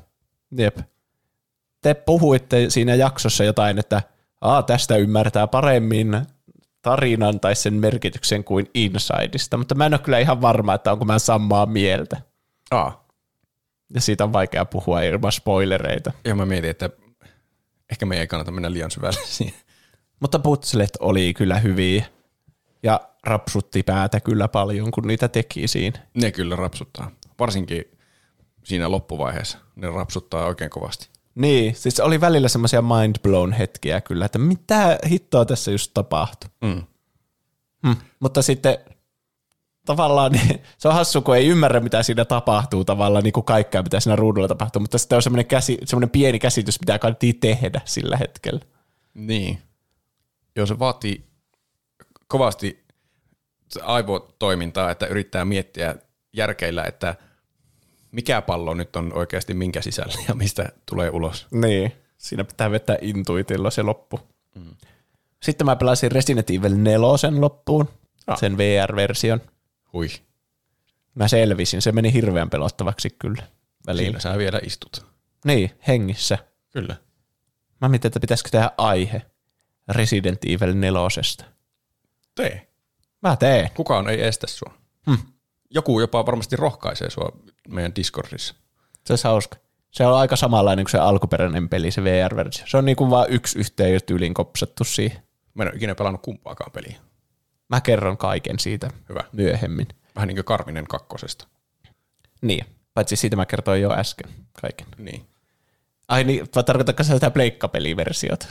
[0.59, 0.79] Jep.
[1.81, 4.03] Te puhuitte siinä jaksossa jotain, että
[4.41, 6.27] Aa, tästä ymmärtää paremmin
[6.83, 11.05] tarinan tai sen merkityksen kuin Insideista, mutta mä en ole kyllä ihan varma, että onko
[11.05, 12.21] mä samaa mieltä.
[12.71, 13.07] Aa.
[13.95, 16.13] Ja siitä on vaikea puhua ilman spoilereita.
[16.25, 16.91] Ja mä mietin, että
[17.91, 19.55] ehkä me ei kannata mennä liian syvälle siihen.
[20.21, 22.07] Mutta putslet oli kyllä hyviä
[22.85, 26.01] ja rapsutti päätä kyllä paljon, kun niitä teki siinä.
[26.15, 27.11] Ne kyllä rapsuttaa.
[27.39, 27.85] Varsinkin
[28.65, 29.59] siinä loppuvaiheessa.
[29.77, 31.09] Ne rapsuttaa oikein kovasti.
[31.35, 36.51] Niin, siis oli välillä semmoisia mind blown hetkiä kyllä, että mitä hittoa tässä just tapahtui.
[36.65, 36.83] Mm.
[37.87, 37.97] Hmm.
[38.21, 38.79] Mutta sitten
[39.87, 43.83] tavallaan niin, se on hassu, kun ei ymmärrä, mitä siinä tapahtuu tavallaan, niin kuin kaikkea,
[43.83, 47.81] mitä siinä ruudulla tapahtuu, mutta sitten on semmoinen, käsi, semmoinen pieni käsitys, mitä kannattiin tehdä
[47.85, 48.61] sillä hetkellä.
[49.15, 49.59] Niin.
[50.57, 51.34] Joo, se vaatii
[52.27, 52.85] kovasti
[53.83, 55.97] aivotoimintaa, että yrittää miettiä
[56.33, 57.15] järkeillä, että
[58.13, 61.47] mikä pallo nyt on oikeasti minkä sisällä ja mistä tulee ulos.
[61.51, 64.21] Niin, siinä pitää vetää intuitilla se loppu.
[64.55, 64.77] Mm.
[65.43, 67.89] Sitten mä pelasin Resident Evil 4 loppuun,
[68.27, 68.39] ah.
[68.39, 69.41] sen VR-version.
[69.93, 70.09] Hui.
[71.15, 73.43] Mä selvisin, se meni hirveän pelottavaksi kyllä
[73.87, 74.07] välillä.
[74.07, 75.07] Siinä sä vielä istut.
[75.45, 76.39] Niin, hengissä.
[76.71, 76.97] Kyllä.
[77.81, 79.23] Mä mietin, että pitäisikö tehdä aihe
[79.89, 81.01] Resident Evil 4.
[82.35, 82.69] Tee.
[83.23, 83.71] Mä teen.
[83.75, 84.75] Kukaan ei estä sua.
[85.07, 85.19] Hmm.
[85.71, 87.29] Joku jopa varmasti rohkaisee sua
[87.69, 88.55] meidän Discordissa.
[89.07, 89.57] Se olisi hauska.
[89.91, 92.67] Se on aika samanlainen kuin se alkuperäinen peli, se VR-versio.
[92.69, 95.23] Se on niin kuin vaan yksi yhteen tyyliin kopsattu siihen.
[95.55, 96.97] Mä en ole ikinä pelannut kumpaakaan peliä.
[97.69, 99.25] Mä kerron kaiken siitä Hyvä.
[99.33, 99.89] myöhemmin.
[100.15, 101.47] Vähän niin kuin Karminen kakkosesta.
[102.43, 104.31] Niin, paitsi siitä mä kertoin jo äsken
[104.61, 104.87] kaiken.
[104.99, 105.27] Niin.
[106.09, 108.47] Ai niin, vai tarkoitatko sä sitä pleikkapeliversiota?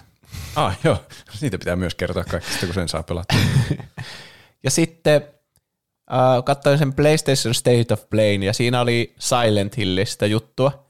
[0.56, 0.98] Ah, joo.
[1.32, 3.36] Siitä pitää myös kertoa kaikista, kun sen saa pelata.
[4.64, 5.22] ja sitten
[6.12, 10.84] äh, katsoin sen PlayStation State of Play, ja siinä oli Silent Hillistä juttua.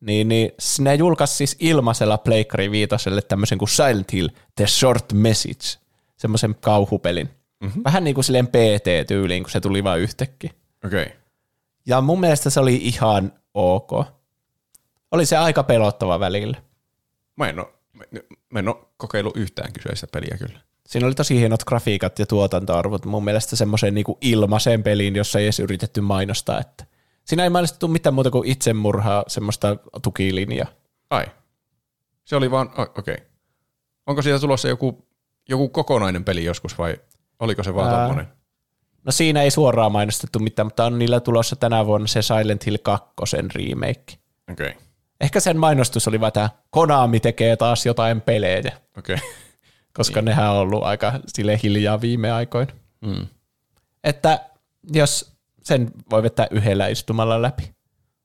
[0.00, 5.78] Niin, niin ne julkaisi siis ilmaisella Pleikkari viitoselle tämmöisen kuin Silent Hill The Short Message,
[6.16, 7.30] semmoisen kauhupelin.
[7.60, 7.82] Mm-hmm.
[7.84, 10.50] Vähän niin kuin silleen PT-tyyliin, kun se tuli vain yhtäkkiä.
[10.84, 11.02] Okei.
[11.02, 11.16] Okay.
[11.86, 13.90] Ja mun mielestä se oli ihan ok.
[15.10, 16.56] Oli se aika pelottava välillä.
[17.36, 17.68] Mä en ole,
[18.50, 20.60] mä en ole kokeillut yhtään kyseistä peliä kyllä.
[20.86, 25.46] Siinä oli tosi hienot grafiikat ja tuotantoarvot mun mielestä semmoiseen niin ilmaiseen peliin, jossa ei
[25.46, 26.84] edes yritetty mainostaa, että
[27.24, 30.68] siinä ei mainostettu mitään muuta kuin itsemurhaa, semmoista tukilinjaa.
[31.10, 31.26] Ai.
[32.24, 33.14] Se oli vaan, okei.
[33.14, 33.26] Okay.
[34.06, 35.08] Onko siitä tulossa joku,
[35.48, 36.96] joku kokonainen peli joskus vai
[37.40, 38.28] oliko se vaan tommonen?
[39.04, 42.76] No siinä ei suoraan mainostettu mitään, mutta on niillä tulossa tänä vuonna se Silent Hill
[42.82, 43.06] 2
[43.54, 44.04] remake.
[44.52, 44.68] Okei.
[44.68, 44.82] Okay.
[45.20, 48.72] Ehkä sen mainostus oli vaan tämä, Konami tekee taas jotain pelejä.
[48.98, 49.16] Okay.
[49.96, 50.24] Koska niin.
[50.24, 52.72] nehän on ollut aika sille hiljaa viime aikoina.
[53.00, 53.26] Mm.
[54.04, 54.40] Että
[54.92, 55.32] jos
[55.62, 57.62] sen voi vetää yhdellä istumalla läpi.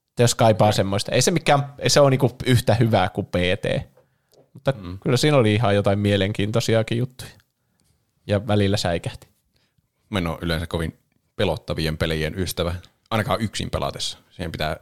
[0.08, 0.76] Että jos kaipaa okay.
[0.76, 1.12] semmoista.
[1.12, 3.90] Ei se, mikään, ei se ole niinku yhtä hyvää kuin PT.
[4.52, 4.98] Mutta mm.
[4.98, 7.30] kyllä siinä oli ihan jotain mielenkiintoisiakin juttuja.
[8.26, 9.28] Ja välillä säikähti.
[10.10, 10.98] Mä en ole yleensä kovin
[11.36, 12.74] pelottavien pelien ystävä.
[13.10, 14.18] Ainakaan yksin pelatessa.
[14.30, 14.76] Siihen pitää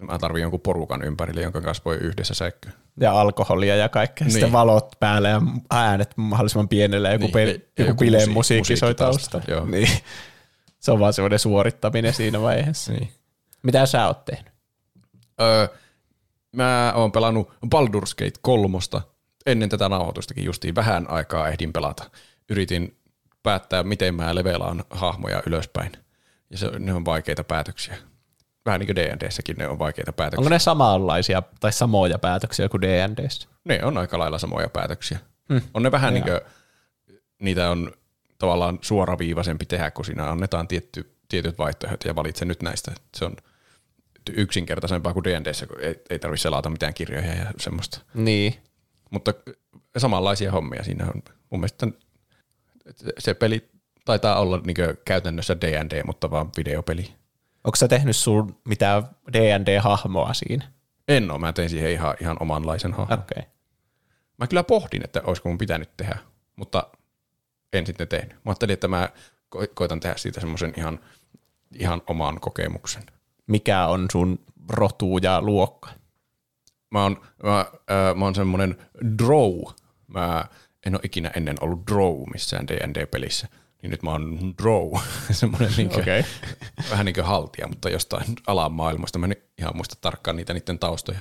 [0.00, 2.72] mä tarvin jonkun porukan ympärille, jonka kanssa voi yhdessä säikkyä.
[3.00, 4.24] Ja alkoholia ja kaikkea.
[4.24, 4.32] Niin.
[4.32, 7.32] Sitten valot päälle ja äänet mahdollisimman pienellä, joku, niin.
[7.32, 9.66] pe- joku, joku bileen musiikki, musiikki soi taustalla.
[9.70, 9.88] Niin.
[10.78, 12.92] Se on vaan semmoinen suorittaminen siinä vaiheessa.
[12.92, 13.12] Niin.
[13.62, 14.52] Mitä sä oot tehnyt?
[15.40, 15.68] Öö,
[16.52, 19.02] mä oon pelannut Baldur's Gate kolmosta.
[19.46, 22.10] Ennen tätä nauhoitustakin justiin vähän aikaa ehdin pelata.
[22.48, 22.96] Yritin
[23.42, 25.92] päättää, miten mä levelaan hahmoja ylöspäin.
[26.50, 27.96] Ja se, ne on vaikeita päätöksiä
[28.66, 30.40] vähän niin kuin D&Dssäkin ne on vaikeita päätöksiä.
[30.40, 33.48] Onko ne samanlaisia tai samoja päätöksiä kuin D&Dssä?
[33.64, 35.18] Ne on aika lailla samoja päätöksiä.
[35.48, 35.60] Hmm.
[35.74, 36.24] On ne vähän ja.
[36.24, 36.52] niin kuin,
[37.42, 37.92] niitä on
[38.38, 42.92] tavallaan suoraviivaisempi tehdä, kun siinä annetaan tietty, tietyt vaihtoehdot ja valitse nyt näistä.
[43.16, 43.36] Se on
[44.30, 48.00] yksinkertaisempaa kuin D&Dssä, kun ei, ei tarvitse selata mitään kirjoja ja semmoista.
[48.14, 48.54] Niin.
[49.10, 49.34] Mutta
[49.98, 51.22] samanlaisia hommia siinä on.
[51.50, 51.86] Mun mielestä
[53.18, 53.68] se peli
[54.04, 57.14] taitaa olla niin käytännössä D&D, mutta vaan videopeli.
[57.66, 59.02] Onko sä tehnyt sun mitään
[59.32, 60.64] D&D-hahmoa siinä?
[61.08, 63.18] En ole, mä tein siihen ihan, ihan omanlaisen hahmon.
[63.18, 63.42] Okay.
[64.38, 66.18] Mä kyllä pohdin, että olisiko mun pitänyt tehdä,
[66.56, 66.86] mutta
[67.72, 68.32] en sitten tehnyt.
[68.32, 69.08] Mä ajattelin, että mä
[69.56, 71.00] ko- koitan tehdä siitä semmoisen ihan,
[71.78, 73.02] ihan oman kokemuksen.
[73.46, 74.38] Mikä on sun
[74.68, 75.90] rotu ja luokka?
[76.90, 78.76] Mä oon, mä, äh, mä oon semmoinen
[79.18, 79.62] drow.
[80.06, 80.44] Mä
[80.86, 83.48] en ole ikinä ennen ollut drow missään D&D-pelissä
[83.82, 84.92] niin nyt mä oon Drow,
[85.30, 86.24] semmoinen niin okay.
[86.90, 89.18] vähän niin kuin haltija, mutta jostain alan maailmasta.
[89.18, 91.20] Mä en ihan muista tarkkaan niitä niiden taustoja.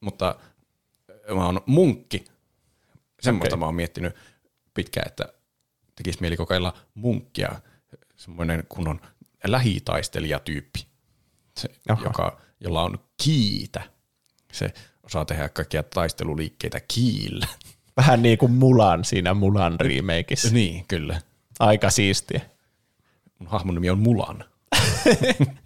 [0.00, 0.36] Mutta
[1.34, 2.24] mä oon munkki.
[3.20, 3.60] Semmoista okay.
[3.60, 4.14] mä oon miettinyt
[4.74, 5.32] pitkään, että
[5.96, 7.60] tekisi mieli kokeilla munkkia,
[8.16, 9.00] semmoinen kunnon
[9.44, 10.86] lähitaistelijatyyppi,
[11.58, 13.82] se, joka, jolla on kiitä.
[14.52, 17.46] Se osaa tehdä kaikkia taisteluliikkeitä kiillä.
[17.96, 20.50] Vähän niin kuin Mulan siinä Mulan remakeissa.
[20.50, 21.20] Niin, kyllä.
[21.58, 22.40] Aika siistiä.
[23.38, 24.44] Mun hahmon nimi on Mulan.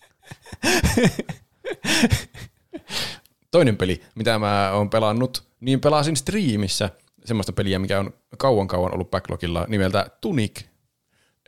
[3.51, 6.91] Toinen peli, mitä mä oon pelannut, niin pelasin striimissä
[7.25, 10.65] semmoista peliä, mikä on kauan kauan ollut backlogilla nimeltä Tunic,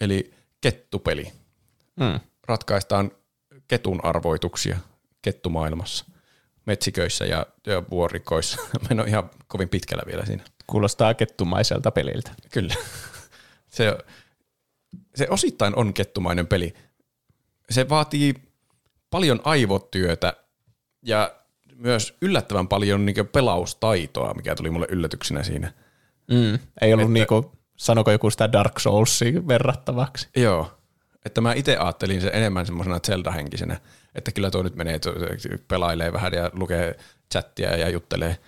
[0.00, 1.32] eli kettupeli.
[2.00, 2.20] Hmm.
[2.48, 3.10] Ratkaistaan
[3.68, 4.78] ketun arvoituksia
[5.22, 6.04] kettumaailmassa.
[6.66, 8.62] Metsiköissä ja, ja vuorikoissa.
[8.82, 10.44] Mä en ole ihan kovin pitkällä vielä siinä.
[10.66, 12.30] Kuulostaa kettumaiselta peliltä.
[12.50, 12.74] Kyllä.
[13.68, 13.98] Se,
[15.14, 16.74] se osittain on kettumainen peli.
[17.70, 18.34] Se vaatii
[19.10, 20.32] paljon aivotyötä
[21.02, 21.34] ja
[21.76, 25.72] myös yllättävän paljon niin pelaustaitoa, mikä tuli mulle yllätyksenä siinä.
[26.30, 26.58] Mm.
[26.80, 30.28] Ei ollut Että- niinku, sanoko joku sitä Dark Soulsia verrattavaksi.
[30.36, 30.78] Joo.
[31.24, 33.76] Että mä itse ajattelin sen enemmän semmoisena Zelda-henkisenä,
[34.14, 35.00] että kyllä tuo nyt menee,
[35.68, 36.98] pelailee vähän ja lukee
[37.32, 38.38] chattia ja juttelee,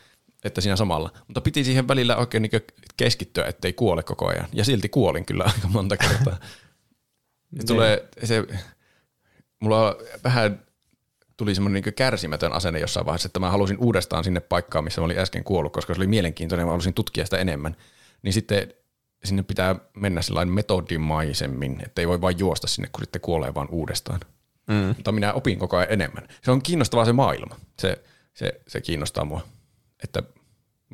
[0.44, 1.10] että siinä samalla.
[1.26, 2.62] Mutta piti siihen välillä oikein niin
[2.96, 4.46] keskittyä, ettei kuole koko ajan.
[4.52, 6.36] Ja silti kuolin kyllä aika monta kertaa.
[7.52, 8.44] Ja tulee se,
[9.60, 10.62] mulla vähän
[11.36, 15.04] tuli semmoinen niin kärsimätön asenne jossain vaiheessa, että mä halusin uudestaan sinne paikkaan, missä mä
[15.04, 17.76] olin äsken kuollut, koska se oli mielenkiintoinen, mä halusin tutkia sitä enemmän.
[18.22, 18.74] Niin sitten
[19.24, 23.68] sinne pitää mennä sellainen metodimaisemmin, että ei voi vain juosta sinne, kun sitten kuolee vaan
[23.70, 24.20] uudestaan.
[24.66, 24.74] Mm.
[24.96, 26.28] Mutta minä opin koko ajan enemmän.
[26.42, 27.56] Se on kiinnostavaa se maailma.
[27.78, 28.04] Se,
[28.34, 29.40] se, se kiinnostaa mua,
[30.02, 30.22] että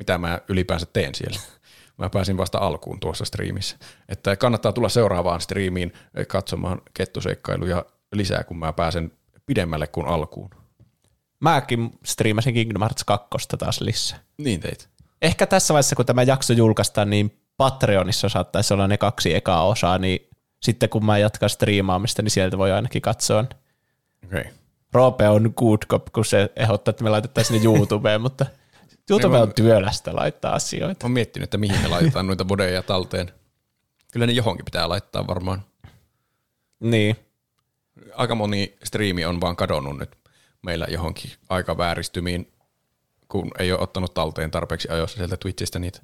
[0.01, 1.39] mitä mä ylipäänsä teen siellä.
[1.97, 3.77] Mä pääsin vasta alkuun tuossa striimissä.
[4.09, 5.93] Että kannattaa tulla seuraavaan striimiin
[6.27, 9.11] katsomaan kettuseikkailuja lisää, kun mä pääsen
[9.45, 10.49] pidemmälle kuin alkuun.
[11.39, 13.27] Mäkin striimasin Kingdom Hearts 2
[13.59, 14.19] taas lisää.
[14.37, 14.89] Niin teit.
[15.21, 19.97] Ehkä tässä vaiheessa, kun tämä jakso julkaistaan, niin Patreonissa saattaisi olla ne kaksi ekaa osaa,
[19.97, 20.29] niin
[20.61, 23.39] sitten kun mä jatkan striimaamista, niin sieltä voi ainakin katsoa.
[23.39, 24.39] Okei.
[24.41, 24.53] Okay.
[24.93, 28.45] Roope on good cop, kun se ehdottaa, että me laitettaisiin ne YouTubeen, mutta
[29.09, 31.05] YouTube Niin, on työlästä laittaa asioita.
[31.05, 33.31] Oon miettinyt, että mihin me laitetaan noita bodeja talteen.
[34.11, 35.61] Kyllä ne johonkin pitää laittaa varmaan.
[36.79, 37.15] Niin.
[38.15, 40.17] Aika moni striimi on vaan kadonnut nyt
[40.61, 42.51] meillä johonkin aika vääristymiin,
[43.27, 46.01] kun ei ole ottanut talteen tarpeeksi ajoissa sieltä Twitchistä niitä.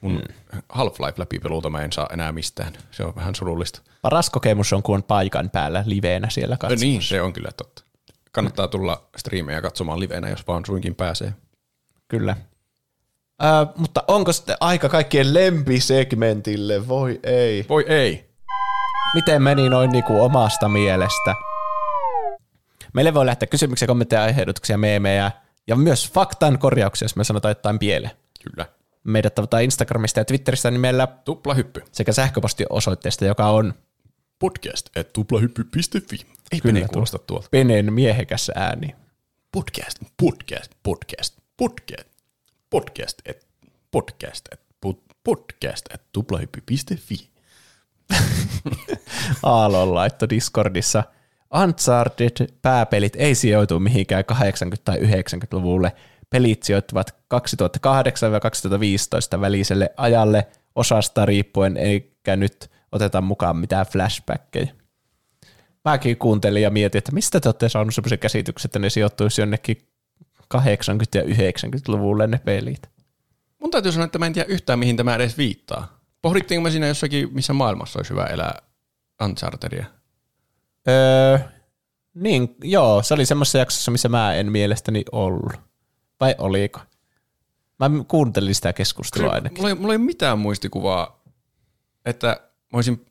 [0.00, 0.62] Mun mm.
[0.68, 2.72] Half-Life läpipeluuta mä en saa enää mistään.
[2.90, 3.80] Se on vähän surullista.
[4.02, 6.86] Paras kokemus on, kun on paikan päällä liveenä siellä No katsomassa.
[6.86, 7.84] niin, se on kyllä totta.
[8.32, 11.34] Kannattaa tulla striimejä katsomaan livenä, jos vaan suinkin pääsee.
[12.08, 12.36] Kyllä.
[13.38, 16.88] Ää, mutta onko sitten aika kaikkien lempisegmentille?
[16.88, 17.66] Voi ei.
[17.68, 18.28] Voi ei.
[19.14, 21.34] Miten meni noin niinku omasta mielestä?
[22.94, 25.30] Meille voi lähteä kysymyksiä, kommentteja, aiheutuksia, meemejä
[25.66, 28.12] ja myös faktan korjauksia, jos me sanotaan jotain pieleen.
[28.44, 28.66] Kyllä.
[29.04, 31.82] Meidät tavataan Instagramista ja Twitteristä nimellä Tupla hyppy.
[31.92, 33.74] sekä sähköpostiosoitteesta, joka on
[34.38, 36.16] Podcast at tuplahyppy.fi.
[36.52, 37.48] Ei Kyllä, pene kuulosta tuolta.
[37.50, 38.96] Penen miehekäs ääni.
[39.52, 42.08] Podcast, podcast, podcast, podcast,
[42.70, 43.36] podcast, at,
[43.90, 44.48] podcast,
[44.80, 47.28] pod, podcast, at tuplahyppy.fi.
[49.42, 51.04] Aallon laitto Discordissa.
[51.62, 54.36] Uncharted pääpelit ei sijoitu mihinkään 80-
[54.84, 55.92] tai 90-luvulle.
[56.30, 57.14] Pelit sijoittuvat
[59.36, 64.68] 2008-2015 väliselle ajalle osasta riippuen, eikä nyt oteta mukaan mitään flashbackkejä.
[65.84, 69.88] Mäkin kuuntelin ja mietin, että mistä te olette saaneet sellaisen käsityksen, että ne sijoittuisi jonnekin
[70.54, 70.58] 80-
[71.14, 72.90] ja 90-luvulle ne pelit.
[73.58, 75.98] Mun täytyy sanoa, että mä en tiedä yhtään, mihin tämä edes viittaa.
[76.22, 78.62] Pohdittiinko me siinä jossakin, missä maailmassa olisi hyvä elää
[79.24, 79.86] Unchartedia?
[80.88, 81.38] Öö,
[82.14, 85.52] niin, joo, se oli semmoisessa jaksossa, missä mä en mielestäni ollut.
[86.20, 86.80] Vai oliko?
[87.78, 89.58] Mä kuuntelin sitä keskustelua ainakin.
[89.58, 91.22] Mulla ei, mulla ei mitään muistikuvaa,
[92.04, 92.26] että
[92.72, 93.06] mä olisin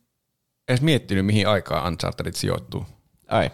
[0.68, 2.86] edes miettinyt, mihin aikaan Unchartedit sijoittuu.
[3.28, 3.50] Ai,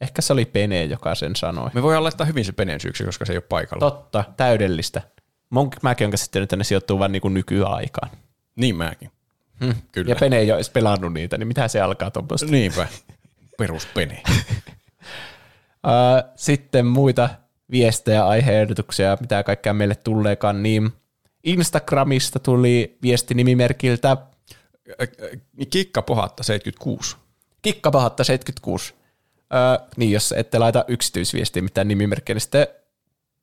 [0.00, 1.70] ehkä se oli Pene, joka sen sanoi.
[1.74, 3.80] Me voidaan laittaa hyvin se Penen syyksi, koska se ei ole paikalla.
[3.80, 5.02] Totta, täydellistä.
[5.50, 8.10] Mun, mäkin olen käsittänyt, että ne sijoittuu vaan niinku nykyaikaan.
[8.56, 9.10] Niin mäkin.
[9.64, 10.10] Hmm, kyllä.
[10.10, 12.46] Ja Pene ei ole edes pelannut niitä, niin mitä se alkaa tuommoista?
[12.50, 12.86] Niinpä.
[13.58, 14.22] Perus Pene.
[15.86, 17.28] Öö, sitten muita
[17.70, 20.92] viestejä, aiheehdotuksia, mitä kaikkea meille tuleekaan, niin
[21.44, 24.16] Instagramista tuli viesti nimimerkiltä
[25.70, 27.16] Kikka pohatta 76.
[27.62, 28.94] Kikkapahatta 76.
[29.54, 32.66] Öö, niin, jos ette laita yksityisviestiä mitään nimimerkkiä, niin sitten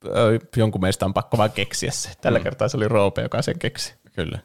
[0.06, 2.10] öö, jonkun meistä on pakko vaan keksiä se.
[2.20, 2.42] Tällä mm.
[2.42, 3.94] kertaa se oli Roope, joka sen keksi.
[4.12, 4.38] Kyllä.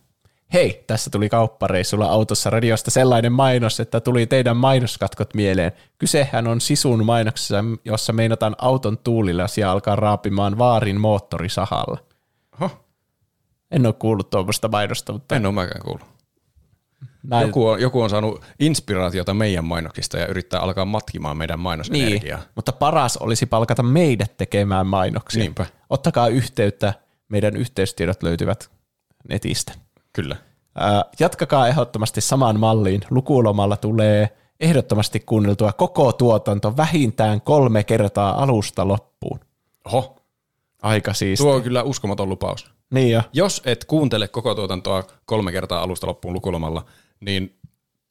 [0.54, 5.72] Hei, tässä tuli kauppareissulla autossa radiosta sellainen mainos, että tuli teidän mainoskatkot mieleen.
[5.98, 11.98] Kysehän on Sisun mainoksessa, jossa meinataan auton tuulilasia alkaa raapimaan vaarin moottorisahalla.
[12.62, 12.86] Oho,
[13.72, 16.11] En ole kuullut tuommoista mainosta, mutta en ole mäkään kuullut.
[17.24, 21.64] Näin, Joku on, joku on saanut inspiraatiota meidän mainoksista ja yrittää alkaa matkimaan meidän niin,
[21.64, 22.40] mainosenergiaa.
[22.56, 25.44] mutta paras olisi palkata meidät tekemään mainoksia.
[25.44, 25.66] Niinpä.
[25.90, 26.94] Ottakaa yhteyttä,
[27.30, 28.72] meidän yhteystiedot löytyvät
[29.30, 29.74] netistä.
[30.14, 30.36] Kyllä.
[30.76, 33.02] Ää, jatkakaa ehdottomasti samaan malliin.
[33.10, 39.40] Lukulomalla tulee ehdottomasti kuunneltua koko tuotanto vähintään kolme kertaa alusta loppuun.
[39.86, 40.16] Oho,
[40.82, 41.40] Aika siis.
[41.40, 42.72] tuo on kyllä uskomaton lupaus.
[42.94, 43.22] Niin jo.
[43.34, 46.86] Jos et kuuntele koko tuotantoa kolme kertaa alusta loppuun lukulomalla,
[47.22, 47.60] niin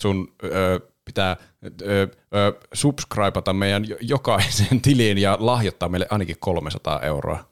[0.01, 1.37] sun ö, pitää
[1.83, 7.45] ö, ö, subscribata meidän jo- jokaisen tiliin ja lahjoittaa meille ainakin 300 euroa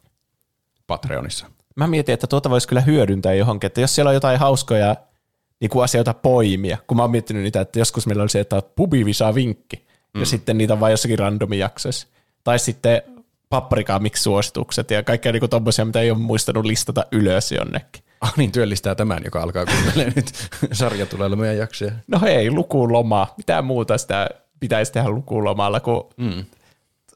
[0.86, 1.46] Patreonissa.
[1.76, 4.96] Mä mietin, että tuota voisi kyllä hyödyntää johonkin, että jos siellä on jotain hauskoja
[5.60, 8.62] niin kuin asioita poimia, kun mä oon miettinyt niitä, että joskus meillä oli se, että
[8.76, 10.20] pubivisa vinkki, mm.
[10.20, 12.08] ja sitten niitä on vain jossakin randomi jaksoissa.
[12.44, 13.02] Tai sitten
[13.48, 18.02] paprika miksi suositukset ja kaikkea niin tommosia, mitä ei ole muistanut listata ylös jonnekin.
[18.20, 20.32] Ah niin, työllistää tämän, joka alkaa kuuntelemaan nyt
[20.72, 21.92] sarjatulelumeja jaksoja.
[22.06, 23.34] No hei, lukuloma.
[23.36, 24.28] Mitä muuta sitä
[24.60, 26.44] pitäisi tehdä lukulomalla, kun mm.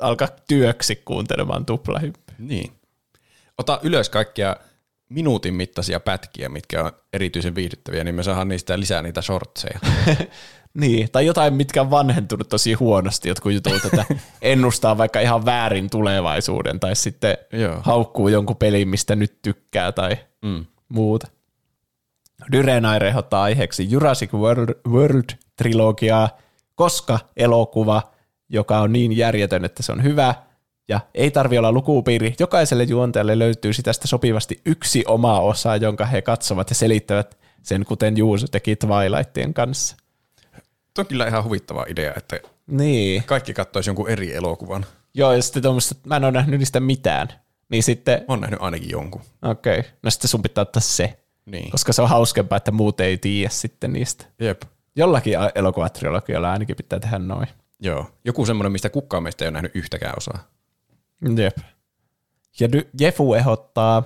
[0.00, 2.34] alkaa työksi kuuntelemaan tuplahyppyä.
[2.38, 2.72] Niin.
[3.58, 4.56] Ota ylös kaikkia
[5.08, 9.78] minuutin mittaisia pätkiä, mitkä on erityisen viihdyttäviä, niin me saadaan niistä lisää niitä shortseja.
[10.74, 14.04] Niin, tai jotain, mitkä on vanhentunut tosi huonosti, jotkut jutut, että
[14.42, 17.80] ennustaa vaikka ihan väärin tulevaisuuden, tai sitten Joo.
[17.82, 20.66] haukkuu jonkun pelin, mistä nyt tykkää, tai mm.
[20.92, 21.26] Muuta.
[22.52, 26.28] Dyrenaire ehdottaa aiheeksi Jurassic World, World-trilogiaa,
[26.74, 28.02] koska elokuva,
[28.48, 30.34] joka on niin järjetön, että se on hyvä,
[30.88, 32.34] ja ei tarvi olla lukupiiri.
[32.40, 38.16] Jokaiselle juontajalle löytyy tästä sopivasti yksi oma osa, jonka he katsovat ja selittävät sen, kuten
[38.16, 39.96] Juuso teki Twilightien kanssa.
[40.94, 43.24] Tuo on kyllä ihan huvittava idea, että Niin.
[43.24, 44.86] kaikki katsoisi jonkun eri elokuvan.
[45.14, 47.28] Joo, ja sitten tuommoista, mä en ole nähnyt niistä mitään.
[47.72, 49.20] Niin sitten, Olen nähnyt ainakin jonkun.
[49.42, 49.90] okei, okay.
[50.02, 51.18] no sitten sun pitää ottaa se.
[51.46, 51.70] Niin.
[51.70, 54.24] Koska se on hauskempaa, että muut ei tiedä sitten niistä.
[54.40, 54.62] Jep.
[54.96, 57.48] Jollakin a- elokuvatrilogialla ainakin pitää tehdä noin.
[57.80, 58.06] Joo.
[58.24, 60.38] Joku semmoinen, mistä kukaan meistä ei ole nähnyt yhtäkään osaa.
[61.36, 61.56] Jep.
[62.60, 62.68] Ja
[63.00, 64.02] Jefu ehdottaa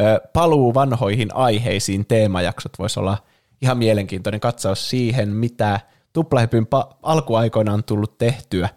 [0.00, 3.18] ö, paluu vanhoihin aiheisiin teemajaksot voisi olla
[3.62, 5.80] ihan mielenkiintoinen katsaus siihen, mitä
[6.12, 8.68] tuplahypyn pa- alkuaikoina on tullut tehtyä.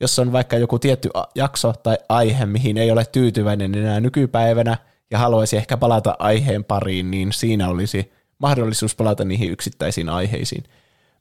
[0.00, 4.76] Jos on vaikka joku tietty jakso tai aihe, mihin ei ole tyytyväinen enää nykypäivänä
[5.10, 10.64] ja haluaisi ehkä palata aiheen pariin, niin siinä olisi mahdollisuus palata niihin yksittäisiin aiheisiin.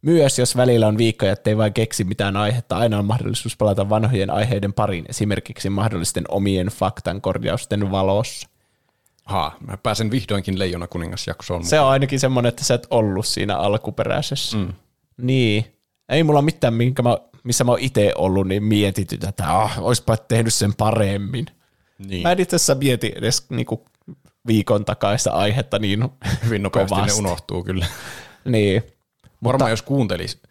[0.02, 4.30] Myös jos välillä on viikkoja, ettei vain keksi mitään aihetta, aina on mahdollisuus palata vanhojen
[4.30, 8.50] aiheiden pariin, esimerkiksi mahdollisten omien faktan korjausten valossa.
[9.24, 11.64] Haa, mä pääsen vihdoinkin Leijona kuningasjaksoon.
[11.64, 14.58] Se on ainakin semmoinen, että sä et ollut siinä alkuperäisessä.
[14.58, 14.74] Mm.
[15.18, 15.66] Niin.
[16.10, 17.18] Ei mulla mitään, minkä mä,
[17.50, 21.46] missä mä oon itse ollut, niin mietitty että ah, oispa tehnyt sen paremmin.
[21.98, 22.24] niin.
[22.24, 23.86] Mä en itse asiassa mieti edes niinku
[24.48, 26.10] viikon takaista aihetta niin
[26.46, 27.12] hyvin nopeasti kovasti.
[27.12, 27.86] ne unohtuu kyllä.
[28.46, 28.84] Niin.
[29.44, 30.42] Varmaan jos kuuntelis,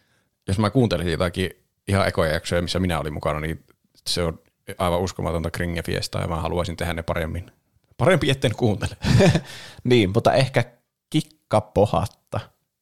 [0.49, 1.51] jos mä kuuntelisin jotakin
[1.89, 3.65] ihan ekoja jaksoja, missä minä olin mukana, niin
[4.07, 4.39] se on
[4.79, 7.51] aivan uskomatonta kringefiestaa ja mä haluaisin tehdä ne paremmin.
[7.97, 8.97] Parempi etten kuuntele.
[9.85, 10.65] niin, mutta ehkä
[11.11, 12.41] kikkapohatta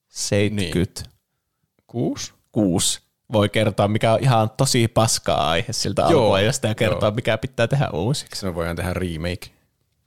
[0.09, 3.06] 76 Kuusi?
[3.33, 7.15] Voi kertoa, mikä on ihan tosi paskaa aihe siltä Joo, alkuajasta ja kertoa, joo.
[7.15, 8.47] mikä pitää tehdä uusiksi.
[8.47, 9.47] Me voidaan tehdä remake.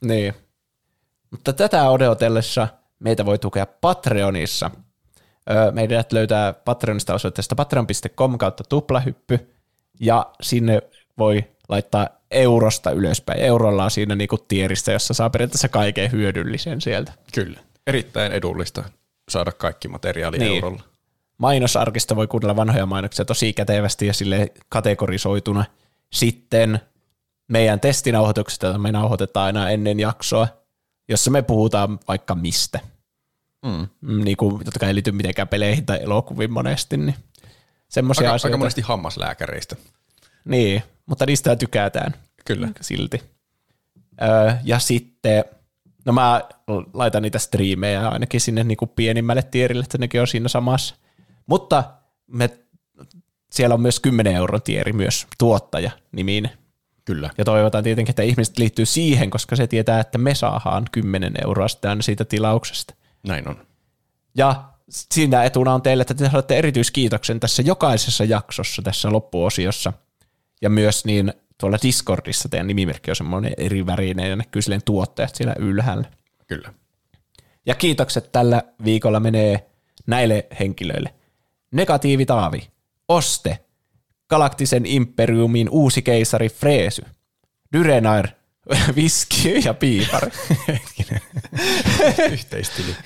[0.04, 0.34] Niin.
[1.30, 2.68] Mutta tätä odotellessa
[2.98, 4.70] meitä voi tukea Patreonissa.
[5.72, 9.54] Meidät löytää Patreonista osoitteesta patreon.com kautta tuplahyppy,
[10.00, 10.82] ja sinne
[11.18, 13.40] voi laittaa eurosta ylöspäin.
[13.40, 17.12] Eurolla on siinä niinku tieristä, jossa saa periaatteessa kaiken hyödyllisen sieltä.
[17.34, 17.60] Kyllä.
[17.86, 18.84] Erittäin edullista
[19.28, 20.54] saada kaikki materiaali Niin.
[20.54, 20.82] eurolla.
[21.40, 25.64] Mainosarkista voi kuunnella vanhoja mainoksia tosi kätevästi ja sille kategorisoituna.
[26.12, 26.80] Sitten
[27.48, 30.48] meidän testinauhoitukset, joita me nauhoitetaan aina ennen jaksoa,
[31.08, 32.80] jossa me puhutaan vaikka mistä.
[33.66, 33.88] Mm.
[34.24, 36.96] Niin kuin, jotka ei liity mitenkään peleihin tai elokuviin monesti.
[36.96, 37.14] Niin
[37.88, 38.54] semmoisia Aika, asioita.
[38.54, 39.76] aika monesti hammaslääkäreistä.
[40.44, 42.14] Niin, mutta niistä tykätään.
[42.44, 42.68] Kyllä.
[42.80, 43.22] Silti.
[44.22, 45.44] Öö, ja sitten,
[46.04, 46.42] no mä
[46.94, 50.94] laitan niitä striimejä ainakin sinne niin kuin pienimmälle tierille, että nekin on siinä samassa.
[51.46, 51.84] Mutta
[52.26, 52.50] me,
[53.50, 56.50] siellä on myös 10 euron tieri myös tuottaja nimiin.
[57.04, 57.30] Kyllä.
[57.38, 61.68] Ja toivotaan tietenkin, että ihmiset liittyy siihen, koska se tietää, että me saadaan 10 euroa
[61.68, 62.94] sitten siitä tilauksesta.
[63.26, 63.66] Näin on.
[64.34, 69.92] Ja siinä etuna on teille, että te saatte erityiskiitoksen tässä jokaisessa jaksossa tässä loppuosiossa.
[70.62, 75.34] Ja myös niin tuolla Discordissa teidän nimimerkki on semmoinen eri värinen ja näkyy silleen tuottajat
[75.34, 76.04] siellä ylhäällä.
[76.46, 76.74] Kyllä.
[77.66, 79.66] Ja kiitokset tällä viikolla menee
[80.06, 81.14] näille henkilöille.
[81.72, 82.70] Negatiivi Taavi,
[83.08, 83.58] Oste,
[84.30, 87.02] Galaktisen imperiumin uusi keisari Freesy,
[87.72, 88.28] Dyrenair,
[88.96, 90.30] Viski ja Piipari.
[92.32, 92.96] Yhteistili.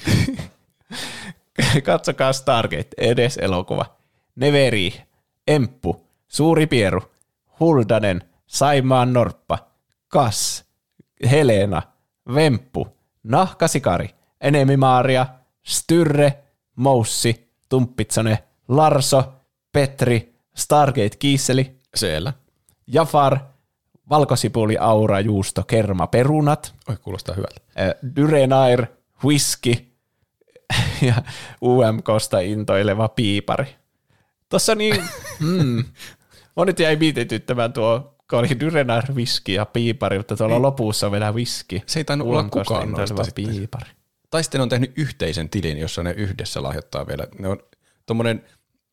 [1.82, 3.96] Katsokaa Stargate, edes elokuva.
[4.36, 4.94] Neveri,
[5.46, 7.02] Emppu, Suuri Pieru,
[7.60, 9.58] Huldanen, Saimaan Norppa,
[10.08, 10.64] Kas,
[11.30, 11.82] Helena,
[12.34, 14.08] Vemppu, Nahkasikari,
[14.40, 15.26] Enemi Maaria,
[15.62, 16.38] Styrre,
[16.76, 19.32] Moussi, Tumppitsone, Larso,
[19.72, 22.32] Petri, Stargate Kiisseli, Siellä.
[22.86, 23.38] Jafar,
[24.10, 27.60] Valkosipuli, Aura, Juusto, Kerma, Perunat, Oi, kuulostaa hyvältä.
[28.16, 28.86] Dyrenair,
[29.24, 29.74] Whisky
[31.06, 31.14] ja
[31.62, 33.76] UMKsta intoileva piipari.
[34.48, 35.04] Tossa niin,
[35.40, 35.84] mm,
[36.56, 41.12] mä nyt jäi mietityttämään tuo, kun oli Dyrenar viski ja piipari, mutta tuolla lopussa on
[41.12, 41.82] vielä viski.
[41.86, 43.44] Se ei tainnut olla kukaan noista sitten.
[43.44, 43.90] piipari.
[44.30, 47.26] Tai sitten on tehnyt yhteisen tilin, jossa ne yhdessä lahjoittaa vielä.
[47.38, 47.58] Ne on
[48.06, 48.44] tommonen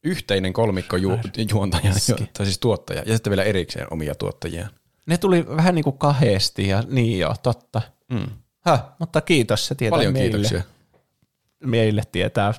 [0.03, 1.19] yhteinen kolmikko ju-
[1.53, 4.67] juontaja, jo- tai siis tuottaja, ja sitten vielä erikseen omia tuottajia.
[5.05, 7.81] Ne tuli vähän niin kuin kahdesti ja niin joo, totta.
[8.09, 8.27] Mm.
[8.65, 10.61] Häh, mutta kiitos, se tietää Paljon meille, kiitoksia.
[11.63, 12.53] meille tietää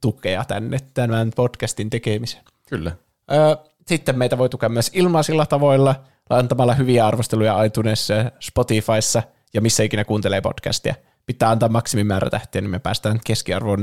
[0.00, 2.44] tukea tänne tämän podcastin tekemiseen.
[2.68, 2.92] Kyllä.
[3.32, 5.94] Öö, sitten meitä voi tukea myös ilmaisilla tavoilla,
[6.30, 9.22] antamalla hyviä arvosteluja iTunesissa, Spotifyssa
[9.54, 10.94] ja missä ikinä kuuntelee podcastia.
[11.26, 13.78] Pitää antaa maksimimäärä tähtiä, niin me päästään keskiarvoon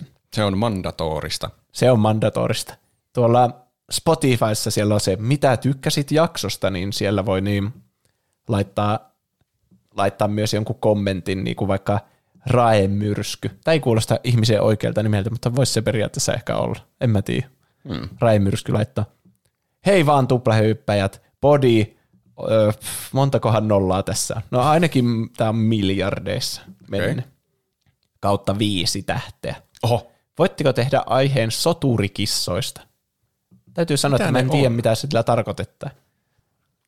[0.00, 0.04] 4,9.
[0.34, 1.50] Se on mandatorista.
[1.72, 2.74] Se on mandatorista.
[3.12, 7.72] Tuolla Spotifyssa siellä on se, mitä tykkäsit jaksosta, niin siellä voi niin
[8.48, 9.10] laittaa,
[9.96, 12.00] laittaa myös jonkun kommentin, niin kuin vaikka
[12.46, 13.50] raemyrsky.
[13.64, 16.80] Tämä ei kuulosta ihmisen oikealta nimeltä, mutta voisi se periaatteessa ehkä olla.
[17.00, 17.48] En mä tiedä.
[17.84, 18.08] Mm.
[18.20, 19.04] Raemyrsky laittaa.
[19.86, 21.96] Hei vaan tuplahyppäjät, body,
[22.50, 22.72] öö,
[23.12, 24.42] montakohan nollaa tässä?
[24.50, 27.18] No ainakin tämä on miljardeissa mennyt.
[27.24, 27.30] Okei.
[28.20, 29.56] Kautta viisi tähteä.
[29.82, 32.80] Oho, Voitteko tehdä aiheen soturikissoista?
[33.74, 34.72] Täytyy sanoa, Mitä että mä en tiedä, on?
[34.72, 35.90] mitä se sillä tarkoittaa.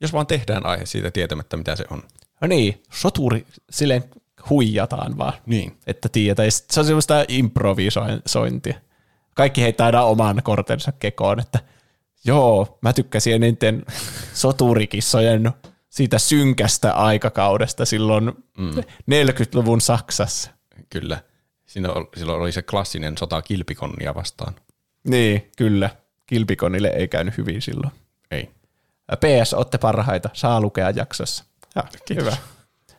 [0.00, 2.02] jos vaan tehdään aihe siitä tietämättä, mitä se on.
[2.40, 4.04] No niin, soturi, silleen
[4.50, 5.32] huijataan vaan.
[5.46, 5.76] Niin.
[5.86, 6.08] Että
[6.48, 8.80] sit Se on semmoista improvisointia.
[9.34, 11.58] Kaikki heittää aina oman kortensa kekoon, että
[12.26, 13.84] joo, mä tykkäsin eniten
[14.34, 15.52] soturikissojen
[15.88, 18.24] siitä synkästä aikakaudesta silloin
[18.58, 18.70] mm.
[19.10, 20.50] 40-luvun Saksassa.
[20.90, 21.22] Kyllä.
[21.66, 24.54] Siinä oli, silloin oli se klassinen sota kilpikonnia vastaan.
[25.08, 25.90] Niin, kyllä.
[26.26, 27.92] Kilpikonille ei käynyt hyvin silloin.
[28.30, 28.50] Ei.
[29.14, 30.30] PS, olette parhaita.
[30.32, 31.44] Saa lukea jaksossa.
[31.74, 32.36] Ja, hyvä.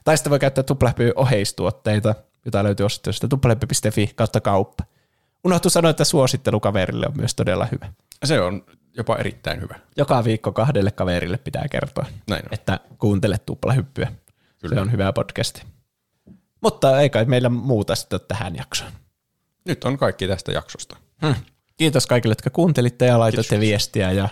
[0.03, 2.15] Tai sitten voi käyttää tuplahyppy oheistuotteita,
[2.45, 4.83] jota löytyy osoitteesta tuplahyppy.fi kautta kauppa.
[5.43, 7.93] Unohtu sanoa, että suosittelu kaverille on myös todella hyvä.
[8.25, 8.63] Se on
[8.97, 9.75] jopa erittäin hyvä.
[9.97, 12.53] Joka viikko kahdelle kaverille pitää kertoa, Näin on.
[12.53, 14.11] että kuuntele tuplahyppyä.
[14.61, 14.75] Kyllä.
[14.75, 15.63] Se on hyvä podcasti.
[16.61, 18.91] Mutta ei kai meillä muuta sitten tähän jaksoon.
[19.65, 20.97] Nyt on kaikki tästä jaksosta.
[21.25, 21.35] Hmm.
[21.77, 23.67] Kiitos kaikille, jotka kuuntelitte ja laitoitte Kiitos.
[23.69, 24.29] viestiä ja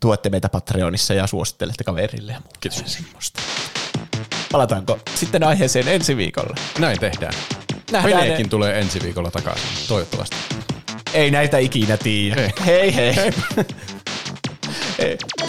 [0.00, 2.82] tuotte meitä Patreonissa ja suosittelette kaverille ja muuta Kiitos.
[2.86, 3.40] semmoista.
[4.52, 6.54] Palataanko sitten aiheeseen ensi viikolla?
[6.78, 7.34] Näin tehdään.
[7.92, 10.36] Nähdään Peleekin ne- tulee ensi viikolla takaisin, toivottavasti.
[11.16, 12.42] Ei näitä ikinä tiedä.
[12.42, 12.50] Ei.
[12.66, 13.14] Hei hei.
[14.98, 15.18] hei.